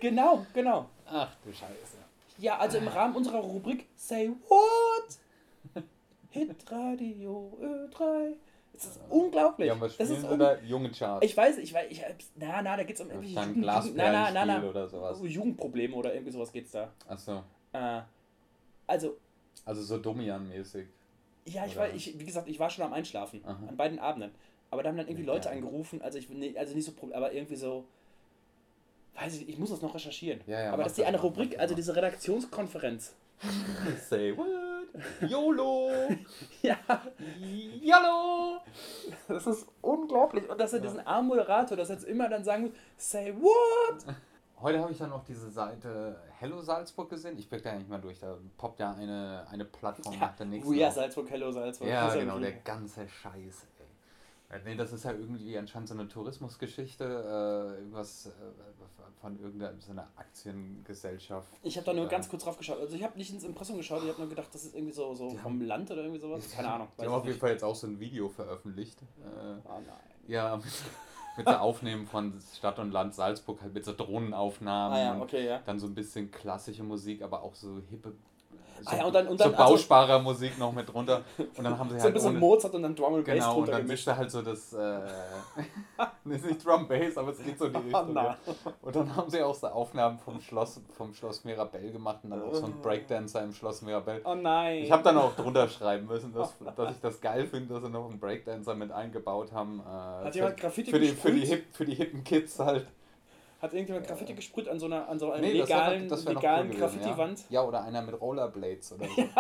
genau, 0.02 0.46
genau. 0.54 0.90
Ach 1.06 1.36
du 1.44 1.52
Scheiße. 1.52 1.98
Ja, 2.38 2.58
also 2.58 2.78
im 2.80 2.88
Rahmen 2.88 3.16
unserer 3.16 3.40
Rubrik 3.40 3.88
Say 3.96 4.32
what? 4.50 5.84
Hitradio 6.32 7.58
Ö3. 7.62 8.34
Das 8.74 8.86
ist 8.88 9.00
unglaublich. 9.10 9.68
Ja, 9.70 9.80
was 9.80 9.96
das 9.96 10.10
ist 10.10 10.22
sie 10.22 10.28
un? 10.28 10.42
Junge 10.68 10.92
Charts. 10.92 11.26
ich 11.26 11.38
weiß, 11.38 11.60
ich 11.60 11.74
weiß, 11.74 11.90
ich 11.90 12.02
na, 12.36 12.62
na, 12.62 12.76
da 12.76 12.84
geht's 12.84 13.00
um 13.00 13.10
irgendwie 13.10 13.34
Jugend, 13.34 13.56
Jugend, 13.64 13.96
na, 13.96 14.12
na, 14.12 14.32
na, 14.32 14.46
na, 14.46 14.64
oder 14.68 14.90
sowas. 14.90 15.18
Jugendprobleme 15.24 15.96
oder 15.96 16.14
irgendwie 16.14 16.34
sowas 16.34 16.52
geht's 16.52 16.72
da. 16.72 16.92
Achso. 17.08 17.42
Äh, 17.76 18.02
also, 18.88 19.18
Also 19.66 19.82
so 19.84 19.98
Domian-mäßig. 19.98 20.88
ja, 21.46 21.66
ich 21.66 21.72
Oder? 21.74 21.82
war, 21.82 21.94
ich, 21.94 22.18
wie 22.20 22.26
gesagt, 22.26 22.48
ich 22.48 22.60
war 22.60 22.70
schon 22.70 22.86
am 22.86 22.94
Einschlafen 22.94 23.42
Aha. 23.46 23.58
an 23.68 23.78
beiden 23.78 24.00
Abenden. 24.00 24.32
Aber 24.72 24.84
da 24.84 24.90
haben 24.90 24.98
dann 24.98 25.08
irgendwie 25.08 25.26
Ja, 25.26 25.34
Leute 25.34 25.50
angerufen, 25.50 26.02
also 26.02 26.18
ich 26.18 26.30
nee, 26.30 26.58
also 26.58 26.74
nicht 26.76 26.86
so 26.86 26.94
aber 27.14 27.32
irgendwie 27.34 27.56
so, 27.56 27.86
weiß 29.16 29.36
ich, 29.36 29.50
ich 29.50 29.58
muss 29.58 29.70
das 29.70 29.82
noch 29.82 29.94
recherchieren. 29.96 30.42
Ja, 30.48 30.60
ja, 30.62 30.68
aber 30.70 30.78
mach 30.78 30.84
dass 30.86 30.94
die 30.96 31.02
das 31.02 31.08
eine 31.10 31.22
Rubrik, 31.22 31.52
das 31.52 31.60
also 31.62 31.76
diese 31.76 31.96
Redaktionskonferenz. 31.96 33.14
Say 34.10 34.36
what? 34.36 34.48
YOLO! 35.30 35.92
Ja, 36.62 36.78
YOLO! 37.82 38.62
das 39.28 39.46
ist 39.48 39.68
unglaublich. 39.82 40.50
Und 40.50 40.58
dass 40.60 40.74
er 40.74 40.80
diesen 40.80 41.00
armen 41.06 41.28
Moderator 41.28 41.76
das 41.78 41.90
jetzt 41.90 42.06
immer 42.06 42.30
dann 42.30 42.44
sagen 42.44 42.64
muss, 42.64 42.72
say 42.98 43.34
what? 43.40 44.16
Heute 44.62 44.80
habe 44.80 44.92
ich 44.92 44.98
dann 44.98 45.10
noch 45.10 45.24
diese 45.24 45.50
Seite 45.52 46.20
Hello 46.40 46.62
Salzburg 46.62 47.10
gesehen. 47.10 47.38
Ich 47.38 47.50
blick 47.50 47.62
da 47.64 47.72
ja 47.74 47.78
nicht 47.78 47.90
mal 47.90 48.00
durch. 48.00 48.20
Da 48.20 48.38
poppt 48.58 48.80
ja 48.80 48.94
eine, 48.94 49.46
eine 49.50 49.66
Plattform 49.66 50.18
nach 50.20 50.36
der 50.36 50.46
nächsten. 50.46 50.72
Oh 50.72 50.74
ja. 50.74 50.90
Salzburg, 50.92 51.30
hello 51.30 51.52
Salzburg. 51.52 51.90
Ja, 51.90 52.14
genau, 52.14 52.40
der 52.40 52.54
ganze 52.54 53.08
Scheiß, 53.08 53.68
ey. 54.50 54.60
Nee, 54.64 54.76
das 54.76 54.94
ist 54.94 55.04
ja 55.04 55.12
irgendwie 55.12 55.58
anscheinend 55.58 55.90
so 55.90 55.96
eine 55.96 56.08
Tourismusgeschichte, 56.08 57.04
äh, 57.04 57.80
irgendwas 57.80 58.28
äh, 58.28 58.32
von 59.20 59.38
irgendeiner 59.40 59.74
so 59.80 59.92
einer 59.92 60.08
Aktiengesellschaft. 60.16 61.50
Ich 61.62 61.76
habe 61.76 61.86
da 61.86 61.94
nur 61.94 62.06
Äh, 62.06 62.10
ganz 62.10 62.30
kurz 62.30 62.44
drauf 62.44 62.58
geschaut. 62.58 62.80
Also 62.80 62.96
ich 62.96 63.04
habe 63.04 63.18
nicht 63.18 63.34
ins 63.34 63.44
Impressum 63.44 63.76
geschaut, 63.78 64.04
ich 64.04 64.10
habe 64.10 64.20
nur 64.20 64.30
gedacht, 64.30 64.48
das 64.54 64.64
ist 64.64 64.76
irgendwie 64.76 64.94
so, 64.94 65.14
so 65.16 65.32
vom 65.32 65.60
Land 65.62 65.92
oder 65.92 66.02
irgendwie 66.04 66.22
sowas. 66.22 66.50
Keine 66.52 66.72
Ahnung. 66.72 66.88
Die 66.98 67.04
haben 67.06 67.12
auf 67.14 67.26
jeden. 67.26 67.38
Fall 67.40 67.52
jetzt 67.52 67.64
auch 67.64 67.76
so 67.76 67.88
ein 67.88 68.00
Video 68.00 68.30
veröffentlicht. 68.30 69.02
Äh, 69.02 69.60
Oh 69.66 69.80
nein. 69.86 69.96
ja, 70.28 70.60
mit, 71.38 71.48
so 71.48 71.54
Aufnehmen 71.56 72.08
von 72.08 72.34
Stadt 72.56 72.80
und 72.80 72.92
Land 72.92 73.14
Salzburg, 73.14 73.62
halt 73.62 73.74
mit 73.74 73.86
so 73.86 73.94
Drohnenaufnahmen. 73.94 74.98
Ah 74.98 75.02
ja, 75.02 75.22
okay, 75.22 75.46
ja. 75.46 75.62
Dann 75.66 75.80
so 75.80 75.88
ein 75.88 75.96
bisschen 75.96 76.32
klassische 76.32 76.84
Musik, 76.84 77.22
aber 77.22 77.44
auch 77.44 77.56
so 77.56 77.82
hippe. 77.90 78.14
So, 78.82 78.90
Ah 78.92 78.98
ja, 78.98 79.06
und 79.06 79.14
dann- 79.16 79.28
und 79.28 79.38
so 79.38 79.46
dann- 79.46 79.56
also- 79.56 79.74
bausparer 79.74 80.20
Musik 80.20 80.58
noch 80.60 80.72
mit 80.74 80.92
drunter. 80.92 81.22
Und 81.38 81.64
dann 81.64 81.78
haben 81.80 81.90
sie 81.90 81.96
So 81.96 82.00
ein 82.00 82.04
halt 82.04 82.14
bisschen 82.14 82.30
ohne, 82.32 82.40
Mozart 82.40 82.74
und 82.76 82.84
dann 82.84 82.96
Drum 82.96 83.16
and 83.16 83.26
Bass 83.26 83.34
Genau, 83.36 83.58
und 83.60 83.70
dann 83.70 83.82
gemischt. 83.82 84.08
halt 84.08 84.30
so 84.32 84.42
das, 84.42 84.74
äh, 84.74 85.00
ist 86.26 86.46
nicht 86.46 86.66
Drum 86.66 86.88
Bass, 86.88 87.18
aber 87.18 87.32
es 87.32 87.44
geht 87.44 87.58
so 87.58 87.66
in 87.66 87.74
die 87.74 87.80
Oh 87.94 87.98
Richtung. 88.00 88.16
ja. 88.16 88.38
Und 88.82 88.96
dann 88.96 89.16
haben 89.16 89.30
sie 89.30 89.42
auch 89.42 89.56
so 89.56 89.68
Aufnahmen 89.68 90.18
vom 90.20 90.40
Schloss, 90.42 90.82
vom 90.98 91.14
Schloss 91.14 91.44
Mirabell 91.46 91.92
gemacht 91.92 92.20
und 92.24 92.32
dann 92.32 92.42
auch 92.44 92.54
so 92.54 92.66
ein 92.66 92.82
Breakdancer 92.82 93.44
im 93.44 93.54
Schloss 93.54 93.82
Mirabell. 93.82 94.22
Oh 94.26 94.36
nein. 94.36 94.84
Ich 94.84 94.92
habe 94.92 95.04
dann 95.04 95.18
auch 95.18 95.36
drunter 95.36 95.68
schreiben 95.70 96.06
müssen, 96.08 96.34
dass, 96.34 96.54
dass 96.76 96.92
ich 96.92 97.00
das 97.02 97.22
geil 97.22 97.48
finde, 97.48 97.74
dass 97.74 97.84
sie 97.84 97.90
noch 97.90 98.10
einen 98.10 98.20
Breakdancer 98.20 98.76
mit 98.76 98.92
eingebaut 98.92 99.52
haben. 99.54 99.80
Äh, 99.80 100.26
Hat 100.26 100.32
für, 100.34 100.38
jemand 100.40 100.58
Graffiti 100.58 100.92
für 100.92 101.00
die, 101.00 101.08
für, 101.10 101.32
die 101.32 101.46
hip, 101.46 101.66
für 101.74 101.86
die 101.86 101.96
hippen 101.96 102.24
Kids 102.24 102.60
halt. 102.60 102.88
Hat 103.62 103.74
irgendjemand 103.74 104.06
Graffiti 104.08 104.34
gesprüht 104.34 104.68
an 104.68 104.80
so 104.80 104.86
einer, 104.86 105.08
an 105.08 105.18
so 105.18 105.32
einer 105.32 105.42
Nee, 105.42 105.58
das 105.58 105.70
wär- 105.70 105.78
legalen, 105.78 106.08
das 106.10 106.26
wär 106.26 106.34
legalen 106.34 106.70
cool 106.72 106.76
Graffiti-Wand? 106.78 107.40
Ja. 107.50 107.62
ja, 107.62 107.68
oder 107.68 107.84
einer 107.84 108.02
mit 108.02 108.20
Rollerblades 108.20 108.94
oder 108.94 109.08
so. 109.08 109.24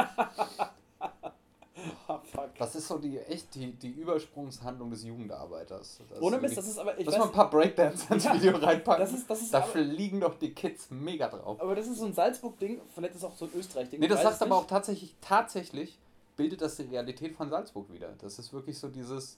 Ah, 2.07 2.20
fuck. 2.32 2.55
Das 2.57 2.74
ist 2.76 2.88
so 2.88 2.97
die 2.97 3.20
echt 3.20 3.53
die, 3.53 3.72
die 3.74 3.89
Übersprungshandlung 3.91 4.89
des 4.89 5.03
Jugendarbeiters. 5.03 5.99
Das 6.09 6.22
Ohne 6.22 6.38
ist 6.38 6.41
Mist, 6.41 6.57
das 6.57 6.68
ist 6.68 6.80
aber, 6.80 6.97
ich 6.97 7.05
Lass 7.05 7.16
mal 7.16 7.22
weiß, 7.24 7.28
ein 7.30 7.34
paar 7.34 7.49
Breakdance 7.49 8.11
ins 8.13 8.24
Ja, 8.26 8.34
Video 8.34 8.55
reinpacken. 8.57 9.03
das 9.03 9.13
ist, 9.13 9.30
das 9.30 9.41
ist 9.41 9.53
da 9.53 9.59
aber, 9.59 9.68
fliegen 9.68 10.20
doch 10.22 10.36
die 10.39 10.53
Kids 10.53 10.89
mega 10.89 11.28
drauf. 11.28 11.59
aber 11.61 11.76
das 11.76 11.88
ist 11.88 11.97
so 11.97 12.05
ein 12.05 12.13
Salzburg-Ding, 12.13 12.82
vielleicht 12.93 13.13
ist 13.16 13.22
es 13.22 13.24
auch 13.26 13.36
so 13.36 13.45
ein 13.45 13.51
Österreich-Ding. 13.55 13.99
Nee, 13.99 14.07
das 14.07 14.24
sagt 14.24 14.41
aber 14.41 14.55
auch 14.55 14.66
tatsächlich, 14.68 15.16
tatsächlich 15.22 15.99
bildet 16.38 16.61
das 16.61 16.78
die 16.78 16.84
Realität 16.84 17.36
von 17.36 17.49
Salzburg 17.49 17.91
wieder. 17.91 18.13
Das 18.20 18.39
ist 18.39 18.51
wirklich 18.53 18.80
so 18.80 18.88
dieses, 18.88 19.38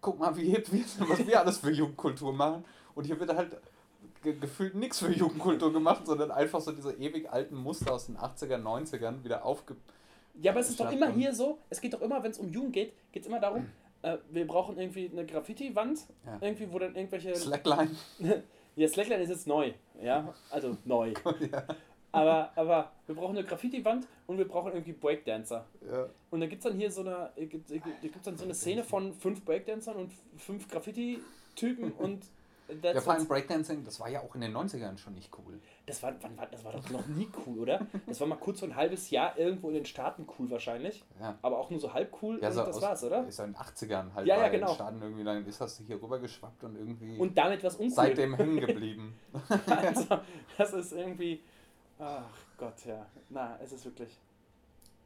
guck 0.00 0.18
mal, 0.20 0.36
wie 0.36 0.50
hip 0.50 0.70
wir 0.70 0.84
sind, 0.84 1.08
was 1.08 1.26
wir 1.26 1.40
alles 1.40 1.58
für 1.58 1.70
Jugendkultur 1.70 2.32
machen. 2.32 2.64
Und 2.94 3.06
hier 3.06 3.18
wird 3.18 3.34
halt 3.34 3.56
ge 4.22 4.36
gefühlt 4.38 4.74
nichts 4.74 4.98
für 5.00 5.10
Jugendkultur 5.12 5.72
gemacht, 5.72 6.06
sondern 6.06 6.30
einfach 6.30 6.60
so 6.60 6.72
diese 6.72 6.92
ewig 6.94 7.30
alten 7.30 7.56
Muster 7.56 7.92
aus 7.92 8.06
den 8.06 8.16
80er, 8.16 8.62
90ern 8.62 9.24
wieder 9.24 9.44
aufge... 9.44 9.76
Ja, 10.40 10.52
aber 10.52 10.60
es 10.60 10.70
ist 10.70 10.80
doch 10.80 10.90
immer 10.90 11.10
hier 11.10 11.34
so, 11.34 11.58
es 11.68 11.80
geht 11.80 11.92
doch 11.92 12.00
immer, 12.00 12.22
wenn 12.22 12.30
es 12.30 12.38
um 12.38 12.48
Jugend 12.48 12.72
geht, 12.72 12.92
geht 13.12 13.22
es 13.22 13.28
immer 13.28 13.40
darum, 13.40 13.66
äh, 14.00 14.16
wir 14.30 14.46
brauchen 14.46 14.78
irgendwie 14.78 15.10
eine 15.10 15.26
Graffiti-Wand, 15.26 16.06
Ja. 16.24 16.38
irgendwie, 16.40 16.72
wo 16.72 16.78
dann 16.78 16.94
irgendwelche... 16.94 17.34
Slackline. 17.36 17.90
Ja, 18.74 18.88
Slackline 18.88 19.22
ist 19.22 19.28
jetzt 19.28 19.46
neu, 19.46 19.74
ja, 20.02 20.32
also 20.48 20.78
neu. 20.86 21.12
ja. 21.52 21.66
Aber, 22.10 22.52
aber 22.56 22.92
wir 23.06 23.14
brauchen 23.14 23.36
eine 23.36 23.46
Graffiti-Wand 23.46 24.08
und 24.26 24.38
wir 24.38 24.48
brauchen 24.48 24.72
irgendwie 24.72 24.94
Breakdancer. 24.94 25.66
Ja. 25.90 26.08
Und 26.30 26.40
da 26.40 26.46
gibt 26.46 26.64
es 26.64 26.70
dann 26.70 26.78
hier 26.78 26.90
so 26.90 27.02
eine, 27.02 27.28
äh, 27.36 27.44
gibt, 27.44 27.70
äh, 27.70 27.80
gibt's 28.00 28.22
dann 28.24 28.38
so 28.38 28.44
eine 28.44 28.54
Szene 28.54 28.82
von 28.82 29.12
fünf 29.12 29.44
Breakdancern 29.44 29.96
und 29.96 30.12
fünf 30.38 30.68
Graffiti-Typen 30.70 31.92
und 31.92 32.24
ja, 32.82 33.00
vor 33.00 33.12
allem. 33.14 33.26
Breakdancing, 33.26 33.84
das 33.84 33.98
war 34.00 34.08
ja 34.08 34.20
auch 34.20 34.34
in 34.34 34.40
den 34.40 34.56
90ern 34.56 34.96
schon 34.98 35.14
nicht 35.14 35.30
cool. 35.38 35.60
das 35.86 36.02
war, 36.02 36.12
wann 36.20 36.36
war, 36.36 36.46
das 36.46 36.64
war 36.64 36.72
doch 36.72 36.88
noch 36.90 37.06
nie 37.06 37.28
cool, 37.46 37.58
oder? 37.60 37.86
Das 38.06 38.20
war 38.20 38.26
mal 38.28 38.36
kurz 38.36 38.60
so 38.60 38.66
ein 38.66 38.76
halbes 38.76 39.10
Jahr 39.10 39.36
irgendwo 39.38 39.68
in 39.68 39.74
den 39.74 39.84
Staaten 39.86 40.26
cool 40.38 40.50
wahrscheinlich, 40.50 41.04
Ja. 41.20 41.36
aber 41.42 41.58
auch 41.58 41.70
nur 41.70 41.80
so 41.80 41.92
halb 41.92 42.14
cool 42.22 42.38
Ja, 42.40 42.50
so 42.52 42.64
das 42.64 42.76
aus- 42.76 42.82
war's, 42.82 43.04
oder? 43.04 43.26
Ist 43.26 43.38
ja 43.38 43.44
in 43.46 43.52
den 43.52 43.60
80ern 43.60 44.14
halt 44.14 44.26
Ja, 44.26 44.38
ja, 44.38 44.48
genau. 44.48 44.66
den 44.68 44.74
Staaten 44.74 45.02
irgendwie, 45.02 45.24
dann 45.24 45.46
ist 45.46 45.60
das 45.60 45.78
hier 45.86 46.00
rüber 46.02 46.18
geschwappt 46.18 46.62
und 46.64 46.76
irgendwie 46.76 47.18
Und 47.18 47.36
damit 47.36 47.62
was 47.64 47.76
uncool. 47.76 47.90
seitdem 47.94 48.34
hängen 48.34 48.60
geblieben. 48.60 49.14
also, 49.66 50.20
das 50.56 50.72
ist 50.72 50.92
irgendwie, 50.92 51.42
ach 51.98 52.22
Gott, 52.58 52.84
ja. 52.86 53.06
Na, 53.30 53.58
es 53.62 53.72
ist 53.72 53.84
wirklich. 53.84 54.16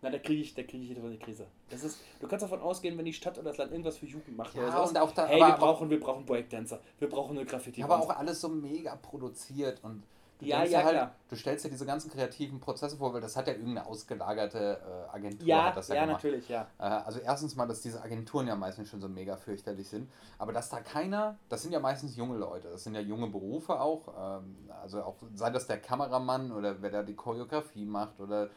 Na, 0.07 0.13
da 0.13 0.19
kriege 0.21 0.41
ich, 0.41 0.55
da 0.55 0.63
kriege 0.63 0.85
ich 0.85 0.91
wieder 0.91 1.09
die 1.11 1.19
Krise. 1.19 1.47
Das 1.69 1.83
ist, 1.83 1.99
du 2.21 2.29
kannst 2.29 2.45
davon 2.45 2.61
ausgehen, 2.61 2.97
wenn 2.97 3.05
die 3.05 3.13
Stadt 3.13 3.39
oder 3.39 3.49
das 3.51 3.57
Land 3.57 3.73
irgendwas 3.73 3.97
für 3.97 4.07
Jugend 4.07 4.37
macht 4.37 4.55
Ja, 4.55 4.83
und 4.85 4.97
auch 4.97 5.11
da- 5.11 5.27
hey, 5.27 5.41
wir 5.41 5.55
auch- 5.55 5.59
brauchen, 5.59 5.91
wir 5.91 5.99
brauchen 5.99 6.25
Breakdancer, 6.25 6.79
wir 7.01 7.09
brauchen 7.09 7.37
eine 7.37 7.45
graffiti 7.45 7.83
aber 7.83 7.99
auch 7.99 8.11
alles 8.11 8.41
so 8.41 8.49
mega 8.49 8.95
produziert 8.95 9.83
und 9.83 10.05
du 10.39 10.47
Ja, 10.47 10.63
ja, 10.63 10.85
halt, 10.85 10.95
klar. 10.95 11.15
du 11.29 11.35
stellst 11.35 11.65
dir 11.65 11.71
diese 11.71 11.87
ganzen 11.87 12.09
kreativen 12.09 12.61
Prozesse 12.61 12.97
vor, 12.99 13.13
weil 13.15 13.21
das 13.21 13.35
hat 13.37 13.49
ja 13.49 13.55
irgendeine 13.55 13.85
ausgelagerte 13.85 14.81
äh, 15.11 15.17
Agentur 15.17 15.45
Ja, 15.49 15.65
hat 15.65 15.77
das 15.77 15.89
ja, 15.89 15.97
ja, 15.97 16.05
gemacht. 16.05 16.23
natürlich, 16.23 16.49
ja. 16.49 16.69
Äh, 16.79 16.83
also 16.85 17.19
erstens 17.19 17.57
mal, 17.57 17.67
dass 17.67 17.81
diese 17.81 18.01
Agenturen 18.01 18.47
ja 18.47 18.55
meistens 18.55 18.89
schon 18.89 19.01
so 19.01 19.09
mega 19.09 19.37
fürchterlich 19.37 19.89
sind, 19.89 20.09
aber 20.39 20.53
dass 20.53 20.69
da 20.69 20.79
keiner, 20.83 21.37
das 21.49 21.63
sind 21.63 21.73
ja 21.73 21.81
meistens 21.81 22.15
junge 22.15 22.37
Leute, 22.39 22.69
das 22.71 22.85
sind 22.85 22.95
ja 22.95 23.01
junge 23.01 23.27
Berufe 23.27 23.81
auch, 23.81 24.39
ähm, 24.41 24.57
also 24.81 25.03
auch 25.03 25.17
sei 25.35 25.51
das 25.51 25.67
der 25.67 25.81
Kameramann 25.81 26.53
oder 26.53 26.81
wer 26.81 26.91
da 26.91 27.03
die 27.03 27.17
Choreografie 27.17 27.87
macht 27.87 28.21
oder 28.21 28.47
der, 28.47 28.51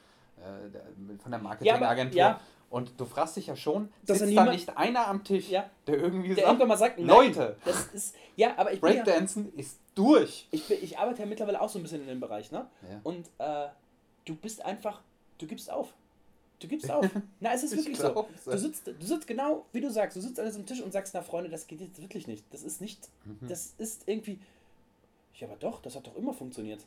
von 1.21 1.31
der 1.31 1.39
Marketingagentur. 1.39 2.17
ja. 2.17 2.39
Und 2.69 2.99
du 2.99 3.05
fragst 3.05 3.35
dich 3.35 3.47
ja 3.47 3.55
schon, 3.55 3.89
Dass 4.05 4.19
sitzt 4.19 4.37
da 4.37 4.45
nicht 4.45 4.77
einer 4.77 5.07
am 5.07 5.23
Tisch, 5.23 5.49
Ja. 5.49 5.67
der 5.87 5.97
irgendwie 5.97 6.35
Der 6.35 6.45
sagt, 6.45 6.67
mal 6.67 6.77
sagt, 6.77 6.99
nein, 6.99 7.07
Leute, 7.07 7.57
das 7.65 7.87
ist, 7.87 8.15
ja, 8.35 8.53
aber 8.57 8.71
ich 8.71 8.75
ja, 8.79 8.87
Breakdancen 8.87 9.51
ist 9.57 9.79
durch. 9.95 10.47
ich, 10.51 10.67
bin, 10.67 10.77
ich 10.79 10.97
arbeite 10.99 11.21
ja 11.21 11.25
mittlerweile 11.25 11.59
auch 11.61 11.69
so 11.69 11.79
ein 11.79 11.81
bisschen 11.81 12.01
in 12.01 12.07
dem 12.07 12.19
Bereich, 12.19 12.51
ne? 12.51 12.67
Ja. 12.87 12.99
Und 13.03 13.25
äh, 13.39 13.69
du 14.25 14.35
bist 14.35 14.63
einfach, 14.63 15.01
du 15.39 15.47
gibst 15.47 15.71
auf. 15.71 15.95
Du 16.59 16.67
gibst 16.67 16.91
auf. 16.91 17.09
Na, 17.39 17.53
es 17.53 17.63
ist 17.63 17.71
Ich 17.73 17.79
wirklich 17.79 17.97
so. 17.97 18.27
Du 18.45 18.57
sitzt, 18.57 18.85
du 18.85 18.93
sitzt 19.05 19.25
genau, 19.25 19.65
wie 19.71 19.81
du 19.81 19.89
sagst, 19.89 20.15
du 20.17 20.21
sitzt 20.21 20.39
an 20.39 20.45
diesem 20.45 20.67
Tisch 20.67 20.81
und 20.83 20.91
sagst, 20.91 21.15
na 21.15 21.23
Freunde, 21.23 21.49
das 21.49 21.65
geht 21.65 21.81
jetzt 21.81 21.99
wirklich 21.99 22.27
nicht. 22.27 22.45
Das 22.51 22.61
ist 22.61 22.81
nicht, 22.81 23.09
Mhm. 23.25 23.47
das 23.47 23.73
ist 23.79 24.03
irgendwie, 24.07 24.39
ja, 25.33 25.47
aber 25.47 25.55
doch, 25.57 25.81
das 25.81 25.95
hat 25.95 26.05
doch 26.05 26.15
immer 26.15 26.33
funktioniert. 26.35 26.81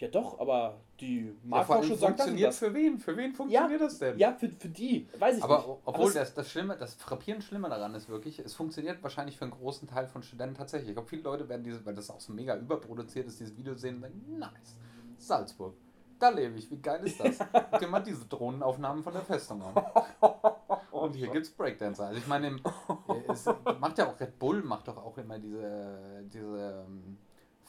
Ja, 0.00 0.08
doch, 0.08 0.40
aber 0.40 0.80
die 0.98 1.26
Ja, 1.26 1.32
Marktforschung 1.44 1.90
allem 1.90 1.98
sagt 2.00 2.16
funktioniert 2.20 2.48
das. 2.48 2.58
für 2.58 2.72
wen? 2.74 2.98
Für 2.98 3.16
wen 3.16 3.34
funktioniert 3.34 3.80
das 3.82 3.98
denn? 3.98 4.18
Ja, 4.18 4.32
für, 4.32 4.48
für 4.48 4.68
die, 4.68 5.06
weiß 5.18 5.36
ich 5.38 5.44
Aber 5.44 5.58
nicht. 5.58 5.68
obwohl 5.84 6.08
es- 6.08 6.14
das, 6.14 6.34
das 6.34 6.50
Schlimme, 6.50 6.76
das 6.76 6.94
frappierend 6.94 7.44
Schlimme 7.44 7.68
daran 7.68 7.94
ist 7.94 8.08
wirklich, 8.08 8.38
es 8.38 8.54
funktioniert 8.54 9.02
wahrscheinlich 9.02 9.36
für 9.36 9.44
einen 9.44 9.52
großen 9.52 9.86
Teil 9.86 10.06
von 10.06 10.22
Studenten 10.22 10.54
tatsächlich. 10.56 10.88
Ich 10.90 10.94
glaube, 10.94 11.08
viele 11.08 11.22
Leute 11.22 11.48
werden 11.50 11.62
diese, 11.62 11.84
weil 11.84 11.94
das 11.94 12.08
auch 12.10 12.20
so 12.20 12.32
mega 12.32 12.56
überproduziert 12.56 13.26
ist, 13.28 13.38
dieses 13.40 13.54
Video 13.56 13.74
sehen 13.74 13.96
und 13.96 14.02
denken, 14.02 14.38
nice, 14.38 14.76
Salzburg. 15.18 15.74
da 16.18 16.30
lebe 16.30 16.56
ich. 16.58 16.70
Wie 16.70 16.80
geil 16.80 17.04
ist 17.06 17.20
das? 17.20 17.38
Guck 17.70 17.80
dir 17.80 17.86
mal 17.88 18.00
diese 18.00 18.24
Drohnenaufnahmen 18.26 19.02
von 19.02 19.12
der 19.12 19.22
Festung 19.22 19.62
an. 19.62 19.74
Und 20.90 21.14
hier 21.14 21.28
gibt's 21.28 21.50
Breakdancer. 21.50 22.06
Also 22.08 22.18
ich 22.18 22.26
meine, 22.26 22.56
es 23.28 23.46
macht 23.80 23.96
ja 23.98 24.06
auch 24.10 24.20
Red 24.20 24.38
Bull, 24.38 24.62
macht 24.62 24.86
doch 24.88 24.98
auch 24.98 25.16
immer 25.16 25.38
diese, 25.38 26.24
diese 26.30 26.84
ähm, 26.86 27.16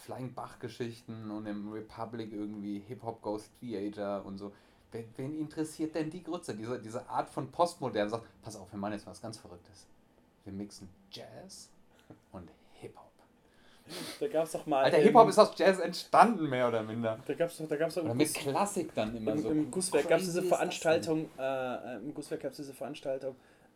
Flying 0.02 0.34
Bach-Geschichten 0.34 1.30
und 1.30 1.46
im 1.46 1.72
Republic 1.72 2.34
irgendwie 2.34 2.80
Hip-Hop 2.88 3.22
Ghost 3.22 3.52
Theater 3.60 4.26
und 4.26 4.38
so. 4.38 4.52
Wen, 4.92 5.06
wen 5.16 5.40
interessiert 5.40 5.96
denn 5.96 6.10
die 6.10 6.24
Grütze? 6.24 6.56
Diese, 6.56 6.80
diese 6.80 7.08
Art 7.08 7.30
von 7.30 7.52
Postmodern 7.52 8.10
sagt, 8.10 8.26
pass 8.42 8.56
auf, 8.56 8.72
wir 8.72 8.80
machen 8.80 8.94
jetzt 8.94 9.08
was 9.08 9.22
ganz 9.22 9.38
Verrücktes. 9.38 9.86
Wir 10.44 10.54
mixen 10.54 10.90
Jazz 11.12 11.70
und 12.32 12.50
Hip-Hop. 12.74 13.12
Da 14.20 14.28
gab 14.28 14.46
es 14.46 14.52
doch 14.54 14.66
mal. 14.66 14.86
Alter, 14.86 14.98
Hip-Hop 14.98 15.30
ist 15.30 15.38
aus 15.38 15.54
Jazz 15.56 15.80
entstanden, 15.80 16.50
mehr 16.50 16.68
oder 16.68 16.82
minder. 16.82 17.20
Da 17.26 17.34
gab 17.34 17.50
es 17.50 17.58
doch, 17.58 17.68
da 17.68 17.76
gab's 17.76 17.96
doch 17.96 18.04
Oder 18.04 18.16
mit 18.16 18.34
Guss, 18.34 18.44
Klassik 18.44 18.94
dann 18.96 19.16
immer 19.16 19.34
im, 19.34 19.40
so. 19.40 19.50
im 19.50 19.72
Gusswerk 19.72 20.08
gab 20.08 20.20
es 20.20 20.26
diese 20.26 20.44
Veranstaltung, 20.44 21.30
äh, 21.38 21.98
im 21.98 22.14
Gusswerk 22.14 22.42
gab 22.42 22.52
es 22.52 22.58
diese 22.58 22.74
Veranstaltung, 22.74 23.36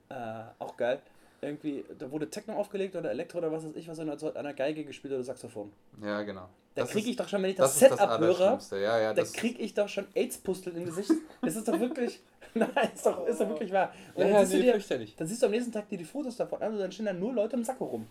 äh, 0.10 0.44
auch 0.60 0.76
geil. 0.76 1.02
Irgendwie, 1.46 1.86
da 1.98 2.10
wurde 2.12 2.30
Techno 2.30 2.56
aufgelegt 2.56 2.96
oder 2.96 3.12
Elektro 3.12 3.38
oder 3.38 3.52
was 3.52 3.66
weiß 3.66 3.76
ich, 3.76 3.88
was 3.88 4.00
und 4.00 4.08
da 4.08 4.14
hat 4.14 4.38
einer 4.38 4.54
Geige 4.54 4.84
gespielt 4.84 5.14
oder 5.14 5.24
Saxophon. 5.24 5.72
Ja, 6.04 6.22
genau. 6.24 6.50
Da 6.74 6.86
kriege 6.86 7.10
ich 7.10 7.16
doch 7.16 7.28
schon, 7.30 7.42
wenn 7.44 7.52
ich 7.52 7.56
Das 7.56 7.74
das, 7.74 7.82
ist 7.84 7.92
das 7.92 8.00
Setup 8.00 8.20
höre, 8.20 8.36
Allerschlimmste. 8.40 8.80
Ja, 8.82 9.00
ja, 9.00 9.14
da 9.14 9.24
kriege 9.24 9.62
ich 9.62 9.74
doch 9.74 9.88
schon 9.88 10.08
AIDS-Pusteln 10.14 10.76
im 10.76 10.86
Gesicht. 10.86 11.12
Das 11.42 11.56
ist 11.56 11.68
doch 11.68 11.80
wirklich, 11.80 12.22
nein, 12.54 12.70
ist 12.94 13.06
doch, 13.06 13.26
ist 13.28 13.40
doch 13.40 13.48
wirklich 13.48 13.72
wahr. 13.72 13.94
Und 14.14 14.24
Ja, 14.24 14.28
dann, 14.28 14.34
ja, 14.34 14.40
siehst 14.42 14.54
du 14.54 14.58
nee, 14.58 14.64
dir, 14.64 14.72
fürchterlich. 14.74 15.16
dann 15.16 15.28
siehst 15.28 15.42
du 15.42 15.46
am 15.46 15.52
nächsten 15.52 15.72
Tag 15.72 15.88
dir 15.88 15.98
die 15.98 16.04
Fotos 16.04 16.36
davon 16.36 16.62
an 16.62 16.74
und 16.74 16.80
dann 16.80 16.92
stehen 16.92 17.06
da 17.06 17.14
nur 17.14 17.34
Leute 17.34 17.56
im 17.56 17.64
Sakko 17.64 17.86
rum. 17.86 18.08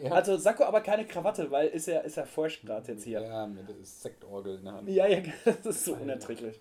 Ja. 0.00 0.12
Also 0.12 0.36
Sakko, 0.36 0.64
aber 0.64 0.80
keine 0.80 1.04
Krawatte, 1.04 1.50
weil 1.50 1.68
ist 1.68 1.86
ja, 1.86 2.00
ist 2.00 2.16
ja 2.16 2.24
Furcht 2.24 2.64
gerade 2.64 2.92
jetzt 2.92 3.04
hier. 3.04 3.20
Ja, 3.20 3.46
mit 3.46 3.66
Sektorgel 3.84 4.56
in 4.58 4.64
der 4.64 4.72
Hand. 4.74 4.88
Ja, 4.88 5.06
ja, 5.06 5.20
das 5.44 5.66
ist 5.66 5.84
so 5.84 5.94
unerträglich. 5.94 6.60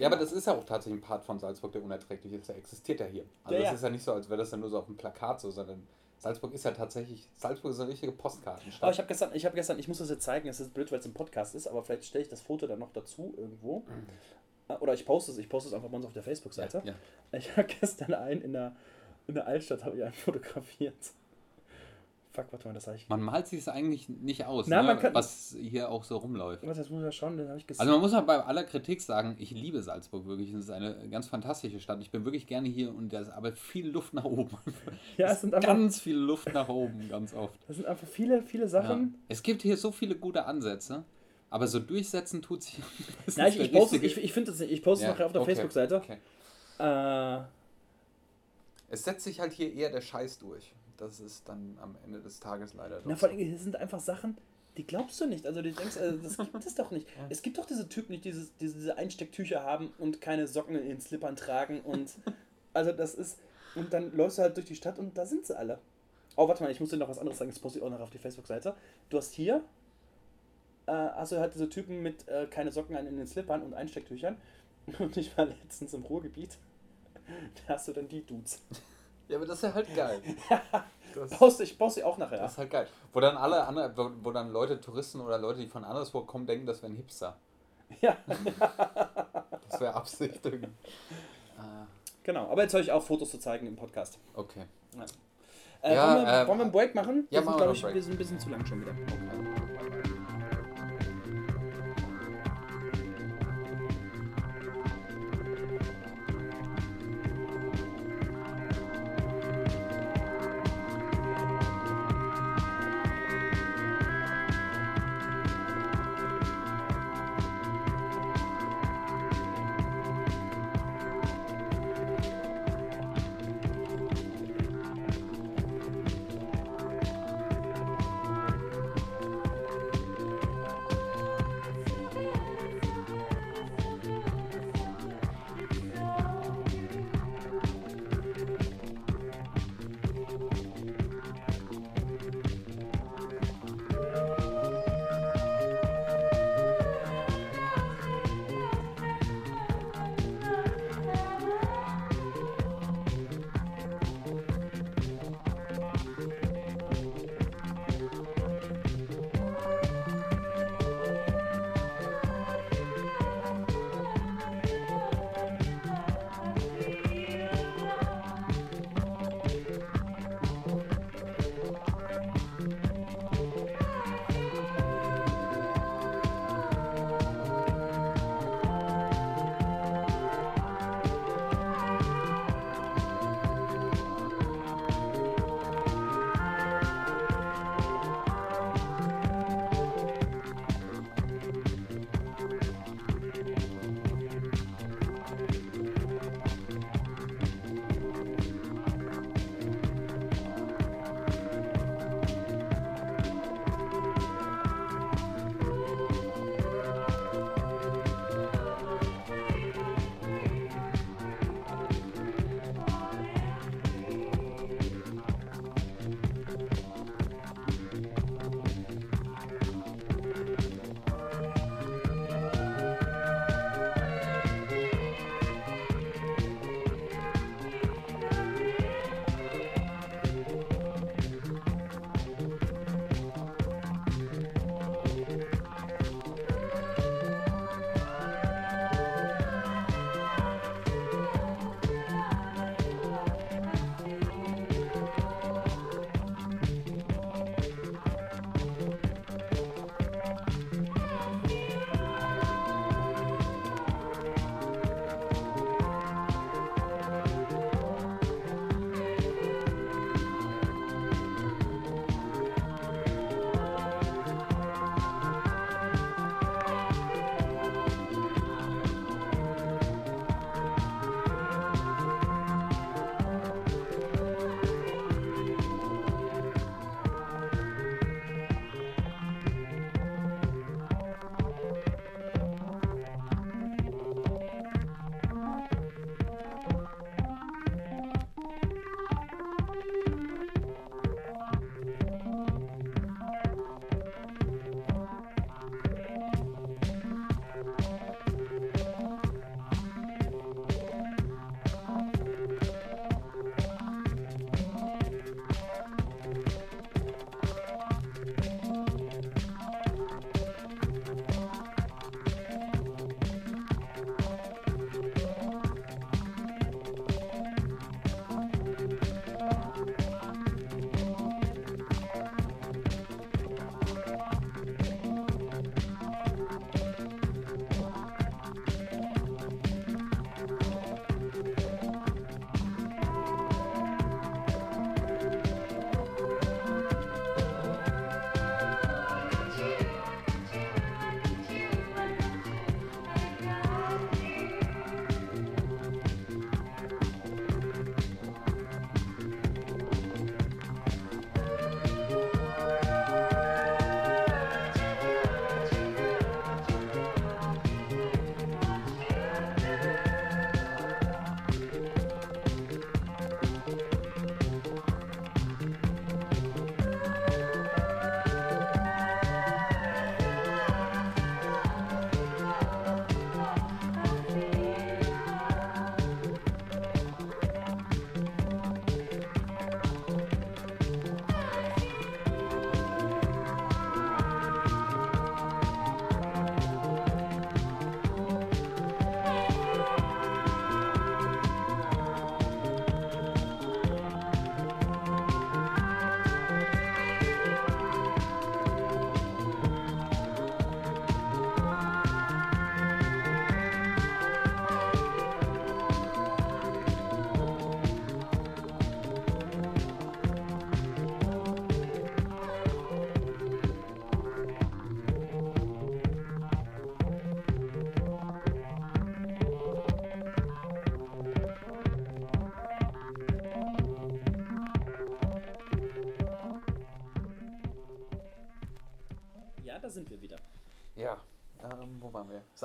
Ja, 0.00 0.08
aber 0.08 0.16
das 0.16 0.32
ist 0.32 0.46
ja 0.46 0.54
auch 0.54 0.64
tatsächlich 0.64 1.02
ein 1.02 1.06
Part 1.06 1.22
von 1.22 1.38
Salzburg, 1.38 1.72
der 1.72 1.82
unerträglich 1.82 2.32
ist. 2.32 2.48
Der 2.48 2.56
existiert 2.56 3.00
ja 3.00 3.06
hier. 3.06 3.24
Also 3.44 3.54
Ja, 3.54 3.60
es 3.60 3.66
ja. 3.68 3.74
ist 3.74 3.82
ja 3.82 3.90
nicht 3.90 4.04
so, 4.04 4.12
als 4.12 4.28
wäre 4.28 4.38
das 4.38 4.50
dann 4.50 4.60
nur 4.60 4.70
so 4.70 4.78
auf 4.78 4.86
dem 4.86 4.96
Plakat 4.96 5.40
so, 5.40 5.50
sondern 5.50 5.86
Salzburg 6.20 6.52
ist 6.52 6.64
ja 6.64 6.72
tatsächlich, 6.72 7.28
Salzburg 7.36 7.72
ist 7.72 7.80
eine 7.80 7.88
richtige 7.88 8.12
Postkartenstadt. 8.12 8.82
Aber 8.82 8.92
ich 8.92 8.98
habe 8.98 9.08
gestern, 9.08 9.30
ich 9.34 9.44
habe 9.46 9.54
gestern, 9.54 9.78
ich 9.78 9.88
muss 9.88 9.98
das 9.98 10.10
jetzt 10.10 10.22
zeigen, 10.22 10.48
es 10.48 10.60
ist 10.60 10.74
blöd, 10.74 10.92
weil 10.92 10.98
es 10.98 11.06
ein 11.06 11.14
Podcast 11.14 11.54
ist, 11.54 11.66
aber 11.66 11.82
vielleicht 11.82 12.04
stelle 12.04 12.22
ich 12.22 12.28
das 12.28 12.42
Foto 12.42 12.66
dann 12.66 12.78
noch 12.78 12.92
dazu 12.92 13.32
irgendwo. 13.38 13.84
Äh, 14.68 14.74
Oder 14.74 14.92
ich 14.92 15.06
poste 15.06 15.32
es, 15.32 15.38
ich 15.38 15.48
poste 15.48 15.68
es 15.68 15.74
einfach 15.74 15.88
bei 15.88 15.96
uns 15.96 16.04
auf 16.04 16.12
der 16.12 16.22
Facebook-Seite. 16.22 16.82
ja. 16.84 16.94
Ich 17.32 17.56
habe 17.56 17.68
gestern 17.80 18.12
einen 18.12 18.42
in 18.42 18.52
der, 18.52 18.76
in 19.28 19.34
der 19.34 19.46
Altstadt 19.46 19.84
habe 19.84 19.96
ich 19.96 20.04
einen 20.04 20.12
fotografiert. 20.12 20.94
Fuck, 22.32 22.52
warte 22.52 22.68
mal, 22.68 22.74
das 22.74 22.86
habe 22.86 22.96
ich. 22.96 23.08
Man 23.08 23.20
malt 23.22 23.48
sich 23.48 23.58
es 23.58 23.66
eigentlich 23.66 24.08
nicht 24.08 24.44
aus, 24.44 24.68
Na, 24.68 24.82
ne? 24.82 24.88
man 24.88 24.98
kann- 25.00 25.12
was 25.14 25.56
hier 25.60 25.88
auch 25.90 26.04
so 26.04 26.16
rumläuft. 26.16 26.62
Warte, 26.64 26.78
das 26.78 26.88
muss 26.88 27.02
ja 27.02 27.10
schauen, 27.10 27.36
den 27.36 27.48
habe 27.48 27.58
ich 27.58 27.66
gesehen. 27.66 27.80
Also 27.80 27.92
man 27.92 28.00
muss 28.00 28.12
mal 28.12 28.20
bei 28.20 28.38
aller 28.44 28.62
Kritik 28.62 29.00
sagen, 29.02 29.34
ich 29.40 29.50
liebe 29.50 29.82
Salzburg 29.82 30.26
wirklich. 30.26 30.52
Es 30.52 30.60
ist 30.64 30.70
eine 30.70 31.08
ganz 31.08 31.26
fantastische 31.26 31.80
Stadt. 31.80 32.00
Ich 32.00 32.12
bin 32.12 32.24
wirklich 32.24 32.46
gerne 32.46 32.68
hier 32.68 32.94
und 32.94 33.12
da 33.12 33.18
ist 33.20 33.30
aber 33.30 33.50
viel 33.52 33.88
Luft 33.90 34.14
nach 34.14 34.24
oben. 34.24 34.56
ja, 35.16 35.32
es 35.32 35.40
sind 35.40 35.54
einfach, 35.54 35.68
ganz 35.70 36.00
viel 36.00 36.16
Luft 36.16 36.52
nach 36.54 36.68
oben, 36.68 37.08
ganz 37.08 37.34
oft. 37.34 37.58
das 37.66 37.76
sind 37.78 37.86
einfach 37.86 38.06
viele, 38.06 38.42
viele 38.42 38.64
Ja. 38.64 38.68
Sachen. 38.68 39.16
Es 39.28 39.42
gibt 39.42 39.62
hier 39.62 39.76
so 39.76 39.90
viele 39.90 40.14
gute 40.14 40.44
Ansätze, 40.46 41.02
aber 41.50 41.66
so 41.66 41.80
durchsetzen 41.80 42.42
tut 42.42 42.62
sich. 42.62 42.78
Na, 43.36 43.48
ich, 43.48 43.58
ich 43.58 43.72
poste, 43.72 43.96
ich, 43.96 44.16
ich 44.18 44.32
finde 44.32 44.52
das 44.52 44.60
nicht, 44.60 44.70
ich 44.70 44.82
poste 44.84 45.02
es 45.04 45.08
Ja, 45.08 45.12
nachher 45.14 45.26
auf 45.26 45.32
der 45.32 45.40
okay, 45.42 45.50
Facebook-Seite. 45.56 45.96
okay. 45.96 46.18
Äh, 46.78 47.42
Es 48.88 49.02
setzt 49.04 49.24
sich 49.24 49.40
halt 49.40 49.52
hier 49.52 49.72
eher 49.74 49.90
der 49.90 50.00
Scheiß 50.00 50.38
durch. 50.38 50.72
Das 51.00 51.18
ist 51.18 51.48
dann 51.48 51.78
am 51.80 51.96
Ende 52.04 52.20
des 52.20 52.40
Tages 52.40 52.74
leider 52.74 53.00
Na, 53.06 53.16
vor 53.16 53.30
allem, 53.30 53.52
das 53.52 53.62
sind 53.62 53.74
einfach 53.74 54.00
Sachen, 54.00 54.36
die 54.76 54.86
glaubst 54.86 55.18
du 55.18 55.26
nicht. 55.26 55.46
Also, 55.46 55.62
du 55.62 55.72
denkst, 55.72 55.96
also, 55.96 56.18
das 56.18 56.36
gibt 56.52 56.66
es 56.66 56.74
doch 56.74 56.90
nicht. 56.90 57.06
Es 57.30 57.40
gibt 57.40 57.56
doch 57.56 57.64
diese 57.64 57.88
Typen, 57.88 58.12
die 58.12 58.20
dieses, 58.20 58.54
diese, 58.58 58.74
diese 58.74 58.98
Einstecktücher 58.98 59.62
haben 59.62 59.94
und 59.96 60.20
keine 60.20 60.46
Socken 60.46 60.76
in 60.76 60.86
den 60.86 61.00
Slippern 61.00 61.36
tragen. 61.36 61.80
Und 61.80 62.10
also, 62.74 62.92
das 62.92 63.14
ist. 63.14 63.38
Und 63.74 63.94
dann 63.94 64.14
läufst 64.14 64.36
du 64.36 64.42
halt 64.42 64.56
durch 64.58 64.66
die 64.66 64.76
Stadt 64.76 64.98
und 64.98 65.16
da 65.16 65.24
sind 65.24 65.46
sie 65.46 65.56
alle. 65.56 65.78
Oh, 66.36 66.46
warte 66.48 66.62
mal, 66.62 66.70
ich 66.70 66.80
muss 66.80 66.90
dir 66.90 66.98
noch 66.98 67.08
was 67.08 67.18
anderes 67.18 67.38
sagen. 67.38 67.50
Das 67.50 67.58
poste 67.58 67.78
ich 67.78 67.84
auch 67.84 67.90
noch 67.90 68.00
auf 68.00 68.10
die 68.10 68.18
Facebook-Seite. 68.18 68.74
Du 69.08 69.16
hast 69.16 69.32
hier. 69.32 69.64
Äh, 70.86 70.92
hast 70.92 71.32
du 71.32 71.38
halt 71.38 71.54
diese 71.54 71.70
Typen 71.70 72.02
mit 72.02 72.28
äh, 72.28 72.46
keine 72.46 72.72
Socken 72.72 72.94
an 72.94 73.06
in 73.06 73.16
den 73.16 73.26
Slippern 73.26 73.62
und 73.62 73.72
Einstecktüchern. 73.72 74.36
Und 74.98 75.16
ich 75.16 75.36
war 75.38 75.46
letztens 75.46 75.94
im 75.94 76.02
Ruhrgebiet. 76.02 76.58
Da 77.66 77.74
hast 77.74 77.88
du 77.88 77.92
dann 77.92 78.08
die 78.08 78.24
Dudes. 78.26 78.60
Ja, 79.30 79.36
aber 79.36 79.46
das 79.46 79.58
ist 79.58 79.62
ja 79.62 79.74
halt 79.74 79.94
geil. 79.94 80.20
Das, 81.12 81.30
Poste 81.30 81.64
ich, 81.64 81.76
poste 81.76 81.98
ich 82.00 82.06
auch 82.06 82.18
nachher. 82.18 82.38
das 82.38 82.52
ist 82.52 82.58
halt 82.58 82.70
geil. 82.70 82.86
Wo 83.12 83.18
dann 83.18 83.36
alle 83.36 83.66
andere, 83.66 83.92
wo, 83.96 84.10
wo 84.22 84.30
dann 84.30 84.52
Leute, 84.52 84.80
Touristen 84.80 85.20
oder 85.20 85.38
Leute, 85.38 85.58
die 85.58 85.66
von 85.66 85.82
anderswo 85.82 86.20
kommen, 86.20 86.46
denken, 86.46 86.66
das 86.66 86.82
wären 86.84 86.94
Hipster. 86.94 87.36
Ja, 88.00 88.16
Das 89.68 89.80
wäre 89.80 89.92
Absicht. 89.94 90.40
ah, 91.58 91.86
genau. 92.22 92.48
Aber 92.48 92.62
jetzt 92.62 92.74
höre 92.74 92.80
ich 92.82 92.92
auf, 92.92 93.08
Fotos 93.08 93.32
zu 93.32 93.40
zeigen 93.40 93.66
im 93.66 93.74
Podcast. 93.74 94.20
okay. 94.36 94.66
Äh, 95.82 95.94
Ja, 95.96 96.14
wollen, 96.14 96.26
wir, 96.26 96.32
äh, 96.32 96.46
wollen 96.46 96.58
wir 96.58 96.62
einen 96.66 96.72
Break 96.72 96.94
machen? 96.94 97.26
ja, 97.30 97.40
wir 97.40 97.44
sind, 97.48 97.56
glaube 97.56 97.72
ich, 97.72 97.82
wir 97.82 98.02
sind 98.04 98.12
ein 98.12 98.18
bisschen 98.18 98.38
zu 98.38 98.48
lang 98.50 98.64
schon 98.64 98.80
wieder. 98.82 98.92
Ja, 98.92 99.69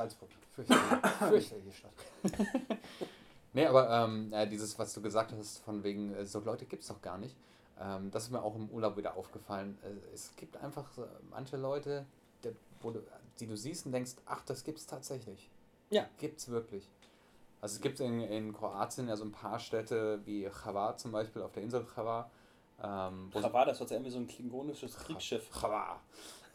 Salzburg. 0.05 0.29
Fürchterliche, 0.51 1.07
fürchterliche 1.19 1.71
Stadt. 1.71 1.91
nee, 3.53 3.65
aber 3.65 3.89
ähm, 3.89 4.31
äh, 4.31 4.47
dieses, 4.47 4.77
was 4.77 4.93
du 4.93 5.01
gesagt 5.01 5.33
hast, 5.37 5.59
von 5.59 5.83
wegen, 5.83 6.13
äh, 6.13 6.25
so 6.25 6.39
Leute 6.39 6.65
gibt 6.65 6.83
es 6.83 6.89
doch 6.89 7.01
gar 7.01 7.17
nicht, 7.17 7.35
ähm, 7.79 8.11
das 8.11 8.25
ist 8.25 8.31
mir 8.31 8.41
auch 8.41 8.55
im 8.55 8.69
Urlaub 8.69 8.97
wieder 8.97 9.17
aufgefallen. 9.17 9.77
Äh, 9.83 10.13
es 10.13 10.35
gibt 10.35 10.57
einfach 10.57 10.91
so 10.93 11.05
manche 11.29 11.57
Leute, 11.57 12.05
der, 12.43 12.53
du, 12.81 13.01
die 13.39 13.47
du 13.47 13.57
siehst 13.57 13.85
und 13.85 13.91
denkst, 13.91 14.13
ach, 14.25 14.43
das 14.45 14.63
gibt's 14.63 14.85
tatsächlich. 14.85 15.49
Ja. 15.89 16.07
Gibt's 16.17 16.47
wirklich. 16.49 16.87
Also 17.61 17.75
es 17.75 17.81
gibt 17.81 17.99
in, 17.99 18.21
in 18.21 18.53
Kroatien 18.53 19.07
ja 19.07 19.15
so 19.15 19.25
ein 19.25 19.31
paar 19.31 19.59
Städte 19.59 20.21
wie 20.25 20.47
Chava 20.49 20.95
zum 20.97 21.11
Beispiel, 21.11 21.41
auf 21.41 21.51
der 21.51 21.63
Insel 21.63 21.85
Chava. 21.85 22.29
Ähm, 22.81 23.31
Chava, 23.33 23.65
das 23.65 23.79
war 23.79 23.87
ja 23.87 23.93
irgendwie 23.93 24.11
so 24.11 24.19
ein 24.19 24.27
klingonisches 24.27 24.95
Kriegsschiff. 24.97 25.49
Chava. 25.51 25.99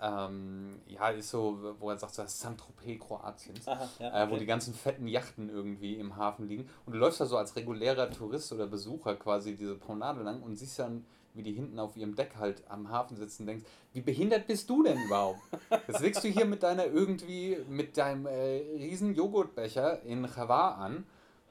Ähm, 0.02 0.80
ja, 0.86 1.10
ist 1.10 1.30
so, 1.30 1.74
wo 1.78 1.90
er 1.90 1.98
sagt, 1.98 2.14
so 2.14 2.22
das 2.22 2.40
Saint-Tropez 2.40 2.98
Kroatiens. 3.00 3.68
Aha, 3.68 3.88
ja. 3.98 4.22
Äh, 4.22 4.26
wo 4.28 4.32
okay. 4.32 4.40
die 4.40 4.46
ganzen 4.46 4.72
fetten 4.72 5.06
Yachten 5.06 5.50
irgendwie 5.50 5.96
im 5.96 6.16
Hafen 6.16 6.48
liegen. 6.48 6.68
Und 6.86 6.94
du 6.94 6.98
läufst 6.98 7.20
da 7.20 7.26
so 7.26 7.36
als 7.36 7.54
regulärer 7.54 8.10
Tourist 8.10 8.50
oder 8.52 8.66
Besucher 8.66 9.16
quasi 9.16 9.56
diese 9.56 9.74
Promenade 9.74 10.22
lang 10.22 10.42
und 10.42 10.56
siehst 10.56 10.78
dann, 10.78 11.04
wie 11.34 11.42
die 11.42 11.52
hinten 11.52 11.78
auf 11.78 11.96
ihrem 11.96 12.16
Deck 12.16 12.36
halt 12.38 12.62
am 12.68 12.90
Hafen 12.90 13.16
sitzen 13.16 13.42
und 13.42 13.48
denkst, 13.48 13.64
wie 13.92 14.00
behindert 14.00 14.46
bist 14.46 14.70
du 14.70 14.82
denn 14.82 14.98
überhaupt? 15.04 15.40
Jetzt 15.86 16.00
legst 16.00 16.24
du 16.24 16.28
hier 16.28 16.46
mit 16.46 16.62
deiner 16.62 16.86
irgendwie, 16.86 17.58
mit 17.68 17.96
deinem 17.96 18.26
äh, 18.26 18.62
riesen 18.78 19.14
Joghurtbecher 19.14 20.02
in 20.02 20.26
Chava 20.26 20.76
an, 20.76 21.04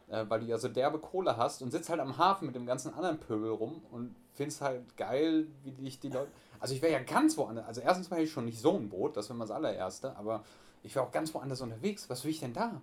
äh, 0.10 0.26
weil 0.28 0.40
du 0.40 0.48
ja 0.48 0.58
so 0.58 0.70
derbe 0.70 0.98
Kohle 0.98 1.38
hast 1.38 1.62
und 1.62 1.72
sitzt 1.72 1.90
halt 1.90 2.00
am 2.00 2.18
Hafen 2.18 2.48
mit 2.48 2.56
dem 2.56 2.66
ganzen 2.66 2.94
anderen 2.96 3.20
Pöbel 3.20 3.52
rum 3.52 3.84
und 3.92 4.16
findest 4.34 4.62
halt 4.62 4.98
geil, 4.98 5.46
wie 5.64 5.72
dich 5.72 6.00
die 6.00 6.10
Leute... 6.10 6.32
Also 6.60 6.74
ich 6.74 6.82
wäre 6.82 6.94
ja 6.94 7.00
ganz 7.00 7.38
woanders, 7.38 7.66
also 7.66 7.82
erstens 7.82 8.12
war 8.12 8.20
ich 8.20 8.32
schon 8.32 8.46
nicht 8.46 8.60
so 8.60 8.76
ein 8.76 8.90
Boot, 8.90 9.16
das 9.18 9.30
wäre 9.30 9.38
mal 9.38 9.46
das 9.46 9.52
allererste, 9.52 10.16
aber 10.18 10.44
ich 10.84 10.96
wäre 10.96 11.06
auch 11.06 11.12
ganz 11.12 11.34
woanders 11.34 11.62
unterwegs. 11.62 12.10
Was 12.10 12.24
will 12.24 12.32
ich 12.32 12.40
denn 12.40 12.54
da? 12.54 12.82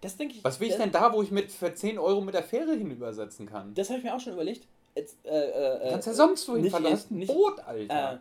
Das 0.00 0.16
denke 0.16 0.36
ich. 0.36 0.44
Was 0.44 0.60
will 0.60 0.68
ich 0.68 0.76
denn 0.76 0.92
da, 0.92 1.12
wo 1.12 1.22
ich 1.22 1.30
mit 1.30 1.50
für 1.50 1.74
10 1.74 1.98
Euro 1.98 2.20
mit 2.20 2.34
der 2.34 2.42
Fähre 2.42 2.72
hinübersetzen 2.72 3.46
kann? 3.46 3.74
Das 3.74 3.88
habe 3.88 3.98
ich 3.98 4.04
mir 4.04 4.14
auch 4.14 4.20
schon 4.20 4.32
überlegt. 4.32 4.66
Jetzt, 4.94 5.24
äh, 5.24 5.28
äh, 5.30 5.84
Du 5.84 5.90
kannst 5.90 6.06
ja 6.06 6.12
äh, 6.12 6.16
sonst 6.16 6.48
wohin 6.48 6.70
fahren, 6.70 6.84
du 6.84 6.90
hast 6.90 7.10
ein 7.10 7.26
Boot, 7.26 7.60
Alter. 7.60 8.20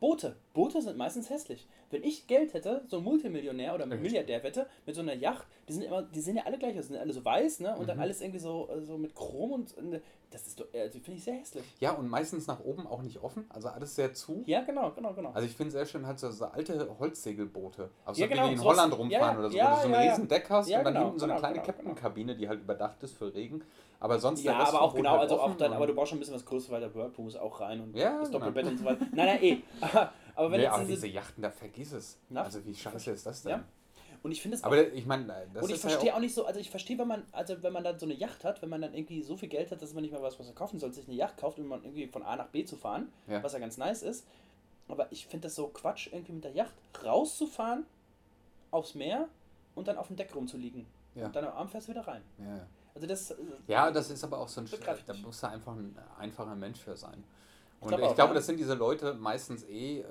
Boote. 0.00 0.34
Boote 0.54 0.80
sind 0.80 0.96
meistens 0.96 1.28
hässlich. 1.28 1.68
Wenn 1.90 2.02
ich 2.02 2.26
Geld 2.26 2.54
hätte, 2.54 2.82
so 2.88 2.98
ein 2.98 3.04
Multimillionär 3.04 3.74
oder 3.74 3.84
Richtig. 3.84 4.00
Milliardär 4.00 4.42
wette, 4.42 4.66
mit 4.86 4.94
so 4.94 5.02
einer 5.02 5.12
Yacht, 5.14 5.46
die 5.68 5.74
sind 5.74 5.82
immer, 5.82 6.02
die 6.02 6.20
sehen 6.20 6.36
ja 6.36 6.44
alle 6.46 6.56
gleich 6.58 6.76
aus, 6.78 6.86
die 6.86 6.92
sind 6.94 7.02
alle 7.02 7.12
so 7.12 7.22
weiß, 7.24 7.60
ne? 7.60 7.76
Und 7.76 7.86
dann 7.86 7.96
Mhm. 7.98 8.02
alles 8.02 8.20
irgendwie 8.22 8.38
so, 8.38 8.68
so 8.80 8.96
mit 8.96 9.14
Chrom 9.14 9.52
und 9.52 9.76
äh, 9.94 10.00
das 10.30 10.46
ist 10.46 10.58
doch, 10.60 10.66
also 10.72 10.98
finde 11.00 11.18
ich 11.18 11.24
sehr 11.24 11.34
hässlich. 11.34 11.64
ja, 11.80 11.90
und 11.92 12.08
meistens 12.08 12.46
nach 12.46 12.60
oben 12.64 12.86
auch 12.86 13.02
nicht 13.02 13.18
offen, 13.22 13.44
also 13.50 13.68
alles 13.68 13.94
sehr 13.96 14.14
zu. 14.14 14.42
Ja, 14.46 14.62
genau, 14.62 14.90
genau, 14.92 15.12
genau. 15.12 15.32
Also 15.32 15.46
ich 15.46 15.54
finde 15.56 15.72
sehr 15.72 15.84
schön 15.86 16.06
halt 16.06 16.18
so, 16.18 16.30
so 16.30 16.46
alte 16.46 16.96
Holzsegelboote. 16.98 17.90
Also 18.04 18.20
Ja, 18.20 18.26
genau, 18.28 18.46
die 18.46 18.54
in 18.54 18.64
Holland 18.64 18.96
rumfahren 18.96 19.34
ja, 19.34 19.38
oder 19.38 19.50
so, 19.50 19.56
ja, 19.56 19.66
wo 19.66 19.74
du 19.74 19.80
so 19.82 19.88
ein 19.88 20.04
ja. 20.04 20.10
riesen 20.12 20.28
Deck 20.28 20.48
hast 20.48 20.68
und 20.68 20.72
dann 20.76 20.84
genau, 20.94 21.04
hinten 21.04 21.18
so 21.18 21.24
eine 21.24 21.32
genau, 21.34 21.40
kleine 21.40 21.54
genau, 21.60 21.66
Captain-Kabine, 21.66 22.36
die 22.36 22.48
halt 22.48 22.60
überdacht 22.60 23.02
ist 23.02 23.16
für 23.18 23.34
Regen. 23.34 23.62
Aber 24.02 24.18
sonst 24.18 24.42
ja, 24.42 24.56
aber 24.58 24.80
auch 24.80 24.94
genau, 24.94 25.10
halt 25.10 25.20
also 25.22 25.40
auch 25.40 25.54
dann, 25.56 25.74
aber 25.74 25.86
du 25.86 25.94
brauchst 25.94 26.08
schon 26.08 26.16
ein 26.16 26.20
bisschen 26.20 26.34
was 26.34 26.44
Größeres, 26.46 26.70
weil 26.72 26.80
der 26.80 26.94
Whirlpool 26.94 27.24
muss 27.26 27.36
auch 27.36 27.60
rein 27.60 27.80
und 27.82 27.94
Ja, 27.94 28.18
das 28.18 28.28
genau. 28.28 28.38
Doppelbett 28.38 28.66
und 28.72 28.78
so 28.78 28.84
weiter. 28.86 29.06
Nein, 29.12 29.26
nein, 29.26 29.42
eh. 29.42 29.58
Aber, 29.82 30.12
aber 30.34 30.50
wenn 30.52 30.60
nee, 30.60 30.66
aber 30.66 30.84
diese, 30.84 31.06
Yachten, 31.06 31.42
da 31.42 31.50
vergiss 31.50 31.92
es. 31.92 32.18
Na? 32.30 32.42
Also 32.44 32.64
wie 32.64 32.74
scheiße 32.74 33.10
ist 33.10 33.26
das 33.26 33.42
denn? 33.42 33.50
Ja. 33.52 33.64
und 34.22 34.32
ich 34.32 34.40
finde 34.40 34.56
es 34.56 34.64
Aber 34.64 34.90
ich 34.90 35.04
meine, 35.04 35.26
das 35.52 35.62
Und 35.62 35.68
ich 35.68 35.76
ist 35.76 35.84
ja 35.84 35.90
verstehe 35.90 36.12
auch, 36.12 36.16
auch 36.16 36.20
nicht 36.20 36.34
so, 36.34 36.46
also 36.46 36.58
ich 36.58 36.70
verstehe, 36.70 36.96
wenn 36.98 37.08
man, 37.08 37.24
also 37.32 37.62
wenn 37.62 37.72
man 37.74 37.84
dann 37.84 37.98
so 37.98 38.06
eine 38.06 38.14
Yacht 38.14 38.42
hat, 38.44 38.62
wenn 38.62 38.70
man 38.70 38.80
dann 38.80 38.94
irgendwie 38.94 39.20
so 39.22 39.36
viel 39.36 39.50
Geld 39.50 39.70
hat, 39.70 39.82
dass 39.82 39.92
man 39.92 40.00
nicht 40.02 40.12
mehr 40.12 40.22
was 40.22 40.38
er 40.38 40.54
kaufen 40.54 40.78
soll, 40.78 40.92
sich 40.94 41.06
eine 41.06 41.16
Yacht 41.16 41.36
kauft, 41.36 41.58
um 41.58 41.66
man 41.66 41.82
irgendwie 41.84 42.06
von 42.06 42.22
A 42.22 42.36
nach 42.36 42.48
B 42.48 42.64
zu 42.64 42.76
fahren, 42.76 43.12
Ja. 43.28 43.42
was 43.42 43.52
ja 43.52 43.58
ganz 43.58 43.76
nice 43.76 44.02
ist. 44.02 44.26
Aber 44.88 45.12
ich 45.12 45.26
finde 45.26 45.48
das 45.48 45.54
so 45.56 45.68
Quatsch, 45.68 46.08
irgendwie 46.10 46.32
mit 46.32 46.44
der 46.44 46.52
Yacht 46.52 46.72
rauszufahren 47.04 47.84
aufs 48.70 48.94
Meer 48.94 49.28
und 49.74 49.88
dann 49.88 49.98
auf 49.98 50.06
dem 50.06 50.16
Deck 50.16 50.34
rumzuliegen. 50.34 50.86
Ja. 51.14 51.26
Und 51.26 51.36
dann 51.36 51.44
am 51.44 51.52
Abend 51.52 51.70
fährst 51.70 51.88
du 51.88 51.92
wieder 51.92 52.06
rein. 52.06 52.22
ja. 52.38 52.66
Also 52.94 53.06
das. 53.06 53.30
äh, 53.30 53.36
Ja, 53.66 53.90
das 53.90 54.10
ist 54.10 54.24
aber 54.24 54.38
auch 54.38 54.48
so 54.48 54.60
ein 54.60 54.66
ich 54.66 55.04
da 55.06 55.14
muss 55.14 55.40
da 55.40 55.48
einfach 55.48 55.74
ein 55.74 55.96
einfacher 56.18 56.54
Mensch 56.54 56.80
für 56.80 56.96
sein. 56.96 57.24
Und 57.80 57.88
glaub 57.88 58.00
ich 58.00 58.06
auch, 58.06 58.14
glaube, 58.14 58.30
ja. 58.30 58.34
das 58.34 58.46
sind 58.46 58.58
diese 58.58 58.74
Leute 58.74 59.14
meistens 59.14 59.64
eh 59.64 60.00
äh, 60.00 60.04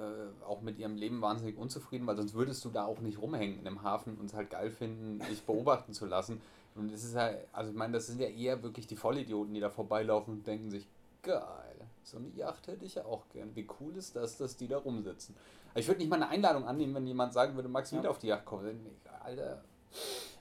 auch 0.48 0.62
mit 0.62 0.80
ihrem 0.80 0.96
Leben 0.96 1.22
wahnsinnig 1.22 1.56
unzufrieden, 1.56 2.08
weil 2.08 2.16
sonst 2.16 2.34
würdest 2.34 2.66
du 2.66 2.70
da 2.70 2.86
auch 2.86 3.00
nicht 3.00 3.22
rumhängen 3.22 3.60
in 3.60 3.68
einem 3.68 3.84
Hafen 3.84 4.18
und 4.18 4.26
es 4.26 4.34
halt 4.34 4.50
geil 4.50 4.72
finden, 4.72 5.20
dich 5.30 5.44
beobachten 5.44 5.94
zu 5.94 6.08
lassen. 6.08 6.42
Und 6.74 6.92
es 6.92 7.04
ist 7.04 7.14
ja, 7.14 7.32
also 7.54 7.70
ich 7.70 7.78
meine, 7.78 7.94
das 7.94 8.08
sind 8.08 8.20
ja 8.20 8.28
eher 8.28 8.64
wirklich 8.64 8.88
die 8.88 8.96
Vollidioten, 8.96 9.54
die 9.54 9.60
da 9.60 9.70
vorbeilaufen 9.70 10.36
und 10.36 10.48
denken 10.48 10.72
sich, 10.72 10.88
geil, 11.22 11.76
so 12.04 12.18
eine 12.18 12.30
Yacht 12.30 12.68
hätte 12.68 12.86
ich 12.86 12.96
ja 12.96 13.06
auch 13.06 13.28
gern. 13.30 13.56
Wie 13.56 13.68
cool 13.80 13.96
ist 13.98 14.16
das, 14.16 14.38
dass 14.38 14.58
die 14.58 14.68
da 14.68 14.78
rumsitzen? 14.78 15.36
Ich 15.76 15.88
würde 15.88 16.00
nicht 16.00 16.10
mal 16.10 16.16
eine 16.16 16.30
Einladung 16.30 16.66
annehmen, 16.66 16.96
wenn 16.96 17.06
jemand 17.06 17.34
sagen 17.34 17.56
würde, 17.56 17.70
du 17.70 17.78
Ja. 17.78 18.00
wieder 18.00 18.10
auf 18.10 18.18
die 18.18 18.28
Yacht 18.28 18.46
kommen? 18.46 18.86
Ich, 18.88 19.12
Alter, 19.24 19.62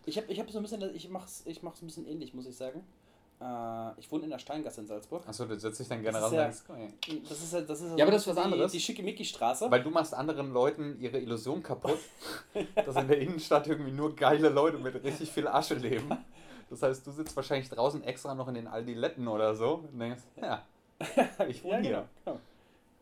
Ich 0.08 0.16
habe 0.16 0.26
ich 0.32 0.38
hab 0.40 0.50
so 0.50 0.58
ein 0.58 0.62
bisschen, 0.62 0.94
ich 0.94 1.08
mach's, 1.08 1.42
ich 1.46 1.62
mach's 1.62 1.82
ein 1.82 1.86
bisschen 1.86 2.06
ähnlich, 2.06 2.34
muss 2.34 2.46
ich 2.46 2.56
sagen. 2.56 2.84
Äh, 3.40 4.00
ich 4.00 4.10
wohne 4.10 4.24
in 4.24 4.30
der 4.30 4.38
Steingasse 4.40 4.80
in 4.80 4.86
Salzburg. 4.88 5.22
achso, 5.28 5.44
du 5.46 5.58
setzt 5.58 5.78
dich 5.78 5.88
dann 5.88 6.02
gerne 6.02 6.18
ist 6.18 6.24
und 6.24 6.34
ja-. 6.34 6.46
Das 7.28 7.38
ist 7.40 7.52
ja, 7.52 7.60
das 7.60 7.80
ist 7.80 7.96
Ja, 7.96 8.04
aber 8.04 8.12
das 8.12 8.22
ist 8.22 8.26
was 8.28 8.36
die, 8.36 8.42
anderes. 8.42 8.72
Die 8.72 8.80
Schickimicki-Straße. 8.80 9.70
Weil 9.70 9.82
du 9.82 9.90
machst 9.90 10.12
anderen 10.14 10.52
Leuten 10.52 10.98
ihre 11.00 11.18
Illusion 11.18 11.62
kaputt, 11.62 11.98
dass 12.74 12.96
in 12.96 13.06
der 13.06 13.18
Innenstadt 13.20 13.66
irgendwie 13.68 13.92
nur 13.92 14.16
geile 14.16 14.48
Leute 14.48 14.78
mit 14.78 15.00
richtig 15.04 15.30
viel 15.30 15.46
Asche 15.46 15.74
leben. 15.74 16.10
Das 16.70 16.82
heißt, 16.82 17.06
du 17.06 17.12
sitzt 17.12 17.36
wahrscheinlich 17.36 17.68
draußen 17.70 18.02
extra 18.02 18.34
noch 18.34 18.48
in 18.48 18.54
den 18.54 18.66
Aldi-Letten 18.66 19.28
oder 19.28 19.54
so 19.54 19.84
und 19.90 19.98
denkst, 20.00 20.22
ja, 20.40 20.62
ich 21.48 21.62
wohne 21.62 21.76
Ja, 21.76 21.80
hier. 21.80 21.90
genau, 21.90 22.04
genau. 22.24 22.40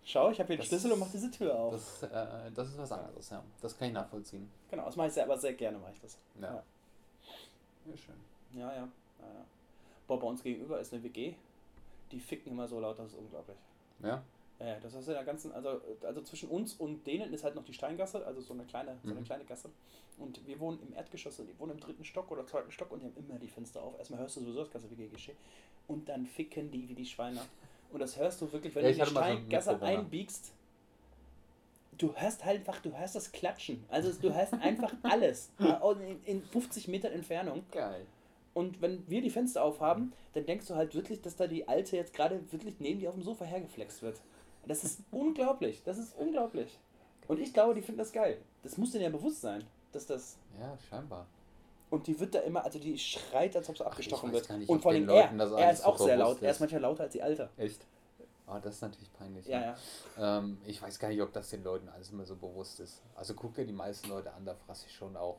Schau, 0.04 0.30
ich 0.30 0.38
habe 0.38 0.46
hier 0.48 0.56
den 0.56 0.60
Das- 0.60 0.68
Schlüssel 0.68 0.92
und 0.92 1.00
mach 1.00 1.10
diese 1.10 1.30
Tür 1.30 1.58
auf. 1.58 1.72
Das, 1.72 2.02
äh, 2.04 2.50
das 2.54 2.68
ist 2.68 2.78
was 2.78 2.92
anderes, 2.92 3.30
ja. 3.30 3.42
Das 3.62 3.76
kann 3.76 3.88
ich 3.88 3.94
nachvollziehen. 3.94 4.48
genau, 4.70 4.84
das 4.84 4.94
mache 4.96 5.08
ich 5.08 5.14
sehr, 5.14 5.24
aber 5.24 5.36
sehr 5.38 5.54
gerne 5.54 5.78
mache 5.78 5.92
ich 5.94 6.00
das. 6.00 6.18
Ja. 6.40 6.54
Ja. 6.56 6.62
Ja, 7.90 7.96
schön. 7.96 8.14
Ja, 8.54 8.72
ja. 8.72 8.74
ja, 8.76 9.26
ja. 9.26 9.44
Boah, 10.06 10.18
bei 10.20 10.26
uns 10.26 10.42
gegenüber 10.42 10.78
ist 10.80 10.92
eine 10.92 11.02
WG, 11.02 11.34
die 12.12 12.20
ficken 12.20 12.52
immer 12.52 12.68
so 12.68 12.78
laut, 12.80 12.98
das 12.98 13.08
ist 13.12 13.18
unglaublich. 13.18 13.56
Ja? 14.02 14.22
Ja, 14.58 14.66
ja, 14.66 14.80
das 14.80 14.94
ist 14.94 15.06
in 15.08 15.12
der 15.14 15.24
ganzen, 15.24 15.52
also, 15.52 15.80
also 16.02 16.22
zwischen 16.22 16.48
uns 16.48 16.74
und 16.74 17.06
denen 17.06 17.34
ist 17.34 17.44
halt 17.44 17.54
noch 17.54 17.64
die 17.64 17.74
Steingasse, 17.74 18.24
also 18.26 18.40
so 18.40 18.54
eine 18.54 18.64
kleine, 18.64 18.96
so 19.04 19.10
eine 19.10 19.20
Mhm. 19.20 19.24
kleine 19.24 19.44
Gasse. 19.44 19.68
Und 20.18 20.46
wir 20.46 20.58
wohnen 20.60 20.80
im 20.80 20.94
Erdgeschoss, 20.94 21.38
und 21.40 21.46
die 21.48 21.58
wohnen 21.58 21.72
im 21.72 21.80
dritten 21.80 22.04
Stock 22.04 22.30
oder 22.30 22.46
zweiten 22.46 22.70
Stock 22.72 22.90
und 22.90 23.00
die 23.02 23.06
haben 23.06 23.16
immer 23.28 23.38
die 23.38 23.48
Fenster 23.48 23.82
auf. 23.82 23.98
Erstmal 23.98 24.20
hörst 24.20 24.36
du 24.36 24.40
sowieso 24.40 24.60
das 24.60 24.70
ganze 24.70 24.90
WG 24.90 25.08
geschehen. 25.08 25.36
Und 25.88 26.08
dann 26.08 26.24
ficken 26.24 26.70
die 26.70 26.88
wie 26.88 26.94
die 26.94 27.04
Schweine. 27.04 27.42
Und 27.92 28.00
das 28.00 28.16
hörst 28.16 28.40
du 28.40 28.50
wirklich, 28.50 28.74
wenn 28.74 28.84
Ja, 28.84 28.90
du 28.92 28.94
in 28.96 29.00
die 29.00 29.04
so 29.04 29.10
Steingasse 29.10 29.70
Mitbewohner. 29.72 29.98
einbiegst. 29.98 30.52
Du 31.98 32.14
hörst 32.14 32.44
halt 32.44 32.58
einfach, 32.60 32.80
du 32.80 32.96
hörst 32.96 33.14
das 33.14 33.32
Klatschen. 33.32 33.84
Also 33.88 34.12
du 34.12 34.34
hörst 34.34 34.52
einfach 34.54 34.92
alles. 35.02 35.50
In, 35.58 36.22
in 36.24 36.42
50 36.42 36.88
Metern 36.88 37.12
Entfernung. 37.12 37.64
Geil. 37.70 38.06
Und 38.54 38.80
wenn 38.80 39.08
wir 39.08 39.20
die 39.20 39.30
Fenster 39.30 39.62
aufhaben, 39.62 40.12
dann 40.32 40.46
denkst 40.46 40.66
du 40.66 40.74
halt 40.74 40.94
wirklich, 40.94 41.20
dass 41.20 41.36
da 41.36 41.46
die 41.46 41.68
Alte 41.68 41.96
jetzt 41.96 42.14
gerade 42.14 42.40
wirklich 42.52 42.80
neben 42.80 43.00
dir 43.00 43.08
auf 43.10 43.14
dem 43.14 43.22
Sofa 43.22 43.44
hergeflext 43.44 44.02
wird. 44.02 44.20
Das 44.66 44.82
ist 44.84 45.00
unglaublich. 45.10 45.82
Das 45.84 45.98
ist 45.98 46.16
unglaublich. 46.16 46.78
Und 47.28 47.40
ich 47.40 47.52
glaube, 47.52 47.74
die 47.74 47.82
finden 47.82 47.98
das 47.98 48.12
geil. 48.12 48.38
Das 48.62 48.76
muss 48.78 48.92
denen 48.92 49.04
ja 49.04 49.10
bewusst 49.10 49.40
sein, 49.40 49.64
dass 49.92 50.06
das. 50.06 50.38
Ja, 50.60 50.76
scheinbar. 50.88 51.26
Und 51.88 52.06
die 52.06 52.18
wird 52.18 52.34
da 52.34 52.40
immer, 52.40 52.64
also 52.64 52.78
die 52.78 52.98
schreit, 52.98 53.54
als 53.56 53.68
ob 53.68 53.78
sie 53.78 53.86
abgestochen 53.86 54.32
weiß 54.32 54.48
wird. 54.48 54.58
nicht, 54.58 54.68
Und 54.68 54.82
vor 54.82 54.90
allem 54.92 55.08
er, 55.08 55.30
er 55.58 55.72
ist 55.72 55.84
auch 55.84 55.98
sehr 55.98 56.16
laut. 56.16 56.42
Er 56.42 56.50
ist 56.50 56.56
ist. 56.56 56.60
manchmal 56.60 56.82
lauter 56.82 57.04
als 57.04 57.12
die 57.12 57.22
Alte. 57.22 57.48
Echt? 57.56 57.86
Oh, 58.48 58.58
das 58.62 58.76
ist 58.76 58.80
natürlich 58.82 59.12
peinlich. 59.12 59.46
Ja, 59.46 59.58
ne? 59.60 59.76
ja. 60.16 60.38
Ähm, 60.38 60.58
ich 60.66 60.80
weiß 60.80 60.98
gar 60.98 61.08
nicht, 61.08 61.20
ob 61.20 61.32
das 61.32 61.50
den 61.50 61.64
Leuten 61.64 61.88
alles 61.88 62.10
immer 62.10 62.24
so 62.24 62.36
bewusst 62.36 62.78
ist. 62.80 63.02
Also 63.16 63.34
guck 63.34 63.54
dir 63.54 63.66
die 63.66 63.72
meisten 63.72 64.08
Leute 64.08 64.32
an, 64.32 64.44
da 64.44 64.54
fresse 64.54 64.86
ich 64.86 64.94
schon 64.94 65.16
auch. 65.16 65.38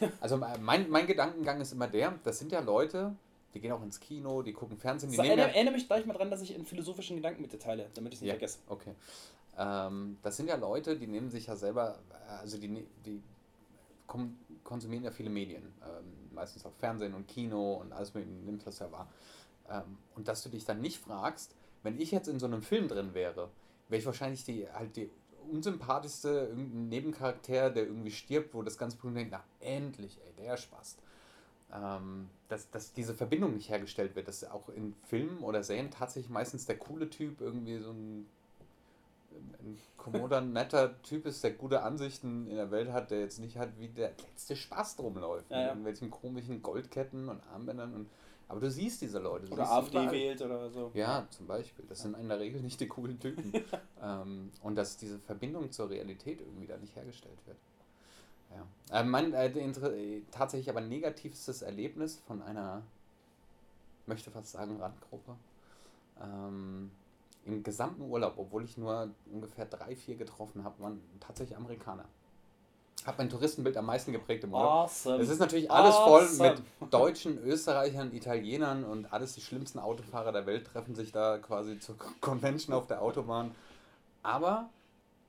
Also 0.20 0.36
mein, 0.38 0.88
mein 0.88 1.06
Gedankengang 1.06 1.60
ist 1.60 1.72
immer 1.72 1.86
der, 1.88 2.14
das 2.24 2.38
sind 2.38 2.50
ja 2.52 2.60
Leute, 2.60 3.14
die 3.52 3.60
gehen 3.60 3.72
auch 3.72 3.82
ins 3.82 4.00
Kino, 4.00 4.42
die 4.42 4.52
gucken 4.52 4.78
Fernsehen, 4.78 5.10
die 5.10 5.16
So, 5.16 5.22
erinnere, 5.22 5.48
ja, 5.48 5.52
erinnere 5.54 5.74
mich 5.74 5.86
gleich 5.86 6.06
mal 6.06 6.14
dran, 6.14 6.30
dass 6.30 6.40
ich 6.42 6.54
einen 6.54 6.64
philosophischen 6.66 7.16
Gedanken 7.16 7.42
mit 7.42 7.52
dir 7.52 7.58
teile, 7.58 7.90
damit 7.94 8.12
ich 8.12 8.18
es 8.18 8.22
nicht 8.22 8.28
Ja. 8.28 8.34
vergesse. 8.34 8.58
Okay. 8.68 8.94
Ähm, 9.58 10.18
das 10.22 10.36
sind 10.36 10.48
ja 10.48 10.56
Leute, 10.56 10.96
die 10.98 11.06
nehmen 11.06 11.30
sich 11.30 11.46
ja 11.46 11.56
selber, 11.56 11.98
äh, 12.28 12.32
also 12.40 12.58
die, 12.58 12.68
ne- 12.68 12.86
die 13.04 13.22
konsumieren 14.64 15.04
ja 15.04 15.10
viele 15.10 15.30
Medien. 15.30 15.62
Ähm, 15.82 16.34
meistens 16.34 16.64
auch 16.64 16.72
Fernsehen 16.78 17.14
und 17.14 17.26
Kino 17.26 17.74
und 17.74 17.92
alles 17.92 18.14
mit 18.14 18.26
nimmst 18.44 18.66
das 18.66 18.78
ja 18.78 18.90
wahr. 18.92 19.08
Ähm, 19.68 19.98
und 20.14 20.28
dass 20.28 20.42
du 20.42 20.48
dich 20.48 20.64
dann 20.64 20.80
nicht 20.80 20.98
fragst, 20.98 21.54
wenn 21.86 22.00
ich 22.00 22.10
jetzt 22.10 22.26
in 22.26 22.40
so 22.40 22.46
einem 22.46 22.62
Film 22.62 22.88
drin 22.88 23.14
wäre, 23.14 23.48
wäre 23.88 24.00
ich 24.00 24.06
wahrscheinlich 24.06 24.44
die 24.44 24.68
halt 24.68 24.96
die 24.96 25.08
unsympathischste 25.50 26.28
irgendein 26.28 26.88
Nebencharakter, 26.88 27.70
der 27.70 27.84
irgendwie 27.84 28.10
stirbt, 28.10 28.54
wo 28.54 28.62
das 28.62 28.76
ganze 28.76 28.96
Publikum 28.96 29.30
denkt, 29.30 29.32
na 29.60 29.66
endlich, 29.66 30.18
ey, 30.26 30.44
der 30.44 30.56
Spaß. 30.56 30.96
Ähm, 31.72 32.28
dass, 32.48 32.68
dass 32.70 32.92
diese 32.92 33.14
Verbindung 33.14 33.54
nicht 33.54 33.70
hergestellt 33.70 34.16
wird, 34.16 34.26
dass 34.26 34.42
auch 34.44 34.68
in 34.68 34.94
Filmen 35.04 35.38
oder 35.44 35.62
Serien 35.62 35.92
tatsächlich 35.92 36.30
meistens 36.30 36.66
der 36.66 36.76
coole 36.76 37.08
Typ 37.08 37.40
irgendwie 37.40 37.78
so 37.78 37.92
ein, 37.92 38.26
ein 39.60 39.78
kommoder, 39.96 40.40
netter 40.40 41.00
Typ 41.02 41.24
ist, 41.26 41.44
der 41.44 41.52
gute 41.52 41.82
Ansichten 41.82 42.48
in 42.48 42.56
der 42.56 42.72
Welt 42.72 42.90
hat, 42.90 43.12
der 43.12 43.20
jetzt 43.20 43.38
nicht 43.38 43.58
hat, 43.58 43.68
wie 43.78 43.88
der 43.88 44.08
letzte 44.08 44.56
Spaß 44.56 44.96
drum 44.96 45.18
läuft. 45.18 45.50
Ja, 45.52 45.56
mit 45.56 45.64
ja. 45.64 45.68
irgendwelchen 45.68 46.10
komischen 46.10 46.62
Goldketten 46.62 47.28
und 47.28 47.40
Armbändern. 47.52 47.94
Und, 47.94 48.08
aber 48.48 48.60
du 48.60 48.70
siehst 48.70 49.02
diese 49.02 49.18
Leute. 49.18 49.46
Du 49.46 49.54
Oder 49.54 49.70
AfD 49.70 49.98
überall. 49.98 50.12
wählt 50.12 50.40
oder 50.40 50.70
so. 50.70 50.90
Ja, 50.94 51.26
zum 51.30 51.46
Beispiel. 51.46 51.84
Das 51.88 52.00
sind 52.00 52.16
in 52.16 52.28
der 52.28 52.38
Regel 52.38 52.60
nicht 52.60 52.80
die 52.80 52.86
coolen 52.86 53.18
Typen. 53.18 53.52
ähm, 54.02 54.50
und 54.62 54.76
dass 54.76 54.96
diese 54.96 55.18
Verbindung 55.18 55.72
zur 55.72 55.90
Realität 55.90 56.40
irgendwie 56.40 56.66
da 56.66 56.76
nicht 56.76 56.94
hergestellt 56.94 57.38
wird. 57.46 57.56
Ja. 58.50 59.00
Äh, 59.00 59.04
mein 59.04 59.32
äh, 59.34 59.48
äh, 59.48 60.22
tatsächlich 60.30 60.70
aber 60.70 60.80
negativstes 60.80 61.62
Erlebnis 61.62 62.22
von 62.26 62.40
einer, 62.40 62.82
möchte 64.06 64.30
fast 64.30 64.52
sagen, 64.52 64.80
Randgruppe. 64.80 65.34
Ähm, 66.22 66.92
Im 67.44 67.64
gesamten 67.64 68.02
Urlaub, 68.02 68.34
obwohl 68.36 68.64
ich 68.64 68.78
nur 68.78 69.10
ungefähr 69.32 69.66
drei, 69.66 69.96
vier 69.96 70.14
getroffen 70.14 70.62
habe, 70.62 70.80
waren 70.80 71.00
tatsächlich 71.18 71.56
Amerikaner. 71.56 72.04
Hat 73.04 73.18
mein 73.18 73.28
Touristenbild 73.28 73.76
am 73.76 73.86
meisten 73.86 74.10
geprägt 74.12 74.42
im 74.44 74.52
Urlaub. 74.52 74.68
Awesome. 74.86 75.22
Es 75.22 75.28
ist 75.28 75.38
natürlich 75.38 75.70
alles 75.70 75.94
voll 75.94 76.22
Awesome. 76.22 76.56
mit 76.80 76.92
Deutschen, 76.92 77.38
Österreichern, 77.38 78.12
Italienern 78.12 78.84
und 78.84 79.12
alles 79.12 79.34
die 79.34 79.40
schlimmsten 79.40 79.78
Autofahrer 79.78 80.32
der 80.32 80.46
Welt 80.46 80.66
treffen 80.66 80.94
sich 80.94 81.12
da 81.12 81.38
quasi 81.38 81.78
zur 81.78 81.96
Convention 82.20 82.74
auf 82.74 82.86
der 82.86 83.02
Autobahn. 83.02 83.54
Aber 84.22 84.70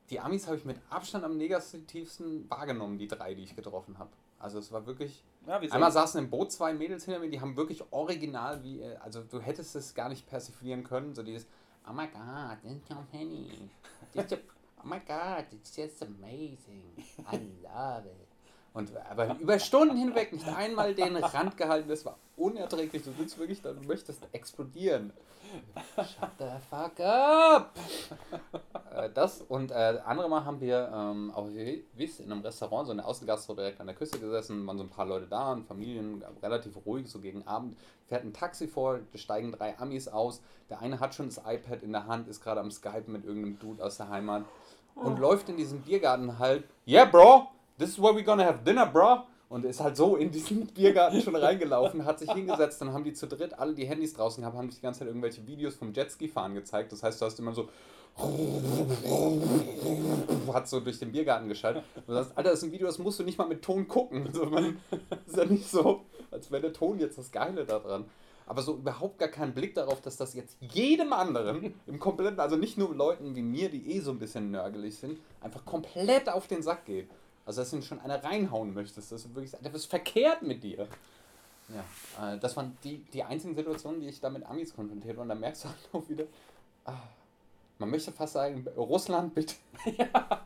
die 0.10 0.20
Amis 0.20 0.48
habe 0.48 0.58
ich 0.58 0.66
mit 0.66 0.78
Abstand 0.90 1.24
am 1.24 1.38
negativsten 1.38 2.50
wahrgenommen, 2.50 2.98
die 2.98 3.08
drei, 3.08 3.34
die 3.36 3.44
ich 3.44 3.56
getroffen 3.56 4.00
habe. 4.00 4.10
Also 4.40 4.60
es 4.60 4.72
war 4.72 4.86
wirklich. 4.88 5.24
Ja, 5.46 5.62
wie 5.62 5.72
Einmal 5.72 5.92
saßen 5.92 6.20
im 6.24 6.30
Boot 6.30 6.52
zwei 6.52 6.74
Mädels 6.74 7.06
hinter 7.06 7.20
mir, 7.20 7.30
die 7.30 7.42
haben 7.42 7.56
wirklich 7.58 7.84
original 7.92 8.64
wie, 8.64 8.82
äh, 8.82 8.96
also 8.98 9.22
du 9.24 9.40
hättest 9.40 9.76
es 9.76 9.94
gar 9.94 10.10
nicht 10.10 10.28
persiflieren 10.28 10.84
können, 10.84 11.14
so 11.16 11.24
dieses, 11.24 11.48
oh 11.90 11.94
my 11.94 12.08
god, 12.08 12.62
this 12.64 12.72
is 12.74 12.84
Tom 12.88 13.06
Penny. 13.12 13.70
This 14.14 14.32
is- 14.32 14.40
oh 14.84 14.88
my 14.88 15.00
god, 15.08 15.46
it's 15.52 15.76
just 15.76 16.02
amazing. 16.02 17.04
I 17.32 17.40
love 17.64 18.06
it. 18.06 18.28
Und 18.74 18.92
aber 19.10 19.40
über 19.40 19.58
Stunden 19.58 19.98
hinweg 19.98 20.34
nicht 20.34 20.48
einmal 20.48 20.94
den 20.94 21.16
Rand 21.16 21.58
gehalten, 21.58 21.90
das 21.90 22.06
war 22.06 22.20
unerträglich. 22.36 23.02
Du 23.02 23.12
sitzt 23.12 23.40
wirklich 23.40 23.60
da, 23.62 23.74
du 23.74 23.82
möchtest 23.88 24.22
explodieren. 24.34 25.12
Shut 25.96 26.30
the 26.38 26.46
fuck 26.70 27.00
up! 27.00 27.74
äh, 28.94 29.10
das 29.14 29.42
und 29.42 29.72
äh, 29.72 30.00
andere 30.06 30.30
Mal 30.30 30.46
haben 30.46 30.62
wir 30.62 30.92
ähm, 30.94 31.32
auf 31.32 31.48
Wiss 31.94 32.20
in 32.20 32.32
einem 32.32 32.42
Restaurant, 32.42 32.86
so 32.86 32.92
eine 32.92 33.04
Außengastro 33.04 33.56
direkt 33.56 33.80
an 33.80 33.88
der 33.88 33.96
Küste 33.96 34.20
gesessen, 34.20 34.68
waren 34.68 34.78
so 34.78 34.84
ein 34.84 34.90
paar 34.90 35.06
Leute 35.06 35.26
da 35.26 35.54
und 35.54 35.66
Familien, 35.66 36.24
relativ 36.44 36.78
ruhig, 36.86 37.10
so 37.10 37.20
gegen 37.20 37.48
Abend. 37.48 37.78
Fährt 38.06 38.26
ein 38.26 38.34
Taxi 38.34 38.68
vor, 38.68 39.00
steigen 39.16 39.52
drei 39.52 39.78
Amis 39.80 40.08
aus. 40.08 40.42
Der 40.70 40.82
eine 40.82 41.00
hat 41.00 41.16
schon 41.16 41.28
das 41.28 41.38
iPad 41.38 41.82
in 41.82 41.94
der 41.94 42.06
Hand, 42.08 42.28
ist 42.28 42.42
gerade 42.42 42.60
am 42.60 42.70
Skype 42.70 43.06
mit 43.08 43.26
irgendeinem 43.26 43.58
Dude 43.58 43.84
aus 43.84 43.98
der 43.98 44.10
Heimat 44.10 44.46
und 45.04 45.20
läuft 45.20 45.50
in 45.50 45.58
diesem 45.58 45.82
Biergarten 45.82 46.40
halt, 46.40 46.64
yeah, 46.88 47.06
bro, 47.06 47.48
this 47.78 47.90
is 47.90 48.02
where 48.02 48.16
we 48.16 48.24
gonna 48.24 48.46
have 48.46 48.60
dinner, 48.66 48.86
bro. 48.86 49.24
Und 49.50 49.64
ist 49.64 49.80
halt 49.80 49.96
so 49.96 50.18
in 50.18 50.30
diesen 50.30 50.68
Biergarten 50.74 51.22
schon 51.22 51.36
reingelaufen, 51.36 52.04
hat 52.04 52.20
sich 52.20 52.30
hingesetzt, 52.32 52.82
dann 52.82 52.92
haben 52.92 53.06
die 53.06 53.14
zu 53.14 53.28
dritt 53.28 53.58
alle 53.58 53.74
die 53.74 53.86
Handys 53.86 54.14
draußen 54.14 54.42
gehabt, 54.42 54.58
haben 54.58 54.70
sich 54.70 54.80
die 54.80 54.84
ganze 54.84 55.00
Zeit 55.00 55.08
irgendwelche 55.08 55.46
Videos 55.48 55.76
vom 55.76 55.94
Jetski-Fahren 55.94 56.54
gezeigt. 56.54 56.92
Das 56.92 57.02
heißt, 57.02 57.22
du 57.22 57.26
hast 57.26 57.40
immer 57.40 57.54
so 57.54 57.70
hat 60.54 60.68
so 60.68 60.80
durch 60.80 60.98
den 60.98 61.12
Biergarten 61.12 61.48
geschaltet. 61.48 61.84
Und 61.96 62.08
du 62.08 62.14
sagst, 62.14 62.32
Alter, 62.36 62.50
das 62.50 62.60
ist 62.60 62.66
ein 62.66 62.72
Video, 62.72 62.88
das 62.88 62.98
musst 62.98 63.20
du 63.20 63.24
nicht 63.24 63.38
mal 63.38 63.48
mit 63.48 63.62
Ton 63.62 63.88
gucken. 63.88 64.26
Also 64.26 64.48
man, 64.48 64.80
ist 65.28 65.38
ja 65.38 65.46
nicht 65.46 65.70
so, 65.70 66.02
als 66.32 66.52
wäre 66.52 66.64
der 66.64 66.74
Ton 66.74 66.98
jetzt 67.00 67.20
das 67.20 67.32
Geile 67.32 67.66
daran. 67.66 68.06
Aber 68.48 68.62
so 68.62 68.76
überhaupt 68.76 69.20
gar 69.20 69.28
keinen 69.28 69.54
Blick 69.54 69.76
darauf, 69.76 70.02
dass 70.02 70.16
das 70.16 70.34
jetzt 70.34 70.58
jedem 70.62 71.12
anderen 71.14 71.76
im 71.86 72.00
kompletten, 72.00 72.40
also 72.40 72.56
nicht 72.56 72.78
nur 72.78 72.96
Leuten 72.96 73.36
wie 73.36 73.42
mir, 73.42 73.70
die 73.70 73.92
eh 73.92 74.00
so 74.00 74.12
ein 74.12 74.20
bisschen 74.20 74.52
nörgelig 74.52 74.96
sind, 74.98 75.20
einfach 75.42 75.66
komplett 75.66 76.30
auf 76.30 76.48
den 76.48 76.64
Sack 76.64 76.86
geht. 76.86 77.10
Also 77.46 77.62
dass 77.62 77.72
du 77.72 77.82
schon 77.82 78.00
einer 78.00 78.24
reinhauen 78.24 78.74
möchtest. 78.74 79.12
Das 79.12 79.26
ist 79.26 79.36
wirklich, 79.36 79.54
Alter, 79.54 79.74
was 79.74 79.82
ist 79.82 79.90
verkehrt 79.90 80.42
mit 80.42 80.64
dir? 80.64 80.88
Ja, 81.70 82.34
äh, 82.34 82.40
das 82.40 82.56
waren 82.56 82.78
die, 82.84 82.98
die 83.14 83.24
einzigen 83.24 83.56
Situationen, 83.56 84.00
die 84.00 84.08
ich 84.08 84.20
da 84.22 84.30
mit 84.30 84.46
Amis 84.46 84.74
konfrontiert 84.74 85.18
war. 85.18 85.24
Und 85.24 85.30
da 85.30 85.36
merkst 85.36 85.66
du 85.66 85.70
halt 85.70 85.78
auch 85.92 86.10
wieder, 86.10 86.24
ah, 86.86 86.94
man 87.80 87.90
möchte 87.90 88.12
fast 88.12 88.34
sagen, 88.34 88.66
Russland, 88.76 89.36
bitte, 89.36 89.56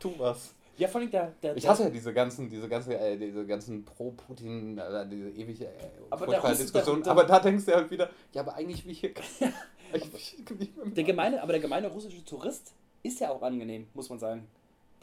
tu 0.00 0.12
was. 0.18 0.54
Ja, 0.78 0.88
vor 0.88 1.00
allem 1.00 1.10
der, 1.10 1.32
der, 1.42 1.56
Ich 1.56 1.68
hasse 1.68 1.84
ja 1.84 1.90
diese 1.90 2.12
ganzen, 2.12 2.48
diese 2.48 2.68
ganze, 2.68 2.98
äh, 2.98 3.16
diese 3.16 3.46
ganzen 3.46 3.84
Pro-Putin, 3.84 4.78
äh, 4.78 5.06
diese 5.08 5.28
ewige 5.30 5.66
äh, 5.66 5.70
Aber 6.10 6.26
Diskussion. 6.26 7.06
aber 7.06 7.24
da 7.24 7.38
denkst 7.40 7.66
du 7.66 7.74
halt 7.74 7.90
wieder, 7.90 8.08
ja, 8.32 8.40
aber 8.40 8.54
eigentlich 8.54 8.86
wie 8.86 8.94
hier. 8.94 9.10
eigentlich 9.92 10.36
Der 10.84 11.04
gemeine, 11.04 11.42
aber 11.42 11.52
der 11.52 11.60
gemeine 11.60 11.88
russische 11.88 12.24
Tourist 12.24 12.72
ist 13.02 13.20
ja 13.20 13.30
auch 13.30 13.42
angenehm, 13.42 13.86
muss 13.94 14.08
man 14.08 14.18
sagen. 14.18 14.46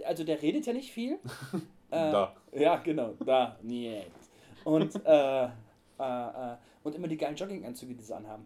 Also 0.05 0.23
der 0.23 0.41
redet 0.41 0.65
ja 0.65 0.73
nicht 0.73 0.91
viel. 0.91 1.19
Äh, 1.91 2.11
Da. 2.11 2.35
Ja, 2.51 2.75
genau, 2.75 3.15
da, 3.25 3.57
niet. 3.63 4.03
Und, 4.63 4.93
äh, 5.07 5.45
äh, 5.45 5.47
äh, 5.99 6.55
und 6.83 6.93
immer 6.93 7.07
die 7.07 7.17
geilen 7.17 7.35
Jogginganzüge, 7.35 7.95
die 7.95 8.03
sie 8.03 8.15
anhaben. 8.15 8.45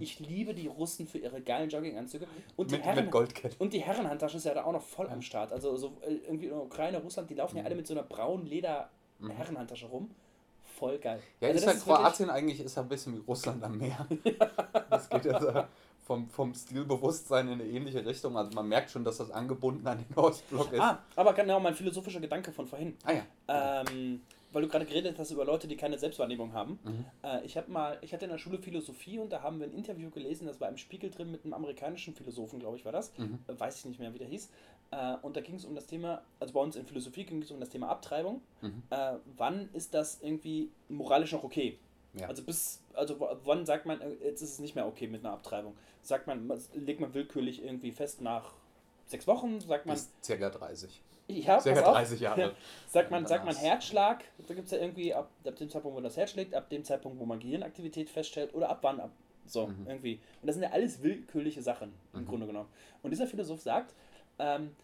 Ich 0.00 0.20
liebe 0.20 0.54
die 0.54 0.66
Russen 0.66 1.06
für 1.06 1.18
ihre 1.18 1.40
geilen 1.40 1.68
Jogginganzüge. 1.68 2.26
Und 2.56 2.70
die, 2.70 2.76
mit, 2.76 2.84
Herren, 2.84 3.10
mit 3.10 3.60
und 3.60 3.72
die 3.72 3.80
Herrenhandtasche 3.80 4.36
ist 4.36 4.44
ja 4.44 4.54
da 4.54 4.64
auch 4.64 4.72
noch 4.72 4.82
voll 4.82 5.08
am 5.08 5.22
Start. 5.22 5.52
Also 5.52 5.76
so 5.76 5.96
äh, 6.02 6.14
irgendwie 6.14 6.46
in 6.46 6.52
der 6.52 6.62
Ukraine, 6.62 6.98
Russland, 6.98 7.30
die 7.30 7.34
laufen 7.34 7.56
ja 7.56 7.64
alle 7.64 7.74
mit 7.74 7.86
so 7.86 7.94
einer 7.94 8.02
braunen 8.02 8.46
Leder 8.46 8.90
Herrenhandtasche 9.28 9.86
rum. 9.86 10.10
Voll 10.78 10.98
geil. 10.98 11.20
Ja, 11.40 11.48
Also 11.48 11.66
ist 11.66 11.86
ja 11.86 11.94
Kroatien 11.96 12.30
eigentlich 12.30 12.60
ist 12.60 12.76
ja 12.76 12.82
ein 12.82 12.88
bisschen 12.88 13.14
wie 13.14 13.20
Russland 13.26 13.62
am 13.62 13.78
Meer. 13.78 14.06
Das 14.90 15.08
geht 15.08 15.24
ja 15.24 15.40
so 15.40 15.64
vom, 16.04 16.28
vom 16.28 16.54
Stilbewusstsein 16.54 17.48
in 17.48 17.54
eine 17.54 17.64
ähnliche 17.64 18.04
Richtung. 18.04 18.36
Also 18.36 18.52
man 18.52 18.68
merkt 18.68 18.90
schon, 18.90 19.04
dass 19.04 19.18
das 19.18 19.30
angebunden 19.30 19.86
an 19.86 19.98
den 19.98 20.16
Ostblock 20.16 20.72
ist. 20.72 20.80
Ah, 20.80 20.98
aber 21.16 21.32
genau, 21.32 21.60
mein 21.60 21.74
philosophischer 21.74 22.20
Gedanke 22.20 22.52
von 22.52 22.66
vorhin. 22.66 22.96
Ah 23.04 23.12
ja. 23.12 23.82
Ähm, 23.88 24.20
weil 24.52 24.62
du 24.62 24.68
gerade 24.68 24.84
geredet 24.86 25.18
hast 25.18 25.30
über 25.30 25.44
Leute, 25.44 25.66
die 25.68 25.76
keine 25.76 25.98
Selbstwahrnehmung 25.98 26.52
haben. 26.52 26.78
Mhm. 26.84 27.04
Äh, 27.22 27.44
ich 27.44 27.56
habe 27.56 27.70
mal, 27.70 27.98
ich 28.02 28.12
hatte 28.12 28.24
in 28.26 28.30
der 28.30 28.38
Schule 28.38 28.58
Philosophie 28.58 29.18
und 29.18 29.30
da 29.32 29.42
haben 29.42 29.58
wir 29.60 29.66
ein 29.66 29.72
Interview 29.72 30.10
gelesen, 30.10 30.46
das 30.46 30.60
war 30.60 30.68
im 30.68 30.76
Spiegel 30.76 31.10
drin 31.10 31.30
mit 31.30 31.44
einem 31.44 31.54
amerikanischen 31.54 32.14
Philosophen, 32.14 32.58
glaube 32.60 32.76
ich, 32.76 32.84
war 32.84 32.92
das. 32.92 33.16
Mhm. 33.18 33.38
Äh, 33.46 33.58
weiß 33.58 33.78
ich 33.78 33.84
nicht 33.86 34.00
mehr, 34.00 34.12
wie 34.14 34.18
der 34.18 34.28
hieß. 34.28 34.50
Äh, 34.90 35.16
und 35.22 35.36
da 35.36 35.40
ging 35.40 35.54
es 35.54 35.64
um 35.64 35.74
das 35.74 35.86
Thema, 35.86 36.22
also 36.40 36.52
bei 36.54 36.60
uns 36.60 36.76
in 36.76 36.86
Philosophie 36.86 37.24
ging 37.24 37.42
es 37.42 37.50
um 37.50 37.60
das 37.60 37.70
Thema 37.70 37.88
Abtreibung. 37.88 38.42
Mhm. 38.60 38.82
Äh, 38.90 39.14
wann 39.36 39.68
ist 39.72 39.94
das 39.94 40.20
irgendwie 40.22 40.70
moralisch 40.88 41.32
noch 41.32 41.44
okay? 41.44 41.78
Ja. 42.14 42.28
Also 42.28 42.42
bis, 42.42 42.82
also 42.92 43.18
wann 43.44 43.64
sagt 43.64 43.86
man, 43.86 44.00
äh, 44.02 44.10
jetzt 44.22 44.42
ist 44.42 44.50
es 44.52 44.58
nicht 44.58 44.74
mehr 44.74 44.86
okay 44.86 45.06
mit 45.08 45.24
einer 45.24 45.32
Abtreibung? 45.34 45.74
Sagt 46.02 46.26
man, 46.26 46.46
man- 46.46 46.60
legt 46.74 47.00
man 47.00 47.14
willkürlich 47.14 47.64
irgendwie 47.64 47.90
fest 47.90 48.20
nach 48.20 48.52
sechs 49.06 49.26
Wochen? 49.26 49.60
Sagt 49.60 49.86
man, 49.86 49.94
Bis 49.96 50.10
circa 50.22 50.50
30. 50.50 51.00
ja, 51.40 51.60
Circa 51.60 51.80
pass 51.80 51.88
auf. 51.88 51.94
30 51.96 52.20
Jahre. 52.20 52.54
Sagt 52.88 53.10
man, 53.10 53.26
sagt 53.26 53.44
man 53.44 53.54
Herzschlag, 53.56 54.24
da 54.46 54.54
gibt 54.54 54.66
es 54.66 54.72
ja 54.72 54.78
irgendwie 54.78 55.14
ab, 55.14 55.30
ab 55.46 55.56
dem 55.56 55.68
Zeitpunkt, 55.70 55.96
wo 55.96 56.00
das 56.00 56.16
Herz 56.16 56.30
schlägt, 56.30 56.54
ab 56.54 56.68
dem 56.70 56.84
Zeitpunkt, 56.84 57.18
wo 57.18 57.24
man 57.24 57.38
Gehirnaktivität 57.40 58.10
feststellt 58.10 58.54
oder 58.54 58.68
ab 58.70 58.78
wann, 58.82 59.00
ab 59.00 59.10
so 59.46 59.66
Mhm. 59.66 59.86
irgendwie. 59.88 60.20
Und 60.40 60.46
das 60.46 60.54
sind 60.54 60.62
ja 60.62 60.70
alles 60.70 61.02
willkürliche 61.02 61.62
Sachen 61.62 61.92
im 62.12 62.20
Mhm. 62.20 62.26
Grunde 62.26 62.46
genommen. 62.46 62.68
Und 63.02 63.10
dieser 63.10 63.26
Philosoph 63.26 63.60
sagt, 63.60 63.92
ähm, 64.38 64.74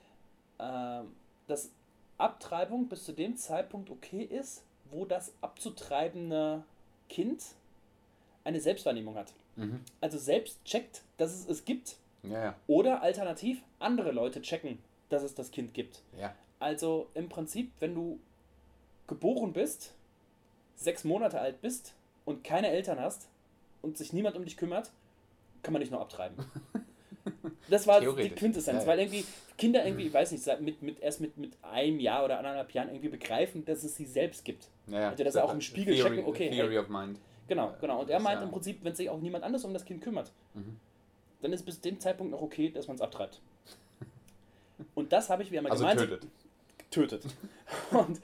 ähm, 0.58 1.12
dass 1.46 1.70
Abtreibung 2.18 2.88
bis 2.88 3.04
zu 3.04 3.12
dem 3.12 3.36
Zeitpunkt 3.36 3.90
okay 3.90 4.22
ist, 4.22 4.64
wo 4.90 5.04
das 5.04 5.32
abzutreibende 5.40 6.64
Kind 7.08 7.42
eine 8.44 8.60
Selbstwahrnehmung 8.60 9.14
hat. 9.16 9.32
Mhm. 9.56 9.80
Also 10.00 10.18
selbst 10.18 10.64
checkt, 10.64 11.02
dass 11.16 11.32
es 11.32 11.48
es 11.48 11.64
gibt 11.64 11.96
Ja, 12.22 12.42
ja. 12.44 12.54
oder 12.66 13.02
alternativ 13.02 13.62
andere 13.78 14.10
Leute 14.12 14.42
checken, 14.42 14.78
dass 15.08 15.22
es 15.22 15.34
das 15.34 15.50
Kind 15.50 15.74
gibt. 15.74 16.02
Ja. 16.18 16.34
Also 16.60 17.08
im 17.14 17.28
Prinzip, 17.28 17.70
wenn 17.80 17.94
du 17.94 18.18
geboren 19.06 19.52
bist, 19.52 19.94
sechs 20.76 21.04
Monate 21.04 21.40
alt 21.40 21.60
bist 21.60 21.94
und 22.24 22.44
keine 22.44 22.68
Eltern 22.68 23.00
hast 23.00 23.28
und 23.82 23.96
sich 23.96 24.12
niemand 24.12 24.36
um 24.36 24.44
dich 24.44 24.56
kümmert, 24.56 24.90
kann 25.62 25.72
man 25.72 25.80
dich 25.80 25.90
nur 25.90 26.00
abtreiben. 26.00 26.36
Das 27.68 27.86
war 27.86 28.00
die. 28.00 28.30
Quintessenz, 28.30 28.82
Ja, 28.84 28.86
weil 28.88 29.00
irgendwie 29.00 29.22
Kinder 29.58 29.84
irgendwie, 29.84 30.06
ich 30.06 30.14
weiß 30.14 30.32
nicht, 30.32 30.60
mit, 30.60 30.80
mit, 30.80 31.00
erst 31.00 31.20
mit, 31.20 31.36
mit 31.36 31.52
einem 31.60 32.00
Jahr 32.00 32.24
oder 32.24 32.38
anderthalb 32.38 32.72
Jahren 32.72 32.88
irgendwie 32.88 33.10
begreifen, 33.10 33.66
dass 33.66 33.84
es 33.84 33.96
sie 33.96 34.06
selbst 34.06 34.46
gibt. 34.46 34.68
ja. 34.86 35.10
Also, 35.10 35.24
dass 35.24 35.34
sie 35.34 35.44
auch 35.44 35.52
im 35.52 35.60
Spiegel 35.60 35.94
Theory, 35.94 36.08
checken, 36.16 36.24
okay, 36.26 36.48
Theory 36.50 36.70
hey. 36.70 36.78
of 36.78 36.88
Mind. 36.88 37.18
Genau, 37.46 37.74
genau. 37.82 38.00
Und 38.00 38.08
er 38.08 38.20
meint 38.20 38.40
ja- 38.40 38.46
im 38.46 38.50
Prinzip, 38.50 38.82
wenn 38.82 38.94
sich 38.94 39.10
auch 39.10 39.20
niemand 39.20 39.44
anders 39.44 39.62
um 39.66 39.74
das 39.74 39.84
Kind 39.84 40.00
kümmert, 40.02 40.32
Mhm. 40.54 40.78
dann 41.42 41.52
ist 41.52 41.64
bis 41.66 41.82
dem 41.82 42.00
Zeitpunkt 42.00 42.32
noch 42.32 42.40
okay, 42.40 42.70
dass 42.70 42.86
man 42.88 42.94
es 42.94 43.02
abtreibt. 43.02 43.42
Und 44.94 45.12
das 45.12 45.30
habe 45.30 45.42
ich, 45.42 45.50
wie 45.50 45.58
einmal 45.58 45.72
Also 45.72 45.84
gemeint, 45.84 46.00
tötet. 46.00 46.26
tötet. 46.90 47.22
Und, 47.90 48.20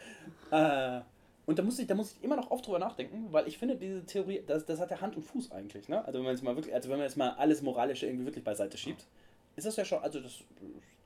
äh, 0.51 1.01
und 1.47 1.59
da 1.59 1.63
muss, 1.63 1.79
ich, 1.79 1.87
da 1.87 1.95
muss 1.95 2.13
ich 2.13 2.25
immer 2.25 2.37
noch 2.37 2.51
oft 2.51 2.67
drüber 2.67 2.79
nachdenken, 2.79 3.27
weil 3.31 3.47
ich 3.47 3.59
finde, 3.59 3.77
diese 3.77 4.05
Theorie, 4.07 4.43
das, 4.47 4.65
das 4.65 4.81
hat 4.81 4.91
ja 4.91 5.01
Hand 5.03 5.15
und 5.15 5.23
Fuß 5.23 5.53
eigentlich. 5.53 5.89
Ne? 5.91 6.03
Also 6.03 6.19
wenn 6.19 6.25
man 6.25 6.33
jetzt 6.35 6.43
mal 6.43 6.57
wirklich, 6.57 6.75
also 6.75 6.89
wenn 6.89 6.97
man 6.97 7.07
jetzt 7.07 7.19
mal 7.19 7.31
alles 7.33 7.61
Moralische 7.61 8.07
irgendwie 8.07 8.25
wirklich 8.25 8.43
beiseite 8.45 8.79
schiebt, 8.79 9.05
ist 9.57 9.67
das 9.67 9.77
ja 9.77 9.85
schon, 9.85 9.99
also 10.03 10.21
das, 10.21 10.33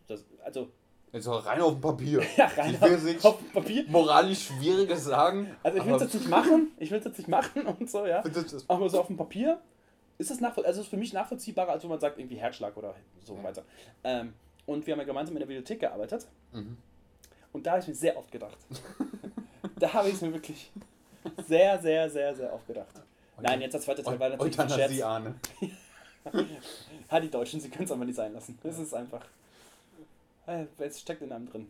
das 0.07 0.25
also 0.45 0.69
Jetzt 1.13 1.27
auch 1.27 1.45
rein 1.45 1.61
auf 1.61 1.73
dem 1.73 1.81
Papier. 1.81 2.23
ja, 2.37 2.47
rein 2.57 2.75
Ich 2.75 2.81
will 2.81 2.95
auf, 2.95 3.03
nicht 3.03 3.25
auf 3.25 3.53
Papier. 3.53 3.85
moralisch 3.89 4.45
Schwieriges 4.47 5.05
sagen. 5.05 5.51
Also 5.65 5.79
ich 5.79 5.87
will 5.87 5.95
es 5.95 6.03
jetzt 6.03 6.15
nicht 6.15 6.29
machen, 6.29 6.69
ich 6.79 6.91
will 6.93 6.99
es 6.99 7.05
jetzt 7.07 7.19
nicht 7.19 7.29
machen 7.29 7.67
und 7.81 7.91
so, 7.91 8.07
ja. 8.07 8.23
Aber 8.69 8.89
so 8.89 9.01
auf 9.01 9.07
dem 9.09 9.17
Papier 9.17 9.61
ist 10.19 10.31
das 10.31 10.39
nachvollziehbar, 10.41 10.69
also 10.69 10.83
ist 10.83 10.89
für 10.89 10.97
mich 10.99 11.13
nachvollziehbarer, 11.13 11.73
als 11.73 11.83
wenn 11.83 11.91
man 11.91 11.99
sagt, 12.01 12.19
irgendwie 12.19 12.37
Herzschlag 12.37 12.77
oder 12.77 12.95
so 13.25 13.35
Ja. 13.35 13.43
weiter. 13.43 13.65
Ähm, 14.05 14.35
und 14.69 14.87
wir 14.87 14.93
haben 14.93 15.01
ja 15.01 15.07
gemeinsam 15.07 15.35
in 15.35 15.41
der 15.41 15.47
Bibliothek 15.47 15.81
gearbeitet 15.81 16.27
Mhm. 16.53 16.77
und 17.53 17.67
da 17.67 17.73
habe 17.73 17.81
ich 17.81 17.89
mir 17.89 17.95
sehr 17.95 18.17
oft 18.17 18.31
gedacht. 18.31 18.57
da 19.79 19.93
habe 19.93 20.09
ich 20.09 20.15
es 20.15 20.21
mir 20.21 20.33
wirklich 20.33 20.71
sehr, 21.47 21.81
sehr, 21.81 22.09
sehr, 22.09 22.35
sehr 22.37 22.53
oft 22.53 22.67
gedacht. 22.67 22.95
Nein, 23.41 23.61
jetzt 23.61 23.73
der 23.73 23.81
zweite 23.81 24.03
Teil 24.03 24.19
war 24.21 24.29
natürlich 24.29 24.59
ein 24.59 24.69
Scherz. 24.69 24.91
Euthanasie-Ahne. 24.93 25.35
Ha, 27.11 27.21
die 27.21 27.31
Deutschen, 27.31 27.59
sie 27.61 27.71
können 27.71 27.85
es 27.85 27.91
aber 27.93 28.05
nicht 28.05 28.17
sein 28.17 28.35
lassen. 28.35 28.59
Das 28.63 28.79
ist 28.79 28.93
einfach. 28.93 29.25
äh, 30.47 30.65
Es 30.79 31.01
steckt 31.01 31.23
in 31.23 31.33
einem 31.33 31.49
drin. 31.51 31.69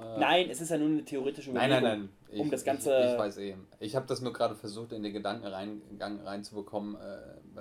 Äh, 0.00 0.18
Nein, 0.20 0.50
es 0.50 0.60
ist 0.60 0.70
ja 0.70 0.78
nur 0.78 0.88
eine 0.88 1.04
theoretische 1.04 1.50
Nein, 1.50 1.70
Überlegung. 1.70 1.88
nein, 1.90 1.98
nein. 2.00 2.08
Um 2.40 2.50
das 2.50 2.64
Ganze- 2.64 2.98
Ich, 3.04 3.12
ich 3.12 3.18
weiß 3.18 3.38
eh. 3.38 3.56
Ich 3.80 3.96
habe 3.96 4.06
das 4.06 4.20
nur 4.20 4.32
gerade 4.32 4.54
versucht, 4.54 4.92
in 4.92 5.02
den 5.02 5.12
Gedankengang 5.12 6.20
reinzubekommen, 6.24 6.96
äh, 6.96 7.18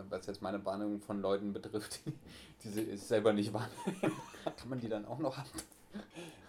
was 0.09 0.25
jetzt 0.27 0.41
meine 0.41 0.63
Wahrnehmung 0.65 0.99
von 1.01 1.21
Leuten 1.21 1.53
betrifft, 1.53 1.99
die, 2.05 2.13
die 2.63 2.67
sie 2.69 2.97
selber 2.97 3.33
nicht 3.33 3.53
wahrnehmen. 3.53 3.71
Kann 4.57 4.69
man 4.69 4.79
die 4.79 4.89
dann 4.89 5.05
auch 5.05 5.19
noch 5.19 5.37
haben? 5.37 5.49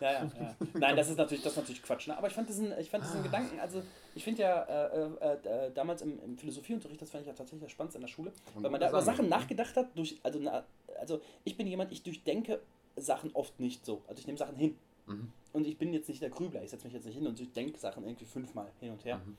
Ja, 0.01 0.11
ja, 0.13 0.31
ja. 0.41 0.57
Nein, 0.73 0.97
das 0.97 1.11
ist 1.11 1.19
natürlich, 1.19 1.43
das 1.45 1.53
ist 1.53 1.59
natürlich 1.59 1.83
Quatsch. 1.83 2.09
Ne? 2.09 2.17
Aber 2.17 2.27
ich 2.29 2.33
fand 2.33 2.49
diesen, 2.49 2.73
ich 2.79 2.89
fand 2.89 3.05
Ah. 3.05 3.21
Gedanken, 3.23 3.61
also 3.61 3.83
ich 4.15 4.25
finde 4.25 4.43
ja 4.43 4.63
äh, 4.63 5.05
äh, 5.05 5.67
äh, 5.67 5.71
damals 5.75 6.01
im, 6.03 6.19
im 6.25 6.39
Philosophieunterricht, 6.39 7.01
das 7.03 7.11
fand 7.11 7.23
ich 7.23 7.27
ja 7.29 7.35
tatsächlich 7.35 7.63
das 7.63 7.71
Spannendste 7.73 7.99
in 7.99 8.03
der 8.03 8.09
Schule, 8.09 8.33
weil 8.55 8.71
man 8.71 8.81
da 8.81 8.89
über 8.89 9.03
Sachen, 9.03 9.25
ne? 9.27 9.31
nachgedacht 9.31 9.77
hat, 9.77 9.89
durch, 9.97 10.19
also, 10.23 10.39
na, 10.41 10.65
also 10.99 11.21
ich 11.45 11.57
bin 11.59 11.67
jemand, 11.67 11.93
ich 11.93 12.03
durchdenke 12.03 12.61
Sachen 12.97 13.33
oft 13.35 13.61
nicht 13.61 13.85
so. 13.85 14.03
Also 14.09 14.19
ich 14.21 14.27
nehme 14.27 14.39
Sachen 14.39 14.57
hin. 14.57 14.79
Mhm. 15.07 15.33
Und 15.53 15.67
ich 15.67 15.79
bin 15.79 15.93
jetzt 15.93 16.09
nicht 16.09 16.23
der 16.23 16.31
Grübler, 16.31 16.63
ich 16.63 16.71
setze 16.71 16.85
mich 16.85 16.95
jetzt 16.95 17.07
nicht 17.07 17.17
hin 17.17 17.27
und 17.27 17.39
durchdenke 17.39 17.79
Sachen 17.79 18.05
irgendwie 18.05 18.25
fünfmal 18.25 18.71
hin 18.81 18.93
und 18.93 19.05
her. 19.05 19.19
Mhm. 19.25 19.37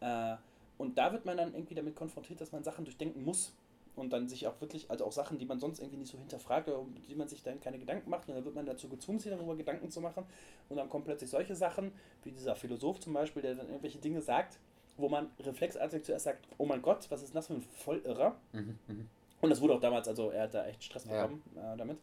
Äh, 0.00 0.36
und 0.76 0.98
da 0.98 1.12
wird 1.12 1.24
man 1.24 1.36
dann 1.36 1.54
irgendwie 1.54 1.74
damit 1.74 1.94
konfrontiert, 1.94 2.40
dass 2.40 2.52
man 2.52 2.62
Sachen 2.64 2.84
durchdenken 2.84 3.24
muss. 3.24 3.54
Und 3.96 4.12
dann 4.12 4.28
sich 4.28 4.48
auch 4.48 4.60
wirklich, 4.60 4.90
also 4.90 5.04
auch 5.04 5.12
Sachen, 5.12 5.38
die 5.38 5.46
man 5.46 5.60
sonst 5.60 5.78
irgendwie 5.78 5.98
nicht 5.98 6.10
so 6.10 6.18
hinterfragt 6.18 6.66
oder 6.66 6.80
um 6.80 6.92
die 6.96 7.14
man 7.14 7.28
sich 7.28 7.44
dann 7.44 7.60
keine 7.60 7.78
Gedanken 7.78 8.10
macht. 8.10 8.28
Und 8.28 8.34
dann 8.34 8.44
wird 8.44 8.56
man 8.56 8.66
dazu 8.66 8.88
gezwungen, 8.88 9.20
sich 9.20 9.30
darüber 9.30 9.54
Gedanken 9.54 9.88
zu 9.88 10.00
machen. 10.00 10.24
Und 10.68 10.76
dann 10.76 10.88
kommen 10.88 11.04
plötzlich 11.04 11.30
solche 11.30 11.54
Sachen, 11.54 11.92
wie 12.24 12.32
dieser 12.32 12.56
Philosoph 12.56 12.98
zum 12.98 13.12
Beispiel, 13.12 13.42
der 13.42 13.54
dann 13.54 13.68
irgendwelche 13.68 13.98
Dinge 13.98 14.20
sagt, 14.20 14.58
wo 14.96 15.08
man 15.08 15.30
reflexartig 15.38 16.02
zuerst 16.02 16.24
sagt, 16.24 16.48
oh 16.58 16.66
mein 16.66 16.82
Gott, 16.82 17.06
was 17.08 17.22
ist 17.22 17.36
das 17.36 17.46
für 17.46 17.54
ein 17.54 17.62
Vollirrer? 17.62 18.34
Mhm. 18.52 18.78
Mhm. 18.88 19.08
Und 19.40 19.50
das 19.50 19.60
wurde 19.60 19.74
auch 19.74 19.80
damals, 19.80 20.08
also 20.08 20.30
er 20.30 20.42
hat 20.44 20.54
da 20.54 20.66
echt 20.66 20.82
Stress 20.82 21.04
Ja. 21.04 21.26
bekommen 21.26 21.42
äh, 21.54 21.76
damit. 21.76 21.98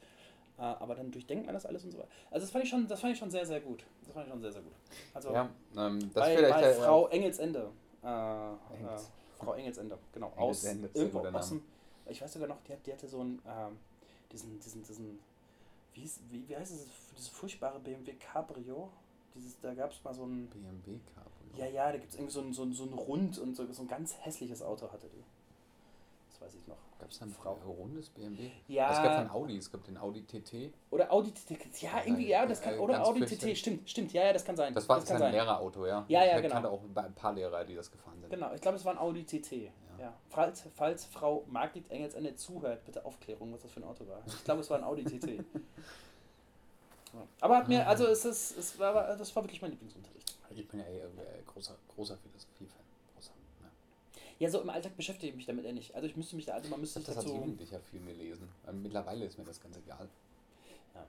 Äh, 0.61 0.63
aber 0.63 0.93
dann 0.93 1.09
durchdenkt 1.09 1.47
man 1.47 1.55
das 1.55 1.65
alles 1.65 1.83
und 1.85 1.91
so 1.91 1.97
weiter. 1.97 2.09
Also 2.29 2.45
das 2.45 2.51
fand 2.51 2.63
ich 2.63 2.69
schon, 2.69 2.87
das 2.87 2.99
fand 2.99 3.13
ich 3.13 3.19
schon 3.19 3.31
sehr, 3.31 3.43
sehr 3.47 3.61
gut. 3.61 3.83
Das 4.03 4.13
fand 4.13 4.27
ich 4.27 4.31
schon 4.31 4.41
sehr, 4.41 4.51
sehr 4.51 4.61
gut. 4.61 4.73
Also 5.11 5.33
Ja, 5.33 5.49
ähm, 5.75 5.99
das 5.99 6.13
bei, 6.13 6.37
vielleicht 6.37 6.53
bei 6.53 6.61
äh, 6.61 6.73
Frau 6.75 7.07
Engelsende. 7.07 7.71
Äh, 8.03 8.07
äh, 8.07 8.77
Engels. 8.77 9.11
Frau 9.39 9.53
Engelsende, 9.53 9.97
genau. 10.13 10.31
Engelsende, 10.37 10.87
aus 10.89 10.95
irgendwo 10.95 11.19
aus 11.19 11.49
dem, 11.49 11.63
ich 12.07 12.21
weiß 12.21 12.31
sogar 12.31 12.47
noch, 12.47 12.61
die, 12.67 12.73
hat, 12.73 12.85
die 12.85 12.93
hatte 12.93 13.07
so 13.07 13.21
einen, 13.21 13.41
ähm, 13.47 13.79
diesen, 14.31 14.59
diesen, 14.59 14.83
diesen, 14.83 15.19
wie, 15.95 16.01
hieß, 16.01 16.19
wie, 16.29 16.47
wie 16.47 16.55
heißt 16.55 16.73
es, 16.73 16.85
dieses 17.15 17.29
furchtbare 17.29 17.79
BMW 17.79 18.13
Cabrio? 18.13 18.89
Dieses, 19.33 19.59
da 19.61 19.73
gab 19.73 19.91
es 19.91 20.03
mal 20.03 20.13
so 20.13 20.25
ein, 20.25 20.47
BMW 20.47 20.99
Cabrio. 21.15 21.57
ja, 21.57 21.65
ja, 21.65 21.91
da 21.91 21.97
gibt 21.97 22.11
es 22.11 22.19
irgendwie 22.19 22.33
so 22.33 22.41
ein, 22.41 22.53
so, 22.53 22.63
ein, 22.63 22.73
so 22.73 22.83
ein 22.83 22.93
Rund 22.93 23.39
und 23.39 23.55
so, 23.55 23.65
so 23.71 23.81
ein 23.81 23.87
ganz 23.87 24.15
hässliches 24.19 24.61
Auto 24.61 24.91
hatte 24.91 25.07
die. 25.07 25.23
Weiß 26.41 26.55
ich 26.55 26.67
noch. 26.67 26.77
Gab 26.97 27.11
es 27.11 27.19
dann 27.19 27.29
Frau. 27.29 27.55
ein 27.55 27.61
rundes 27.61 28.09
BMW? 28.09 28.49
Ja. 28.67 28.91
Es 28.91 28.97
gab 28.97 29.15
von 29.15 29.29
Audi, 29.29 29.57
es 29.57 29.71
gab 29.71 29.83
den 29.83 29.95
Audi 29.97 30.23
TT. 30.23 30.73
Oder 30.89 31.11
Audi 31.11 31.31
TT, 31.31 31.81
ja, 31.81 32.01
irgendwie, 32.03 32.29
ja, 32.29 32.45
das 32.47 32.61
kann, 32.61 32.73
Äh, 32.73 32.79
oder 32.79 33.05
Audi 33.05 33.25
TT, 33.25 33.55
stimmt, 33.55 33.87
stimmt, 33.87 34.11
ja, 34.11 34.25
ja, 34.25 34.33
das 34.33 34.43
kann 34.43 34.55
sein. 34.55 34.73
Das 34.73 34.89
war 34.89 34.95
das 34.97 35.05
das 35.05 35.17
kann 35.17 35.27
ein 35.27 35.33
Lehrerauto, 35.33 35.85
ja. 35.85 36.03
Ja, 36.07 36.25
ja, 36.25 36.37
ich 36.37 36.41
genau. 36.41 36.53
kannte 36.55 36.69
auch 36.71 36.81
ein 36.83 37.13
paar 37.13 37.33
Lehrer, 37.33 37.63
die 37.63 37.75
das 37.75 37.91
gefahren 37.91 38.19
sind. 38.19 38.31
Genau, 38.31 38.51
ich 38.53 38.61
glaube, 38.61 38.77
es 38.77 38.85
war 38.85 38.93
ein 38.93 38.97
Audi 38.97 39.23
TT. 39.23 39.71
Ja. 39.99 40.13
Falls, 40.29 40.63
falls 40.73 41.05
Frau 41.05 41.45
Margit 41.47 41.91
Engelsende 41.91 42.35
zuhört, 42.35 42.83
bitte 42.85 43.05
Aufklärung, 43.05 43.53
was 43.53 43.61
das 43.61 43.71
für 43.71 43.81
ein 43.81 43.83
Auto 43.83 44.07
war. 44.07 44.23
Ich 44.25 44.43
glaube, 44.43 44.61
es 44.61 44.69
war 44.71 44.79
ein 44.79 44.83
Audi 44.83 45.03
TT. 45.03 45.45
Aber 47.41 47.57
hat 47.57 47.67
mir, 47.67 47.87
also 47.87 48.07
es 48.07 48.25
ist, 48.25 48.57
es 48.57 48.79
war, 48.79 49.15
das 49.15 49.35
war 49.35 49.43
wirklich 49.43 49.61
mein 49.61 49.71
Lieblingsunterricht. 49.71 50.37
Ich 50.55 50.67
bin 50.67 50.79
ja 50.79 50.85
eh, 50.87 50.99
äh, 50.99 51.43
großer, 51.45 51.75
großer 51.93 52.17
Philosophie-Fan. 52.17 52.83
Ja. 54.41 54.47
Ja, 54.47 54.51
so 54.51 54.61
im 54.61 54.69
Alltag 54.69 54.95
beschäftige 54.97 55.29
ich 55.29 55.35
mich 55.35 55.45
damit 55.45 55.65
eher 55.65 55.73
nicht. 55.73 55.93
Also 55.95 56.07
ich 56.07 56.15
müsste 56.17 56.35
mich 56.35 56.45
da, 56.45 56.53
also 56.53 56.69
man 56.69 56.79
müsste 56.79 56.99
Ich 56.99 57.05
das 57.05 57.17
als 57.17 57.25
dazu. 57.25 57.37
Jugendlicher 57.37 57.79
viel 57.79 58.01
gelesen. 58.03 58.49
Ähm, 58.67 58.81
Mittlerweile 58.81 59.25
ist 59.25 59.37
mir 59.37 59.45
das 59.45 59.61
ganz 59.61 59.77
egal. 59.77 60.09
Ja. 60.95 61.05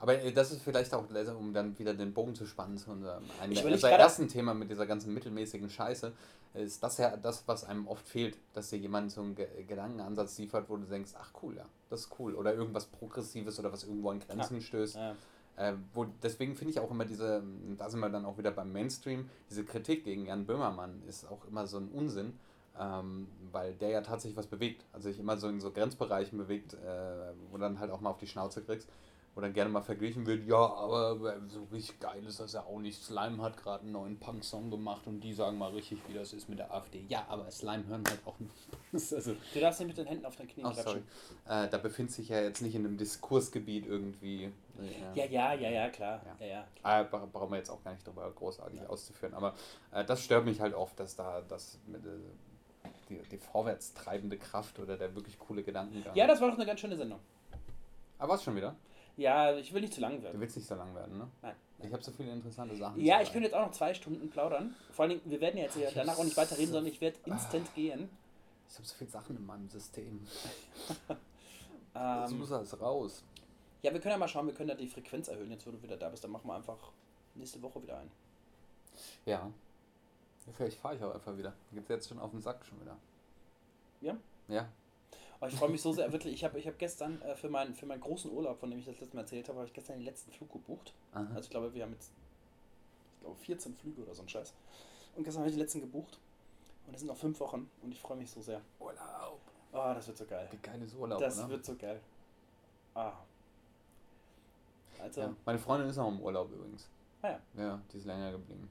Aber 0.00 0.20
äh, 0.20 0.32
das 0.32 0.50
ist 0.50 0.62
vielleicht 0.62 0.92
auch, 0.92 1.04
um 1.38 1.52
dann 1.52 1.78
wieder 1.78 1.94
den 1.94 2.12
Bogen 2.12 2.34
zu 2.34 2.46
spannen 2.46 2.76
zu 2.76 2.90
unserem 2.90 3.22
der, 3.48 3.62
gerade- 3.62 3.94
ersten 3.94 4.26
Thema 4.28 4.54
mit 4.54 4.70
dieser 4.70 4.86
ganzen 4.86 5.14
mittelmäßigen 5.14 5.70
Scheiße, 5.70 6.12
ist 6.54 6.82
das 6.82 6.98
ja 6.98 7.16
das, 7.16 7.46
was 7.46 7.62
einem 7.64 7.86
oft 7.86 8.08
fehlt, 8.08 8.36
dass 8.54 8.70
dir 8.70 8.78
jemand 8.78 9.12
so 9.12 9.20
einen 9.20 9.36
Ge 9.36 9.46
Gedankenansatz 9.66 10.36
liefert, 10.38 10.68
wo 10.68 10.76
du 10.76 10.86
denkst, 10.86 11.12
ach 11.16 11.30
cool, 11.42 11.56
ja, 11.56 11.66
das 11.90 12.00
ist 12.00 12.18
cool. 12.18 12.34
Oder 12.34 12.54
irgendwas 12.54 12.86
Progressives 12.86 13.58
oder 13.60 13.72
was 13.72 13.84
irgendwo 13.84 14.10
an 14.10 14.18
Grenzen 14.18 14.60
stößt. 14.60 14.96
Ja. 14.96 15.14
Äh, 15.56 15.74
wo, 15.92 16.06
deswegen 16.22 16.56
finde 16.56 16.72
ich 16.72 16.80
auch 16.80 16.90
immer 16.90 17.04
diese, 17.04 17.42
da 17.76 17.90
sind 17.90 18.00
wir 18.00 18.08
dann 18.10 18.24
auch 18.24 18.38
wieder 18.38 18.50
beim 18.52 18.72
Mainstream, 18.72 19.28
diese 19.50 19.64
Kritik 19.64 20.04
gegen 20.04 20.26
Jan 20.26 20.46
Böhmermann 20.46 21.02
ist 21.06 21.28
auch 21.28 21.44
immer 21.46 21.66
so 21.66 21.78
ein 21.78 21.88
Unsinn, 21.88 22.38
ähm, 22.78 23.28
weil 23.52 23.74
der 23.74 23.90
ja 23.90 24.00
tatsächlich 24.02 24.36
was 24.36 24.46
bewegt. 24.46 24.84
Also 24.92 25.08
sich 25.10 25.18
immer 25.18 25.36
so 25.36 25.48
in 25.48 25.60
so 25.60 25.70
Grenzbereichen 25.70 26.38
bewegt, 26.38 26.74
äh, 26.74 27.32
wo 27.50 27.58
dann 27.58 27.78
halt 27.80 27.90
auch 27.90 28.00
mal 28.00 28.10
auf 28.10 28.18
die 28.18 28.26
Schnauze 28.26 28.62
kriegst, 28.62 28.88
wo 29.34 29.40
dann 29.40 29.52
gerne 29.52 29.70
mal 29.70 29.82
verglichen 29.82 30.26
wird, 30.26 30.44
ja, 30.46 30.56
aber 30.56 31.16
so 31.48 31.62
richtig 31.72 32.00
geil 32.00 32.24
ist 32.26 32.40
das 32.40 32.54
ja 32.54 32.62
auch 32.64 32.80
nicht. 32.80 33.00
Slime 33.02 33.40
hat 33.40 33.56
gerade 33.56 33.84
einen 33.84 33.92
neuen 33.92 34.18
Punk-Song 34.18 34.68
gemacht 34.70 35.06
und 35.06 35.20
die 35.20 35.32
sagen 35.32 35.58
mal 35.58 35.70
richtig, 35.70 35.98
wie 36.08 36.14
das 36.14 36.32
ist 36.32 36.48
mit 36.48 36.58
der 36.58 36.72
AfD. 36.74 37.04
Ja, 37.08 37.24
aber 37.28 37.48
Slime 37.50 37.86
hören 37.86 38.02
halt 38.08 38.18
auch 38.24 38.38
nicht. 38.40 38.52
also, 39.14 39.34
Du 39.54 39.60
darfst 39.60 39.78
nicht 39.80 39.88
mit 39.88 39.98
den 39.98 40.06
Händen 40.06 40.26
auf 40.26 40.34
deinen 40.34 40.48
Knien 40.48 40.66
oh, 40.66 40.70
klatschen. 40.72 41.04
Äh, 41.46 41.68
da 41.68 41.78
befindet 41.78 42.14
sich 42.14 42.28
ja 42.30 42.40
jetzt 42.40 42.62
nicht 42.62 42.74
in 42.74 42.84
einem 42.84 42.96
Diskursgebiet 42.96 43.86
irgendwie. 43.86 44.44
äh, 44.80 45.14
Ja, 45.14 45.24
ja, 45.26 45.52
ja, 45.54 45.70
ja, 45.70 45.88
klar. 45.90 46.20
Ja. 46.40 46.44
Ja, 46.46 46.52
ja. 46.54 46.66
klar. 46.80 47.00
äh, 47.00 47.04
bra- 47.04 47.28
brauchen 47.32 47.50
wir 47.52 47.58
jetzt 47.58 47.70
auch 47.70 47.82
gar 47.84 47.92
nicht 47.92 48.04
drüber 48.06 48.28
großartig 48.34 48.88
auszuführen. 48.88 49.34
Aber 49.34 49.54
äh, 49.92 50.04
das 50.04 50.24
stört 50.24 50.46
mich 50.46 50.60
halt 50.60 50.74
oft, 50.74 50.98
dass 50.98 51.14
da 51.14 51.42
das 51.42 51.78
mit, 51.86 52.04
äh, 52.04 52.08
die, 53.08 53.18
die 53.30 53.38
vorwärts 53.38 53.94
treibende 53.94 54.36
Kraft 54.38 54.78
oder 54.78 54.96
der 54.96 55.14
wirklich 55.14 55.38
coole 55.38 55.62
Gedankengang. 55.62 56.14
Ja, 56.14 56.26
das 56.26 56.40
war 56.40 56.48
doch 56.48 56.56
eine 56.56 56.66
ganz 56.66 56.80
schöne 56.80 56.96
Sendung. 56.96 57.20
Aber 58.18 58.34
was 58.34 58.42
schon 58.44 58.56
wieder? 58.56 58.74
Ja, 59.16 59.54
ich 59.56 59.72
will 59.72 59.80
nicht 59.80 59.94
zu 59.94 60.00
lang 60.00 60.16
Du 60.16 60.22
werden. 60.22 60.40
willst 60.40 60.56
nicht 60.56 60.68
so 60.68 60.74
lang 60.76 60.94
werden, 60.94 61.18
ne? 61.18 61.28
Nein. 61.42 61.54
Ich 61.80 61.92
habe 61.92 62.02
so 62.02 62.10
viele 62.12 62.32
interessante 62.32 62.76
Sachen. 62.76 63.00
Ja, 63.00 63.20
ich 63.20 63.30
könnte 63.32 63.46
jetzt 63.48 63.54
auch 63.54 63.66
noch 63.66 63.72
zwei 63.72 63.94
Stunden 63.94 64.28
plaudern. 64.30 64.74
Vor 64.92 65.04
allen 65.04 65.10
Dingen, 65.10 65.22
wir 65.24 65.40
werden 65.40 65.56
ja 65.58 65.64
jetzt 65.64 65.76
hier 65.76 65.90
danach 65.94 66.18
auch 66.18 66.24
nicht 66.24 66.36
weiter 66.36 66.56
reden, 66.58 66.72
sondern 66.72 66.92
ich 66.92 67.00
werde 67.00 67.16
instant 67.24 67.72
gehen. 67.74 68.08
Ich 68.68 68.74
habe 68.76 68.86
so 68.86 68.94
viele 68.96 69.10
Sachen 69.10 69.36
in 69.36 69.46
meinem 69.46 69.68
System. 69.68 70.26
Jetzt 71.08 72.30
Ähm, 72.32 72.38
muss 72.38 72.52
alles 72.52 72.80
raus. 72.80 73.24
ja, 73.82 73.92
wir 73.92 74.00
können 74.00 74.12
ja 74.12 74.18
mal 74.18 74.28
schauen, 74.28 74.46
wir 74.46 74.54
können 74.54 74.68
ja 74.68 74.74
die 74.74 74.86
Frequenz 74.86 75.28
erhöhen, 75.28 75.50
jetzt 75.50 75.66
wo 75.66 75.70
du 75.70 75.82
wieder 75.82 75.96
da 75.96 76.08
bist. 76.10 76.22
Dann 76.22 76.30
machen 76.30 76.46
wir 76.48 76.54
einfach 76.54 76.76
nächste 77.34 77.60
Woche 77.62 77.82
wieder 77.82 77.98
ein. 77.98 78.10
Ja. 79.24 79.50
Vielleicht 80.54 80.78
fahre 80.78 80.96
ich 80.96 81.02
auch 81.02 81.14
einfach 81.14 81.36
wieder. 81.36 81.52
Geht's 81.72 81.88
jetzt 81.88 82.08
schon 82.08 82.18
auf 82.18 82.30
den 82.30 82.40
Sack 82.40 82.64
schon 82.64 82.80
wieder. 82.80 82.96
Ja? 84.00 84.16
Ja. 84.48 84.68
Aber 85.40 85.48
ich 85.50 85.56
freue 85.56 85.68
mich 85.70 85.80
so 85.82 85.92
sehr, 85.92 86.10
wirklich. 86.12 86.34
Ich 86.34 86.44
habe 86.44 86.58
ich 86.58 86.66
hab 86.66 86.78
gestern 86.78 87.20
äh, 87.22 87.36
für, 87.36 87.48
meinen, 87.48 87.74
für 87.74 87.86
meinen 87.86 88.00
großen 88.00 88.30
Urlaub, 88.30 88.58
von 88.58 88.70
dem 88.70 88.80
ich 88.80 88.86
das 88.86 88.98
letzte 88.98 89.16
Mal 89.16 89.22
erzählt 89.22 89.48
habe, 89.48 89.58
habe 89.58 89.68
ich 89.68 89.72
gestern 89.72 89.96
den 89.98 90.04
letzten 90.04 90.32
Flug 90.32 90.52
gebucht. 90.52 90.92
Aha. 91.12 91.26
Also 91.30 91.40
ich 91.40 91.50
glaube, 91.50 91.72
wir 91.72 91.82
haben 91.84 91.92
jetzt 91.92 92.10
ich 93.18 93.24
glaube, 93.24 93.38
14 93.38 93.74
Flüge 93.76 94.02
oder 94.02 94.14
so 94.14 94.22
ein 94.22 94.28
Scheiß. 94.28 94.52
Und 95.16 95.24
gestern 95.24 95.40
habe 95.40 95.50
ich 95.50 95.56
den 95.56 95.60
letzten 95.60 95.80
gebucht. 95.80 96.18
Und 96.86 96.94
es 96.94 97.00
sind 97.00 97.08
noch 97.08 97.16
fünf 97.16 97.38
Wochen 97.40 97.70
und 97.82 97.92
ich 97.92 98.00
freue 98.00 98.16
mich 98.16 98.30
so 98.30 98.40
sehr. 98.40 98.60
Urlaub. 98.80 99.40
Oh, 99.72 99.92
das 99.94 100.06
wird 100.08 100.16
so 100.16 100.24
geil. 100.24 100.48
Wie 100.50 100.56
geil 100.56 100.80
ist 100.82 100.94
Urlaub, 100.94 101.20
Das 101.20 101.38
oder? 101.38 101.50
wird 101.50 101.64
so 101.64 101.76
geil. 101.76 102.00
Ah. 102.94 103.12
Also, 104.98 105.20
ja. 105.20 105.34
Meine 105.44 105.58
Freundin 105.58 105.88
ist 105.88 105.98
auch 105.98 106.08
im 106.08 106.20
Urlaub 106.20 106.50
übrigens. 106.50 106.88
ah 107.22 107.28
ja. 107.28 107.40
Ja, 107.62 107.80
die 107.92 107.98
ist 107.98 108.06
länger 108.06 108.32
geblieben. 108.32 108.68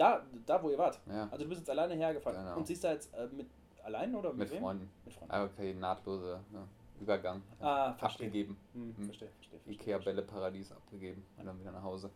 Da, 0.00 0.24
da, 0.46 0.62
wo 0.62 0.70
ihr 0.70 0.78
wart. 0.78 0.98
Ja. 1.06 1.24
Also 1.30 1.44
du 1.44 1.48
bist 1.50 1.60
jetzt 1.60 1.68
alleine 1.70 1.94
hergefahren. 1.94 2.38
Genau. 2.42 2.56
Und 2.56 2.66
siehst 2.66 2.82
da 2.84 2.92
jetzt 2.92 3.12
äh, 3.12 3.26
mit 3.36 3.46
allein 3.84 4.14
oder 4.14 4.30
mit, 4.30 4.38
Mit 4.38 4.50
wem? 4.52 4.60
Freunden. 4.62 4.90
Mit 5.04 5.12
Freunden. 5.14 5.30
Aber 5.34 5.44
okay, 5.44 5.74
nahtlose 5.74 6.40
ne, 6.50 6.66
Übergang. 7.00 7.42
Ah, 7.60 7.92
verstehe. 7.92 8.28
abgegeben. 8.28 8.56
Hm, 8.72 8.94
Hm. 8.96 9.04
verstehe, 9.04 9.28
verstehe. 9.28 9.58
verstehe, 9.58 9.74
Ikea 9.74 9.96
verstehe. 9.96 10.14
Bälle 10.14 10.26
Paradies 10.26 10.72
abgegeben 10.72 11.22
und 11.36 11.44
dann 11.44 11.60
wieder 11.60 11.72
nach 11.72 11.82
Hause. 11.82 12.08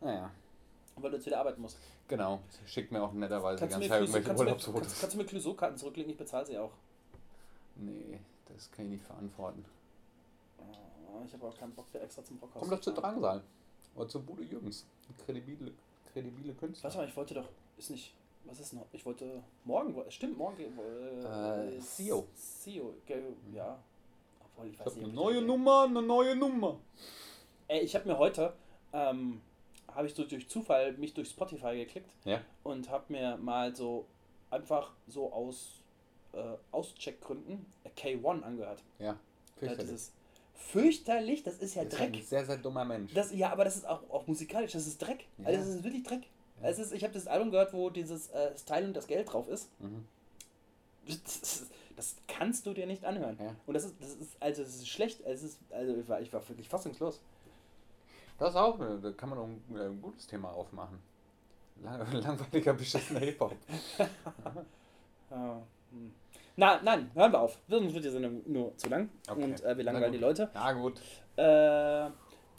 Naja, 0.00 0.30
Weil 0.96 1.10
du 1.10 1.16
jetzt 1.16 1.26
wieder 1.26 1.38
arbeiten 1.38 1.60
musst. 1.62 1.78
genau. 2.08 2.40
Schickt 2.66 2.90
mir 2.90 3.00
auch 3.02 3.12
netterweise 3.12 3.60
Kannst 3.60 3.76
Clouseau- 3.76 3.82
irgendwelche 4.00 4.26
kannst, 4.26 4.28
du 4.28 4.32
mir, 4.44 4.48
Urlaubsfotos. 4.50 4.80
kannst, 4.82 5.00
kannst 5.00 5.14
du 5.14 5.18
mir 5.18 5.24
Clouseau-Karten 5.26 5.76
zurücklegen? 5.76 6.10
Ich 6.10 6.18
bezahle 6.18 6.44
sie 6.46 6.58
auch. 6.58 6.72
Nee, 7.76 8.18
das 8.46 8.68
kann 8.72 8.86
ich 8.86 8.90
nicht 8.92 9.04
verantworten. 9.04 9.64
Ah, 10.58 11.22
Ich 11.24 11.32
habe 11.34 11.46
auch 11.46 11.56
keinen 11.56 11.72
Bock 11.72 11.86
für 11.88 12.00
extra 12.00 12.24
zum 12.24 12.38
Brockhaus. 12.38 12.60
Komm 12.62 12.70
doch 12.70 12.80
zu. 12.80 12.92
Drangsal. 12.92 13.42
Oder 13.94 14.08
zu 14.08 14.20
Bude 14.22 14.42
Jürgens. 14.42 14.84
Kredibile, 15.24 15.72
kredibile 16.16 16.54
Künstler. 16.54 16.84
Warte 16.88 16.98
mal, 16.98 17.08
ich 17.08 17.16
wollte 17.16 17.34
doch. 17.34 17.48
Ist 17.76 17.90
nicht. 17.90 18.14
Was 18.44 18.60
ist 18.60 18.72
noch? 18.72 18.86
Ich 18.92 19.04
wollte. 19.04 19.42
Morgen. 19.64 19.94
Stimmt, 20.10 20.38
morgen. 20.38 20.56
Äh, 20.60 21.74
Äh, 21.76 21.80
Sio. 21.80 22.26
Sio, 22.34 22.94
ge- 23.04 23.22
ja. 23.52 23.78
Obwohl, 24.40 24.70
ich 24.70 24.78
weiß 24.80 24.94
nicht. 24.94 25.04
eine 25.04 25.12
neue 25.12 25.42
Nummer, 25.42 25.82
eine 25.84 26.00
neue 26.00 26.34
Nummer. 26.36 26.78
Ey, 27.68 27.80
ich 27.80 27.94
habe 27.94 28.08
mir 28.08 28.16
heute. 28.16 28.54
Ähm, 28.92 29.42
habe 29.92 30.06
ich 30.06 30.14
so 30.14 30.24
durch 30.24 30.48
Zufall 30.48 30.92
mich 30.94 31.12
durch 31.12 31.28
Spotify 31.28 31.76
geklickt 31.76 32.08
Ja. 32.24 32.40
und 32.62 32.88
habe 32.88 33.12
mir 33.12 33.36
mal 33.36 33.74
so 33.74 34.06
einfach 34.50 34.92
so 35.08 35.30
aus 35.32 35.80
äh, 36.32 36.56
Auscheckgründen 36.72 37.66
K1 37.96 38.42
angehört. 38.42 38.82
Ja, 38.98 39.04
Ja, 39.06 39.18
fürchterlich. 39.56 39.86
dieses 39.90 40.12
fürchterlich, 40.56 41.42
das 41.42 41.58
ist 41.58 41.74
ja 41.74 41.82
ist 41.82 41.94
ein 41.94 42.12
Dreck. 42.12 42.24
sehr, 42.24 42.44
sehr 42.44 42.56
dummer 42.56 42.84
Mensch. 42.84 43.12
Das, 43.14 43.32
ja, 43.32 43.52
aber 43.52 43.64
das 43.64 43.76
ist 43.76 43.86
auch, 43.86 44.02
auch 44.10 44.26
musikalisch, 44.26 44.72
das 44.72 44.86
ist 44.86 44.98
Dreck. 44.98 45.26
Ja. 45.38 45.46
Also 45.46 45.60
das 45.60 45.68
ist 45.68 45.84
wirklich 45.84 46.02
Dreck. 46.02 46.22
Ja. 46.62 46.68
Es 46.68 46.78
ist, 46.78 46.92
ich 46.92 47.04
habe 47.04 47.14
das 47.14 47.26
Album 47.26 47.50
gehört, 47.50 47.72
wo 47.72 47.90
dieses 47.90 48.28
äh, 48.30 48.56
Style 48.56 48.86
und 48.86 48.94
das 48.94 49.06
Geld 49.06 49.32
drauf 49.32 49.48
ist. 49.48 49.68
mhm. 49.80 50.06
Das, 51.06 51.66
das 51.94 52.16
kannst 52.26 52.66
du 52.66 52.74
dir 52.74 52.86
nicht 52.86 53.04
anhören. 53.04 53.38
Ja. 53.40 53.54
Und 53.66 53.74
das 53.74 53.84
ist, 53.84 53.94
das 54.00 54.10
ist, 54.10 54.36
also 54.40 54.62
das 54.62 54.74
ist 54.74 54.88
schlecht. 54.88 55.20
Es 55.24 55.42
ist, 55.42 55.58
also 55.70 55.96
ich 55.96 56.08
war, 56.08 56.20
ich 56.20 56.32
war 56.32 56.46
wirklich 56.48 56.68
fassungslos. 56.68 57.20
Das 58.38 58.50
ist 58.50 58.56
auch, 58.56 58.78
äh, 58.80 58.98
da 59.00 59.12
kann 59.12 59.30
man 59.30 59.38
ein, 59.38 59.76
äh, 59.76 59.86
ein 59.86 60.02
gutes 60.02 60.26
Thema 60.26 60.50
aufmachen. 60.50 60.98
Lang, 61.82 62.12
langweiliger, 62.22 62.74
beschissener 62.74 63.20
Hip-Hop. 63.20 63.54
Ja, 65.30 65.62
hm. 65.90 66.12
Na, 66.56 66.80
nein, 66.82 67.10
hören 67.14 67.32
wir 67.32 67.40
auf. 67.40 67.58
Sonst 67.68 67.92
wird 67.94 68.04
die 68.04 68.10
Sendung 68.10 68.42
nur 68.46 68.76
zu 68.78 68.88
lang. 68.88 69.10
Okay. 69.28 69.44
Und 69.44 69.62
äh, 69.64 69.76
wir 69.76 69.84
Na 69.84 69.92
langweilen 69.92 70.12
die. 70.12 70.18
Leute. 70.18 70.48
Ja, 70.54 70.72
gut. 70.72 71.00
Äh, 71.36 71.42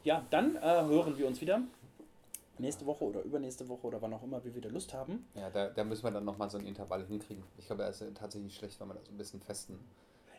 ja, 0.04 0.24
dann 0.30 0.56
äh, 0.56 0.60
hören 0.62 1.18
wir 1.18 1.26
uns 1.28 1.42
wieder. 1.42 1.62
Nächste 2.60 2.86
Woche 2.86 3.04
oder 3.06 3.22
übernächste 3.22 3.68
Woche 3.70 3.86
oder 3.88 4.02
wann 4.02 4.14
auch 4.14 4.24
immer 4.24 4.44
wir 4.44 4.54
wieder 4.56 4.70
Lust 4.70 4.94
haben. 4.94 5.28
Ja, 5.36 5.50
da, 5.50 5.70
da 5.70 5.84
müssen 5.84 6.04
wir 6.04 6.12
dann 6.12 6.26
nochmal 6.26 6.50
so 6.50 6.58
ein 6.58 6.66
Intervall 6.66 7.06
hinkriegen. 7.06 7.44
Ich 7.58 7.68
glaube, 7.68 7.84
er 7.84 7.90
ist 7.90 8.04
tatsächlich 8.16 8.56
schlecht, 8.56 8.80
wenn 8.80 8.88
man 8.88 8.98
da 8.98 9.04
so 9.04 9.12
ein 9.12 9.18
bisschen 9.18 9.42
festen. 9.42 9.80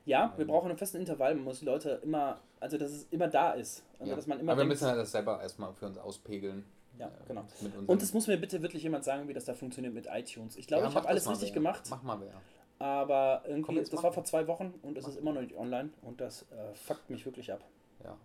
Ja, 0.05 0.33
wir 0.37 0.43
Ähm. 0.43 0.49
brauchen 0.49 0.69
einen 0.69 0.79
festen 0.79 0.97
Intervall. 0.99 1.35
Man 1.35 1.45
muss 1.45 1.61
die 1.61 1.65
Leute 1.67 2.01
immer, 2.03 2.41
also 2.61 2.79
dass 2.79 2.91
es 2.91 3.07
immer 3.11 3.29
da 3.29 3.53
ist. 3.53 3.85
Also, 3.99 4.11
Ja. 4.11 4.17
dass 4.17 4.27
man 4.27 4.41
immer 4.41 4.53
Aber 4.53 4.59
wir 4.61 4.63
denkt, 4.65 4.75
müssen 4.81 4.89
halt 4.89 4.99
das 5.01 5.13
selber 5.13 5.41
erstmal 5.41 5.73
für 5.75 5.87
uns 5.87 5.99
auspegeln. 5.99 6.65
Ja, 6.99 7.07
Äh, 7.07 7.11
genau. 7.29 7.45
Und 7.87 8.03
es 8.03 8.13
muss 8.15 8.27
mir 8.27 8.37
bitte 8.37 8.63
wirklich 8.63 8.83
jemand 8.83 9.05
sagen, 9.05 9.29
wie 9.29 9.33
das 9.33 9.45
da 9.45 9.55
funktioniert 9.55 9.95
mit 9.95 10.07
iTunes. 10.13 10.57
Ich 10.57 10.67
glaube, 10.67 10.85
Ja, 10.85 10.89
ich 10.91 10.97
habe 10.97 11.09
alles 11.09 11.25
mal 11.27 11.33
richtig 11.33 11.51
wer. 11.51 11.55
gemacht, 11.55 11.83
Mach 11.91 12.03
mal 12.03 12.21
wer. 12.21 12.33
Aber 12.79 13.43
irgendwie, 13.47 13.75
jetzt 13.75 13.93
das 13.93 14.03
war 14.03 14.13
vor 14.13 14.25
zwei 14.25 14.47
Wochen 14.47 14.75
und 14.83 14.97
es 14.97 15.07
ist 15.07 15.17
immer 15.17 15.33
noch 15.33 15.41
nicht 15.41 15.57
online 15.57 15.91
und 16.03 16.21
das 16.21 16.43
äh, 16.53 16.75
fuckt 16.75 17.11
mich 17.11 17.25
wirklich 17.25 17.53
ab. 17.53 17.65
Ja. 18.05 18.17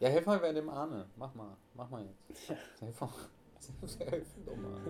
Ja, 0.00 0.08
helf 0.08 0.24
mal 0.26 0.40
wer 0.40 0.52
dem 0.52 0.68
Arne. 0.70 1.06
Mach 1.16 1.34
mal. 1.34 1.56
Mach 1.74 1.90
mal 1.90 2.04
jetzt. 2.04 2.48
Helf 2.80 3.00
mal. 3.00 3.10
Helf 3.98 4.28
doch 4.46 4.56
mal. 4.56 4.80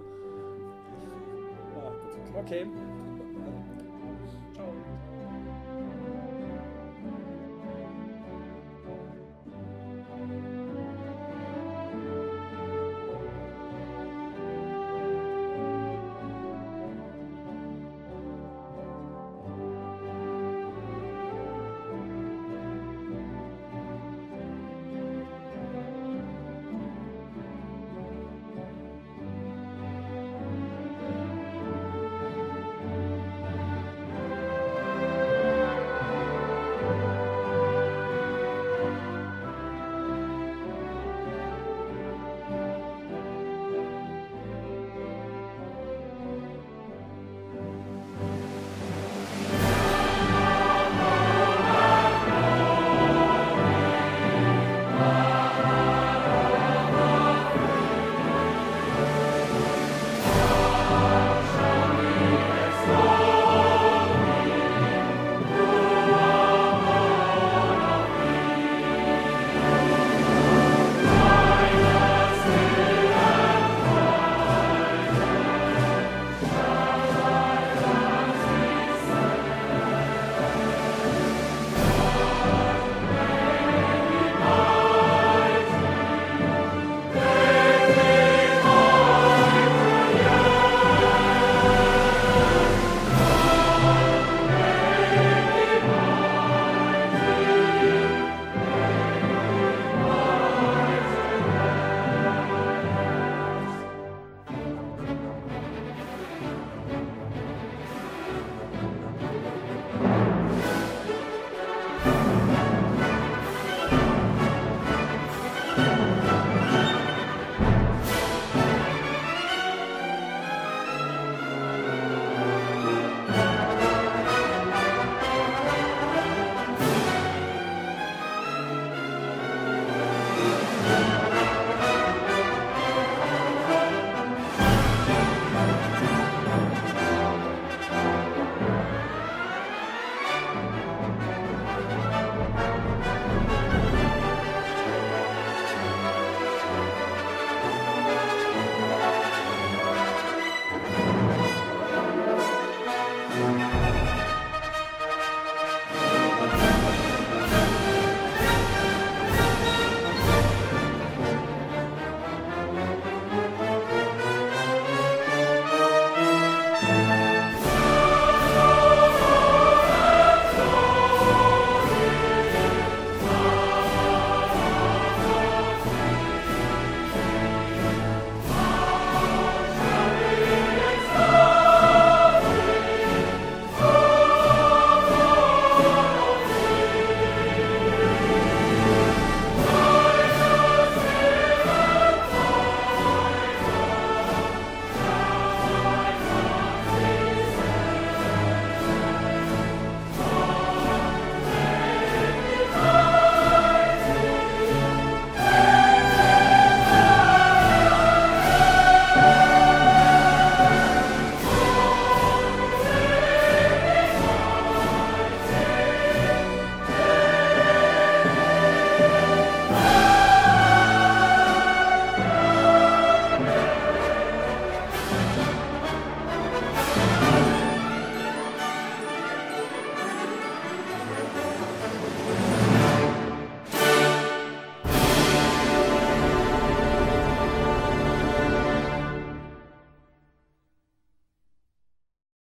Ja, 1.76 1.90
gut. 1.90 2.36
Okay. 2.36 2.66
Ciao. 4.54 4.72